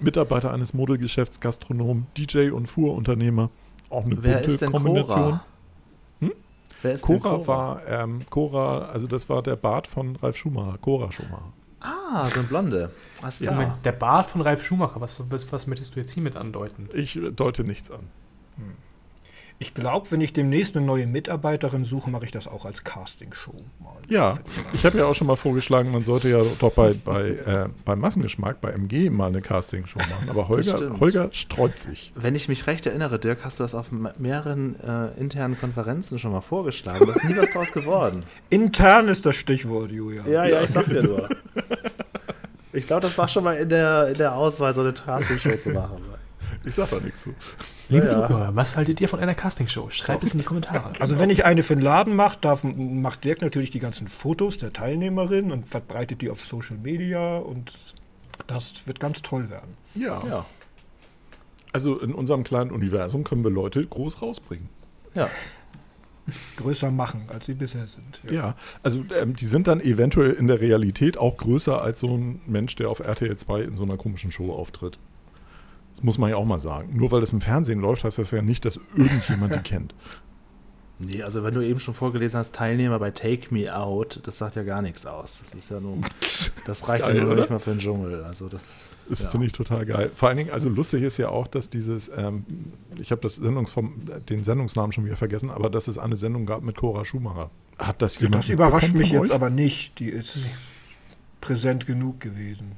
äh, 0.00 0.04
Mitarbeiter 0.04 0.52
eines 0.52 0.74
Modelgeschäfts, 0.74 1.40
Gastronom, 1.40 2.06
DJ 2.16 2.50
und 2.50 2.66
Fuhrunternehmer. 2.66 3.50
Auch 3.88 4.04
eine 4.04 4.22
Wer 4.22 4.40
bunte 4.40 4.66
Kombination. 4.66 5.32
Hm? 5.32 5.40
Wer 6.82 6.92
ist 6.92 7.02
Cora, 7.02 7.18
Cora 7.18 7.46
war, 7.46 7.82
ähm, 7.86 8.22
Cora, 8.28 8.86
also 8.86 9.06
das 9.06 9.28
war 9.28 9.42
der 9.42 9.56
Bart 9.56 9.86
von 9.86 10.16
Ralf 10.16 10.36
Schumacher, 10.36 10.78
Cora 10.78 11.10
Schumacher. 11.12 11.52
Ah, 11.80 12.24
so 12.26 12.40
ein 12.40 12.46
Blonde. 12.46 12.90
ja. 13.40 13.52
Moment, 13.52 13.72
der 13.84 13.92
Bart 13.92 14.26
von 14.26 14.40
Ralf 14.40 14.64
Schumacher, 14.64 15.00
was, 15.00 15.22
was, 15.30 15.50
was 15.52 15.66
möchtest 15.66 15.94
du 15.94 16.00
jetzt 16.00 16.12
hiermit 16.12 16.36
andeuten? 16.36 16.88
Ich 16.94 17.18
deute 17.34 17.64
nichts 17.64 17.90
an. 17.90 18.08
Hm. 18.56 18.74
Ich 19.62 19.74
glaube, 19.74 20.10
wenn 20.10 20.20
ich 20.20 20.32
demnächst 20.32 20.76
eine 20.76 20.84
neue 20.84 21.06
Mitarbeiterin 21.06 21.84
suche, 21.84 22.10
mache 22.10 22.24
ich 22.24 22.32
das 22.32 22.48
auch 22.48 22.64
als 22.64 22.82
Castingshow. 22.82 23.54
Ja, 24.08 24.40
ich 24.72 24.84
habe 24.84 24.98
ja 24.98 25.06
auch 25.06 25.14
schon 25.14 25.28
mal 25.28 25.36
vorgeschlagen, 25.36 25.92
man 25.92 26.02
sollte 26.02 26.30
ja 26.30 26.42
doch 26.58 26.72
bei, 26.72 26.94
bei, 26.94 27.28
äh, 27.28 27.68
beim 27.84 28.00
Massengeschmack, 28.00 28.60
bei 28.60 28.72
MG, 28.72 29.08
mal 29.08 29.28
eine 29.28 29.40
Castingshow 29.40 30.00
machen. 30.00 30.28
Aber 30.28 30.48
Holger, 30.48 30.98
Holger 30.98 31.28
sträubt 31.30 31.80
sich. 31.80 32.12
Wenn 32.16 32.34
ich 32.34 32.48
mich 32.48 32.66
recht 32.66 32.86
erinnere, 32.86 33.20
Dirk, 33.20 33.44
hast 33.44 33.60
du 33.60 33.62
das 33.62 33.76
auf 33.76 33.92
mehreren 34.18 34.74
äh, 34.80 35.20
internen 35.20 35.56
Konferenzen 35.56 36.18
schon 36.18 36.32
mal 36.32 36.40
vorgeschlagen. 36.40 37.06
Da 37.06 37.12
ist 37.12 37.24
nie 37.24 37.36
was 37.36 37.52
draus 37.52 37.70
geworden. 37.70 38.24
Intern 38.50 39.06
ist 39.06 39.24
das 39.24 39.36
Stichwort, 39.36 39.92
Julia. 39.92 40.26
Ja, 40.26 40.44
ja, 40.44 40.62
ich 40.62 40.70
sag 40.70 40.86
dir 40.86 41.04
nur. 41.04 41.28
Ich 42.72 42.88
glaube, 42.88 43.02
das 43.02 43.16
war 43.16 43.28
schon 43.28 43.44
mal 43.44 43.56
in 43.58 43.68
der, 43.68 44.08
in 44.08 44.18
der 44.18 44.34
Auswahl, 44.34 44.74
so 44.74 44.80
eine 44.80 44.92
Castingshow 44.92 45.56
zu 45.56 45.70
machen. 45.70 46.02
Ich 46.64 46.74
sag 46.74 46.90
da 46.90 47.00
nichts 47.00 47.22
zu. 47.22 47.34
Liebe 47.88 48.04
ja. 48.04 48.10
Zuhörer, 48.10 48.54
was 48.54 48.76
haltet 48.76 49.00
ihr 49.00 49.08
von 49.08 49.20
einer 49.20 49.34
Castingshow? 49.34 49.90
Schreibt 49.90 50.24
es 50.24 50.32
in 50.32 50.38
die 50.38 50.44
Kommentare. 50.44 50.92
Also 51.00 51.18
wenn 51.18 51.30
ich 51.30 51.44
eine 51.44 51.62
für 51.62 51.74
den 51.74 51.82
Laden 51.82 52.14
mache, 52.14 52.38
darf, 52.40 52.62
macht 52.62 53.24
Dirk 53.24 53.40
natürlich 53.42 53.70
die 53.70 53.78
ganzen 53.78 54.08
Fotos 54.08 54.58
der 54.58 54.72
Teilnehmerin 54.72 55.50
und 55.50 55.68
verbreitet 55.68 56.22
die 56.22 56.30
auf 56.30 56.40
Social 56.40 56.76
Media 56.76 57.38
und 57.38 57.72
das 58.46 58.86
wird 58.86 59.00
ganz 59.00 59.22
toll 59.22 59.50
werden. 59.50 59.76
Ja. 59.94 60.22
ja. 60.26 60.46
Also 61.72 61.98
in 61.98 62.14
unserem 62.14 62.44
kleinen 62.44 62.70
Universum 62.70 63.24
können 63.24 63.42
wir 63.44 63.50
Leute 63.50 63.84
groß 63.84 64.22
rausbringen. 64.22 64.68
Ja. 65.14 65.28
größer 66.56 66.90
machen, 66.90 67.24
als 67.28 67.46
sie 67.46 67.54
bisher 67.54 67.86
sind. 67.86 68.22
Ja, 68.26 68.32
ja 68.32 68.56
also 68.82 69.04
ähm, 69.14 69.34
die 69.34 69.46
sind 69.46 69.66
dann 69.66 69.80
eventuell 69.80 70.32
in 70.32 70.46
der 70.46 70.60
Realität 70.60 71.18
auch 71.18 71.36
größer 71.36 71.82
als 71.82 72.00
so 72.00 72.16
ein 72.16 72.40
Mensch, 72.46 72.76
der 72.76 72.90
auf 72.90 73.00
RTL 73.00 73.36
2 73.36 73.62
in 73.62 73.76
so 73.76 73.82
einer 73.82 73.96
komischen 73.96 74.30
Show 74.30 74.52
auftritt. 74.52 74.98
Das 75.94 76.02
muss 76.02 76.18
man 76.18 76.30
ja 76.30 76.36
auch 76.36 76.44
mal 76.44 76.60
sagen. 76.60 76.96
Nur 76.96 77.10
weil 77.10 77.20
das 77.20 77.32
im 77.32 77.40
Fernsehen 77.40 77.80
läuft, 77.80 78.04
heißt 78.04 78.18
das 78.18 78.30
ja 78.30 78.42
nicht, 78.42 78.64
dass 78.64 78.80
irgendjemand 78.96 79.54
die 79.54 79.58
kennt. 79.62 79.94
Nee, 81.04 81.22
also 81.22 81.42
wenn 81.42 81.54
du 81.54 81.62
eben 81.62 81.80
schon 81.80 81.94
vorgelesen 81.94 82.38
hast, 82.38 82.54
Teilnehmer 82.54 82.98
bei 82.98 83.10
Take 83.10 83.52
Me 83.52 83.74
Out, 83.74 84.20
das 84.24 84.38
sagt 84.38 84.56
ja 84.56 84.62
gar 84.62 84.82
nichts 84.82 85.04
aus. 85.06 85.40
Das 85.40 85.54
ist 85.54 85.70
ja 85.70 85.80
nur, 85.80 85.98
das 86.66 86.88
reicht 86.88 87.04
geil, 87.04 87.16
ja 87.16 87.24
nur 87.24 87.34
nicht 87.34 87.50
mal 87.50 87.58
für 87.58 87.70
den 87.70 87.80
Dschungel. 87.80 88.22
Also 88.24 88.48
das, 88.48 88.90
das 89.08 89.22
ja. 89.22 89.30
finde 89.30 89.46
ich 89.46 89.52
total 89.52 89.84
geil. 89.84 90.10
Vor 90.14 90.28
allen 90.28 90.38
Dingen, 90.38 90.50
also 90.50 90.68
lustig 90.68 91.02
ist 91.02 91.16
ja 91.16 91.28
auch, 91.28 91.46
dass 91.46 91.70
dieses, 91.70 92.10
ähm, 92.14 92.44
ich 93.00 93.10
habe 93.10 93.20
das 93.20 93.36
Sendungsform, 93.36 94.02
den 94.28 94.44
Sendungsnamen 94.44 94.92
schon 94.92 95.04
wieder 95.04 95.16
vergessen, 95.16 95.50
aber 95.50 95.70
dass 95.70 95.88
es 95.88 95.98
eine 95.98 96.16
Sendung 96.16 96.46
gab 96.46 96.62
mit 96.62 96.76
Cora 96.76 97.04
Schumacher. 97.04 97.50
Hat 97.78 98.00
das 98.00 98.18
jemand? 98.20 98.44
Das 98.44 98.50
überrascht 98.50 98.94
mich 98.94 99.10
jetzt 99.10 99.32
aber 99.32 99.50
nicht. 99.50 99.98
Die 99.98 100.08
ist 100.08 100.38
präsent 101.40 101.86
genug 101.86 102.20
gewesen. 102.20 102.72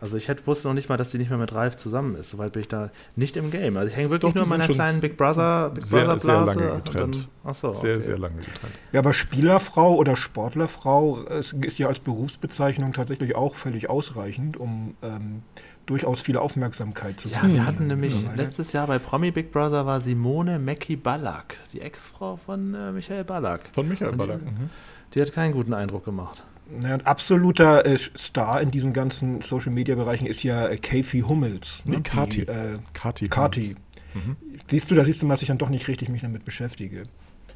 Also 0.00 0.16
ich 0.16 0.28
hätte, 0.28 0.46
wusste 0.46 0.68
noch 0.68 0.74
nicht 0.74 0.88
mal, 0.88 0.96
dass 0.96 1.10
sie 1.10 1.18
nicht 1.18 1.28
mehr 1.28 1.38
mit 1.38 1.54
Ralf 1.54 1.76
zusammen 1.76 2.14
ist. 2.14 2.30
Soweit 2.30 2.52
bin 2.52 2.62
ich 2.62 2.68
da 2.68 2.90
nicht 3.16 3.36
im 3.36 3.50
Game. 3.50 3.76
Also 3.76 3.90
ich 3.90 3.96
hänge 3.96 4.10
wirklich 4.10 4.32
Doch, 4.32 4.34
nur 4.34 4.44
in 4.44 4.48
meiner 4.48 4.66
kleinen 4.66 5.00
Big 5.00 5.16
Brother, 5.16 5.70
Big 5.70 5.84
sehr, 5.84 6.04
Brother 6.04 6.20
Blase. 6.20 6.58
Sehr 6.58 6.68
lange 6.68 6.82
getrennt. 6.82 7.14
Dann, 7.16 7.50
achso, 7.50 7.74
sehr, 7.74 7.96
okay. 7.96 8.04
sehr 8.04 8.18
lange 8.18 8.36
getrennt. 8.36 8.72
Ja, 8.92 9.00
aber 9.00 9.12
Spielerfrau 9.12 9.94
oder 9.94 10.16
Sportlerfrau 10.16 11.22
ist 11.24 11.78
ja 11.78 11.88
als 11.88 11.98
Berufsbezeichnung 11.98 12.92
tatsächlich 12.92 13.36
auch 13.36 13.54
völlig 13.54 13.90
ausreichend, 13.90 14.56
um 14.56 14.94
ähm, 15.02 15.42
durchaus 15.86 16.20
viel 16.20 16.36
Aufmerksamkeit 16.36 17.18
zu 17.20 17.28
Ja, 17.28 17.46
wir 17.46 17.66
hatten 17.66 17.88
nämlich 17.88 18.22
ja, 18.22 18.32
letztes 18.34 18.72
Jahr 18.72 18.86
bei 18.86 18.98
Promi 18.98 19.32
Big 19.32 19.50
Brother 19.50 19.86
war 19.86 20.00
Simone 20.00 20.58
Mackie 20.58 20.96
Ballack, 20.96 21.56
die 21.72 21.80
Ex-Frau 21.80 22.36
von 22.36 22.74
äh, 22.74 22.92
Michael 22.92 23.24
Ballack. 23.24 23.62
Von 23.72 23.88
Michael 23.88 24.12
Ballack. 24.12 24.38
Die, 24.38 24.44
mhm. 24.44 24.70
die 25.14 25.20
hat 25.20 25.32
keinen 25.32 25.52
guten 25.52 25.74
Eindruck 25.74 26.04
gemacht. 26.04 26.44
Ein 26.82 27.04
absoluter 27.06 27.84
äh, 27.84 27.98
Star 27.98 28.60
in 28.60 28.70
diesen 28.70 28.92
ganzen 28.92 29.40
Social 29.40 29.72
Media 29.72 29.94
Bereichen 29.94 30.26
ist 30.26 30.42
ja 30.42 30.68
äh, 30.68 30.76
Kathy 30.76 31.20
Hummels. 31.20 31.82
Ne? 31.84 31.96
Nee, 31.96 32.02
Kati. 32.02 32.46
Die, 32.46 32.52
äh, 32.52 32.78
Kati. 32.92 33.28
Kati. 33.28 33.76
Mhm. 34.14 34.36
Siehst 34.68 34.90
du, 34.90 34.94
da 34.94 35.04
siehst 35.04 35.22
du, 35.22 35.28
dass 35.28 35.42
ich 35.42 35.48
dann 35.48 35.58
doch 35.58 35.68
nicht 35.68 35.88
richtig 35.88 36.08
mich 36.08 36.22
damit 36.22 36.44
beschäftige. 36.44 37.04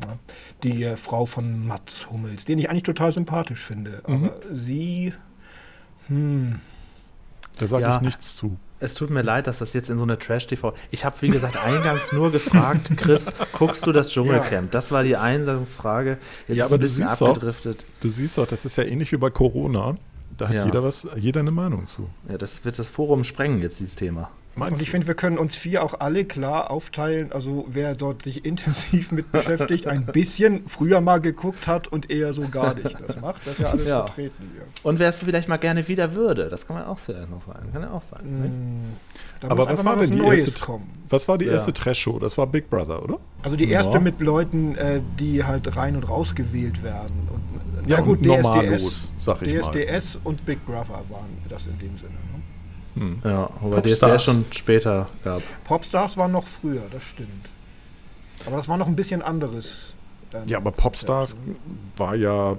Ja. 0.03 0.19
Die 0.63 0.83
äh, 0.83 0.97
Frau 0.97 1.27
von 1.27 1.67
Mats 1.67 2.11
Hummels, 2.11 2.45
den 2.45 2.59
ich 2.59 2.69
eigentlich 2.69 2.83
total 2.83 3.13
sympathisch 3.13 3.61
finde. 3.61 4.03
Mhm. 4.07 4.15
Aber 4.15 4.41
sie. 4.53 5.13
Hm. 6.09 6.61
Da 7.59 7.67
sage 7.67 7.85
ja. 7.85 7.97
ich 7.97 8.03
nichts 8.03 8.37
zu 8.37 8.57
es 8.85 8.95
tut 8.95 9.11
mir 9.11 9.23
leid, 9.23 9.47
dass 9.47 9.59
das 9.59 9.73
jetzt 9.73 9.89
in 9.89 9.97
so 9.99 10.05
eine 10.05 10.19
Trash-TV. 10.19 10.75
Ich 10.91 11.05
habe, 11.05 11.17
wie 11.21 11.29
gesagt, 11.29 11.57
eingangs 11.57 12.13
nur 12.13 12.31
gefragt, 12.31 12.91
Chris, 12.97 13.33
guckst 13.53 13.87
du 13.87 13.93
das 13.93 14.11
Dschungelcamp? 14.11 14.71
Das 14.71 14.93
war 14.93 15.03
die 15.03 15.17
Einsatzfrage. 15.17 16.19
Jetzt 16.47 16.59
ja, 16.59 16.67
aber 16.67 16.79
du 16.79 16.87
siehst, 16.87 17.21
doch, 17.21 17.39
du 17.39 18.09
siehst 18.11 18.37
doch, 18.37 18.47
das 18.47 18.65
ist 18.65 18.77
ja 18.77 18.85
ähnlich 18.85 19.11
wie 19.13 19.17
bei 19.17 19.31
Corona. 19.31 19.95
Da 20.37 20.49
hat 20.49 20.55
Ja. 20.55 20.67
jeder 20.67 20.83
was, 20.83 21.09
jeder 21.17 21.41
eine 21.41 21.51
Meinung 21.51 21.87
zu. 21.87 22.11
Ja, 22.29 22.37
das 22.37 22.65
wird 22.65 22.79
das 22.79 22.89
Forum 22.89 23.25
sprengen, 23.25 23.61
jetzt 23.63 23.81
dieses 23.81 23.95
Thema. 23.95 24.31
Und 24.57 24.81
ich 24.81 24.91
finde, 24.91 25.07
wir 25.07 25.15
können 25.15 25.39
uns 25.39 25.55
vier 25.55 25.83
auch 25.83 26.01
alle 26.01 26.25
klar 26.25 26.71
aufteilen. 26.71 27.33
Also 27.33 27.67
wer 27.69 27.95
dort 27.95 28.23
sich 28.23 28.45
intensiv 28.45 29.11
mit 29.13 29.33
beschäftigt, 29.33 29.87
ein 29.87 30.07
bisschen 30.07 30.69
früher 30.69 31.01
mal 31.01 31.21
geguckt 31.21 31.67
hat 31.67 31.89
und 31.89 32.11
eher 32.11 32.33
so 32.33 32.49
gar 32.49 32.75
nicht 32.75 32.97
das 33.07 33.21
macht, 33.21 33.47
das 33.47 33.55
ist 33.55 33.59
ja 33.61 33.67
alles 33.71 33.87
Ja. 33.89 34.07
vertreten 34.07 34.51
hier. 34.53 34.63
Und 34.83 34.99
wer 34.99 35.09
es 35.09 35.19
vielleicht 35.19 35.49
mal 35.49 35.57
gerne 35.57 35.89
wieder 35.89 36.15
würde, 36.15 36.49
das 36.49 36.67
kann 36.67 36.77
man 36.77 36.85
auch 36.87 36.99
sehr 36.99 37.27
noch 37.27 37.41
sein. 37.41 37.69
Kann 37.73 37.83
ja 37.83 37.91
auch 37.91 38.03
sein. 38.03 38.23
Mm, 38.25 38.93
Da 39.41 39.49
Aber 39.51 39.67
was 39.69 39.85
war 39.85 39.97
was 39.99 40.09
denn 40.09 40.17
die 40.19 40.23
Neues 40.23 40.45
erste 40.47 40.65
kommen. 40.65 40.91
Was 41.09 41.27
war 41.29 41.37
die 41.39 41.47
Ja. 41.47 41.53
erste 41.53 41.73
Trash-Show? 41.73 42.19
Das 42.19 42.39
war 42.39 42.47
Big 42.47 42.71
Brother, 42.71 43.03
oder? 43.03 43.19
Also 43.43 43.57
die 43.57 43.69
erste 43.71 43.95
Ja. 43.95 44.01
mit 44.01 44.21
Leuten, 44.21 44.75
äh, 44.77 45.01
die 45.19 45.45
halt 45.45 45.77
rein 45.77 45.97
und 45.97 46.09
raus 46.09 46.35
gewählt 46.35 46.83
werden. 46.83 47.29
Und, 47.33 47.89
Ja, 47.91 47.99
na 48.01 48.05
und 48.05 48.23
normallos, 48.25 49.13
sag 49.19 49.43
ich 49.43 49.53
mal. 49.61 49.61
DSDS 49.73 50.19
und 50.25 50.47
Big 50.47 50.65
Brother 50.65 51.03
waren 51.11 51.37
das 51.51 51.67
in 51.67 51.79
dem 51.79 51.99
Sinne. 51.99 52.13
Hm. 52.95 53.19
Ja, 53.25 53.49
wobei 53.61 53.81
Popstars. 53.81 54.23
DSDS 54.23 54.25
schon 54.25 54.45
später 54.53 55.09
gab. 55.25 55.43
Popstars 55.65 56.17
waren 56.17 56.33
noch 56.33 56.47
früher, 56.47 56.83
das 56.93 57.03
stimmt. 57.05 57.49
Aber 58.47 58.57
das 58.57 58.69
war 58.69 58.77
noch 58.77 58.87
ein 58.87 58.97
bisschen 58.97 59.23
anderes. 59.23 59.95
ähm, 60.33 60.43
Ja, 60.47 60.59
aber 60.59 60.71
Popstars 60.73 61.37
war 61.97 62.15
ja 62.15 62.57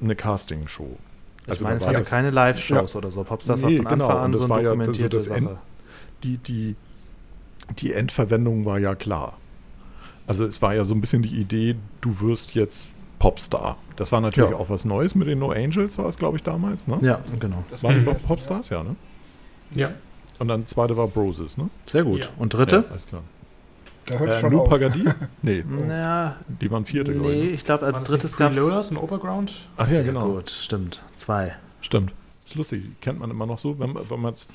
eine 0.00 0.16
Castingshow. 0.16 0.98
Ich 1.44 1.48
Also 1.50 1.64
meine, 1.64 1.78
da 1.78 1.90
es 1.90 1.96
hatte 1.96 2.08
keine 2.08 2.30
Live-Shows 2.30 2.94
oder 2.96 3.10
so. 3.10 3.24
Popstars 3.24 3.60
Nee, 3.62 3.78
war 3.78 3.82
von 3.84 3.92
genau, 3.92 4.04
Anfang 4.06 4.18
und 4.18 4.24
an 4.26 4.32
das 4.32 4.40
so 4.42 4.48
war 4.48 4.58
eine 4.58 4.68
ja 4.68 4.74
das- 4.74 4.86
dokumentierte 4.86 5.34
End- 5.34 5.48
Sache. 5.48 5.58
die, 6.22 6.36
die, 6.38 6.76
die 7.78 7.92
Endverwendung 7.92 8.64
war 8.64 8.78
ja 8.78 8.94
klar. 8.94 9.38
Also 10.26 10.44
es 10.46 10.62
war 10.62 10.74
ja 10.74 10.84
so 10.84 10.94
ein 10.94 11.00
bisschen 11.00 11.22
die 11.22 11.34
Idee, 11.34 11.74
du 12.00 12.20
wirst 12.20 12.54
jetzt 12.54 12.88
Popstar. 13.18 13.76
Das 13.96 14.12
war 14.12 14.20
natürlich 14.20 14.50
Ja. 14.50 14.56
auch 14.56 14.68
was 14.70 14.84
Neues 14.84 15.14
mit 15.14 15.28
den 15.28 15.40
No 15.40 15.50
Angels, 15.50 15.98
war 15.98 16.06
es, 16.06 16.16
glaube 16.16 16.36
ich, 16.36 16.42
damals, 16.42 16.86
ne? 16.86 16.98
Ja, 17.02 17.20
genau. 17.40 17.64
Das 17.70 17.82
Waren 17.82 18.00
die. 18.00 18.04
Pop- 18.04 18.24
Popstars? 18.26 18.68
Ja, 18.68 18.82
ne? 18.84 18.94
Ja. 19.74 19.90
Und 20.38 20.48
dann 20.48 20.66
zweite 20.66 20.96
war 20.96 21.06
Broses, 21.06 21.56
ne? 21.56 21.68
Sehr 21.86 22.04
gut. 22.04 22.24
Ja. 22.24 22.30
Und 22.38 22.54
dritte? 22.54 22.76
Ja, 22.86 22.90
alles 22.90 23.06
klar. 23.06 23.22
Da 24.06 24.18
hört 24.18 24.30
Äh, 24.30 24.40
schon 24.40 24.52
Lou 24.52 24.60
auf. 24.62 24.68
Pagadi? 24.68 25.04
Nee, 25.42 25.64
Naja, 25.68 26.36
die 26.60 26.70
waren 26.70 26.84
vierte, 26.84 27.12
glaube 27.12 27.32
ich. 27.32 27.44
Ne? 27.44 27.50
ich 27.50 27.64
glaube, 27.64 27.86
als 27.86 27.98
das 28.00 28.08
drittes 28.08 28.36
gab 28.36 28.50
es. 28.52 28.58
Freeloaders 28.58 28.90
und 28.90 28.96
Overground? 28.96 29.52
Ach 29.76 29.86
ja, 29.86 29.94
Sehr 29.96 30.04
genau. 30.04 30.26
gut, 30.32 30.50
stimmt. 30.50 31.02
Zwei. 31.16 31.56
Stimmt. 31.80 32.12
Ist 32.44 32.56
lustig, 32.56 32.82
kennt 33.00 33.20
man 33.20 33.30
immer 33.30 33.46
noch 33.46 33.58
so, 33.60 33.78
wenn, 33.78 33.94
wenn 33.94 34.20
man's, 34.20 34.48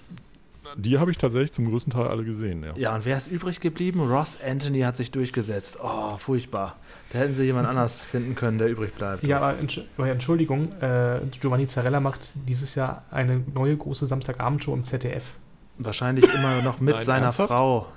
Die 0.76 1.00
habe 1.00 1.12
ich 1.12 1.18
tatsächlich 1.18 1.54
zum 1.54 1.70
größten 1.70 1.94
Teil 1.94 2.08
alle 2.08 2.26
gesehen, 2.26 2.64
ja. 2.64 2.74
Ja, 2.76 2.96
und 2.96 3.06
wer 3.06 3.16
ist 3.16 3.28
übrig 3.32 3.62
geblieben? 3.62 4.02
Ross 4.02 4.38
Anthony 4.46 4.82
hat 4.82 4.98
sich 4.98 5.12
durchgesetzt. 5.12 5.80
Oh, 5.82 6.18
furchtbar. 6.18 6.76
Da 7.14 7.20
hätten 7.20 7.34
sie 7.34 7.44
jemand 7.44 7.68
anders 7.68 8.02
finden 8.02 8.36
können, 8.36 8.58
der 8.58 8.70
übrig 8.70 8.94
bleibt. 8.94 9.24
Ja, 9.24 9.38
aber, 9.38 9.58
Entsch 9.58 9.82
aber 9.98 10.10
Entschuldigung, 10.10 10.74
äh, 10.82 11.20
Giovanni 11.32 11.66
Zarella 11.66 12.00
macht 12.00 12.34
dieses 12.48 12.76
Jahr 12.76 13.04
eine 13.12 13.44
neue 13.54 13.78
große 13.78 14.06
Samstagabendshow 14.06 14.74
im 14.74 14.84
ZDF. 14.84 15.36
Wahrscheinlich 15.78 16.26
immer 16.34 16.62
noch 16.62 16.80
mit 16.80 16.96
Nein, 16.96 17.04
seiner 17.04 17.26
ernsthaft? 17.26 17.50
Frau, 17.50 17.88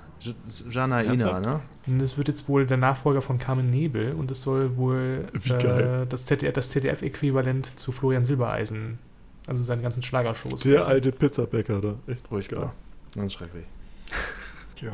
Jana 0.68 1.02
Ina, 1.02 1.40
ne? 1.40 1.60
Und 1.86 1.98
das 2.00 2.18
wird 2.18 2.28
jetzt 2.28 2.48
wohl 2.48 2.66
der 2.66 2.76
Nachfolger 2.76 3.22
von 3.22 3.38
Carmen 3.38 3.70
Nebel 3.70 4.12
und 4.12 4.30
es 4.30 4.42
soll 4.42 4.76
wohl 4.76 5.26
äh, 5.34 6.06
das 6.06 6.26
ZDF 6.26 6.52
das 6.52 6.70
ZDF-Äquivalent 6.70 7.78
zu 7.78 7.90
Florian 7.90 8.24
Silbereisen, 8.24 8.98
also 9.46 9.64
seinen 9.64 9.82
ganzen 9.82 10.02
Schlagershows. 10.02 10.60
Der 10.60 10.86
alte 10.86 11.10
Pizzabäcker 11.10 11.80
da. 11.80 11.94
Echt 12.06 12.28
Furchtbar. 12.28 12.74
Ganz 13.16 13.32
schrecklich. 13.32 13.64
Tja. 14.76 14.92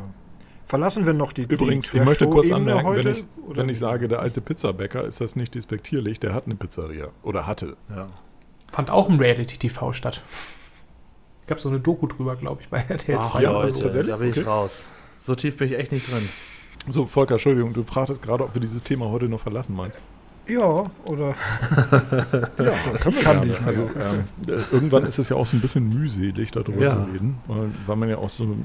Verlassen 0.66 1.06
wir 1.06 1.12
noch 1.12 1.32
die 1.32 1.42
Übrigens, 1.42 1.90
die 1.90 1.98
ich 1.98 2.04
möchte 2.04 2.28
kurz 2.28 2.50
anmerken, 2.50 2.96
wenn 2.96 3.06
ich, 3.06 3.24
oder 3.46 3.62
wenn 3.62 3.68
ich 3.68 3.78
sage, 3.78 4.08
der 4.08 4.18
alte 4.18 4.40
Pizzabäcker, 4.40 5.04
ist 5.04 5.20
das 5.20 5.36
nicht 5.36 5.54
despektierlich, 5.54 6.18
der 6.18 6.34
hat 6.34 6.46
eine 6.46 6.56
Pizzeria. 6.56 7.08
Oder 7.22 7.46
hatte. 7.46 7.76
Ja. 7.88 8.08
Fand 8.72 8.90
auch 8.90 9.08
im 9.08 9.16
Reality-TV 9.16 9.92
statt. 9.92 10.22
Gab 11.46 11.60
so 11.60 11.68
eine 11.68 11.78
Doku 11.78 12.08
drüber, 12.08 12.34
glaube 12.34 12.62
ich, 12.62 12.68
bei 12.68 12.78
RTL 12.88 13.18
Ach, 13.20 13.30
2. 13.30 13.42
ja, 13.42 13.50
oder 13.50 13.60
also 13.60 13.88
da 13.88 14.16
bin 14.16 14.30
ich 14.30 14.38
Okay. 14.38 14.48
raus. 14.48 14.86
So 15.18 15.36
tief 15.36 15.56
bin 15.56 15.68
ich 15.68 15.78
echt 15.78 15.92
nicht 15.92 16.10
drin. 16.10 16.28
So, 16.88 17.06
Volker, 17.06 17.34
Entschuldigung, 17.34 17.72
du 17.72 17.84
fragtest 17.84 18.20
gerade, 18.22 18.44
ob 18.44 18.54
wir 18.54 18.60
dieses 18.60 18.82
Thema 18.82 19.08
heute 19.08 19.28
noch 19.28 19.40
verlassen 19.40 19.74
meinst. 19.74 20.00
Ja, 20.48 20.84
oder 21.04 21.34
Ja, 22.58 22.72
können 23.00 23.16
wir 23.16 23.22
Kann 23.22 23.36
gerne. 23.40 23.46
nicht. 23.46 23.62
Also 23.66 23.82
ähm, 23.96 24.24
äh, 24.46 24.60
irgendwann 24.72 25.04
ist 25.04 25.18
es 25.18 25.28
ja 25.28 25.36
auch 25.36 25.46
so 25.46 25.56
ein 25.56 25.60
bisschen 25.60 25.88
mühselig, 25.88 26.52
darüber 26.52 26.82
Ja. 26.84 26.90
zu 26.90 27.12
reden, 27.12 27.38
weil, 27.86 27.96
man 27.96 28.08
ja 28.08 28.18
auch 28.18 28.30
so, 28.30 28.56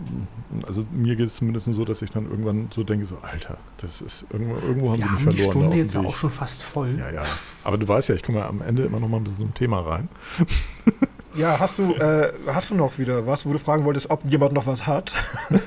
also 0.67 0.85
mir 0.91 1.15
geht 1.15 1.27
es 1.27 1.35
zumindest 1.35 1.65
so, 1.73 1.83
dass 1.85 2.01
ich 2.03 2.11
dann 2.11 2.25
irgendwann 2.29 2.67
so 2.73 2.83
denke, 2.83 3.05
so 3.05 3.17
Alter, 3.23 3.57
das 3.77 4.01
ist 4.01 4.25
irgendwo, 4.31 4.55
irgendwo 4.65 4.91
haben 4.91 4.99
Wir 4.99 5.05
sie 5.05 5.09
mich 5.09 5.25
haben 5.25 5.29
die 5.31 5.37
verloren. 5.37 5.47
da 5.47 5.51
Stunde 5.61 5.77
jetzt 5.77 5.93
ja 5.95 6.01
Weg. 6.01 6.07
auch 6.09 6.15
schon 6.15 6.29
fast 6.31 6.63
voll. 6.63 6.95
Ja, 6.99 7.09
ja. 7.11 7.23
Aber 7.63 7.77
du 7.77 7.87
weißt 7.87 8.09
ja, 8.09 8.15
ich 8.15 8.23
komme 8.23 8.39
ja 8.39 8.47
am 8.47 8.61
Ende 8.61 8.83
immer 8.83 8.99
noch 8.99 9.07
mal 9.07 9.17
ein 9.17 9.23
bisschen 9.23 9.45
ein 9.45 9.53
Thema 9.53 9.79
rein. 9.79 10.07
ja, 11.35 11.59
hast 11.59 11.77
du 11.77 11.93
äh, 11.93 12.33
hast 12.47 12.69
du 12.69 12.75
noch 12.75 12.97
wieder 12.97 13.25
was, 13.27 13.45
wo 13.45 13.53
du 13.53 13.59
fragen 13.59 13.83
wolltest, 13.83 14.09
ob 14.09 14.23
jemand 14.25 14.53
noch 14.53 14.67
was 14.67 14.87
hat? 14.87 15.13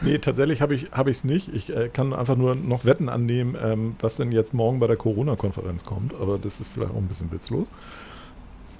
Nee, 0.00 0.18
tatsächlich 0.18 0.60
habe 0.60 0.74
ich 0.74 0.90
es 0.92 1.24
nicht. 1.24 1.48
Ich 1.52 1.74
äh, 1.74 1.88
kann 1.88 2.12
einfach 2.12 2.36
nur 2.36 2.54
noch 2.54 2.84
Wetten 2.84 3.08
annehmen, 3.08 3.56
ähm, 3.60 3.96
was 4.00 4.16
denn 4.16 4.32
jetzt 4.32 4.54
morgen 4.54 4.78
bei 4.80 4.86
der 4.86 4.96
Corona-Konferenz 4.96 5.84
kommt. 5.84 6.14
Aber 6.14 6.38
das 6.38 6.60
ist 6.60 6.72
vielleicht 6.72 6.92
auch 6.92 6.96
ein 6.96 7.08
bisschen 7.08 7.30
witzlos. 7.32 7.66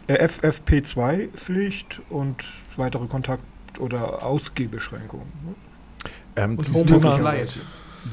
Äh, 0.07 0.27
FFP2-Pflicht 0.27 2.03
und 2.11 2.45
weitere 2.77 3.07
Kontakt- 3.07 3.45
oder 3.79 4.23
Ausgehbeschränkungen. 4.23 5.27
ne? 5.45 5.55
Ähm, 6.37 6.59
Und 6.59 6.69
dieses, 6.69 6.85
Thema, 6.85 7.35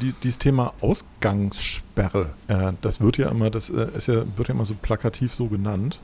die, 0.02 0.14
dieses 0.24 0.40
Thema 0.40 0.74
Ausgangssperre, 0.82 2.30
äh, 2.48 2.74
das 2.82 3.02
wird 3.02 3.18
ja 3.18 3.30
immer, 3.30 3.50
das 3.50 3.70
äh, 3.70 3.88
ist 3.96 4.08
ja, 4.08 4.24
wird 4.38 4.48
ja 4.48 4.54
immer 4.54 4.66
so 4.66 4.76
plakativ 4.82 5.34
so 5.34 5.48
genannt. 5.48 6.00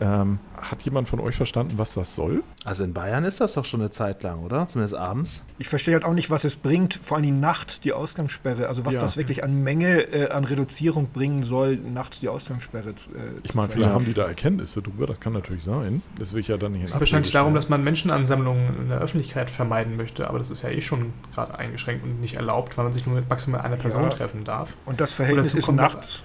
Ähm, 0.00 0.40
hat 0.60 0.82
jemand 0.82 1.08
von 1.08 1.20
euch 1.20 1.36
verstanden, 1.36 1.74
was 1.78 1.94
das 1.94 2.16
soll? 2.16 2.42
Also 2.64 2.82
in 2.82 2.92
Bayern 2.92 3.24
ist 3.24 3.40
das 3.40 3.54
doch 3.54 3.64
schon 3.64 3.80
eine 3.80 3.90
Zeit 3.90 4.24
lang, 4.24 4.40
oder? 4.40 4.66
Zumindest 4.66 4.94
abends. 4.96 5.44
Ich 5.58 5.68
verstehe 5.68 5.94
halt 5.94 6.04
auch 6.04 6.14
nicht, 6.14 6.30
was 6.30 6.42
es 6.44 6.56
bringt, 6.56 6.94
vor 7.00 7.16
allem 7.16 7.24
die 7.24 7.30
Nacht, 7.30 7.84
die 7.84 7.92
Ausgangssperre. 7.92 8.68
Also 8.68 8.84
was 8.84 8.94
Ja. 8.94 9.00
das 9.00 9.16
wirklich 9.16 9.44
an 9.44 9.62
Menge, 9.62 10.00
äh, 10.12 10.30
an 10.30 10.44
Reduzierung 10.44 11.10
bringen 11.10 11.44
soll, 11.44 11.76
nachts 11.76 12.18
die 12.18 12.28
Ausgangssperre 12.28 12.94
zu 12.96 13.10
äh, 13.10 13.18
Ich 13.44 13.52
zu 13.52 13.56
meine, 13.56 13.68
vielleicht 13.68 13.90
haben 13.90 14.04
die 14.04 14.14
da 14.14 14.24
Erkenntnisse 14.26 14.82
drüber, 14.82 15.06
das 15.06 15.20
kann 15.20 15.32
natürlich 15.32 15.62
sein. 15.62 16.02
Das 16.18 16.32
will 16.32 16.40
ich 16.40 16.48
ja 16.48 16.56
dann 16.56 16.72
nicht 16.72 16.80
in 16.80 16.84
Es 16.86 16.92
geht 16.92 17.00
wahrscheinlich 17.00 17.30
darum, 17.32 17.54
dass 17.54 17.68
man 17.68 17.84
Menschenansammlungen 17.84 18.76
in 18.82 18.88
der 18.88 18.98
Öffentlichkeit 18.98 19.48
vermeiden 19.48 19.96
möchte, 19.96 20.28
aber 20.28 20.38
das 20.38 20.50
ist 20.50 20.62
ja 20.62 20.70
eh 20.70 20.80
schon 20.80 21.12
gerade 21.32 21.56
eingeschränkt 21.58 22.02
und 22.04 22.20
nicht 22.20 22.34
erlaubt, 22.36 22.76
weil 22.76 22.84
man 22.84 22.92
sich 22.92 23.06
nur 23.06 23.14
mit 23.14 23.28
maximal 23.30 23.60
einer 23.60 23.76
Person 23.76 24.02
Ja. 24.04 24.08
treffen 24.10 24.44
darf. 24.44 24.74
Und 24.86 25.00
das 25.00 25.12
Verhältnis 25.12 25.54
ist 25.54 25.70
nachts. 25.70 26.24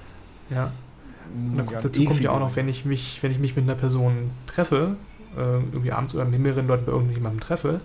Ja. 0.49 0.71
Und 1.33 1.57
dann 1.57 1.65
ja, 1.65 1.71
kommt, 1.73 1.85
dazu 1.85 2.01
eh 2.01 2.05
kommt 2.05 2.19
ja 2.21 2.31
auch 2.31 2.39
noch, 2.39 2.55
wenn 2.55 2.67
ich 2.67 2.85
mich, 2.85 3.19
wenn 3.21 3.31
ich 3.31 3.39
mich 3.39 3.55
mit 3.55 3.63
einer 3.65 3.75
Person 3.75 4.31
treffe, 4.47 4.95
äh, 5.37 5.41
irgendwie 5.41 5.91
abends 5.91 6.15
oder 6.15 6.25
mit 6.25 6.39
mehreren 6.39 6.67
Leuten 6.67 6.85
bei 6.85 6.91
irgendjemandem 6.91 7.39
treffe, 7.39 7.81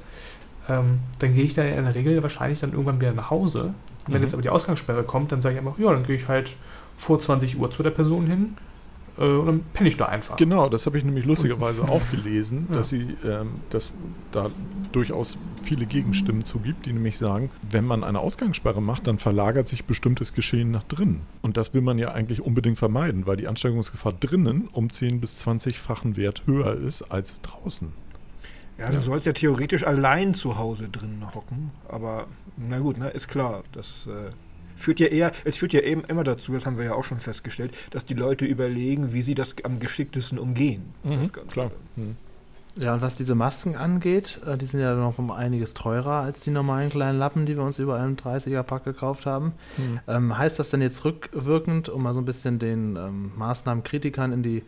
ähm, 0.68 1.01
dann 1.18 1.34
gehe 1.34 1.45
ich 1.45 1.55
da 1.55 1.62
ja 1.62 1.76
in 1.76 1.84
der 1.84 1.95
Regel 1.95 2.22
wahrscheinlich 2.22 2.61
dann 2.61 2.72
irgendwann 2.72 3.01
wieder 3.01 3.12
nach 3.12 3.30
Hause. 3.30 3.74
Und 4.07 4.12
wenn 4.12 4.16
Mhm. 4.16 4.22
jetzt 4.22 4.32
aber 4.34 4.42
die 4.42 4.51
Ausgangssperre 4.51 5.03
kommt, 5.03 5.32
dann 5.32 5.42
sage 5.42 5.55
ich 5.55 5.61
einfach, 5.64 5.78
ja, 5.78 5.92
dann 5.92 6.05
gehe 6.05 6.16
ich 6.16 6.28
halt 6.28 6.57
vor 6.97 7.18
20 7.18 7.59
Uhr 7.59 7.70
zu 7.70 7.82
der 7.82 7.90
Person 7.90 8.26
hin 8.26 8.57
äh, 9.18 9.22
und 9.24 9.46
dann 9.46 9.60
penne 9.72 9.88
ich 9.88 9.96
da 9.96 10.06
einfach. 10.06 10.36
Genau, 10.36 10.68
das 10.68 10.86
habe 10.86 10.98
ich 10.98 11.04
nämlich 11.04 11.24
lustigerweise 11.24 11.82
auch 11.88 12.02
gelesen, 12.10 12.66
Ja. 12.70 12.76
dass 12.76 12.88
sie, 12.88 13.16
ähm, 13.24 13.60
dass 13.70 13.92
da 14.32 14.50
durchaus 14.92 15.36
viele 15.62 15.86
Gegenstimmen 15.86 16.44
zu 16.44 16.58
gibt, 16.58 16.86
die 16.86 16.92
nämlich 16.92 17.16
sagen, 17.18 17.50
wenn 17.70 17.84
man 17.86 18.04
eine 18.04 18.20
Ausgangssperre 18.20 18.82
macht, 18.82 19.06
dann 19.06 19.18
verlagert 19.18 19.66
sich 19.68 19.84
bestimmtes 19.84 20.32
Geschehen 20.34 20.70
nach 20.70 20.84
drinnen. 20.84 21.22
Und 21.42 21.56
das 21.56 21.74
will 21.74 21.80
man 21.80 21.98
ja 21.98 22.12
eigentlich 22.12 22.40
unbedingt 22.42 22.78
vermeiden, 22.78 23.26
weil 23.26 23.36
die 23.36 23.48
Ansteckungsgefahr 23.48 24.12
drinnen 24.12 24.68
um 24.72 24.90
10 24.90 25.20
bis 25.20 25.44
20-fachen 25.46 26.16
Wert 26.16 26.42
höher 26.46 26.74
ist 26.74 27.02
als 27.02 27.40
draußen. 27.42 27.92
Ja, 28.76 28.90
du 28.90 29.00
sollst 29.00 29.24
ja 29.24 29.32
theoretisch 29.32 29.86
allein 29.86 30.34
zu 30.34 30.58
Hause 30.58 30.88
drin 30.88 31.22
hocken, 31.32 31.70
aber 31.88 32.26
na 32.56 32.80
gut, 32.80 32.98
ne, 32.98 33.08
ist 33.10 33.28
klar, 33.28 33.62
das 33.70 34.08
äh, 34.08 34.30
führt 34.76 35.00
ja 35.00 35.06
eher, 35.06 35.32
es 35.44 35.56
führt 35.56 35.72
ja 35.72 35.80
eben 35.80 36.04
immer 36.04 36.24
dazu, 36.24 36.52
das 36.52 36.66
haben 36.66 36.78
wir 36.78 36.84
ja 36.84 36.94
auch 36.94 37.04
schon 37.04 37.20
festgestellt, 37.20 37.72
dass 37.90 38.04
die 38.04 38.14
Leute 38.14 38.44
überlegen, 38.44 39.12
wie 39.12 39.22
sie 39.22 39.34
das 39.34 39.54
am 39.64 39.78
geschicktesten 39.80 40.38
umgehen. 40.38 40.92
Das 41.02 41.32
Ganze. 41.32 41.48
klar. 41.48 41.70
Mhm. 41.96 42.16
Ja, 42.76 42.94
und 42.94 43.02
was 43.02 43.14
diese 43.14 43.36
Masken 43.36 43.76
angeht, 43.76 44.40
äh, 44.44 44.58
die 44.58 44.66
sind 44.66 44.80
ja 44.80 44.94
noch 44.94 45.18
um 45.18 45.30
einiges 45.30 45.74
teurer 45.74 46.22
als 46.22 46.40
die 46.40 46.50
normalen 46.50 46.90
kleinen 46.90 47.18
Lappen, 47.18 47.46
die 47.46 47.56
wir 47.56 47.62
uns 47.62 47.78
überall 47.78 48.04
im 48.04 48.16
30er-Pack 48.16 48.84
gekauft 48.84 49.26
haben. 49.26 49.52
Mhm. 49.76 50.00
Ähm, 50.08 50.38
heißt 50.38 50.58
das 50.58 50.70
denn 50.70 50.82
jetzt 50.82 51.04
rückwirkend, 51.04 51.88
um 51.88 52.02
mal 52.02 52.14
so 52.14 52.20
ein 52.20 52.24
bisschen 52.24 52.58
den 52.58 52.96
ähm, 52.96 53.32
Maßnahmenkritikern 53.36 54.32
in 54.32 54.42
die 54.42 54.62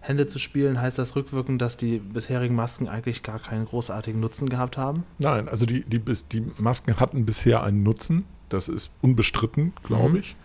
Hände 0.00 0.26
zu 0.26 0.38
spielen, 0.38 0.80
heißt 0.80 0.98
das 0.98 1.16
rückwirkend, 1.16 1.60
dass 1.60 1.76
die 1.76 1.98
bisherigen 1.98 2.54
Masken 2.54 2.88
eigentlich 2.88 3.22
gar 3.22 3.38
keinen 3.38 3.64
großartigen 3.64 4.20
Nutzen 4.20 4.48
gehabt 4.48 4.76
haben? 4.76 5.04
Nein, 5.18 5.48
also 5.48 5.66
die, 5.66 5.82
die, 5.82 6.00
die 6.00 6.44
Masken 6.58 7.00
hatten 7.00 7.24
bisher 7.24 7.62
einen 7.62 7.82
Nutzen. 7.82 8.24
Das 8.48 8.68
ist 8.68 8.90
unbestritten, 9.02 9.72
glaube 9.82 10.10
Mhm. 10.10 10.16
ich. 10.16 10.36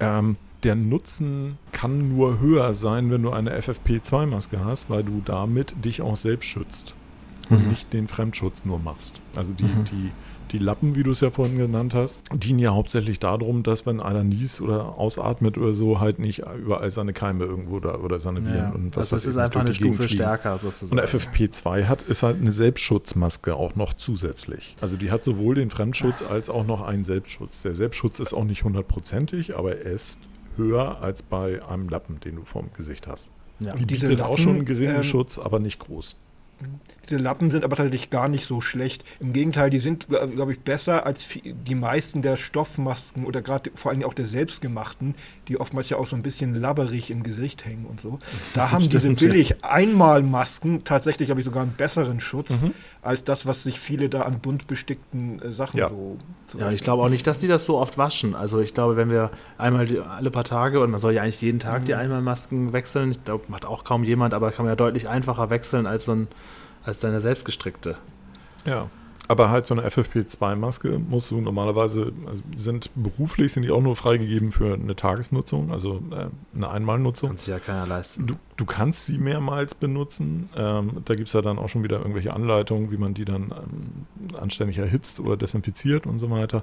Ähm, 0.00 0.36
der 0.62 0.74
Nutzen 0.74 1.58
kann 1.72 2.08
nur 2.16 2.40
höher 2.40 2.74
sein, 2.74 3.10
wenn 3.10 3.22
du 3.22 3.30
eine 3.30 3.54
FFP2-Maske 3.58 4.64
hast, 4.64 4.88
weil 4.90 5.04
du 5.04 5.22
damit 5.24 5.74
dich 5.84 6.00
auch 6.02 6.16
selbst 6.16 6.46
schützt 6.46 6.94
und 7.50 7.62
Mhm. 7.62 7.68
nicht 7.68 7.92
den 7.92 8.08
Fremdschutz 8.08 8.64
nur 8.64 8.78
machst. 8.78 9.20
Also 9.36 9.52
die, 9.52 9.64
Mhm. 9.64 9.84
die 9.84 10.10
Die 10.52 10.58
Lappen, 10.58 10.94
wie 10.94 11.02
du 11.02 11.10
es 11.10 11.20
ja 11.20 11.30
vorhin 11.30 11.58
genannt 11.58 11.94
hast, 11.94 12.20
dienen 12.32 12.58
ja 12.58 12.72
hauptsächlich 12.72 13.18
darum, 13.18 13.62
dass 13.62 13.86
wenn 13.86 14.00
einer 14.00 14.24
niest 14.24 14.60
oder 14.60 14.98
ausatmet 14.98 15.58
oder 15.58 15.74
so, 15.74 16.00
halt 16.00 16.18
nicht 16.18 16.42
überall 16.58 16.90
seine 16.90 17.12
Keime 17.12 17.44
irgendwo 17.44 17.80
da 17.80 17.96
oder 17.96 18.18
seine 18.18 18.44
Viren 18.44 18.56
Ja, 18.56 18.70
und 18.70 18.96
was 18.96 19.12
also 19.12 19.16
das 19.16 19.26
ist 19.26 19.36
einfach 19.36 19.60
eine 19.60 19.70
Gegend 19.70 19.96
Stufe 19.96 20.08
stärker 20.08 20.58
sozusagen. 20.58 21.00
Und 21.00 21.06
FFP2 21.06 21.84
hat, 21.86 22.02
ist 22.02 22.22
halt 22.22 22.40
eine 22.40 22.52
Selbstschutzmaske 22.52 23.56
auch 23.56 23.74
noch 23.74 23.94
zusätzlich. 23.94 24.76
Also 24.80 24.96
die 24.96 25.10
hat 25.10 25.24
sowohl 25.24 25.56
den 25.56 25.70
Fremdschutz 25.70 26.22
als 26.22 26.48
auch 26.48 26.66
noch 26.66 26.82
einen 26.82 27.04
Selbstschutz. 27.04 27.62
Der 27.62 27.74
Selbstschutz 27.74 28.20
ist 28.20 28.32
auch 28.32 28.44
nicht 28.44 28.64
hundertprozentig, 28.64 29.56
aber 29.56 29.78
er 29.78 29.92
ist 29.92 30.16
höher 30.56 31.00
als 31.00 31.22
bei 31.22 31.64
einem 31.66 31.88
Lappen, 31.88 32.20
den 32.20 32.36
du 32.36 32.44
vorm 32.44 32.70
Gesicht 32.76 33.06
hast. 33.06 33.30
Ja. 33.60 33.74
Die 33.74 33.84
bietet 33.84 34.20
auch 34.22 34.38
schon 34.38 34.56
einen 34.56 34.64
geringen 34.64 34.96
ähm, 34.96 35.02
Schutz, 35.02 35.38
aber 35.38 35.58
nicht 35.58 35.78
groß. 35.78 36.16
Diese 37.04 37.16
Lappen 37.18 37.50
sind 37.50 37.64
aber 37.64 37.76
tatsächlich 37.76 38.10
gar 38.10 38.28
nicht 38.28 38.46
so 38.46 38.60
schlecht. 38.60 39.04
Im 39.20 39.32
Gegenteil, 39.32 39.70
die 39.70 39.78
sind, 39.78 40.08
glaube 40.08 40.52
ich, 40.52 40.60
besser 40.60 41.06
als 41.06 41.24
die 41.44 41.74
meisten 41.74 42.22
der 42.22 42.36
Stoffmasken 42.36 43.24
oder 43.26 43.42
gerade 43.42 43.70
vor 43.74 43.90
allem 43.92 44.02
auch 44.04 44.14
der 44.14 44.26
selbstgemachten, 44.26 45.14
die 45.48 45.60
oftmals 45.60 45.88
ja 45.90 45.96
auch 45.98 46.06
so 46.06 46.16
ein 46.16 46.22
bisschen 46.22 46.54
labberig 46.54 47.10
im 47.10 47.22
Gesicht 47.22 47.64
hängen 47.64 47.86
und 47.86 48.00
so. 48.00 48.18
Da 48.54 48.70
haben 48.70 48.82
diese 48.88 49.00
Stimmt, 49.00 49.20
ja. 49.20 49.28
billig 49.28 49.64
Einmalmasken 49.64 50.84
tatsächlich, 50.84 51.26
glaube 51.28 51.40
ich, 51.40 51.44
sogar 51.44 51.62
einen 51.62 51.72
besseren 51.72 52.20
Schutz 52.20 52.62
Mhm. 52.62 52.72
als 53.02 53.24
das, 53.24 53.46
was 53.46 53.62
sich 53.62 53.80
viele 53.80 54.08
da 54.08 54.22
an 54.22 54.40
bunt 54.40 54.66
bestickten 54.66 55.40
äh, 55.42 55.52
Sachen 55.52 55.78
Ja. 55.78 55.88
so. 55.88 56.16
Ja, 56.58 56.70
ich 56.70 56.82
glaube 56.82 57.02
auch 57.02 57.08
nicht, 57.08 57.26
dass 57.26 57.38
die 57.38 57.48
das 57.48 57.64
so 57.64 57.78
oft 57.78 57.98
waschen. 57.98 58.34
Also 58.34 58.60
ich 58.60 58.74
glaube, 58.74 58.96
wenn 58.96 59.10
wir 59.10 59.30
einmal 59.58 59.86
die, 59.86 59.98
alle 59.98 60.30
paar 60.30 60.44
Tage, 60.44 60.80
und 60.80 60.90
man 60.90 61.00
soll 61.00 61.12
ja 61.12 61.22
eigentlich 61.22 61.40
jeden 61.40 61.58
Tag 61.58 61.84
die 61.86 61.94
Einmalmasken 61.94 62.72
wechseln, 62.72 63.10
ich 63.10 63.24
glaube, 63.24 63.44
macht 63.48 63.64
auch 63.64 63.84
kaum 63.84 64.04
jemand, 64.04 64.34
aber 64.34 64.50
kann 64.52 64.64
man 64.64 64.72
ja 64.72 64.76
deutlich 64.76 65.08
einfacher 65.08 65.50
wechseln 65.50 65.86
als 65.86 66.04
so 66.06 66.12
ein, 66.12 66.28
als 66.84 67.00
deine 67.00 67.20
selbstgestrickte. 67.20 67.96
Ja. 68.64 68.88
Aber 69.26 69.48
halt 69.48 69.66
so 69.66 69.74
eine 69.74 69.88
FFP2-Maske 69.88 70.98
musst 70.98 71.30
du 71.30 71.40
normalerweise, 71.40 72.12
also 72.26 72.42
sind 72.54 72.90
beruflich, 72.94 73.52
sind 73.52 73.62
die 73.62 73.70
auch 73.70 73.80
nur 73.80 73.96
freigegeben 73.96 74.50
für 74.50 74.74
eine 74.74 74.96
Tagesnutzung, 74.96 75.72
also 75.72 76.02
äh, 76.10 76.26
eine 76.54 76.70
Einmalnutzung. 76.70 77.30
Kann 77.30 77.38
sich 77.38 77.48
ja 77.48 77.58
keiner 77.58 77.86
leisten. 77.86 78.26
Du, 78.26 78.34
du 78.56 78.64
kannst 78.66 79.06
sie 79.06 79.16
mehrmals 79.16 79.74
benutzen. 79.74 80.50
Ähm, 80.56 81.02
da 81.06 81.14
gibt 81.14 81.28
es 81.28 81.32
ja 81.32 81.40
dann 81.40 81.58
auch 81.58 81.70
schon 81.70 81.82
wieder 81.82 81.98
irgendwelche 81.98 82.34
Anleitungen, 82.34 82.90
wie 82.90 82.98
man 82.98 83.14
die 83.14 83.24
dann 83.24 83.52
ähm, 83.52 84.38
anständig 84.38 84.76
erhitzt 84.76 85.20
oder 85.20 85.38
desinfiziert 85.38 86.06
und 86.06 86.18
so 86.18 86.30
weiter. 86.30 86.62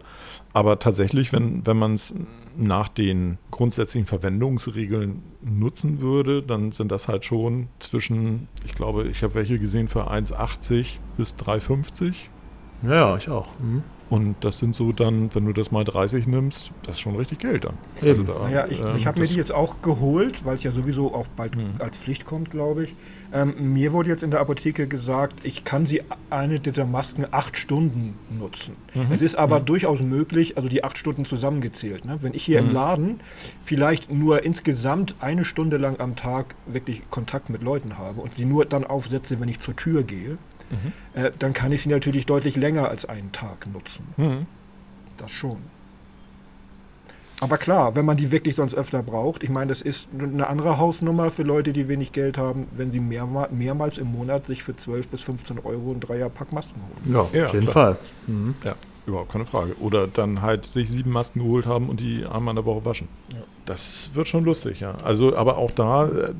Aber 0.54 0.78
tatsächlich, 0.78 1.34
wenn, 1.34 1.66
wenn 1.66 1.78
man 1.78 1.96
es 1.96 2.14
nach 2.56 2.90
den 2.90 3.40
grundsätzlichen 3.50 4.06
Verwendungsregeln 4.06 5.24
nutzen 5.42 6.00
würde, 6.00 6.44
dann 6.44 6.72
sind 6.72 6.92
das 6.92 7.08
halt 7.08 7.26
schon 7.26 7.70
zwischen, 7.80 8.48
ich 8.66 8.76
glaube, 8.76 9.08
ich 9.08 9.24
habe 9.24 9.34
welche 9.34 9.58
gesehen 9.58 9.88
für 9.88 10.12
1,80 10.12 10.98
bis 11.18 11.36
3,50. 11.36 12.14
Ja, 12.84 12.94
ja, 12.94 13.16
ich 13.18 13.30
auch. 13.30 13.48
Mhm. 13.60 13.84
Und 14.10 14.36
das 14.42 14.58
sind 14.58 14.76
so 14.76 14.92
dann, 14.92 15.34
wenn 15.34 15.46
du 15.46 15.54
das 15.54 15.72
mal 15.72 15.86
30 15.86 16.28
nimmst, 16.28 16.72
das 16.84 16.96
ist 16.96 17.00
schon 17.00 17.16
richtig 17.16 17.40
Geld 17.40 17.64
dann. 17.64 17.76
Eben. 18.02 18.26
da, 18.28 18.40
Naja, 18.40 18.66
ich, 18.70 18.86
ähm, 18.86 18.98
ich 18.98 19.08
habe 19.08 19.22
mir 19.22 19.26
die 19.26 19.36
jetzt 19.36 19.54
auch 19.54 19.82
geholt, 19.82 20.44
weil 20.44 20.56
es 20.56 20.64
ja 20.64 20.72
sowieso 20.72 21.14
auch 21.16 21.28
bald 21.28 21.56
Mhm. 21.56 21.76
als 21.80 21.98
Pflicht 21.98 22.26
kommt, 22.26 22.52
glaube 22.52 22.84
ich. 22.84 22.96
Ähm, 23.32 23.72
mir 23.74 23.94
wurde 23.94 24.10
jetzt 24.10 24.22
in 24.24 24.32
der 24.32 24.42
Apotheke 24.42 24.86
gesagt, 24.88 25.36
ich 25.44 25.64
kann 25.64 25.86
sie 25.86 26.02
eine 26.30 26.60
dieser 26.60 26.86
Masken 26.86 27.26
acht 27.32 27.56
Stunden 27.56 28.16
nutzen. 28.38 28.76
Mhm. 28.94 29.14
Es 29.14 29.22
ist 29.22 29.36
aber 29.38 29.62
Mhm. 29.62 29.66
durchaus 29.68 30.02
möglich, 30.02 30.58
also 30.58 30.68
die 30.68 30.84
acht 30.84 30.98
Stunden 30.98 31.24
zusammengezählt. 31.24 32.04
Ne? 32.04 32.18
Wenn 32.20 32.34
ich 32.34 32.44
hier 32.44 32.62
Mhm. 32.62 32.68
im 32.68 32.74
Laden 32.74 33.20
vielleicht 33.64 34.12
nur 34.12 34.44
insgesamt 34.44 35.16
eine 35.22 35.46
Stunde 35.46 35.78
lang 35.78 36.02
am 36.02 36.18
Tag 36.18 36.56
wirklich 36.66 37.02
Kontakt 37.10 37.50
mit 37.50 37.62
Leuten 37.64 37.98
habe 37.98 38.20
und 38.20 38.34
sie 38.34 38.44
nur 38.44 38.66
dann 38.66 38.84
aufsetze, 38.84 39.40
wenn 39.40 39.48
ich 39.48 39.62
zur 39.62 39.78
Tür 39.78 40.04
gehe, 40.04 40.38
Mhm. 40.72 40.94
äh, 41.22 41.32
dann 41.38 41.54
kann 41.54 41.72
ich 41.72 41.82
sie 41.84 41.90
natürlich 41.90 42.26
deutlich 42.26 42.56
länger 42.56 42.88
als 42.90 43.06
einen 43.06 43.32
Tag 43.32 43.68
nutzen. 43.72 44.06
Mhm. 44.18 44.46
Das 45.18 45.32
schon. 45.32 45.58
Aber 47.40 47.58
klar, 47.58 47.96
wenn 47.96 48.06
man 48.06 48.18
die 48.18 48.30
wirklich 48.32 48.56
sonst 48.56 48.76
öfter 48.76 49.02
braucht, 49.02 49.42
ich 49.42 49.50
meine, 49.50 49.70
das 49.70 49.82
ist 49.82 50.08
eine 50.18 50.46
andere 50.48 50.78
Hausnummer 50.78 51.32
für 51.32 51.42
Leute, 51.42 51.74
die 51.74 51.88
wenig 51.88 52.12
Geld 52.12 52.38
haben, 52.38 52.68
wenn 52.76 52.92
sie 52.92 53.00
mehrma 53.00 53.48
mehrmals 53.52 53.98
im 53.98 54.12
Monat 54.12 54.46
sich 54.46 54.62
für 54.64 54.76
12 54.76 55.08
bis 55.08 55.24
15 55.24 55.58
Euro 55.60 55.92
ein 55.92 56.00
Dreierpack 56.00 56.52
Masken 56.54 56.82
holen. 56.82 57.16
Ja, 57.34 57.40
Ja, 57.40 57.46
auf 57.48 57.54
jeden 57.54 57.66
klar. 57.66 57.96
Fall. 57.96 57.98
Mhm. 58.28 58.54
Ja, 58.64 58.76
überhaupt 59.08 59.32
keine 59.32 59.48
Frage. 59.48 59.76
Oder 59.80 60.06
dann 60.08 60.44
halt 60.44 60.68
sich 60.68 60.88
sieben 60.88 61.10
Masken 61.10 61.40
geholt 61.40 61.66
haben 61.66 61.90
und 61.90 62.00
die 62.00 62.26
einmal 62.26 62.52
in 62.52 62.58
der 62.58 62.66
Woche 62.66 62.86
waschen. 62.86 63.08
Ja. 63.34 63.40
Das 63.66 64.12
wird 64.14 64.28
schon 64.28 64.44
lustig, 64.44 64.80
ja. 64.80 64.94
Also, 65.04 65.36
aber 65.36 65.58
auch 65.58 65.72
da, 65.72 66.06
äh, 66.08 66.34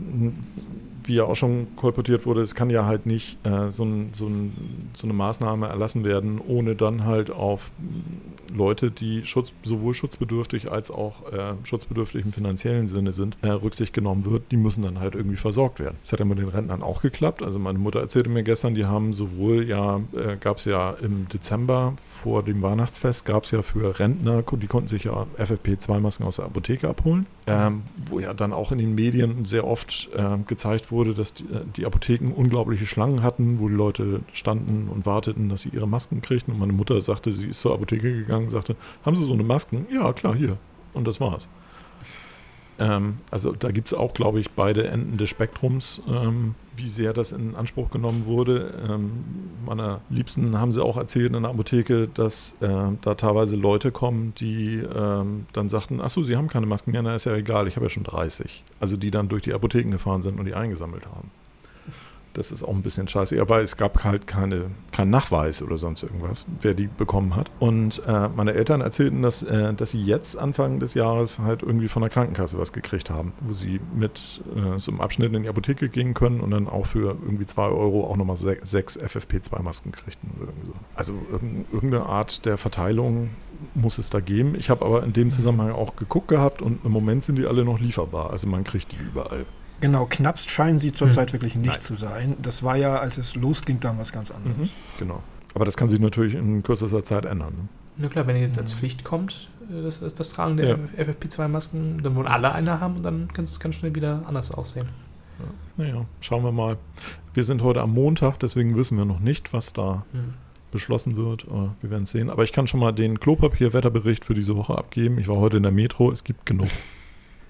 wie 1.04 1.16
ja 1.16 1.24
auch 1.24 1.36
schon 1.36 1.76
kolportiert 1.76 2.26
wurde, 2.26 2.42
es 2.42 2.56
kann 2.56 2.70
ja 2.70 2.86
halt 2.86 3.06
nicht 3.06 3.38
äh, 3.46 3.72
so, 3.72 3.84
ein, 3.84 4.12
so, 4.14 4.28
ein, 4.28 4.90
so 4.94 5.08
eine 5.08 5.14
Maßnahme 5.14 5.68
erlassen 5.68 6.06
werden, 6.06 6.40
ohne 6.46 6.76
dann 6.76 7.06
halt 7.06 7.32
auf 7.32 7.72
Leute, 8.54 8.92
die 8.92 9.26
Schutz, 9.26 9.54
sowohl 9.64 9.94
schutzbedürftig 9.94 10.72
als 10.72 10.92
auch 10.92 11.32
äh, 11.32 11.54
schutzbedürftig 11.64 12.26
im 12.26 12.34
finanziellen 12.34 12.88
Sinne 12.88 13.14
sind, 13.14 13.38
äh, 13.42 13.48
Rücksicht 13.48 13.94
genommen 13.94 14.26
wird. 14.26 14.52
Die 14.52 14.58
müssen 14.58 14.84
dann 14.84 15.00
halt 15.00 15.16
irgendwie 15.16 15.38
versorgt 15.38 15.80
werden. 15.80 15.98
Das 16.02 16.12
hat 16.12 16.20
ja 16.20 16.26
mit 16.26 16.38
den 16.38 16.50
Rentnern 16.50 16.84
auch 16.84 17.02
geklappt. 17.02 17.44
Also 17.44 17.60
meine 17.60 17.80
Mutter 17.80 18.00
erzählte 18.00 18.30
mir 18.30 18.44
gestern, 18.44 18.76
die 18.76 18.86
haben 18.86 19.14
sowohl 19.14 19.68
ja, 19.68 20.02
äh, 20.14 20.38
gab 20.40 20.58
es 20.58 20.66
ja 20.66 20.92
im 20.92 21.28
Dezember 21.30 21.94
vor 21.98 22.44
dem 22.44 22.62
Weihnachtsfest, 22.62 23.26
gab 23.26 23.46
es 23.46 23.52
ja 23.52 23.62
für 23.62 24.00
Rentner, 24.00 24.44
die 24.44 24.68
konnten 24.68 24.88
sich 24.90 25.06
ja 25.06 25.26
FFP2-Masken 25.38 26.26
aus 26.26 26.38
der 26.38 26.46
Apotheke 26.46 26.90
abholen, 26.90 27.26
ähm, 27.48 27.84
wo 28.08 28.20
ja 28.20 28.34
dann 28.34 28.54
auch 28.54 28.72
in 28.72 28.78
den 28.78 28.96
Medien 28.96 29.46
sehr 29.46 29.66
oft 29.66 30.10
äh, 30.16 30.38
gezeigt 30.46 30.91
wurde, 30.91 30.91
dass 30.92 31.34
die, 31.34 31.44
äh, 31.46 31.64
die 31.76 31.86
Apotheken 31.86 32.34
unglaubliche 32.36 32.86
Schlangen 32.86 33.24
hatten, 33.24 33.60
wo 33.60 33.68
die 33.68 33.76
Leute 33.76 34.22
standen 34.34 34.90
und 34.90 35.06
warteten, 35.06 35.50
dass 35.50 35.62
sie 35.62 35.70
ihre 35.70 35.88
Masken 35.88 36.22
kriegten. 36.22 36.54
Und 36.54 36.60
meine 36.60 36.74
Mutter 36.74 37.00
sagte, 37.02 37.34
sie 37.34 37.48
ist 37.48 37.62
zur 37.62 37.74
Apotheke 37.74 38.14
gegangen, 38.14 38.50
sagte, 38.50 38.76
haben 39.06 39.16
Sie 39.16 39.24
so 39.24 39.34
eine 39.34 39.44
Masken? 39.44 39.88
Ja, 39.92 40.14
klar, 40.14 40.36
hier. 40.36 40.58
Und 40.94 41.08
das 41.08 41.20
war's. 41.20 41.48
Ähm, 42.82 43.20
also 43.30 43.52
da 43.52 43.72
gibt 43.72 43.88
es 43.88 43.94
auch, 43.94 44.14
glaube 44.14 44.40
ich, 44.40 44.50
beide 44.52 44.88
Enden 44.88 45.18
des 45.18 45.30
Spektrums, 45.30 46.02
ähm, 46.08 46.56
wie 46.76 46.90
sehr 46.90 47.14
das 47.14 47.32
in 47.32 47.56
Anspruch 47.56 47.92
genommen 47.92 48.26
wurde. 48.26 48.74
Ähm, 48.90 49.12
meiner 49.66 50.02
Liebsten 50.10 50.58
haben 50.58 50.72
sie 50.72 50.84
auch 50.84 50.98
erzählt 50.98 51.36
in 51.36 51.44
der 51.44 51.52
Apotheke, 51.52 52.08
dass 52.08 52.56
äh, 52.60 52.68
da 53.02 53.14
teilweise 53.14 53.56
Leute 53.56 53.92
kommen, 53.92 54.34
die 54.40 54.78
ähm, 54.78 55.46
dann 55.54 55.70
sagten, 55.70 56.02
ach 56.02 56.10
so, 56.10 56.24
sie 56.24 56.36
haben 56.36 56.48
keine 56.48 56.66
Masken 56.66 56.92
mehr, 56.92 57.04
na 57.04 57.16
ist 57.16 57.26
ja 57.26 57.36
egal, 57.36 57.68
ich 57.68 57.76
habe 57.76 57.86
ja 57.86 57.90
schon 57.92 58.04
30. 58.04 58.64
Also 58.80 58.98
die 58.98 59.12
dann 59.12 59.30
durch 59.30 59.44
die 59.44 59.54
Apotheken 59.54 59.92
gefahren 59.92 60.24
sind 60.24 60.40
und 60.40 60.46
die 60.46 60.56
eingesammelt 60.56 61.06
haben. 61.06 61.30
Das 62.34 62.52
ist 62.52 62.64
auch 62.64 62.70
ein 62.74 62.82
bisschen 62.82 63.08
scheiße, 63.10 63.42
aber 63.42 63.62
es 63.62 63.76
gab 63.76 64.04
halt 64.06 64.26
keine, 64.26 64.72
keinen 64.94 65.10
Nachweis 65.10 65.62
oder 65.62 65.76
sonst 65.78 66.02
irgendwas, 66.04 66.46
wer 66.62 66.74
die 66.74 66.88
bekommen 66.88 67.36
hat. 67.36 67.52
Und 67.60 68.02
äh, 68.08 68.30
meine 68.30 68.54
Eltern 68.54 68.80
erzählten, 68.80 69.22
dass, 69.22 69.44
äh, 69.44 69.74
dass 69.74 69.92
sie 69.92 70.02
jetzt 70.02 70.38
Anfang 70.38 70.80
des 70.80 70.94
Jahres 70.94 71.40
halt 71.40 71.62
irgendwie 71.62 71.90
von 71.90 72.02
der 72.02 72.10
Krankenkasse 72.10 72.58
was 72.58 72.72
gekriegt 72.72 73.10
haben, 73.10 73.34
wo 73.42 73.54
sie 73.54 73.82
mit 73.94 74.42
äh, 74.56 74.80
so 74.80 74.92
einem 74.92 75.02
Abschnitt 75.02 75.34
in 75.34 75.44
die 75.44 75.50
Apotheke 75.50 75.90
gehen 75.90 76.14
können 76.14 76.40
und 76.40 76.52
dann 76.52 76.70
auch 76.70 76.86
für 76.86 77.18
irgendwie 77.22 77.46
zwei 77.46 77.68
Euro 77.68 78.06
auch 78.08 78.16
nochmal 78.16 78.38
se 78.38 78.58
sechs 78.64 78.98
FFP2-Masken 78.98 79.92
kriegten 79.92 80.30
so. 80.40 80.74
Also 80.96 81.14
irgend- 81.32 81.72
irgendeine 81.74 82.06
Art 82.06 82.46
der 82.46 82.58
Verteilung 82.58 83.32
muss 83.76 83.98
es 83.98 84.10
da 84.10 84.22
geben. 84.22 84.56
Ich 84.56 84.70
habe 84.70 84.86
aber 84.86 85.04
in 85.04 85.14
dem 85.14 85.32
Zusammenhang 85.32 85.72
auch 85.72 85.96
geguckt 85.96 86.30
gehabt 86.30 86.62
und 86.62 86.84
im 86.86 86.92
Moment 86.92 87.24
sind 87.24 87.36
die 87.36 87.46
alle 87.46 87.64
noch 87.66 87.80
lieferbar. 87.80 88.30
Also 88.32 88.48
man 88.48 88.64
kriegt 88.64 88.92
die 88.94 88.98
überall. 88.98 89.46
Genau, 89.82 90.06
knappst 90.10 90.50
scheinen 90.50 90.78
sie 90.78 90.92
zurzeit 90.94 91.30
Hm. 91.30 91.34
wirklich 91.34 91.56
nicht 91.56 91.70
Nein. 91.72 91.82
zu 91.82 91.96
sein. 91.96 92.38
Das 92.42 92.64
war 92.64 92.78
ja, 92.78 92.98
als 93.00 93.18
es 93.18 93.36
losging, 93.36 93.80
damals 93.80 94.12
ganz 94.12 94.32
anders. 94.32 94.70
Genau. 95.00 95.22
Aber 95.54 95.66
das 95.66 95.76
kann 95.76 95.90
sich 95.90 96.00
natürlich 96.00 96.36
in 96.36 96.64
kürzester 96.64 97.04
Zeit 97.04 97.26
ändern. 97.26 97.54
Ne? 97.56 97.68
Na 97.98 98.08
klar, 98.08 98.26
wenn 98.28 98.38
jetzt 98.38 98.56
Mhm. 98.56 98.62
als 98.62 98.74
Pflicht 98.74 99.04
kommt, 99.04 99.50
äh, 99.70 99.82
das, 99.84 100.00
das, 100.00 100.16
das 100.16 100.30
Tragen 100.30 100.56
der 100.56 100.70
Ja. 100.70 100.78
FFP2-Masken, 100.98 102.02
dann 102.04 102.16
wollen 102.16 102.28
alle 102.28 102.54
eine 102.54 102.80
haben 102.80 102.96
und 102.98 103.04
dann 103.04 103.28
kann 103.34 103.44
es 103.44 103.60
ganz 103.60 103.76
schnell 103.76 103.94
wieder 103.94 104.24
anders 104.28 104.52
aussehen. 104.52 104.88
Naja, 105.76 106.06
schauen 106.20 106.44
wir 106.44 106.52
mal. 106.52 106.78
Wir 107.34 107.44
sind 107.44 107.64
heute 107.64 107.82
am 107.82 107.94
Montag, 107.94 108.38
deswegen 108.40 108.76
wissen 108.76 108.98
wir 108.98 109.06
noch 109.06 109.20
nicht, 109.20 109.52
was 109.54 109.74
da 109.74 110.06
Hm. 110.12 110.36
beschlossen 110.72 111.18
wird. 111.18 111.44
Äh, 111.46 111.70
Wir 111.82 111.90
werden 111.90 112.04
es 112.04 112.12
sehen. 112.12 112.30
Aber 112.30 112.44
ich 112.44 112.54
kann 112.54 112.68
schon 112.68 112.80
mal 112.80 112.92
den 112.92 113.20
Klopapier-Wetterbericht 113.20 114.24
für 114.24 114.36
diese 114.36 114.56
Woche 114.56 114.78
abgeben. 114.78 115.18
Ich 115.18 115.28
war 115.28 115.38
heute 115.38 115.58
in 115.58 115.64
der 115.64 115.72
Metro, 115.72 116.12
es 116.12 116.24
gibt 116.24 116.46
genug. 116.46 116.68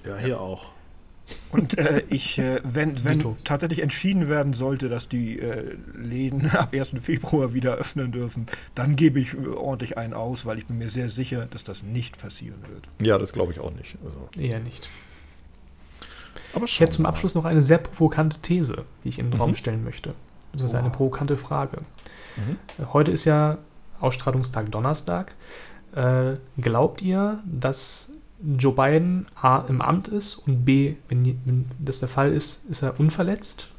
Ja, 0.08 0.18
hier 0.18 0.40
auch. 0.40 0.72
Und 1.52 1.78
äh, 1.78 2.04
ich, 2.10 2.38
äh, 2.40 2.60
wenn, 2.64 3.04
wenn 3.04 3.20
tatsächlich 3.44 3.82
entschieden 3.82 4.30
werden 4.30 4.54
sollte, 4.54 4.88
dass 4.90 5.10
die 5.10 5.40
äh, 5.40 5.76
Läden 5.96 6.50
ab 6.52 6.74
1. 6.74 6.94
Februar 7.02 7.54
wieder 7.54 7.76
öffnen 7.76 8.12
dürfen, 8.12 8.48
dann 8.76 8.96
gebe 8.96 9.20
ich 9.20 9.34
äh, 9.34 9.48
ordentlich 9.48 9.98
einen 9.98 10.14
aus, 10.14 10.46
weil 10.46 10.58
ich 10.60 10.66
bin 10.68 10.78
mir 10.78 10.90
sehr 10.90 11.10
sicher, 11.10 11.46
dass 11.48 11.64
das 11.64 11.84
nicht 11.84 12.18
passieren 12.18 12.62
wird. 12.70 12.88
Ja, 13.06 13.18
das 13.18 13.34
glaube 13.34 13.52
ich 13.54 13.60
auch 13.60 13.72
nicht. 13.74 13.98
Also, 14.06 14.30
Eher 14.38 14.60
nicht. 14.60 14.90
aber 16.54 16.66
Ich 16.66 16.80
hätte 16.80 16.92
zum 16.92 17.06
Abschluss 17.06 17.36
noch 17.36 17.46
eine 17.46 17.62
sehr 17.62 17.78
provokante 17.80 18.40
These, 18.42 18.86
die 19.04 19.10
ich 19.10 19.20
in 19.20 19.32
den 19.32 19.40
Raum 19.40 19.52
Mhm. 19.52 19.56
stellen 19.56 19.84
möchte. 19.84 20.14
Das 20.54 20.62
ist 20.64 20.76
eine 20.76 20.88
Wow. 20.90 20.98
provokante 20.98 21.38
Frage. 21.38 21.78
Mhm. 22.38 22.94
Heute 22.94 23.12
ist 23.12 23.26
ja 23.26 23.58
Ausstrahlungstag 24.00 24.72
Donnerstag. 24.72 25.36
Äh, 25.96 26.36
glaubt 26.60 27.02
ihr, 27.02 27.42
dass 27.46 28.11
Joe 28.58 28.74
Biden 28.74 29.26
A 29.36 29.64
im 29.68 29.82
Amt 29.82 30.08
ist 30.08 30.36
und 30.36 30.66
B, 30.66 30.96
wenn, 31.10 31.26
wenn 31.46 31.66
das 31.80 32.00
der 32.00 32.10
Fall 32.10 32.34
ist, 32.34 32.66
ist 32.70 32.82
er 32.82 33.00
unverletzt? 33.00 33.70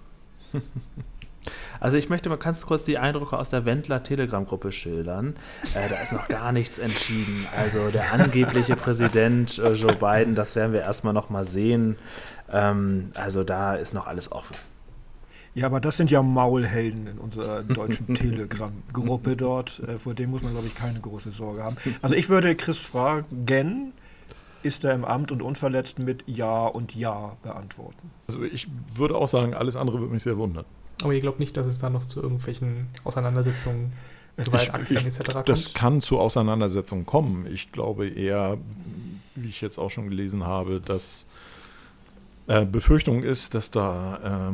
Also 1.80 1.96
ich 1.96 2.08
möchte 2.08 2.28
mal 2.28 2.36
ganz 2.36 2.64
kurz 2.64 2.84
die 2.84 2.98
Eindrücke 2.98 3.36
aus 3.36 3.50
der 3.50 3.64
Wendler 3.64 4.04
Telegram-Gruppe 4.04 4.70
schildern. 4.70 5.34
Äh, 5.74 5.88
da 5.88 5.96
ist 5.96 6.12
noch 6.12 6.28
gar 6.28 6.52
nichts 6.52 6.78
entschieden. 6.78 7.44
Also 7.56 7.88
der 7.88 8.12
angebliche 8.12 8.76
Präsident 8.76 9.58
äh, 9.58 9.72
Joe 9.72 9.96
Biden, 9.96 10.36
das 10.36 10.54
werden 10.54 10.72
wir 10.72 10.82
erstmal 10.82 11.12
noch 11.12 11.28
mal 11.28 11.44
sehen. 11.44 11.96
Ähm, 12.52 13.10
also 13.14 13.42
da 13.42 13.74
ist 13.74 13.94
noch 13.94 14.06
alles 14.06 14.30
offen. 14.30 14.54
Ja, 15.54 15.66
aber 15.66 15.80
das 15.80 15.96
sind 15.96 16.10
ja 16.10 16.22
Maulhelden 16.22 17.08
in 17.08 17.18
unserer 17.18 17.62
deutschen 17.64 18.14
Telegram-Gruppe 18.14 19.36
dort. 19.36 19.80
Äh, 19.80 19.98
vor 19.98 20.14
dem 20.14 20.30
muss 20.30 20.42
man, 20.42 20.52
glaube 20.52 20.68
ich, 20.68 20.74
keine 20.76 21.00
große 21.00 21.32
Sorge 21.32 21.64
haben. 21.64 21.76
Also 22.00 22.14
ich 22.14 22.28
würde 22.28 22.54
Chris 22.54 22.78
fragen, 22.78 23.92
ist 24.62 24.84
er 24.84 24.94
im 24.94 25.04
Amt 25.04 25.30
und 25.30 25.42
unverletzt 25.42 25.98
mit 25.98 26.24
Ja 26.26 26.66
und 26.66 26.94
Ja 26.94 27.36
beantworten. 27.42 28.10
Also 28.28 28.42
ich 28.42 28.68
würde 28.94 29.16
auch 29.16 29.28
sagen, 29.28 29.54
alles 29.54 29.76
andere 29.76 30.00
würde 30.00 30.12
mich 30.12 30.22
sehr 30.22 30.38
wundern. 30.38 30.64
Aber 31.02 31.12
ihr 31.12 31.20
glaubt 31.20 31.40
nicht, 31.40 31.56
dass 31.56 31.66
es 31.66 31.78
da 31.78 31.90
noch 31.90 32.06
zu 32.06 32.22
irgendwelchen 32.22 32.88
Auseinandersetzungen 33.04 33.92
Gewaltaktien 34.36 35.06
etc. 35.06 35.32
kommt? 35.32 35.48
Das 35.48 35.74
kann 35.74 36.00
zu 36.00 36.18
Auseinandersetzungen 36.18 37.06
kommen. 37.06 37.46
Ich 37.46 37.72
glaube 37.72 38.08
eher, 38.08 38.58
wie 39.34 39.48
ich 39.48 39.60
jetzt 39.60 39.78
auch 39.78 39.90
schon 39.90 40.08
gelesen 40.08 40.46
habe, 40.46 40.80
dass 40.80 41.26
äh, 42.46 42.64
Befürchtung 42.64 43.22
ist, 43.22 43.54
dass 43.54 43.70
da 43.70 44.52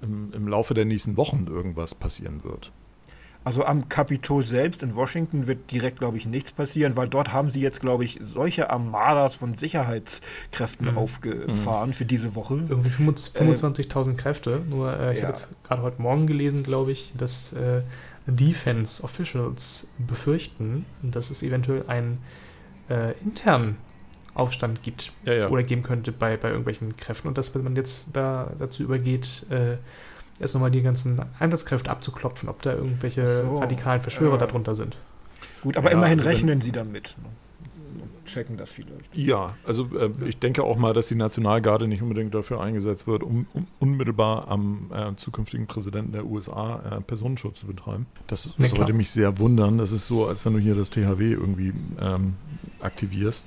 äh, 0.00 0.04
im, 0.04 0.32
im 0.32 0.48
Laufe 0.48 0.74
der 0.74 0.84
nächsten 0.84 1.16
Wochen 1.16 1.46
irgendwas 1.46 1.94
passieren 1.94 2.44
wird. 2.44 2.72
Also 3.48 3.64
am 3.64 3.88
Kapitol 3.88 4.44
selbst 4.44 4.82
in 4.82 4.94
Washington 4.94 5.46
wird 5.46 5.72
direkt, 5.72 6.00
glaube 6.00 6.18
ich, 6.18 6.26
nichts 6.26 6.52
passieren, 6.52 6.96
weil 6.96 7.08
dort 7.08 7.32
haben 7.32 7.48
sie 7.48 7.62
jetzt, 7.62 7.80
glaube 7.80 8.04
ich, 8.04 8.20
solche 8.22 8.68
Armadas 8.68 9.36
von 9.36 9.54
Sicherheitskräften 9.54 10.90
mhm. 10.90 10.98
aufgefahren 10.98 11.88
mhm. 11.88 11.94
für 11.94 12.04
diese 12.04 12.34
Woche. 12.34 12.62
Irgendwie 12.68 12.90
25.000 12.90 14.10
äh, 14.10 14.14
Kräfte. 14.16 14.60
Nur 14.68 14.92
äh, 14.92 15.14
ich 15.14 15.20
ja. 15.20 15.28
habe 15.28 15.32
jetzt 15.32 15.48
gerade 15.64 15.80
heute 15.80 16.02
Morgen 16.02 16.26
gelesen, 16.26 16.62
glaube 16.62 16.92
ich, 16.92 17.14
dass 17.16 17.54
äh, 17.54 17.80
Defense 18.26 19.02
Officials 19.02 19.88
befürchten, 19.96 20.84
dass 21.00 21.30
es 21.30 21.42
eventuell 21.42 21.84
einen 21.88 22.18
äh, 22.90 23.14
internen 23.24 23.78
Aufstand 24.34 24.82
gibt 24.82 25.12
ja, 25.24 25.32
ja. 25.32 25.48
oder 25.48 25.62
geben 25.62 25.82
könnte 25.82 26.12
bei, 26.12 26.36
bei 26.36 26.48
irgendwelchen 26.48 26.98
Kräften 26.98 27.28
und 27.28 27.38
dass 27.38 27.54
man 27.54 27.76
jetzt 27.76 28.08
da 28.12 28.52
dazu 28.58 28.82
übergeht, 28.82 29.46
äh, 29.48 29.78
erst 30.40 30.54
nochmal 30.54 30.70
die 30.70 30.82
ganzen 30.82 31.20
Einsatzkräfte 31.38 31.90
abzuklopfen, 31.90 32.48
ob 32.48 32.62
da 32.62 32.74
irgendwelche 32.74 33.42
so, 33.42 33.56
radikalen 33.56 34.00
Verschwörer 34.00 34.36
äh, 34.36 34.38
darunter 34.38 34.74
sind. 34.74 34.96
Gut, 35.62 35.76
aber 35.76 35.90
ja, 35.90 35.96
immerhin 35.96 36.18
also 36.18 36.28
rechnen 36.28 36.60
Sie 36.60 36.72
damit. 36.72 37.16
Ne? 37.22 37.28
checken 38.28 38.56
das 38.56 38.70
vielleicht. 38.70 39.14
Ja, 39.14 39.56
also 39.66 39.88
äh, 39.96 40.10
ich 40.26 40.38
denke 40.38 40.62
auch 40.62 40.76
mal, 40.76 40.92
dass 40.92 41.08
die 41.08 41.14
Nationalgarde 41.14 41.88
nicht 41.88 42.02
unbedingt 42.02 42.34
dafür 42.34 42.60
eingesetzt 42.60 43.06
wird, 43.06 43.22
um, 43.22 43.46
um 43.52 43.66
unmittelbar 43.78 44.48
am 44.48 44.90
äh, 44.94 45.16
zukünftigen 45.16 45.66
Präsidenten 45.66 46.12
der 46.12 46.26
USA 46.26 46.98
äh, 46.98 47.00
Personenschutz 47.00 47.60
zu 47.60 47.66
betreiben. 47.66 48.06
Das 48.26 48.50
nee, 48.58 48.68
sollte 48.68 48.92
mich 48.92 49.10
sehr 49.10 49.38
wundern. 49.38 49.78
Das 49.78 49.90
ist 49.90 50.06
so, 50.06 50.26
als 50.26 50.44
wenn 50.44 50.52
du 50.52 50.58
hier 50.58 50.74
das 50.74 50.90
THW 50.90 51.32
irgendwie 51.32 51.72
ähm, 52.00 52.34
aktivierst. 52.80 53.44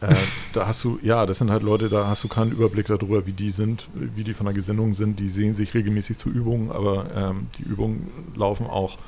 Äh, 0.00 0.14
da 0.52 0.66
hast 0.66 0.84
du, 0.84 0.98
ja, 1.02 1.26
das 1.26 1.38
sind 1.38 1.50
halt 1.50 1.62
Leute, 1.62 1.88
da 1.88 2.06
hast 2.06 2.24
du 2.24 2.28
keinen 2.28 2.52
Überblick 2.52 2.86
darüber, 2.86 3.26
wie 3.26 3.32
die 3.32 3.50
sind, 3.50 3.88
wie 3.94 4.24
die 4.24 4.34
von 4.34 4.46
der 4.46 4.54
Gesinnung 4.54 4.92
sind. 4.92 5.20
Die 5.20 5.30
sehen 5.30 5.54
sich 5.54 5.74
regelmäßig 5.74 6.18
zu 6.18 6.28
Übungen, 6.28 6.70
aber 6.70 7.06
ähm, 7.14 7.46
die 7.58 7.62
Übungen 7.62 8.08
laufen 8.34 8.66
auch, 8.66 8.98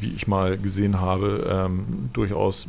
wie 0.00 0.10
ich 0.10 0.26
mal 0.26 0.58
gesehen 0.58 1.00
habe, 1.00 1.46
ähm, 1.50 2.10
durchaus 2.12 2.66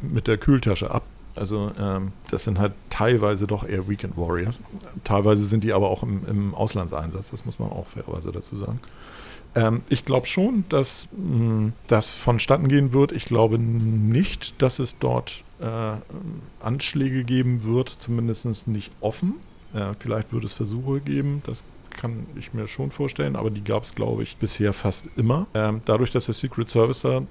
mit 0.00 0.26
der 0.26 0.36
Kühltasche 0.36 0.90
ab. 0.90 1.04
Also 1.36 1.70
ähm, 1.78 2.12
das 2.30 2.44
sind 2.44 2.58
halt 2.58 2.72
teilweise 2.90 3.46
doch 3.46 3.64
eher 3.64 3.88
Weekend 3.88 4.16
Warriors. 4.16 4.60
Teilweise 5.04 5.46
sind 5.46 5.62
die 5.62 5.72
aber 5.72 5.88
auch 5.88 6.02
im, 6.02 6.26
im 6.26 6.54
Auslandseinsatz, 6.54 7.30
das 7.30 7.44
muss 7.44 7.58
man 7.58 7.70
auch 7.70 7.86
fairerweise 7.86 8.32
dazu 8.32 8.56
sagen. 8.56 8.80
Ähm, 9.54 9.82
ich 9.88 10.04
glaube 10.04 10.26
schon, 10.26 10.64
dass 10.68 11.08
mh, 11.12 11.38
hm, 11.38 11.72
das 11.86 12.10
vonstatten 12.10 12.68
gehen 12.68 12.92
wird. 12.92 13.12
Ich 13.12 13.24
glaube 13.24 13.58
nicht, 13.58 14.62
dass 14.62 14.78
es 14.78 14.98
dort 14.98 15.44
äh, 15.60 15.92
Anschläge 16.60 17.24
geben 17.24 17.64
wird, 17.64 17.96
zumindest 18.00 18.66
nicht 18.68 18.90
offen. 19.00 19.34
Äh, 19.74 19.92
vielleicht 19.98 20.32
würde 20.32 20.46
es 20.46 20.52
Versuche 20.52 21.00
geben, 21.00 21.42
das 21.46 21.64
kann 21.90 22.26
ich 22.36 22.54
mir 22.54 22.66
schon 22.68 22.90
vorstellen, 22.90 23.36
aber 23.36 23.50
die 23.50 23.62
gab 23.62 23.84
es, 23.84 23.94
glaube 23.94 24.22
ich, 24.22 24.36
bisher 24.36 24.72
fast 24.72 25.08
immer. 25.16 25.46
Ähm, 25.54 25.82
dadurch, 25.84 26.10
dass 26.10 26.26
der 26.26 26.34
Secret 26.34 26.70
Service 26.70 27.02
da 27.02 27.22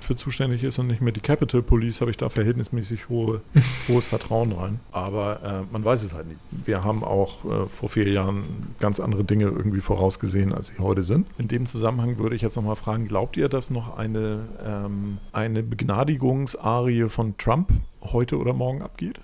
für 0.00 0.16
zuständig 0.16 0.62
ist 0.62 0.78
und 0.78 0.86
nicht 0.86 1.00
mehr 1.00 1.12
die 1.12 1.20
Capitol 1.20 1.62
Police, 1.62 2.00
habe 2.00 2.10
ich 2.10 2.16
da 2.16 2.28
verhältnismäßig 2.28 3.08
hohe, 3.08 3.42
hohes 3.88 4.06
Vertrauen 4.06 4.52
rein. 4.52 4.80
Aber 4.92 5.42
äh, 5.42 5.72
man 5.72 5.84
weiß 5.84 6.04
es 6.04 6.12
halt 6.12 6.28
nicht. 6.28 6.40
Wir 6.50 6.84
haben 6.84 7.04
auch 7.04 7.44
äh, 7.44 7.66
vor 7.66 7.88
vier 7.88 8.08
Jahren 8.08 8.74
ganz 8.78 9.00
andere 9.00 9.24
Dinge 9.24 9.44
irgendwie 9.44 9.80
vorausgesehen, 9.80 10.52
als 10.52 10.68
sie 10.68 10.78
heute 10.78 11.02
sind. 11.02 11.26
In 11.38 11.48
dem 11.48 11.66
Zusammenhang 11.66 12.18
würde 12.18 12.36
ich 12.36 12.42
jetzt 12.42 12.56
nochmal 12.56 12.76
fragen, 12.76 13.08
glaubt 13.08 13.36
ihr, 13.36 13.48
dass 13.48 13.70
noch 13.70 13.96
eine, 13.96 14.48
ähm, 14.64 15.18
eine 15.32 15.62
Begnadigungsarie 15.62 17.08
von 17.08 17.36
Trump 17.38 17.72
heute 18.02 18.38
oder 18.38 18.52
morgen 18.52 18.82
abgeht? 18.82 19.20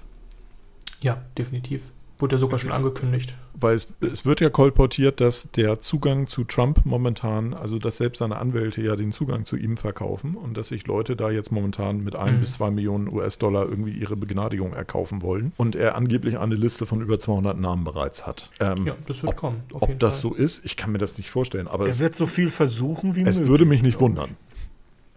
Ja, 1.01 1.23
definitiv. 1.37 1.93
Wurde 2.19 2.37
ja 2.37 2.39
sogar 2.39 2.59
schon 2.59 2.71
angekündigt. 2.71 3.37
Weil 3.53 3.75
es, 3.75 3.95
es 4.01 4.25
wird 4.25 4.41
ja 4.41 4.49
kolportiert, 4.49 5.21
dass 5.21 5.51
der 5.53 5.81
Zugang 5.81 6.27
zu 6.29 6.45
Trump 6.45 6.87
momentan, 6.87 7.53
also 7.53 7.79
dass 7.79 7.99
selbst 7.99 8.19
seine 8.19 8.37
Anwälte 8.37 8.81
ja 8.81 8.97
den 8.97 9.13
Zugang 9.13 9.45
zu 9.45 9.57
ihm 9.57 9.77
verkaufen 9.77 10.35
und 10.35 10.57
dass 10.57 10.69
sich 10.69 10.87
Leute 10.87 11.15
da 11.15 11.31
jetzt 11.31 11.53
momentan 11.53 12.03
mit 12.03 12.17
ein 12.17 12.37
mhm. 12.37 12.41
bis 12.41 12.55
zwei 12.55 12.71
Millionen 12.71 13.13
US-Dollar 13.13 13.69
irgendwie 13.69 13.93
ihre 13.93 14.17
Begnadigung 14.17 14.73
erkaufen 14.73 15.21
wollen 15.21 15.53
und 15.59 15.77
er 15.77 15.95
angeblich 15.95 16.39
eine 16.39 16.55
Liste 16.55 16.87
von 16.87 17.03
über 17.03 17.21
200 17.21 17.59
Namen 17.59 17.85
bereits 17.85 18.27
hat. 18.27 18.51
Ähm, 18.61 18.87
ja, 18.87 18.95
das 19.07 19.23
wird 19.23 19.35
ob, 19.35 19.37
kommen. 19.37 19.63
ob 19.73 19.99
das 19.99 20.21
Fall. 20.21 20.31
so 20.31 20.35
ist, 20.35 20.65
ich 20.65 20.77
kann 20.77 20.93
mir 20.93 20.99
das 20.99 21.19
nicht 21.19 21.31
vorstellen. 21.31 21.69
Aber 21.69 21.85
er 21.85 21.93
es, 21.93 21.99
wird 21.99 22.17
so 22.17 22.27
viel 22.27 22.49
versuchen 22.49 23.15
wie 23.15 23.25
möglich. 23.25 23.39
Es 23.39 23.47
würde 23.47 23.67
mich 23.67 23.83
nicht 23.83 24.01
wundern. 24.01 24.37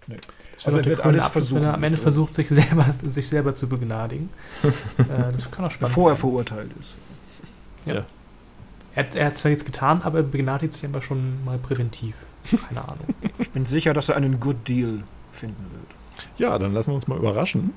Nee. 0.07 0.17
Das 0.66 0.74
also 0.74 0.86
wird 0.86 0.99
alles 1.05 1.24
Abschluss, 1.24 1.32
versuchen. 1.32 1.62
Wenn 1.62 1.70
er 1.70 1.74
am 1.74 1.84
Ende 1.84 1.97
versucht, 1.97 2.36
sich 2.36 2.49
selber, 2.49 2.86
sich 3.05 3.28
selber 3.28 3.55
zu 3.55 3.70
begnadigen. 3.70 4.30
äh, 4.97 5.32
das 5.32 5.49
kann 5.49 5.66
auch 5.66 5.72
spannend 5.72 5.95
Bevor 5.95 6.12
er 6.12 6.18
verurteilt 6.18 6.72
ist. 6.80 6.95
Ja. 7.86 7.95
ja. 7.95 8.05
Er, 8.95 9.16
er, 9.16 9.28
hat 9.28 9.38
zwar 9.38 9.51
jetzt 9.51 9.66
getan, 9.66 10.01
aber 10.01 10.20
er 10.20 10.24
begnadigt 10.24 10.74
sich 10.74 10.84
aber 10.84 11.01
schon 11.01 11.43
mal 11.45 11.57
präventiv. 11.57 12.16
Keine 12.68 12.82
Ahnung. 12.82 13.05
ich 13.39 13.49
bin 13.51 13.66
sicher, 13.66 13.93
dass 13.93 14.10
er 14.10 14.18
einen 14.18 14.39
Good 14.41 14.68
Deal 14.68 15.03
finden 15.32 15.66
wird. 15.72 16.28
Ja, 16.38 16.60
dann 16.60 16.74
lassen 16.74 16.91
wir 16.91 16.95
uns 16.95 17.07
mal 17.07 17.18
überraschen. 17.18 17.74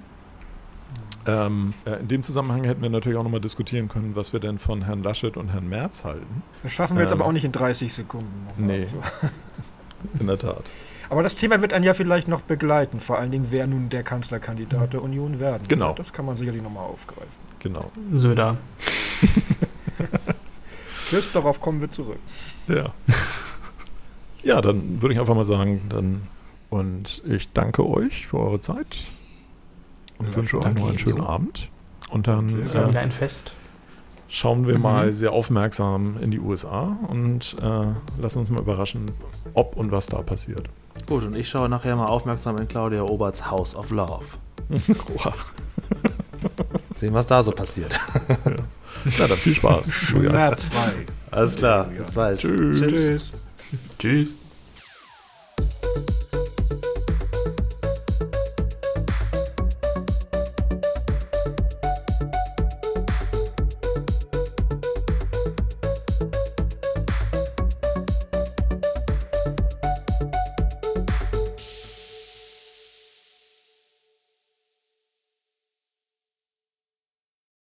Ähm, 1.25 1.75
äh, 1.85 2.01
in 2.01 2.09
dem 2.09 2.23
Zusammenhang 2.25 2.65
hätten 2.65 2.83
wir 2.83 2.91
natürlich 2.91 3.17
auch 3.17 3.23
nochmal 3.23 3.41
diskutieren 3.41 3.87
können, 3.87 4.17
was 4.17 4.33
wir 4.33 4.41
denn 4.41 4.59
von 4.59 4.83
Herrn 4.83 5.05
Laschet 5.05 5.37
und 5.37 5.51
Herrn 5.51 5.69
Merz 5.69 6.03
halten. 6.03 6.43
Das 6.65 6.73
schaffen 6.73 6.97
wir 6.97 7.03
ähm, 7.03 7.07
jetzt 7.07 7.13
aber 7.13 7.27
auch 7.27 7.33
nicht 7.33 7.45
in 7.45 7.53
30 7.53 7.93
Sekunden. 7.93 8.49
Nee, 8.57 8.87
so. 8.87 9.01
in 10.19 10.27
der 10.27 10.39
Tat. 10.39 10.65
Aber 11.13 11.23
das 11.23 11.37
Thema 11.37 11.61
wird 11.61 11.75
einen 11.75 11.85
ja 11.85 11.93
vielleicht 11.93 12.27
noch 12.27 12.41
begleiten, 12.41 12.99
vor 12.99 13.19
allen 13.19 13.31
Dingen, 13.31 13.49
wer 13.51 13.67
nun 13.67 13.91
der 13.91 14.03
Kanzlerkandidat 14.03 14.95
der 14.95 15.03
Union 15.03 15.41
werden 15.41 15.69
Genau. 15.69 15.89
Wird. 15.89 15.99
Das 15.99 16.15
kann 16.15 16.25
man 16.25 16.37
sicherlich 16.37 16.63
nochmal 16.63 16.87
aufgreifen. 16.87 17.29
Genau. 17.59 17.93
Söder. 18.15 18.57
Chris, 21.11 21.31
darauf 21.31 21.61
kommen 21.61 21.83
wir 21.83 21.93
zurück. 21.93 22.19
Ja. 22.67 22.95
Ja, 24.43 24.63
dann 24.63 25.03
würde 25.03 25.13
ich 25.13 25.21
einfach 25.21 25.35
mal 25.35 25.45
sagen, 25.45 25.83
dann 25.91 26.23
und 26.71 27.23
ich 27.27 27.53
danke 27.53 27.87
euch 27.87 28.29
für 28.29 28.39
eure 28.39 28.63
Zeit 28.63 28.97
und 30.17 30.31
ja, 30.31 30.37
wünsche 30.37 30.61
euch 30.61 30.75
noch 30.75 30.89
einen 30.89 30.99
schönen 30.99 31.19
so. 31.19 31.27
Abend. 31.27 31.69
Und 32.09 32.27
dann 32.27 32.49
äh, 32.49 32.89
wieder 32.89 33.01
ein 33.01 33.13
Fest. 33.13 33.55
Schauen 34.29 34.67
wir 34.67 34.77
mhm. 34.77 34.83
mal 34.83 35.13
sehr 35.13 35.33
aufmerksam 35.33 36.17
in 36.23 36.31
die 36.31 36.41
USA 36.41 36.97
und 37.07 37.55
äh, 37.61 37.85
lassen 38.19 38.39
uns 38.39 38.51
mal 38.51 38.61
überraschen, 38.63 39.11
ob 39.53 39.77
und 39.77 39.93
was 39.93 40.07
da 40.07 40.23
passiert. 40.23 40.71
Gut, 41.07 41.25
und 41.25 41.37
ich 41.37 41.49
schaue 41.49 41.69
nachher 41.69 41.97
mal 41.97 42.07
aufmerksam 42.07 42.59
in 42.59 42.69
Claudia 42.69 43.03
Oberts 43.03 43.51
House 43.51 43.75
of 43.75 43.91
Love. 43.91 44.25
Oha. 45.15 45.33
Sehen, 46.95 47.13
was 47.15 47.27
da 47.27 47.43
so 47.43 47.53
passiert. 47.53 47.99
ja. 48.29 48.37
Na 49.19 49.27
dann 49.27 49.39
viel 49.39 49.55
Spaß. 49.55 49.93
Schmerzfrei. 49.93 51.07
Alles 51.31 51.57
klar, 51.57 51.85
bis 51.85 52.11
bald. 52.13 52.41
Tschüss. 52.41 52.81
Tschüss. 52.81 53.31
Tschüss. 53.99 54.37